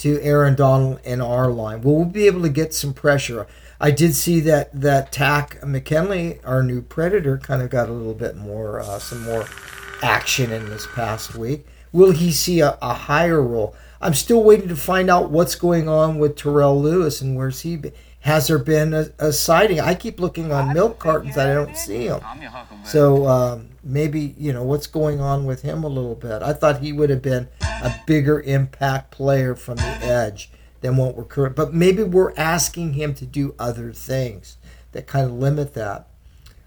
to 0.00 0.20
Aaron 0.22 0.54
Donald 0.54 1.00
and 1.04 1.22
our 1.22 1.50
line? 1.50 1.82
Will 1.82 1.96
we'll 1.96 2.04
be 2.04 2.26
able 2.26 2.42
to 2.42 2.48
get 2.48 2.74
some 2.74 2.92
pressure? 2.92 3.46
I 3.80 3.90
did 3.90 4.14
see 4.14 4.40
that 4.40 4.78
that 4.78 5.12
Takk 5.12 5.64
McKinley, 5.64 6.40
our 6.44 6.62
new 6.62 6.82
predator, 6.82 7.38
kind 7.38 7.62
of 7.62 7.70
got 7.70 7.88
a 7.88 7.92
little 7.92 8.14
bit 8.14 8.36
more 8.36 8.80
uh, 8.80 8.98
some 8.98 9.22
more 9.22 9.46
action 10.02 10.52
in 10.52 10.68
this 10.68 10.86
past 10.94 11.34
week. 11.34 11.66
Will 11.92 12.12
he 12.12 12.30
see 12.30 12.60
a, 12.60 12.78
a 12.82 12.94
higher 12.94 13.42
role? 13.42 13.74
I'm 14.02 14.14
still 14.14 14.42
waiting 14.42 14.68
to 14.68 14.76
find 14.76 15.10
out 15.10 15.30
what's 15.30 15.54
going 15.54 15.88
on 15.88 16.18
with 16.18 16.36
Terrell 16.36 16.80
Lewis 16.80 17.20
and 17.20 17.36
where's 17.36 17.60
he 17.60 17.76
been. 17.76 17.92
Has 18.20 18.48
there 18.48 18.58
been 18.58 18.92
a, 18.92 19.10
a 19.18 19.32
sighting? 19.32 19.80
I 19.80 19.94
keep 19.94 20.20
looking 20.20 20.52
on 20.52 20.74
milk 20.74 20.98
cartons. 20.98 21.38
I 21.38 21.54
don't 21.54 21.76
see 21.76 22.06
him. 22.06 22.20
So 22.84 23.26
um, 23.26 23.70
maybe 23.82 24.34
you 24.38 24.52
know 24.52 24.62
what's 24.62 24.86
going 24.86 25.20
on 25.20 25.46
with 25.46 25.62
him 25.62 25.84
a 25.84 25.88
little 25.88 26.14
bit. 26.14 26.42
I 26.42 26.52
thought 26.52 26.80
he 26.80 26.92
would 26.92 27.10
have 27.10 27.22
been 27.22 27.48
a 27.62 27.94
bigger 28.06 28.40
impact 28.42 29.10
player 29.10 29.54
from 29.54 29.76
the 29.76 29.98
edge 30.02 30.50
than 30.82 30.96
what 30.96 31.16
we're 31.16 31.24
current. 31.24 31.56
But 31.56 31.72
maybe 31.72 32.02
we're 32.02 32.34
asking 32.36 32.94
him 32.94 33.14
to 33.14 33.26
do 33.26 33.54
other 33.58 33.92
things 33.92 34.58
that 34.92 35.06
kind 35.06 35.26
of 35.26 35.32
limit 35.32 35.74
that. 35.74 36.06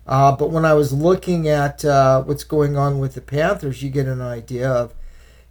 Uh, 0.06 0.36
but 0.36 0.50
when 0.50 0.66
I 0.66 0.74
was 0.74 0.92
looking 0.92 1.48
at 1.48 1.86
uh, 1.86 2.24
what's 2.24 2.44
going 2.44 2.78
on 2.78 3.00
with 3.00 3.14
the 3.14 3.22
Panthers, 3.22 3.82
you 3.82 3.90
get 3.90 4.06
an 4.06 4.22
idea 4.22 4.70
of, 4.70 4.94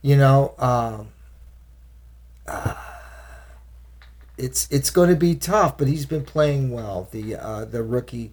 you 0.03 0.17
know, 0.17 0.55
um, 0.59 1.09
uh, 2.47 2.75
it's 4.39 4.69
it's 4.71 4.91
going 4.91 5.11
to 5.11 5.17
be 5.17 5.35
tough. 5.35 5.79
But 5.79 5.89
he's 5.89 6.07
been 6.07 6.25
playing 6.25 6.71
well. 6.71 7.09
The 7.11 7.37
uh, 7.37 7.65
the 7.65 7.83
rookie 7.83 8.33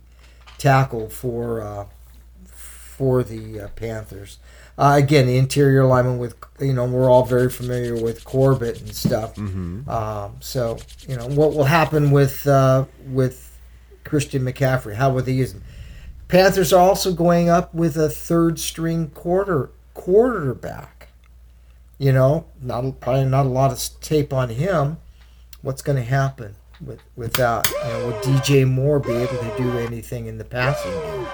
tackle 0.58 1.10
for 1.10 1.62
uh, 1.62 1.86
for 2.46 3.24
the 3.24 3.62
uh, 3.62 3.68
Panthers. 3.70 4.40
Uh, 4.78 4.96
again, 4.98 5.28
the 5.28 5.38
interior 5.38 5.86
lineman 5.86 6.20
with 6.20 6.36
you 6.60 6.74
know 6.74 6.86
we're 6.86 7.10
all 7.10 7.26
very 7.26 7.50
familiar 7.50 8.02
with 8.02 8.24
Corbett 8.24 8.80
and 8.80 8.96
stuff. 8.96 9.38
Um, 9.90 10.38
so 10.40 10.78
you 11.08 11.18
know 11.18 11.28
what 11.28 11.54
will 11.54 11.66
happen 11.66 12.12
with 12.12 12.48
uh, 12.48 12.86
with 13.08 13.58
Christian 14.06 14.44
McCaffrey? 14.44 14.96
How 14.96 15.12
will 15.12 15.22
they 15.22 15.34
use 15.34 15.54
him? 15.54 15.64
Panthers 16.30 16.72
are 16.72 16.80
also 16.80 17.12
going 17.12 17.50
up 17.50 17.74
with 17.74 17.98
a 17.98 18.08
third 18.10 18.60
string 18.60 19.10
quarter 19.10 19.72
quarterback. 19.94 21.10
You 21.98 22.14
know, 22.14 22.46
not 22.62 23.02
probably 23.02 23.26
not 23.26 23.46
a 23.46 23.50
lot 23.50 23.72
of 23.72 24.00
tape 24.00 24.32
on 24.32 24.50
him. 24.50 24.98
What's 25.62 25.82
going 25.82 25.98
to 25.98 26.04
happen 26.04 26.56
with 26.86 27.00
with 27.16 27.34
that? 27.34 27.70
You 27.70 27.90
know, 27.90 28.08
will 28.08 28.22
DJ 28.22 28.68
Moore 28.68 29.00
be 29.00 29.14
able 29.14 29.38
to 29.38 29.54
do 29.58 29.78
anything 29.80 30.28
in 30.28 30.38
the 30.38 30.46
passing 30.46 30.92
game? 30.92 31.28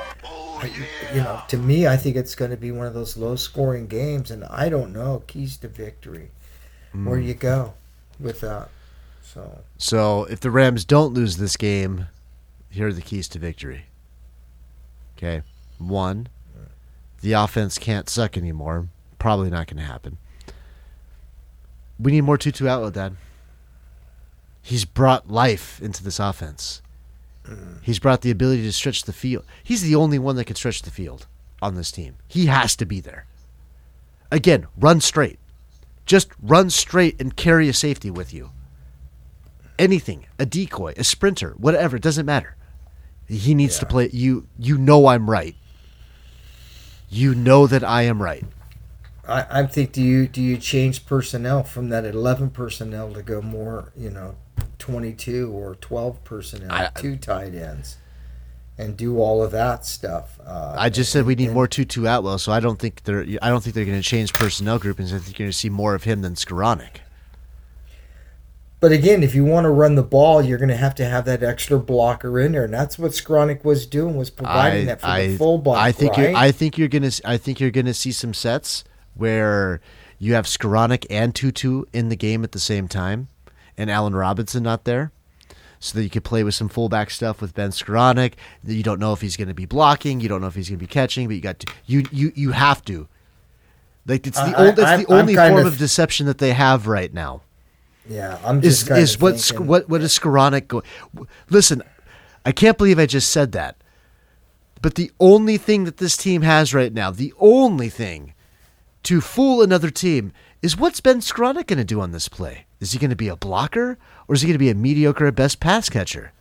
I, 0.57 0.71
you 1.13 1.21
know, 1.21 1.41
to 1.49 1.57
me, 1.57 1.87
I 1.87 1.97
think 1.97 2.15
it's 2.15 2.33
going 2.33 2.51
to 2.51 2.57
be 2.57 2.71
one 2.71 2.87
of 2.87 2.93
those 2.93 3.17
low 3.17 3.35
scoring 3.35 3.87
games, 3.87 4.31
and 4.31 4.43
I 4.45 4.69
don't 4.69 4.93
know 4.93 5.23
keys 5.27 5.57
to 5.57 5.67
victory. 5.67 6.31
Where 6.93 7.19
mm. 7.19 7.25
you 7.25 7.33
go 7.33 7.73
with 8.19 8.39
that? 8.41 8.69
So 9.21 9.63
So 9.77 10.23
if 10.25 10.39
the 10.39 10.49
Rams 10.49 10.85
don't 10.85 11.13
lose 11.13 11.37
this 11.37 11.57
game, 11.57 12.07
here 12.69 12.87
are 12.87 12.93
the 12.93 13.01
keys 13.01 13.27
to 13.29 13.39
victory. 13.39 13.85
Okay. 15.17 15.41
One, 15.77 16.27
the 17.21 17.33
offense 17.33 17.77
can't 17.77 18.09
suck 18.09 18.37
anymore. 18.37 18.87
Probably 19.19 19.49
not 19.49 19.67
going 19.67 19.77
to 19.77 19.83
happen. 19.83 20.17
We 21.99 22.11
need 22.11 22.21
more 22.21 22.37
Tutu 22.37 22.65
Atwell, 22.65 22.91
Dad. 22.91 23.15
He's 24.65 24.85
brought 24.85 25.29
life 25.29 25.79
into 25.81 26.03
this 26.03 26.19
offense. 26.19 26.81
Mm. 27.45 27.77
He's 27.83 27.99
brought 27.99 28.21
the 28.21 28.31
ability 28.31 28.63
to 28.63 28.71
stretch 28.71 29.03
the 29.03 29.13
field. 29.13 29.45
He's 29.63 29.83
the 29.83 29.95
only 29.95 30.17
one 30.17 30.35
that 30.37 30.45
can 30.45 30.55
stretch 30.55 30.81
the 30.81 30.91
field 30.91 31.27
on 31.61 31.75
this 31.75 31.91
team. 31.91 32.15
He 32.27 32.47
has 32.47 32.75
to 32.77 32.85
be 32.85 32.99
there. 32.99 33.27
Again, 34.31 34.65
run 34.75 35.01
straight. 35.01 35.39
Just 36.05 36.29
run 36.41 36.69
straight 36.69 37.19
and 37.21 37.35
carry 37.35 37.69
a 37.69 37.73
safety 37.73 38.09
with 38.09 38.33
you 38.33 38.51
anything, 39.77 40.25
a 40.39 40.45
decoy, 40.45 40.93
a 40.97 41.03
sprinter, 41.03 41.53
whatever, 41.57 41.97
it 41.97 42.03
doesn't 42.03 42.25
matter. 42.25 42.55
He 43.27 43.55
needs 43.55 43.79
to 43.79 43.85
play 43.85 44.09
you 44.13 44.47
you 44.59 44.77
know 44.77 45.07
I'm 45.07 45.29
right. 45.29 45.55
You 47.09 47.33
know 47.33 47.65
that 47.67 47.83
I 47.83 48.03
am 48.03 48.21
right. 48.21 48.43
I, 49.27 49.61
I 49.61 49.65
think 49.65 49.91
do 49.91 50.01
you 50.01 50.27
do 50.27 50.41
you 50.41 50.57
change 50.57 51.05
personnel 51.07 51.63
from 51.63 51.89
that 51.89 52.05
eleven 52.05 52.51
personnel 52.51 53.11
to 53.13 53.23
go 53.23 53.41
more 53.41 53.91
you 53.95 54.11
know 54.11 54.35
twenty 54.79 55.13
two 55.13 55.51
or 55.51 55.75
twelve 55.75 56.23
personnel, 56.23 56.71
I- 56.71 56.89
two 56.95 57.17
tight 57.17 57.55
ends, 57.55 57.97
and 58.77 58.95
do 58.95 59.19
all 59.19 59.43
of 59.43 59.51
that 59.51 59.85
stuff? 59.85 60.39
Uh, 60.45 60.75
I 60.77 60.89
just 60.89 61.11
said 61.11 61.25
we 61.25 61.35
need 61.35 61.45
and- 61.45 61.53
more 61.53 61.67
Tutu 61.67 62.05
Atwell, 62.05 62.37
so 62.37 62.51
I 62.51 62.59
don't 62.59 62.79
think 62.79 63.03
they're 63.03 63.25
I 63.41 63.49
don't 63.49 63.63
think 63.63 63.75
they're 63.75 63.85
going 63.85 64.01
to 64.01 64.07
change 64.07 64.33
personnel 64.33 64.79
groupings. 64.79 65.13
I 65.13 65.17
think 65.17 65.37
you're 65.37 65.45
going 65.45 65.51
to 65.51 65.57
see 65.57 65.69
more 65.69 65.95
of 65.95 66.03
him 66.03 66.21
than 66.21 66.35
Skowronek. 66.35 66.97
But 68.81 68.91
again, 68.91 69.23
if 69.23 69.33
you 69.33 69.45
want 69.45 69.65
to 69.65 69.69
run 69.69 69.95
the 69.95 70.03
ball, 70.03 70.43
you're 70.43 70.57
going 70.57 70.69
to 70.69 70.75
have 70.75 70.93
to 70.95 71.05
have 71.05 71.25
that 71.25 71.41
extra 71.41 71.79
blocker 71.79 72.39
in 72.39 72.51
there, 72.51 72.65
and 72.65 72.73
that's 72.73 72.99
what 72.99 73.11
Skowronek 73.11 73.63
was 73.63 73.85
doing 73.85 74.15
was 74.15 74.29
providing 74.29 74.85
that 74.87 75.01
for 75.01 75.07
the 75.07 75.37
fullback. 75.37 75.77
I 75.77 75.91
think 75.91 76.17
right? 76.17 76.29
you're, 76.29 76.37
I 76.37 76.51
think 76.51 76.77
you're 76.77 76.87
gonna 76.89 77.11
I 77.23 77.37
think 77.37 77.59
you're 77.59 77.71
gonna 77.71 77.93
see 77.93 78.11
some 78.11 78.33
sets 78.33 78.83
where 79.15 79.81
you 80.19 80.33
have 80.33 80.45
Skowronek 80.45 81.05
and 81.09 81.33
Tutu 81.33 81.83
in 81.93 82.09
the 82.09 82.15
game 82.15 82.43
at 82.43 82.51
the 82.51 82.59
same 82.59 82.87
time, 82.87 83.29
and 83.77 83.89
Allen 83.91 84.15
Robinson 84.15 84.63
not 84.63 84.85
there, 84.85 85.11
so 85.79 85.97
that 85.97 86.03
you 86.03 86.09
could 86.09 86.23
play 86.23 86.43
with 86.43 86.55
some 86.55 86.69
fullback 86.69 87.09
stuff 87.09 87.41
with 87.41 87.53
Ben 87.53 87.71
Skowronek. 87.71 88.33
You 88.63 88.83
don't 88.83 88.99
know 88.99 89.13
if 89.13 89.21
he's 89.21 89.37
going 89.37 89.47
to 89.49 89.53
be 89.53 89.65
blocking, 89.65 90.19
you 90.21 90.29
don't 90.29 90.41
know 90.41 90.47
if 90.47 90.55
he's 90.55 90.69
going 90.69 90.79
to 90.79 90.83
be 90.83 90.87
catching, 90.87 91.27
but 91.27 91.35
you 91.35 91.41
got 91.41 91.59
to 91.59 91.73
you 91.85 92.03
you 92.11 92.31
you 92.35 92.51
have 92.51 92.83
to. 92.85 93.07
Like 94.07 94.27
it's 94.27 94.37
the 94.39 94.55
I- 94.57 94.67
old, 94.67 94.75
that's 94.75 94.87
I- 94.89 94.97
the 95.03 95.11
I'm 95.13 95.19
only 95.21 95.35
form 95.35 95.57
of- 95.57 95.65
of 95.73 95.77
deception 95.77 96.25
that 96.27 96.37
they 96.37 96.53
have 96.53 96.87
right 96.87 97.13
now 97.13 97.41
yeah, 98.07 98.37
I'm 98.45 98.61
just 98.61 98.89
is 98.91 98.97
is 99.15 99.19
what 99.19 99.39
thinking, 99.39 99.65
what 99.65 99.89
what 99.89 100.01
is 100.01 100.17
Skowronek 100.17 100.67
going? 100.67 100.83
Listen, 101.49 101.81
I 102.45 102.51
can't 102.51 102.77
believe 102.77 102.99
I 102.99 103.07
just 103.07 103.31
said 103.31 103.51
that. 103.53 103.77
But 104.81 104.93
the 104.93 105.11
only 105.19 105.57
thing 105.57 105.85
that 105.85 105.97
this 105.97 106.15
team 106.15 106.43
has 106.43 106.71
right 106.71 106.93
now, 106.93 107.09
the 107.09 107.33
only 107.39 107.89
thing 107.89 108.35
to 109.03 109.21
fool 109.21 109.63
another 109.63 109.89
team 109.89 110.31
is 110.61 110.77
what's 110.77 111.01
Ben 111.01 111.19
Skowronek 111.19 111.65
going 111.65 111.79
to 111.79 111.83
do 111.83 111.99
on 111.99 112.11
this 112.11 112.27
play? 112.29 112.64
Is 112.79 112.91
he 112.91 112.99
going 112.99 113.09
to 113.09 113.15
be 113.15 113.27
a 113.27 113.35
blocker 113.35 113.97
or 114.27 114.35
is 114.35 114.41
he 114.41 114.47
going 114.47 114.55
to 114.55 114.59
be 114.59 114.69
a 114.69 114.75
mediocre 114.75 115.27
at 115.27 115.35
best 115.35 115.59
pass 115.59 115.89
catcher? 115.89 116.31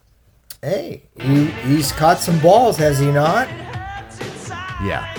Hey, 0.63 1.03
he, 1.21 1.47
he's 1.47 1.93
caught 1.93 2.19
some 2.19 2.39
balls, 2.41 2.77
has 2.79 2.99
he 2.99 3.13
not? 3.13 3.49
Yeah. 4.83 5.15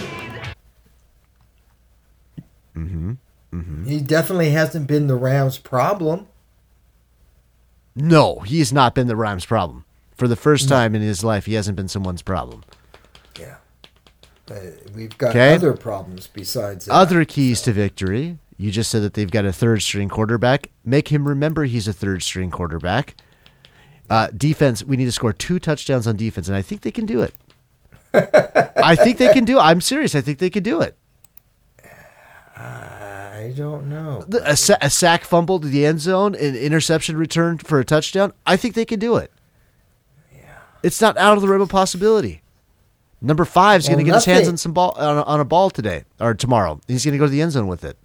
Mm-hmm. 2.76 3.14
Mm-hmm. 3.54 3.86
He 3.86 4.02
definitely 4.02 4.52
hasn't 4.52 4.88
been 4.88 5.08
the 5.08 5.16
Rams' 5.16 5.58
problem. 5.58 6.28
No, 7.96 8.40
he 8.40 8.60
has 8.60 8.74
not 8.74 8.94
been 8.94 9.08
the 9.08 9.16
Rams' 9.16 9.46
problem. 9.46 9.86
For 10.16 10.28
the 10.28 10.36
first 10.36 10.70
time 10.70 10.96
in 10.96 11.02
his 11.02 11.24
life, 11.24 11.46
he 11.46 11.54
hasn't 11.54 11.76
been 11.76 11.88
someone's 11.88 12.22
problem. 12.22 12.64
Yeah. 13.40 13.58
Uh, 14.50 14.56
we've 14.94 15.18
got 15.18 15.36
other 15.36 15.74
problems 15.74 16.28
besides 16.28 16.86
that. 16.86 16.94
Other 16.94 17.26
keys 17.26 17.62
to 17.64 17.72
victory. 17.72 18.38
You 18.58 18.72
just 18.72 18.90
said 18.90 19.02
that 19.04 19.14
they've 19.16 19.30
got 19.30 19.46
a 19.46 19.52
third 19.52 19.82
string 19.82 20.08
quarterback. 20.10 20.70
Make 20.86 21.10
him 21.10 21.28
remember 21.28 21.66
he's 21.66 21.88
a 21.88 21.94
third 21.94 22.24
string 22.24 22.52
quarterback. 22.52 23.16
Uh, 24.10 24.28
defense, 24.36 24.84
we 24.84 24.96
need 24.98 25.06
to 25.06 25.12
score 25.12 25.34
two 25.34 25.60
touchdowns 25.60 26.08
on 26.08 26.16
defense, 26.16 26.48
and 26.48 26.56
I 26.56 26.62
think 26.62 26.82
they 26.82 26.92
can 26.92 27.06
do 27.06 27.22
it. 27.22 27.34
I 28.14 28.96
think 28.96 29.18
they 29.18 29.34
can 29.34 29.44
do 29.46 29.58
it. 29.58 29.62
I'm 29.62 29.82
serious. 29.82 30.16
I 30.16 30.22
think 30.22 30.40
they 30.40 30.50
can 30.50 30.64
do 30.64 30.80
it. 30.82 30.96
I 32.58 33.54
don't 33.56 33.90
know. 33.90 34.26
A, 34.44 34.56
sa- 34.56 34.78
a 34.82 34.90
sack 34.90 35.24
fumble 35.26 35.60
to 35.60 35.68
the 35.68 35.86
end 35.86 36.00
zone, 36.00 36.36
an 36.36 36.56
interception 36.56 37.18
return 37.18 37.58
for 37.58 37.80
a 37.80 37.86
touchdown. 37.86 38.32
I 38.46 38.56
think 38.56 38.76
they 38.76 38.86
can 38.86 39.00
do 39.00 39.18
it. 39.18 39.32
Yeah. 40.34 40.40
It's 40.82 41.02
not 41.02 41.18
out 41.18 41.36
of 41.36 41.42
the 41.42 41.50
realm 41.50 41.62
of 41.62 41.70
possibility. 41.70 42.42
Number 43.22 43.44
five 43.44 43.82
is 43.82 43.88
going 43.88 43.98
to 44.00 44.04
Well, 44.10 44.20
get 44.20 44.26
his 44.26 44.34
hands 44.34 44.48
on 44.48 44.58
some 44.58 44.72
ball 44.72 44.92
on 44.98 45.18
a, 45.18 45.24
on 45.24 45.40
a 45.40 45.46
ball 45.46 45.70
today 45.70 46.06
or 46.20 46.34
tomorrow. 46.34 46.80
He's 46.88 47.04
going 47.04 47.14
to 47.14 47.18
go 47.18 47.26
to 47.26 47.32
the 47.32 47.42
end 47.42 47.52
zone 47.52 47.68
with 47.68 47.84
it. 47.84 47.98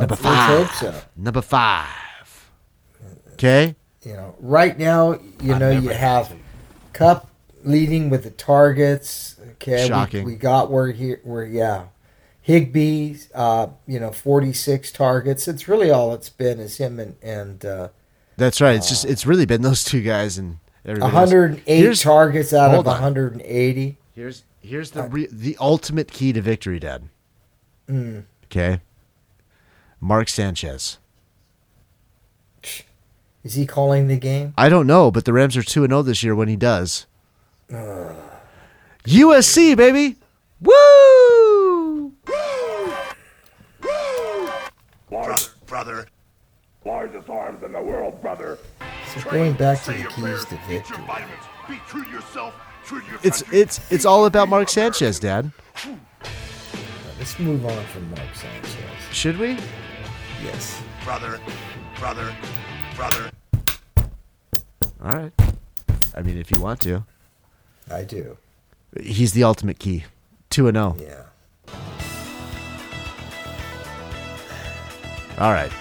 Number 0.00 0.12
let's, 0.14 0.22
five. 0.22 0.58
let's 0.60 0.78
hope 0.80 0.94
so. 0.94 1.02
Number 1.16 1.42
five. 1.42 2.50
Okay. 3.32 3.76
You 4.02 4.12
know, 4.12 4.34
right 4.40 4.78
now, 4.78 5.18
you 5.42 5.58
know, 5.58 5.70
you 5.70 5.88
have 5.88 6.32
Kupp 6.92 7.28
leading 7.64 8.08
with 8.08 8.22
the 8.22 8.30
targets. 8.30 9.36
Okay, 9.52 9.82
we- 9.82 9.88
Shocking. 9.88 10.24
We, 10.24 10.36
got 10.36 10.70
where 10.70 10.92
here, 10.92 11.20
where 11.24 11.44
yeah, 11.44 11.86
Higbee, 12.42 13.16
uh, 13.34 13.68
you 13.86 13.98
know, 13.98 14.12
forty 14.12 14.52
six 14.52 14.92
targets. 14.92 15.48
It's 15.48 15.66
really 15.66 15.90
all 15.90 16.14
it's 16.14 16.30
been 16.30 16.60
is 16.60 16.76
him 16.76 17.00
and 17.00 17.16
and 17.20 17.64
uh, 17.64 17.88
That's 18.36 18.60
right. 18.60 18.76
It's 18.76 18.88
just 18.88 19.04
it's 19.04 19.26
really 19.26 19.46
been 19.46 19.62
those 19.62 19.82
two 19.82 20.02
guys 20.02 20.38
and 20.38 20.58
everybody. 20.84 21.12
108 21.12 21.98
targets 21.98 22.52
out 22.52 22.74
of 22.74 22.86
on. 22.86 22.92
180. 22.94 23.98
Here's 24.14 24.44
here's 24.60 24.92
the 24.92 25.02
re- 25.04 25.28
the 25.30 25.56
ultimate 25.60 26.10
key 26.12 26.32
to 26.32 26.40
victory, 26.40 26.78
Dad. 26.78 27.08
Mm. 27.88 28.24
Okay. 28.44 28.80
Mark 30.00 30.28
Sanchez. 30.28 30.98
Is 33.44 33.54
he 33.54 33.66
calling 33.66 34.08
the 34.08 34.16
game? 34.16 34.54
I 34.58 34.68
don't 34.68 34.86
know, 34.86 35.10
but 35.10 35.24
the 35.24 35.32
Rams 35.32 35.56
are 35.56 35.62
two 35.62 35.84
and 35.84 35.92
zero 35.92 36.02
this 36.02 36.22
year 36.22 36.34
when 36.34 36.48
he 36.48 36.56
does. 36.56 37.06
USC 39.04 39.76
baby, 39.76 40.16
woo! 40.60 42.12
Largest 45.10 45.66
brother. 45.66 46.06
Largest 46.84 47.28
arms 47.28 47.62
in 47.62 47.72
the 47.72 47.80
world, 47.80 48.20
brother. 48.20 48.58
So 49.14 49.30
going 49.30 49.52
back 49.54 49.82
to 49.84 49.92
the 49.92 50.04
keys 50.08 50.44
to 50.46 50.58
victory. 50.68 50.98
vitamins, 51.06 51.42
Be 51.68 51.80
true 51.88 52.04
to 52.04 52.10
yourself, 52.10 52.54
true 52.84 53.00
to 53.00 53.06
your 53.06 53.20
It's 53.22 53.42
it's 53.52 53.92
it's 53.92 54.04
all 54.04 54.26
about 54.26 54.48
Mark 54.48 54.68
Sanchez, 54.68 55.18
Dad. 55.20 55.50
Let's 57.26 57.40
move 57.40 57.66
on 57.66 57.84
from 57.86 58.08
Mark 58.10 58.34
Sanchez. 58.34 58.76
Should 59.10 59.36
we? 59.36 59.58
Yes. 60.44 60.80
brother, 61.02 61.40
brother, 61.98 62.32
brother. 62.94 63.32
All 65.02 65.10
right. 65.10 65.32
I 66.14 66.22
mean, 66.22 66.38
if 66.38 66.52
you 66.52 66.60
want 66.60 66.80
to, 66.82 67.04
I 67.90 68.04
do. 68.04 68.38
he's 69.02 69.32
the 69.32 69.42
ultimate 69.42 69.80
key. 69.80 70.04
Two 70.50 70.68
and 70.68 70.76
zero. 70.76 70.96
Yeah. 71.00 71.24
All 75.40 75.50
right. 75.50 75.72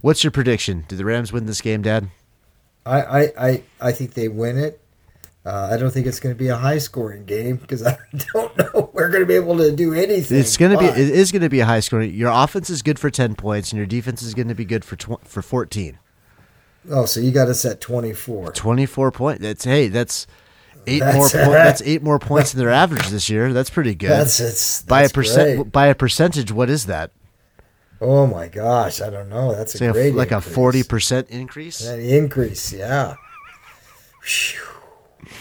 What's 0.00 0.22
your 0.22 0.30
prediction? 0.30 0.84
Do 0.86 0.94
the 0.94 1.04
Rams 1.04 1.32
win 1.32 1.46
this 1.46 1.60
game, 1.60 1.82
Dad? 1.82 2.06
I, 2.86 3.02
I, 3.02 3.32
I, 3.36 3.62
I 3.80 3.90
think 3.90 4.14
they 4.14 4.28
win 4.28 4.58
it. 4.58 4.80
Uh, 5.46 5.68
I 5.72 5.76
don't 5.76 5.90
think 5.90 6.06
it's 6.06 6.20
going 6.20 6.34
to 6.34 6.38
be 6.38 6.48
a 6.48 6.56
high 6.56 6.78
scoring 6.78 7.26
game 7.26 7.56
because 7.56 7.86
I 7.86 7.98
don't 8.32 8.56
know 8.56 8.90
we're 8.94 9.08
going 9.08 9.20
to 9.20 9.26
be 9.26 9.34
able 9.34 9.58
to 9.58 9.70
do 9.70 9.92
anything. 9.92 10.38
It's 10.38 10.56
gonna 10.56 10.78
be. 10.78 10.86
It 10.86 10.96
is 10.98 11.32
gonna 11.32 11.50
be 11.50 11.60
a 11.60 11.66
high 11.66 11.80
scoring. 11.80 12.14
Your 12.14 12.30
offense 12.32 12.70
is 12.70 12.80
good 12.80 12.98
for 12.98 13.10
ten 13.10 13.34
points, 13.34 13.70
and 13.70 13.76
your 13.76 13.86
defense 13.86 14.22
is 14.22 14.32
gonna 14.32 14.54
be 14.54 14.64
good 14.64 14.84
for 14.86 14.96
tw- 14.96 15.20
for 15.26 15.42
fourteen. 15.42 15.98
oh, 16.90 17.04
so 17.04 17.20
you 17.20 17.30
got 17.30 17.48
us 17.48 17.64
at 17.66 17.80
24. 17.82 18.52
Twenty-four 18.52 19.10
point. 19.12 19.40
That's 19.42 19.64
hey. 19.64 19.88
That's 19.88 20.26
eight 20.86 21.00
That's- 21.00 21.14
more. 21.16 21.28
Po- 21.44 21.50
that's 21.52 21.82
eight 21.82 22.02
more 22.02 22.18
points 22.18 22.52
than 22.52 22.60
their 22.64 22.72
average 22.72 23.08
this 23.08 23.28
year. 23.28 23.52
That's 23.52 23.68
pretty 23.70 23.94
good. 23.94 24.10
That's 24.10 24.40
it's 24.40 24.82
by 24.82 25.02
a 25.02 25.08
percent. 25.10 25.56
great. 25.60 25.72
By 25.72 25.86
a 25.88 25.94
percentage, 25.94 26.52
what 26.52 26.70
is 26.70 26.86
that? 26.86 27.10
Oh 28.00 28.26
my 28.26 28.48
gosh, 28.48 29.02
I 29.02 29.10
don't 29.10 29.28
know. 29.28 29.54
That's 29.54 29.74
a 29.80 29.92
great 29.92 30.14
like 30.14 30.30
a 30.32 30.40
forty 30.40 30.82
percent 30.82 31.28
increase. 31.28 31.80
That 31.80 31.98
increase, 32.00 32.72
yeah. 32.72 33.16
Phew. 34.22 34.60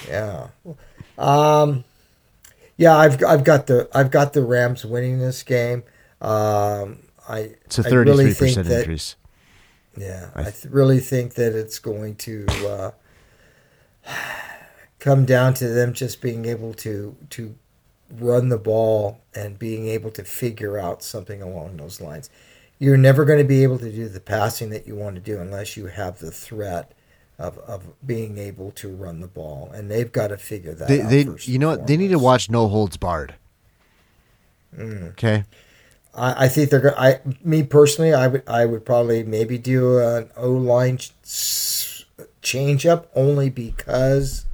Yeah. 0.08 0.48
Um 1.18 1.84
yeah, 2.78 2.96
I've 2.98 3.24
I've 3.24 3.44
got 3.44 3.68
the 3.68 3.88
I've 3.94 4.12
got 4.12 4.34
the 4.34 4.44
Rams 4.44 4.84
winning 4.86 5.20
this 5.20 5.44
game. 5.44 5.84
Um 6.22 7.00
I 7.28 7.56
It's 7.66 7.80
a 7.80 7.84
I 7.88 7.90
really 7.92 8.06
thirty-three 8.34 8.34
think 8.34 8.38
percent 8.58 8.68
that- 8.68 8.80
increase. 8.80 9.16
Yeah, 9.96 10.30
I 10.34 10.42
I 10.42 10.44
th- 10.46 10.66
really 10.74 11.00
think 11.00 11.36
that 11.36 11.54
it's 11.54 11.78
going 11.78 12.16
to 12.16 12.46
uh, 12.68 12.92
come 15.00 15.26
down 15.26 15.54
to 15.56 15.68
them 15.68 15.94
just 15.94 16.22
being 16.22 16.46
able 16.46 16.74
to 16.76 17.16
to 17.30 17.56
run 18.12 18.50
the 18.50 18.58
ball 18.58 19.20
and 19.36 19.58
being 19.60 19.88
able 19.88 20.12
to 20.12 20.24
figure 20.24 20.78
out 20.78 21.04
something 21.04 21.42
along 21.42 21.78
those 21.78 22.00
lines. 22.02 22.30
You're 22.80 22.98
never 22.98 23.24
going 23.24 23.40
to 23.40 23.46
be 23.46 23.64
able 23.64 23.80
to 23.80 23.92
do 23.92 24.10
the 24.10 24.20
passing 24.20 24.70
that 24.72 24.88
you 24.88 24.96
want 24.96 25.16
to 25.16 25.22
do 25.22 25.40
unless 25.40 25.78
you 25.78 25.88
have 25.88 26.20
the 26.20 26.32
threat 26.32 26.92
of, 27.40 27.58
of 27.60 27.84
being 28.06 28.38
able 28.38 28.72
to 28.72 28.90
run 28.90 29.20
the 29.20 29.28
ball, 29.28 29.72
and 29.74 29.90
they've 29.90 30.12
got 30.12 30.28
to 30.28 30.38
figure 30.38 30.74
that 30.74 30.88
They, 30.88 31.02
out. 31.02 31.10
they 31.10 31.28
you 31.42 31.60
know 31.60 31.70
what? 31.70 31.88
They 31.88 31.98
need 31.98 32.10
to 32.10 32.20
watch 32.20 32.50
No 32.50 32.68
Holds 32.68 32.98
Barred. 32.98 33.36
Mm. 34.78 35.12
Okay. 35.12 35.44
I, 36.14 36.46
I 36.46 36.48
think 36.48 36.70
they're 36.70 36.80
going. 36.80 36.96
I 36.98 37.20
me 37.44 37.64
personally, 37.64 38.14
I 38.14 38.28
would 38.28 38.44
I 38.48 38.66
would 38.66 38.86
probably 38.86 39.24
maybe 39.24 39.58
do 39.58 40.00
an 40.00 40.30
O 40.38 40.52
line 40.52 41.00
change 42.42 42.86
up 42.86 43.10
only 43.16 43.50
because 43.50 44.46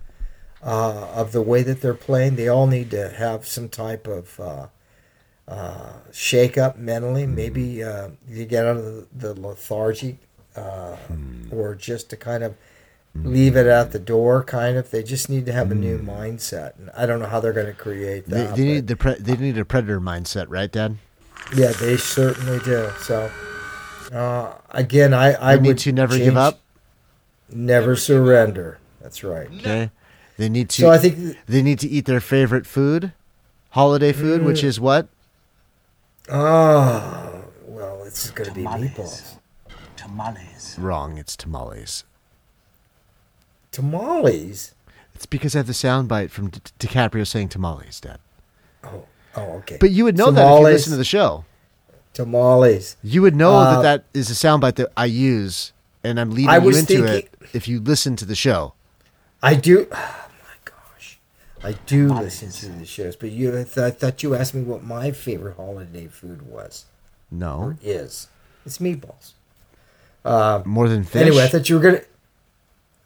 uh, 0.64 1.08
of 1.14 1.32
the 1.32 1.42
way 1.42 1.64
that 1.64 1.82
they're 1.82 1.94
playing. 1.94 2.36
They 2.36 2.48
all 2.48 2.68
need 2.68 2.92
to 2.92 3.10
have 3.10 3.48
some 3.48 3.70
type 3.70 4.08
of 4.08 4.40
uh, 4.40 4.68
uh, 5.48 5.94
shake 6.12 6.58
up 6.58 6.78
mentally. 6.78 7.26
Maybe 7.26 7.84
uh, 7.84 8.10
you 8.28 8.46
get 8.46 8.66
out 8.66 8.78
of 8.78 8.86
the, 8.86 9.08
the 9.14 9.34
lethargy, 9.34 10.20
uh, 10.56 10.96
or 11.52 11.76
just 11.76 12.10
to 12.12 12.18
kind 12.18 12.44
of 12.44 12.56
leave 13.24 13.56
it 13.56 13.68
at 13.68 13.92
the 13.92 14.00
door. 14.00 14.44
Kind 14.44 14.78
of, 14.78 14.90
they 14.92 15.04
just 15.04 15.30
need 15.30 15.46
to 15.46 15.52
have 15.54 15.72
a 15.72 15.76
new 15.76 15.98
mindset, 16.00 16.78
and 16.78 16.90
I 16.96 17.06
don't 17.06 17.20
know 17.20 17.26
how 17.28 17.40
they're 17.40 17.54
going 17.54 17.68
to 17.68 17.74
create 17.74 18.26
They, 18.28 18.38
that. 18.44 18.56
they 18.56 18.62
but- 18.64 18.72
need 18.74 18.88
the 18.88 18.96
pre- 18.96 19.20
they 19.20 19.36
need 19.38 19.58
a 19.58 19.66
predator 19.66 20.00
mindset, 20.02 20.46
right, 20.50 20.72
Dad? 20.72 20.98
yeah, 21.56 21.72
they 21.72 21.98
certainly 21.98 22.60
do. 22.60 22.90
So, 23.02 23.32
uh, 24.14 24.54
again, 24.72 25.14
I, 25.14 25.36
I 25.42 25.56
They 25.56 25.62
need 25.64 25.68
would 25.70 25.78
to 25.80 25.92
never 25.92 26.14
change- 26.14 26.26
give 26.26 26.38
up. 26.38 26.60
never 27.52 27.96
surrender. 27.96 28.78
That's 29.02 29.24
right. 29.24 29.48
Okay. 29.58 29.92
They 30.38 30.50
need 30.50 30.70
to. 30.70 30.82
So 30.84 30.90
I 30.90 30.98
think, 30.98 31.38
They 31.48 31.62
need 31.62 31.80
to 31.80 31.88
eat 31.88 32.06
their 32.06 32.22
favorite 32.22 32.66
food, 32.66 33.12
holiday 33.72 34.14
food, 34.14 34.44
which 34.44 34.62
Mm. 34.62 34.66
is 34.66 34.80
what? 34.80 35.08
oh, 36.32 37.44
well, 37.66 38.04
it's 38.04 38.30
going 38.32 38.50
to 38.50 38.56
be 38.56 38.64
Tamales. 38.64 38.92
meatballs, 38.92 39.38
Tamales. 39.96 40.76
Wrong. 40.80 41.18
It's 41.18 41.36
tamales. 41.36 42.04
Tamales. 43.72 44.74
It's 45.16 45.26
because 45.26 45.56
I 45.56 45.60
have 45.60 45.68
the 45.68 45.74
soundbite 45.74 46.30
from 46.32 46.50
D- 46.50 46.60
DiCaprio 46.80 47.28
saying 47.28 47.50
tamales, 47.50 48.00
Dad. 48.00 48.20
Oh, 48.84 49.06
oh, 49.36 49.42
okay. 49.58 49.78
But 49.80 49.92
you 49.92 50.06
would 50.06 50.18
know 50.18 50.32
that 50.32 50.42
if 50.54 50.60
you 50.60 50.64
listen 50.64 50.92
to 50.92 50.98
the 50.98 51.04
show. 51.04 51.46
tamales. 52.14 52.96
You 53.04 53.22
would 53.22 53.36
know 53.36 53.56
Uh, 53.56 53.76
that 53.76 53.82
that 53.84 54.20
is 54.20 54.30
a 54.30 54.34
soundbite 54.34 54.76
that 54.76 54.92
I 54.96 55.06
use, 55.06 55.74
and 56.04 56.20
I'm 56.20 56.32
leading 56.32 56.52
you 56.64 56.70
into 56.70 56.86
thinking- 56.86 57.06
it 57.16 57.32
if 57.54 57.68
you 57.68 57.80
listen 57.80 58.16
to 58.18 58.26
the 58.26 58.36
show. 58.36 58.74
I 59.42 59.56
do. 59.56 59.88
Oh 60.02 60.28
my 60.44 60.56
gosh, 60.66 61.20
I 61.64 61.74
do 61.86 62.08
listen 62.14 62.50
to 62.52 62.70
the 62.80 62.86
shows. 62.86 63.16
But 63.16 63.32
you, 63.32 63.50
I, 63.52 63.64
th- 63.64 63.78
I 63.78 63.92
thought 63.92 64.24
you 64.24 64.36
asked 64.36 64.54
me 64.54 64.62
what 64.64 64.84
my 64.84 65.12
favorite 65.12 65.56
holiday 65.58 66.08
food 66.08 66.42
was 66.44 66.86
No, 67.32 67.58
or 67.60 67.78
is. 67.84 68.28
It's 68.66 68.78
meatballs. 68.80 69.34
Uh, 70.26 70.62
more 70.66 70.88
than 70.90 71.04
fish. 71.04 71.22
Anyway, 71.22 71.44
I 71.44 71.48
thought 71.48 71.68
you 71.70 71.76
were 71.76 71.82
gonna. 71.82 72.02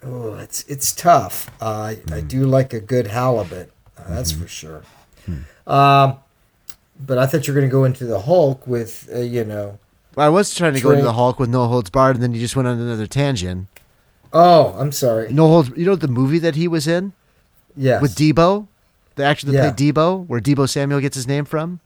Oh, 0.05 0.35
it's 0.35 0.63
it's 0.67 0.91
tough. 0.93 1.49
Uh, 1.61 1.65
I 1.65 1.97
I 2.11 2.21
do 2.21 2.45
like 2.45 2.73
a 2.73 2.79
good 2.79 3.07
halibut. 3.07 3.71
Uh, 3.97 4.03
that's 4.15 4.31
for 4.31 4.47
sure. 4.47 4.83
Um, 5.65 6.17
but 6.99 7.17
I 7.17 7.25
thought 7.25 7.47
you 7.47 7.53
were 7.53 7.59
gonna 7.59 7.71
go 7.71 7.85
into 7.85 8.05
the 8.05 8.21
Hulk 8.21 8.67
with 8.67 9.09
uh, 9.13 9.19
you 9.19 9.43
know. 9.45 9.79
I 10.17 10.29
was 10.29 10.53
trying 10.53 10.73
to 10.75 10.81
go 10.81 10.91
into 10.91 11.03
the 11.03 11.13
Hulk 11.13 11.39
with 11.39 11.49
no 11.49 11.67
holds 11.67 11.89
barred, 11.89 12.15
and 12.17 12.23
then 12.23 12.33
you 12.33 12.39
just 12.39 12.55
went 12.55 12.67
on 12.67 12.79
another 12.79 13.07
tangent. 13.07 13.67
Oh, 14.31 14.75
I'm 14.77 14.91
sorry. 14.91 15.31
No 15.31 15.47
holds. 15.47 15.69
You 15.75 15.85
know 15.85 15.95
the 15.95 16.07
movie 16.07 16.39
that 16.39 16.55
he 16.55 16.67
was 16.67 16.87
in 16.87 17.13
Yes. 17.75 18.01
with 18.01 18.15
Deebo, 18.15 18.67
the 19.15 19.23
actor 19.23 19.45
that 19.47 19.53
Yeah. 19.53 19.71
played 19.71 19.93
Deebo, 19.93 20.27
where 20.27 20.39
Deebo 20.41 20.67
Samuel 20.69 20.99
gets 20.99 21.15
his 21.15 21.27
name 21.27 21.45
from. 21.45 21.79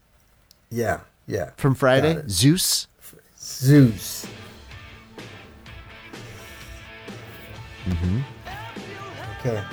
yeah. 0.70 1.02
Yeah. 1.30 1.50
from 1.58 1.76
Friday? 1.76 2.24
Zeus. 2.30 2.88
Zeus. 3.38 4.26
Mm-hmm. 7.88 8.20
Okay. 9.40 9.64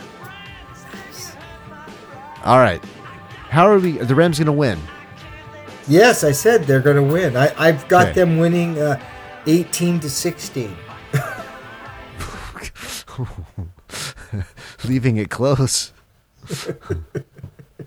All 2.44 2.58
right. 2.58 2.82
How 3.50 3.66
are 3.66 3.78
we? 3.78 3.98
Are 4.00 4.04
the 4.04 4.14
Rams 4.14 4.38
going 4.38 4.46
to 4.46 4.52
win? 4.52 4.78
Yes, 5.88 6.24
I 6.24 6.32
said 6.32 6.64
they're 6.64 6.80
going 6.80 6.96
to 6.96 7.02
win. 7.02 7.36
I, 7.36 7.52
I've 7.58 7.86
got 7.88 8.08
Okay. 8.08 8.14
them 8.14 8.38
winning 8.38 8.78
uh, 8.80 8.98
18 9.46 10.00
to 10.00 10.10
16. 10.10 10.76
Leaving 14.84 15.16
it 15.16 15.30
close. 15.30 15.92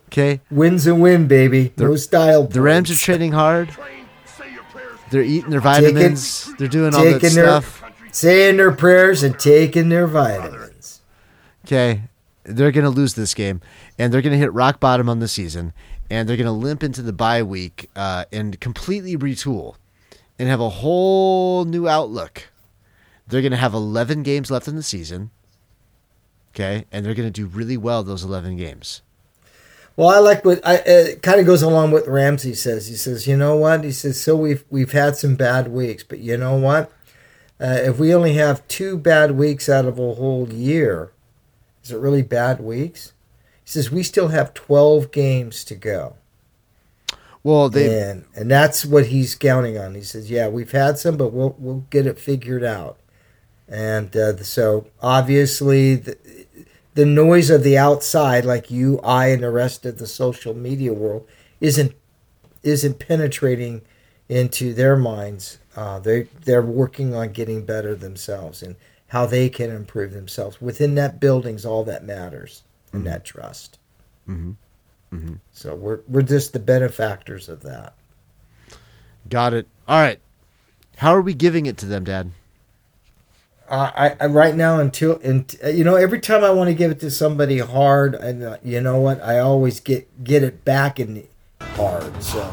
okay. 0.07 0.41
Wins 0.49 0.87
a 0.87 0.95
win, 0.95 1.27
baby. 1.27 1.73
No 1.77 1.95
style. 1.95 2.43
The 2.43 2.61
Rams 2.61 2.89
are 2.91 2.95
training 2.95 3.31
hard. 3.33 3.69
Train, 3.69 4.05
say 4.25 4.51
your 4.53 4.63
prayers. 4.63 4.99
They're 5.11 5.21
eating 5.23 5.49
their 5.49 5.61
vitamins. 5.61 6.51
They're 6.57 6.67
doing 6.67 6.93
all 6.95 7.03
that 7.03 7.21
taking 7.21 7.35
their 7.35 7.45
stuff. 7.61 7.83
Saying 8.18 8.57
their 8.57 8.72
prayers 8.72 9.22
and 9.22 9.38
taking 9.38 9.89
their 9.89 10.07
vitamins. 10.07 11.02
Okay. 11.65 12.02
They're 12.44 12.72
going 12.72 12.85
to 12.85 12.89
lose 12.89 13.14
this 13.14 13.34
game, 13.34 13.61
and 13.99 14.11
they're 14.11 14.22
going 14.22 14.31
to 14.31 14.39
hit 14.39 14.53
rock 14.53 14.80
bottom 14.80 15.10
on 15.10 15.19
the 15.19 15.27
season, 15.27 15.73
and 16.10 16.27
they're 16.27 16.38
going 16.38 16.45
to 16.45 16.52
limp 16.52 16.81
into 16.81 17.02
the 17.02 17.14
bye 17.14 17.44
week 17.44 17.89
uh, 17.95 18.23
and 18.31 18.60
completely 18.61 19.18
retool 19.18 19.76
and 20.39 20.48
have 20.48 20.61
a 20.61 20.69
whole 20.69 21.65
new 21.65 21.88
outlook. 21.88 22.44
They're 23.27 23.41
going 23.41 23.52
to 23.52 23.57
have 23.57 23.73
11 23.73 24.23
games 24.23 24.49
left 24.49 24.68
in 24.68 24.77
the 24.77 24.84
season. 24.84 25.30
Okay. 26.56 26.85
And 26.91 27.06
they're 27.06 27.14
going 27.14 27.31
to 27.31 27.41
do 27.41 27.45
really 27.45 27.77
well 27.77 28.02
those 28.02 28.23
11 28.23 28.56
games. 28.56 29.02
Well, 29.98 30.10
I 30.10 30.19
like 30.19 30.45
what 30.45 30.65
I 30.65 30.76
it 30.76 31.23
kind 31.23 31.39
of 31.39 31.48
goes 31.48 31.64
along 31.64 31.89
with 31.89 32.07
Ramsey 32.07 32.53
says. 32.53 32.88
He 32.88 32.94
says, 32.95 33.27
you 33.27 33.35
know 33.35 33.56
what? 33.56 33.84
He 33.84 33.91
says, 33.91 34.22
so 34.22 34.35
we've 34.35 34.64
we've 34.69 34.91
had 34.91 35.15
some 35.15 35.35
bad 35.35 35.69
weeks, 35.69 36.03
but 36.03 36.19
you 36.19 36.38
know 36.38 36.56
what? 36.56 36.91
Uh, 37.59 37.79
if 37.81 37.97
we 37.99 38.13
only 38.13 38.34
have 38.34 38.67
two 38.67 38.97
bad 38.97 39.31
weeks 39.31 39.67
out 39.67 39.85
of 39.85 39.97
a 39.97 40.13
whole 40.13 40.47
year, 40.49 41.11
is 41.84 41.91
it 41.91 41.97
really 41.97 42.21
bad 42.21 42.59
weeks? 42.59 43.13
He 43.63 43.71
says 43.71 43.91
we 43.91 44.03
still 44.03 44.29
have 44.29 44.53
twelve 44.53 45.11
games 45.11 45.63
to 45.65 45.75
go. 45.75 46.15
Well, 47.43 47.69
they 47.69 48.01
and 48.01 48.25
and 48.35 48.51
that's 48.51 48.85
what 48.85 49.07
he's 49.07 49.34
counting 49.34 49.77
on. 49.77 49.95
He 49.95 50.03
says, 50.03 50.29
"Yeah, 50.29 50.49
we've 50.49 50.71
had 50.71 50.99
some, 50.99 51.17
but 51.17 51.34
we'll 51.34 51.55
we'll 51.57 51.85
get 51.89 52.05
it 52.05 52.19
figured 52.19 52.63
out." 52.63 52.99
And 53.67 54.15
uh, 54.15 54.38
so 54.43 54.88
obviously, 55.01 55.95
the, 55.95 56.17
the 56.93 57.05
noise 57.05 57.49
of 57.49 57.63
the 57.63 57.77
outside, 57.77 58.45
like 58.45 58.71
you, 58.71 58.99
I, 59.01 59.27
and 59.27 59.43
the 59.43 59.51
rest 59.51 59.85
of 59.85 59.97
the 59.97 60.07
social 60.07 60.53
media 60.53 60.93
world, 60.93 61.27
isn't 61.59 61.93
isn't 62.63 62.99
penetrating 62.99 63.81
into 64.29 64.73
their 64.73 64.95
minds. 64.95 65.59
Uh, 65.75 65.99
they 65.99 66.23
they're 66.45 66.61
working 66.61 67.13
on 67.13 67.31
getting 67.31 67.63
better 67.65 67.95
themselves 67.95 68.61
and 68.63 68.75
how 69.07 69.25
they 69.25 69.47
can 69.49 69.69
improve 69.69 70.11
themselves 70.11 70.59
within 70.61 70.95
that 70.95 71.19
building's 71.19 71.65
all 71.65 71.83
that 71.85 72.03
matters 72.03 72.63
and 72.91 73.05
that 73.05 73.23
trust. 73.23 73.77
Mhm. 74.27 74.55
So 75.53 75.75
we're 75.75 75.99
we're 76.07 76.21
just 76.23 76.53
the 76.53 76.59
benefactors 76.59 77.47
of 77.47 77.61
that. 77.61 77.93
got 79.29 79.53
it. 79.53 79.67
All 79.87 79.99
right. 80.01 80.19
How 80.97 81.13
are 81.15 81.21
we 81.21 81.33
giving 81.33 81.65
it 81.67 81.77
to 81.77 81.85
them, 81.85 82.03
Dad? 82.03 82.31
Uh, 83.69 83.91
I, 83.93 84.15
I 84.21 84.25
right 84.27 84.55
now 84.55 84.79
until 84.79 85.19
and 85.23 85.53
you 85.65 85.83
know 85.83 85.95
every 85.95 86.19
time 86.21 86.43
I 86.43 86.49
want 86.51 86.69
to 86.69 86.73
give 86.73 86.89
it 86.91 86.99
to 87.01 87.11
somebody 87.11 87.59
hard 87.59 88.15
and 88.15 88.41
uh, 88.43 88.57
you 88.63 88.79
know 88.81 88.99
what 88.99 89.21
I 89.21 89.39
always 89.39 89.79
get 89.81 90.23
get 90.23 90.41
it 90.43 90.63
back 90.65 90.99
in 90.99 91.27
hard 91.61 92.23
so 92.23 92.49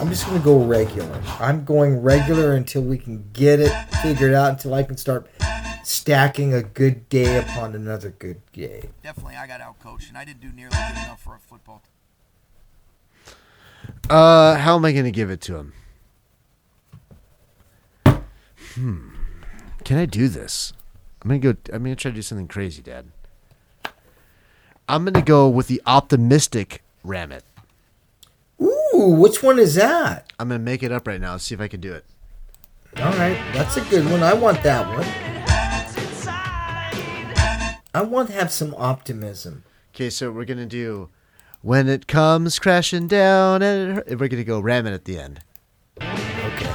I'm 0.00 0.08
just 0.08 0.26
gonna 0.26 0.40
go 0.40 0.62
regular 0.64 1.20
I'm 1.40 1.64
going 1.64 2.02
regular 2.02 2.54
until 2.54 2.82
we 2.82 2.98
can 2.98 3.28
get 3.32 3.60
it 3.60 3.72
figured 4.02 4.34
out 4.34 4.50
until 4.50 4.74
I 4.74 4.82
can 4.82 4.96
start 4.96 5.30
stacking 5.84 6.52
a 6.54 6.62
good 6.62 7.08
day 7.08 7.38
upon 7.38 7.74
another 7.74 8.10
good 8.10 8.40
day 8.52 8.88
Definitely, 9.02 9.36
I 9.36 9.46
got 9.46 9.60
out 9.60 9.78
coached, 9.80 10.08
and 10.08 10.16
I 10.18 10.24
didn't 10.24 10.40
do 10.40 10.50
nearly 10.52 10.70
good 10.70 11.04
enough 11.04 11.22
for 11.22 11.34
a 11.34 11.38
football. 11.38 11.82
Uh, 14.08 14.56
how 14.56 14.76
am 14.76 14.84
I 14.84 14.92
going 14.92 15.04
to 15.04 15.10
give 15.10 15.30
it 15.30 15.40
to 15.42 15.56
him? 15.56 15.72
Hmm. 18.74 19.08
Can 19.84 19.98
I 19.98 20.06
do 20.06 20.28
this? 20.28 20.72
I'm 21.22 21.28
gonna 21.28 21.38
go. 21.38 21.56
I'm 21.72 21.82
gonna 21.84 21.96
try 21.96 22.10
to 22.10 22.14
do 22.14 22.22
something 22.22 22.48
crazy, 22.48 22.82
Dad. 22.82 23.06
I'm 24.88 25.04
gonna 25.04 25.22
go 25.22 25.48
with 25.48 25.68
the 25.68 25.80
optimistic 25.86 26.82
Ramit. 27.04 27.42
Ooh 28.94 29.10
which 29.10 29.42
one 29.42 29.58
is 29.58 29.74
that 29.74 30.32
I'm 30.38 30.48
gonna 30.48 30.60
make 30.60 30.82
it 30.82 30.92
up 30.92 31.06
right 31.06 31.20
now. 31.20 31.36
See 31.36 31.54
if 31.54 31.60
I 31.60 31.68
can 31.68 31.80
do 31.80 31.92
it. 31.92 32.04
all 32.98 33.12
right 33.12 33.36
that's 33.52 33.76
a 33.76 33.80
good 33.82 34.04
one 34.10 34.22
I 34.22 34.32
want 34.34 34.62
that 34.62 34.86
one 34.86 35.06
I 37.96 38.02
want 38.02 38.28
to 38.28 38.34
have 38.34 38.50
some 38.52 38.74
optimism 38.76 39.64
Okay, 39.94 40.10
so 40.10 40.30
we're 40.32 40.44
gonna 40.44 40.66
do 40.66 41.08
when 41.62 41.88
it 41.88 42.06
comes 42.08 42.58
crashing 42.58 43.06
down, 43.06 43.62
and 43.62 44.02
it 44.06 44.18
we're 44.18 44.28
gonna 44.28 44.44
go 44.44 44.60
Ramit 44.60 44.92
at 44.94 45.04
the 45.04 45.18
end. 45.18 45.40
okay 46.00 46.70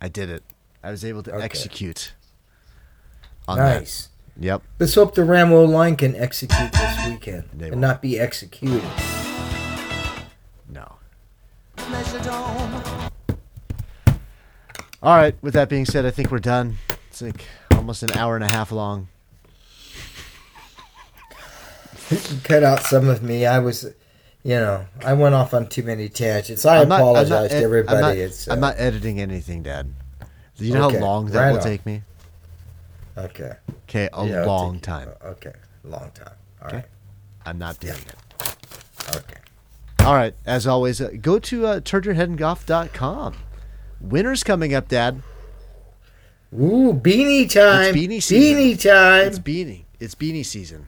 I 0.00 0.08
did 0.08 0.30
it. 0.30 0.42
I 0.82 0.90
was 0.90 1.04
able 1.04 1.22
to 1.24 1.32
Okay. 1.34 1.44
execute. 1.44 2.12
On 3.46 3.56
nice. 3.56 4.06
That. 4.06 4.11
Yep. 4.40 4.62
Let's 4.78 4.94
hope 4.94 5.14
the 5.14 5.24
Ramo 5.24 5.64
line 5.64 5.96
can 5.96 6.16
execute 6.16 6.72
this 6.72 7.06
weekend 7.08 7.44
They 7.54 7.66
and 7.66 7.74
won't. 7.74 7.80
not 7.80 8.02
be 8.02 8.18
executed. 8.18 8.82
No. 10.68 10.96
All 15.02 15.16
right. 15.16 15.34
With 15.42 15.54
that 15.54 15.68
being 15.68 15.84
said, 15.84 16.06
I 16.06 16.10
think 16.10 16.30
we're 16.30 16.38
done. 16.38 16.78
It's 17.10 17.20
like 17.22 17.44
almost 17.72 18.02
an 18.02 18.12
hour 18.12 18.34
and 18.36 18.44
a 18.44 18.50
half 18.50 18.72
long. 18.72 19.08
Cut 22.44 22.62
out 22.62 22.80
some 22.82 23.08
of 23.08 23.22
me. 23.22 23.46
I 23.46 23.58
was, 23.58 23.84
you 24.42 24.54
know, 24.56 24.86
I 25.04 25.12
went 25.14 25.34
off 25.34 25.54
on 25.54 25.68
too 25.68 25.82
many 25.82 26.08
tangents. 26.08 26.64
I 26.66 26.80
I'm 26.82 26.88
not- 26.88 26.96
I'm 26.96 27.00
apologize 27.02 27.30
not 27.30 27.48
to 27.50 27.56
ed- 27.56 27.62
everybody. 27.64 27.96
I'm 27.96 28.02
not, 28.02 28.16
it's 28.16 28.48
I'm 28.48 28.58
uh, 28.58 28.68
not 28.68 28.74
editing 28.78 29.20
anything, 29.20 29.62
Dad. 29.62 29.92
Do 30.56 30.64
you 30.66 30.74
know 30.74 30.86
Okay, 30.86 30.98
how 30.98 31.04
long 31.04 31.26
that 31.26 31.38
right 31.38 31.50
will 31.52 31.58
on. 31.58 31.64
take 31.64 31.84
me? 31.86 32.02
Okay. 33.16 33.52
Okay, 33.88 34.08
a 34.12 34.26
Yeah, 34.26 34.44
long 34.44 34.74
take- 34.74 34.82
time. 34.82 35.08
Okay, 35.24 35.52
long 35.84 36.10
time. 36.14 36.34
All 36.60 36.68
Okay. 36.68 36.76
right. 36.76 36.86
I'm 37.44 37.58
not 37.58 37.78
doing 37.80 37.94
it. 37.94 38.56
Okay. 39.16 39.38
All 40.00 40.14
right. 40.14 40.34
As 40.46 40.66
always, 40.66 41.00
uh, 41.00 41.10
go 41.20 41.38
to 41.40 41.66
uh, 41.66 41.80
turnyourheadandgolf.com. 41.80 43.34
Winter's 44.00 44.42
coming 44.44 44.74
up, 44.74 44.88
Dad. 44.88 45.22
Ooh, 46.54 46.92
beanie 46.92 47.48
time! 47.50 47.94
It's 47.94 47.98
beanie 47.98 48.22
season. 48.22 48.58
Beanie 48.58 48.80
time! 48.80 49.26
It's 49.28 49.38
beanie. 49.38 49.84
It's 50.00 50.14
beanie 50.14 50.44
season. 50.44 50.86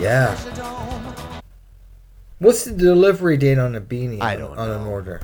yeah. 0.00 0.34
What's 2.38 2.64
the 2.64 2.72
delivery 2.72 3.36
date 3.36 3.58
on 3.58 3.74
a 3.74 3.80
beanie? 3.80 4.20
I 4.20 4.34
on- 4.34 4.40
don't 4.40 4.58
on 4.58 4.70
an 4.70 4.86
order. 4.86 5.20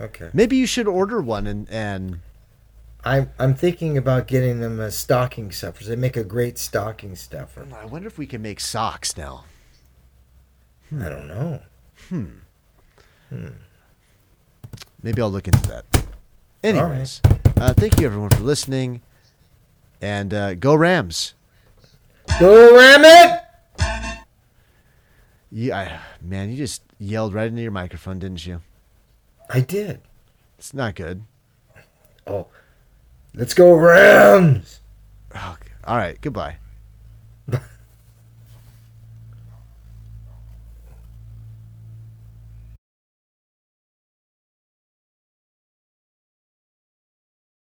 Okay. 0.00 0.30
Maybe 0.32 0.56
you 0.56 0.66
should 0.66 0.86
order 0.86 1.20
one 1.20 1.46
and 1.46 1.68
and 1.70 2.20
I'm 3.08 3.30
I'm 3.38 3.54
thinking 3.54 3.96
about 3.96 4.26
getting 4.26 4.60
them 4.60 4.78
as 4.80 4.94
stocking 4.94 5.50
stuffers. 5.50 5.86
They 5.86 5.96
make 5.96 6.18
a 6.18 6.24
great 6.24 6.58
stocking 6.58 7.16
stuffer. 7.16 7.66
I 7.74 7.86
wonder 7.86 8.06
if 8.06 8.18
we 8.18 8.26
can 8.26 8.42
make 8.42 8.60
socks 8.60 9.16
now. 9.16 9.44
I 10.94 11.08
don't 11.08 11.26
know. 11.26 11.62
Hmm. 12.10 12.26
Hmm. 13.30 13.48
Maybe 15.02 15.22
I'll 15.22 15.30
look 15.30 15.48
into 15.48 15.68
that. 15.68 15.86
Anyways, 16.62 17.22
uh, 17.56 17.72
thank 17.72 17.98
you 17.98 18.06
everyone 18.06 18.28
for 18.28 18.42
listening, 18.42 19.00
and 20.02 20.34
uh, 20.34 20.54
go 20.54 20.74
Rams! 20.74 21.32
Go 22.38 22.76
ram 22.76 23.04
it! 23.04 23.40
Yeah, 25.50 25.78
I, 25.78 26.00
man, 26.20 26.50
you 26.50 26.56
just 26.58 26.82
yelled 26.98 27.32
right 27.32 27.46
into 27.46 27.62
your 27.62 27.70
microphone, 27.70 28.18
didn't 28.18 28.44
you? 28.44 28.60
I 29.48 29.60
did. 29.60 30.02
It's 30.58 30.74
not 30.74 30.94
good. 30.94 31.22
Oh, 32.26 32.48
let's 33.38 33.54
go 33.54 33.72
Rams! 33.72 34.80
Oh, 35.34 35.56
all 35.84 35.96
right, 35.96 36.20
goodbye. 36.20 36.56